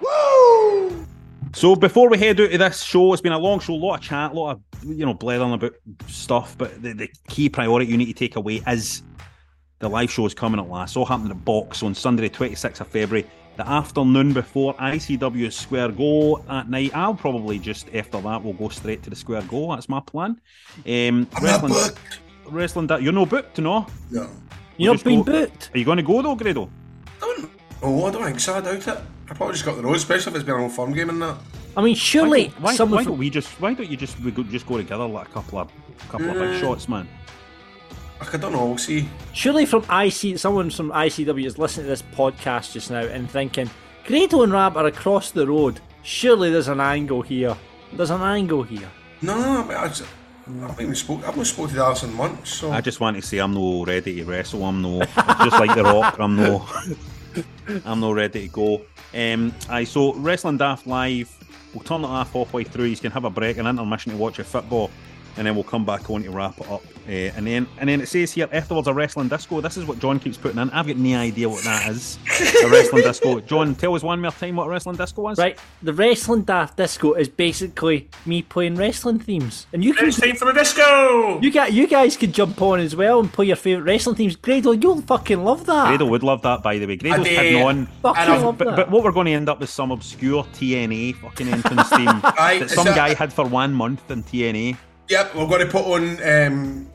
Woo! 0.00 1.06
So 1.56 1.74
before 1.74 2.10
we 2.10 2.18
head 2.18 2.38
out 2.38 2.50
to 2.50 2.58
this 2.58 2.82
show, 2.82 3.14
it's 3.14 3.22
been 3.22 3.32
a 3.32 3.38
long 3.38 3.60
show, 3.60 3.72
a 3.72 3.76
lot 3.76 3.94
of 3.94 4.02
chat, 4.02 4.32
a 4.32 4.34
lot 4.34 4.56
of 4.56 4.84
you 4.84 5.06
know 5.06 5.14
blathering 5.14 5.54
about 5.54 5.72
stuff. 6.06 6.54
But 6.58 6.82
the, 6.82 6.92
the 6.92 7.08
key 7.28 7.48
priority 7.48 7.90
you 7.90 7.96
need 7.96 8.08
to 8.08 8.12
take 8.12 8.36
away 8.36 8.60
is 8.66 9.02
the 9.78 9.88
live 9.88 10.10
show 10.10 10.26
is 10.26 10.34
coming 10.34 10.60
at 10.60 10.68
last. 10.68 10.90
It's 10.90 10.96
all 10.98 11.06
happening 11.06 11.30
at 11.30 11.42
Box 11.46 11.82
on 11.82 11.94
Sunday, 11.94 12.28
26th 12.28 12.82
of 12.82 12.88
February, 12.88 13.26
the 13.56 13.66
afternoon 13.66 14.34
before 14.34 14.74
ICW 14.74 15.50
Square 15.50 15.92
Go 15.92 16.44
at 16.46 16.68
night. 16.68 16.90
I'll 16.94 17.14
probably 17.14 17.58
just 17.58 17.88
after 17.94 18.20
that 18.20 18.44
we'll 18.44 18.52
go 18.52 18.68
straight 18.68 19.02
to 19.04 19.08
the 19.08 19.16
Square 19.16 19.44
Go. 19.48 19.74
That's 19.74 19.88
my 19.88 20.00
plan. 20.00 20.38
Um, 20.86 21.26
wrestling. 21.40 21.72
Wrestling. 22.50 22.86
That 22.88 23.02
you're 23.02 23.12
no 23.12 23.26
booked, 23.26 23.58
no. 23.58 23.86
No. 24.10 24.28
You're 24.76 24.92
not 24.92 24.94
just 24.94 25.04
being 25.04 25.22
go- 25.22 25.32
booked. 25.32 25.70
Are 25.74 25.78
you 25.78 25.84
going 25.84 25.96
to 25.98 26.02
go 26.02 26.22
though, 26.22 26.34
Grado? 26.34 26.70
Oh, 27.82 28.06
I 28.06 28.10
don't 28.10 28.24
think 28.24 28.40
so. 28.40 28.54
I 28.54 28.60
doubt 28.60 28.86
it. 28.88 28.98
I 29.28 29.34
probably 29.34 29.54
just 29.54 29.64
got 29.64 29.76
the 29.76 29.82
road, 29.82 29.96
especially 29.96 30.30
if 30.32 30.36
it's 30.36 30.44
been 30.44 30.54
a 30.54 30.60
long 30.60 30.70
fun 30.70 30.92
game 30.92 31.10
and 31.10 31.20
that. 31.22 31.36
I 31.76 31.82
mean, 31.82 31.94
surely 31.94 32.48
why, 32.58 32.74
don't- 32.76 32.90
why, 32.90 32.96
why 32.98 33.04
don't 33.04 33.18
we 33.18 33.28
just 33.30 33.48
why 33.60 33.74
don't 33.74 33.90
you 33.90 33.96
just 33.96 34.18
we 34.20 34.30
go, 34.30 34.42
just 34.44 34.66
go 34.66 34.76
together 34.78 35.06
like 35.06 35.28
a 35.28 35.32
couple 35.32 35.58
of 35.58 35.70
couple 36.08 36.30
of 36.30 36.34
big 36.38 36.58
shots, 36.60 36.88
man? 36.88 37.06
Like, 38.18 38.34
I 38.34 38.38
don't 38.38 38.52
know. 38.52 38.64
We'll 38.66 38.78
see. 38.78 39.08
Surely 39.34 39.66
from 39.66 39.84
IC, 39.90 40.38
someone 40.38 40.70
from 40.70 40.90
ICW 40.90 41.44
is 41.44 41.58
listening 41.58 41.84
to 41.84 41.90
this 41.90 42.02
podcast 42.02 42.72
just 42.72 42.90
now 42.90 43.00
and 43.02 43.30
thinking, 43.30 43.68
Grado 44.06 44.42
and 44.42 44.52
Rab 44.52 44.76
are 44.78 44.86
across 44.86 45.32
the 45.32 45.46
road. 45.46 45.80
Surely 46.02 46.50
there's 46.50 46.68
an 46.68 46.80
angle 46.80 47.20
here. 47.20 47.54
There's 47.92 48.10
an 48.10 48.22
angle 48.22 48.62
here. 48.62 48.88
No, 49.20 49.38
no, 49.38 49.64
no. 49.64 49.76
I, 49.76 49.88
just, 49.88 50.04
I 50.46 50.52
haven't 50.60 50.80
even 50.80 50.94
spoke. 50.94 51.26
I've 51.26 51.36
not 51.36 51.46
spoken 51.46 51.70
to 51.70 51.76
Dallas 51.76 52.02
in 52.04 52.14
months. 52.14 52.54
So 52.54 52.70
I 52.70 52.80
just 52.80 53.00
want 53.00 53.16
to 53.16 53.22
say 53.22 53.38
I'm 53.38 53.52
no 53.52 53.84
ready 53.84 54.16
to 54.16 54.24
wrestle. 54.24 54.64
I'm 54.64 54.80
no 54.80 55.00
just 55.00 55.58
like 55.58 55.74
the 55.74 55.82
Rock. 55.82 56.18
I'm 56.20 56.36
no 56.36 56.66
I'm 57.84 58.00
no 58.00 58.12
ready 58.12 58.46
to 58.46 58.54
go. 58.54 58.82
Um, 59.12 59.52
I 59.68 59.84
so 59.84 60.14
wrestling 60.14 60.58
daft 60.58 60.86
live. 60.86 61.32
We'll 61.74 61.82
turn 61.82 62.02
it 62.02 62.06
off 62.06 62.32
halfway 62.32 62.64
through. 62.64 62.84
You 62.84 62.96
can 62.96 63.10
have 63.12 63.24
a 63.24 63.30
break, 63.30 63.58
an 63.58 63.66
intermission 63.66 64.12
to 64.12 64.18
watch 64.18 64.38
your 64.38 64.44
football, 64.44 64.90
and 65.36 65.46
then 65.46 65.54
we'll 65.54 65.64
come 65.64 65.84
back 65.84 66.08
on 66.10 66.22
to 66.22 66.30
wrap 66.30 66.58
it 66.60 66.70
up. 66.70 66.82
Uh, 67.08 67.12
and 67.36 67.46
then 67.46 67.68
and 67.78 67.88
then 67.88 68.00
it 68.00 68.06
says 68.08 68.32
here 68.32 68.48
afterwards 68.50 68.88
a 68.88 68.92
wrestling 68.94 69.28
disco. 69.28 69.60
This 69.60 69.76
is 69.76 69.84
what 69.84 70.00
John 70.00 70.18
keeps 70.18 70.36
putting 70.36 70.58
in. 70.58 70.70
I've 70.70 70.88
got 70.88 70.96
no 70.96 71.16
idea 71.18 71.48
what 71.48 71.62
that 71.62 71.88
is. 71.88 72.18
a 72.64 72.68
wrestling 72.68 73.02
disco. 73.04 73.38
John, 73.46 73.76
tell 73.76 73.94
us 73.94 74.02
one 74.02 74.20
more 74.20 74.32
time 74.32 74.56
what 74.56 74.66
a 74.66 74.70
wrestling 74.70 74.96
disco 74.96 75.28
is. 75.28 75.38
Right, 75.38 75.56
the 75.82 75.92
wrestling 75.92 76.42
daft 76.42 76.76
disco 76.76 77.12
is 77.12 77.28
basically 77.28 78.08
me 78.24 78.42
playing 78.42 78.74
wrestling 78.74 79.20
themes, 79.20 79.68
and 79.72 79.84
you 79.84 79.94
can. 79.94 80.08
It's 80.08 80.20
time 80.20 80.34
for 80.34 80.46
the 80.46 80.52
disco. 80.52 81.40
You 81.40 81.52
got 81.52 81.72
you 81.72 81.86
guys 81.86 82.16
can 82.16 82.32
jump 82.32 82.60
on 82.60 82.80
as 82.80 82.96
well 82.96 83.20
and 83.20 83.32
play 83.32 83.46
your 83.46 83.56
favorite 83.56 83.84
wrestling 83.84 84.16
themes. 84.16 84.34
Grado, 84.34 84.72
you'll 84.72 85.00
fucking 85.02 85.44
love 85.44 85.64
that. 85.66 85.86
Grado 85.88 86.06
would 86.06 86.24
love 86.24 86.42
that, 86.42 86.62
by 86.64 86.78
the 86.78 86.86
way. 86.86 86.96
Grado's 86.96 87.24
I 87.26 87.28
hidden 87.30 87.52
do. 87.60 87.66
on. 87.68 87.86
Fucking 88.02 88.42
love 88.42 88.58
But, 88.58 88.64
that. 88.66 88.76
but 88.76 88.90
what 88.90 89.04
we're 89.04 89.12
going 89.12 89.26
to 89.26 89.32
end 89.32 89.48
up 89.48 89.60
with 89.60 89.70
some 89.70 89.92
obscure 89.92 90.42
TNA 90.54 91.14
fucking 91.16 91.48
entrance 91.48 91.88
theme 91.90 92.08
Aye, 92.24 92.58
that 92.58 92.62
is 92.62 92.72
some 92.74 92.84
that- 92.86 92.96
guy 92.96 93.14
had 93.14 93.32
for 93.32 93.46
one 93.46 93.72
month 93.72 94.10
in 94.10 94.24
TNA. 94.24 94.76
Yep, 95.08 95.36
we're 95.36 95.46
going 95.46 95.64
to 95.64 95.70
put 95.70 95.84
on 95.84 96.18
um, 96.28 96.90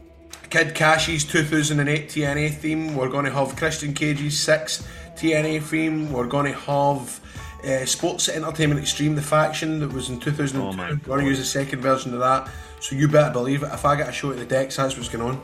Kid 0.50 0.76
Kash's 0.76 1.24
2008 1.24 2.10
TNA 2.10 2.54
theme. 2.56 2.94
We're 2.94 3.08
going 3.08 3.24
to 3.24 3.32
have 3.32 3.56
Christian 3.56 3.94
Cage's 3.94 4.38
6 4.38 4.86
TNA 5.16 5.64
theme. 5.64 6.12
We're 6.12 6.28
going 6.28 6.52
to 6.52 6.60
have 6.60 7.22
uh, 7.64 7.86
Sports 7.86 8.28
Entertainment 8.28 8.82
Extreme, 8.82 9.16
the 9.16 9.22
faction 9.22 9.80
that 9.80 9.94
was 9.94 10.10
in 10.10 10.20
2002. 10.20 10.62
Oh 10.62 10.76
we're 10.76 10.98
going 11.08 11.22
to 11.22 11.26
use 11.26 11.40
the 11.40 11.46
second 11.46 11.80
version 11.80 12.14
of 12.14 12.20
that. 12.20 12.50
So 12.82 12.98
you 12.98 13.08
better 13.08 13.32
believe 13.32 13.64
it. 13.64 13.70
If 13.72 13.86
I 13.86 13.96
get 13.96 14.10
a 14.10 14.12
show 14.12 14.32
at 14.32 14.38
the 14.38 14.46
decks, 14.46 14.76
that's 14.76 14.98
what's 14.98 15.08
going 15.08 15.24
on. 15.24 15.42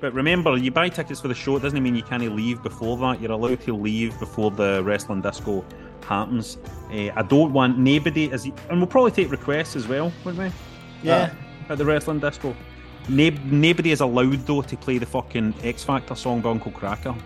But 0.00 0.12
remember, 0.12 0.56
you 0.56 0.72
buy 0.72 0.88
tickets 0.88 1.20
for 1.20 1.28
the 1.28 1.34
show. 1.34 1.58
It 1.58 1.60
doesn't 1.60 1.80
mean 1.80 1.94
you 1.94 2.02
can't 2.02 2.24
leave 2.34 2.60
before 2.60 2.96
that. 2.96 3.20
You're 3.20 3.30
allowed 3.30 3.60
to 3.60 3.76
leave 3.76 4.18
before 4.18 4.50
the 4.50 4.82
wrestling 4.82 5.20
disco 5.20 5.64
happens. 6.08 6.58
Uh, 6.90 7.10
I 7.14 7.22
don't 7.22 7.52
want 7.52 7.78
nobody, 7.78 8.32
as 8.32 8.46
and 8.46 8.78
we'll 8.78 8.86
probably 8.88 9.12
take 9.12 9.30
requests 9.30 9.76
as 9.76 9.86
well, 9.86 10.12
wouldn't 10.24 10.52
we? 10.52 11.08
Yeah. 11.08 11.32
At 11.70 11.78
the 11.78 11.84
wrestling 11.84 12.18
disco. 12.18 12.54
Na- 13.08 13.30
nobody 13.44 13.92
is 13.92 14.00
allowed 14.00 14.44
though 14.46 14.62
to 14.62 14.76
play 14.76 14.98
the 14.98 15.06
fucking 15.06 15.54
X 15.62 15.84
Factor 15.84 16.14
song 16.16 16.40
by 16.40 16.50
Uncle 16.50 16.72
Kracker. 16.72 17.16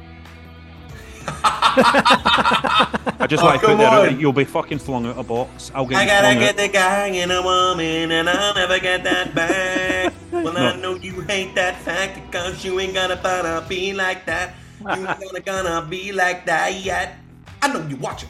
I 1.27 3.27
just 3.29 3.43
Oh, 3.43 3.47
want 3.47 3.61
to 3.61 3.67
put 3.67 3.69
come 3.69 3.79
that 3.79 3.93
out. 4.13 4.21
You'll 4.21 4.33
be 4.35 4.45
fucking 4.45 4.79
flung 4.79 5.07
out 5.07 5.17
of 5.17 5.27
box. 5.29 5.73
I'll 5.75 5.87
get 5.87 5.99
I 5.99 6.05
gotta 6.07 6.35
get 6.39 6.51
out. 6.51 6.57
the 6.59 6.69
guy 6.69 7.07
in 7.07 7.31
a 7.31 7.43
woman, 7.43 8.13
and 8.13 8.29
I'll 8.29 8.55
never 8.55 8.79
get 8.79 9.03
that 9.05 9.35
back. 9.35 10.13
well, 10.31 10.57
I 10.57 10.77
know 10.77 10.95
you 10.95 11.21
hate 11.23 11.55
that 11.55 11.81
fact 11.81 12.21
because 12.31 12.63
you 12.65 12.79
ain't 12.81 12.95
gonna 12.95 13.19
gonna 13.23 13.65
be 13.67 13.95
like 13.95 14.27
that. 14.27 14.55
You 14.81 14.87
ain't 15.09 15.21
gonna 15.21 15.41
gonna 15.41 15.87
be 15.89 16.13
like 16.13 16.45
that 16.47 16.75
yet. 16.85 17.15
I 17.63 17.73
know 17.73 17.87
you 17.89 17.97
watching. 17.97 18.29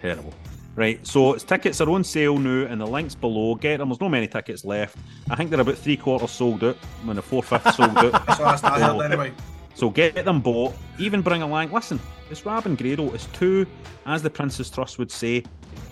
Terrible. 0.00 0.32
Right, 0.80 1.06
so 1.06 1.34
it's 1.34 1.44
tickets 1.44 1.82
are 1.82 1.90
on 1.90 2.02
sale 2.02 2.38
now, 2.38 2.64
and 2.64 2.80
the 2.80 2.86
links 2.86 3.14
below. 3.14 3.54
Get 3.54 3.76
them. 3.76 3.90
There's 3.90 4.00
no 4.00 4.08
many 4.08 4.26
tickets 4.26 4.64
left. 4.64 4.96
I 5.28 5.36
think 5.36 5.50
they're 5.50 5.60
about 5.60 5.76
three 5.76 5.98
quarters 5.98 6.30
sold 6.30 6.64
out, 6.64 6.76
when 7.04 7.16
the 7.16 7.22
four 7.22 7.42
fifths 7.42 7.76
sold 7.76 7.98
out. 7.98 8.12
That's 8.26 8.40
last 8.40 8.64
I 8.64 8.80
heard 8.80 9.02
anyway. 9.02 9.34
So 9.74 9.90
get 9.90 10.14
them 10.14 10.40
bought. 10.40 10.74
Even 10.98 11.20
bring 11.20 11.42
along. 11.42 11.70
Listen, 11.70 12.00
it's 12.30 12.46
Robin 12.46 12.76
Grado. 12.76 13.12
It's 13.12 13.26
two, 13.26 13.66
as 14.06 14.22
the 14.22 14.30
Prince's 14.30 14.70
Trust 14.70 14.98
would 14.98 15.10
say, 15.10 15.44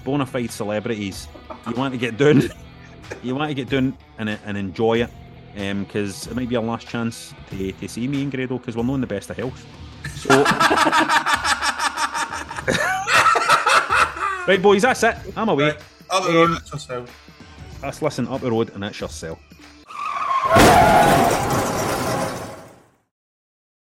bona 0.04 0.24
fide 0.24 0.50
celebrities. 0.50 1.28
You 1.68 1.74
want 1.74 1.92
to 1.92 1.98
get 1.98 2.16
down. 2.16 2.44
you 3.22 3.34
want 3.34 3.50
to 3.50 3.54
get 3.54 3.68
down 3.68 3.94
and, 4.16 4.30
and 4.30 4.56
enjoy 4.56 5.02
it, 5.02 5.10
um, 5.58 5.84
because 5.84 6.28
it 6.28 6.34
might 6.34 6.48
be 6.48 6.56
our 6.56 6.64
last 6.64 6.88
chance 6.88 7.34
to, 7.50 7.72
to 7.72 7.88
see 7.90 8.08
me 8.08 8.22
and 8.22 8.32
Grado, 8.32 8.56
because 8.56 8.74
we're 8.74 8.84
not 8.84 8.94
in 8.94 9.02
the 9.02 9.06
best 9.06 9.28
of 9.28 9.36
health. 9.36 9.66
So. 10.14 10.46
right, 14.48 14.62
boys, 14.62 14.82
that's 14.82 15.02
it. 15.02 15.16
I'm 15.36 15.48
away. 15.48 15.74
Up 16.10 16.24
the 16.24 16.32
road, 16.32 16.50
that's 16.52 16.72
yourself. 16.72 17.80
Let's 17.82 18.02
listen 18.02 18.26
up 18.28 18.40
the 18.40 18.50
road 18.50 18.70
and 18.74 18.82
it's 18.82 19.00
yourself. 19.00 19.38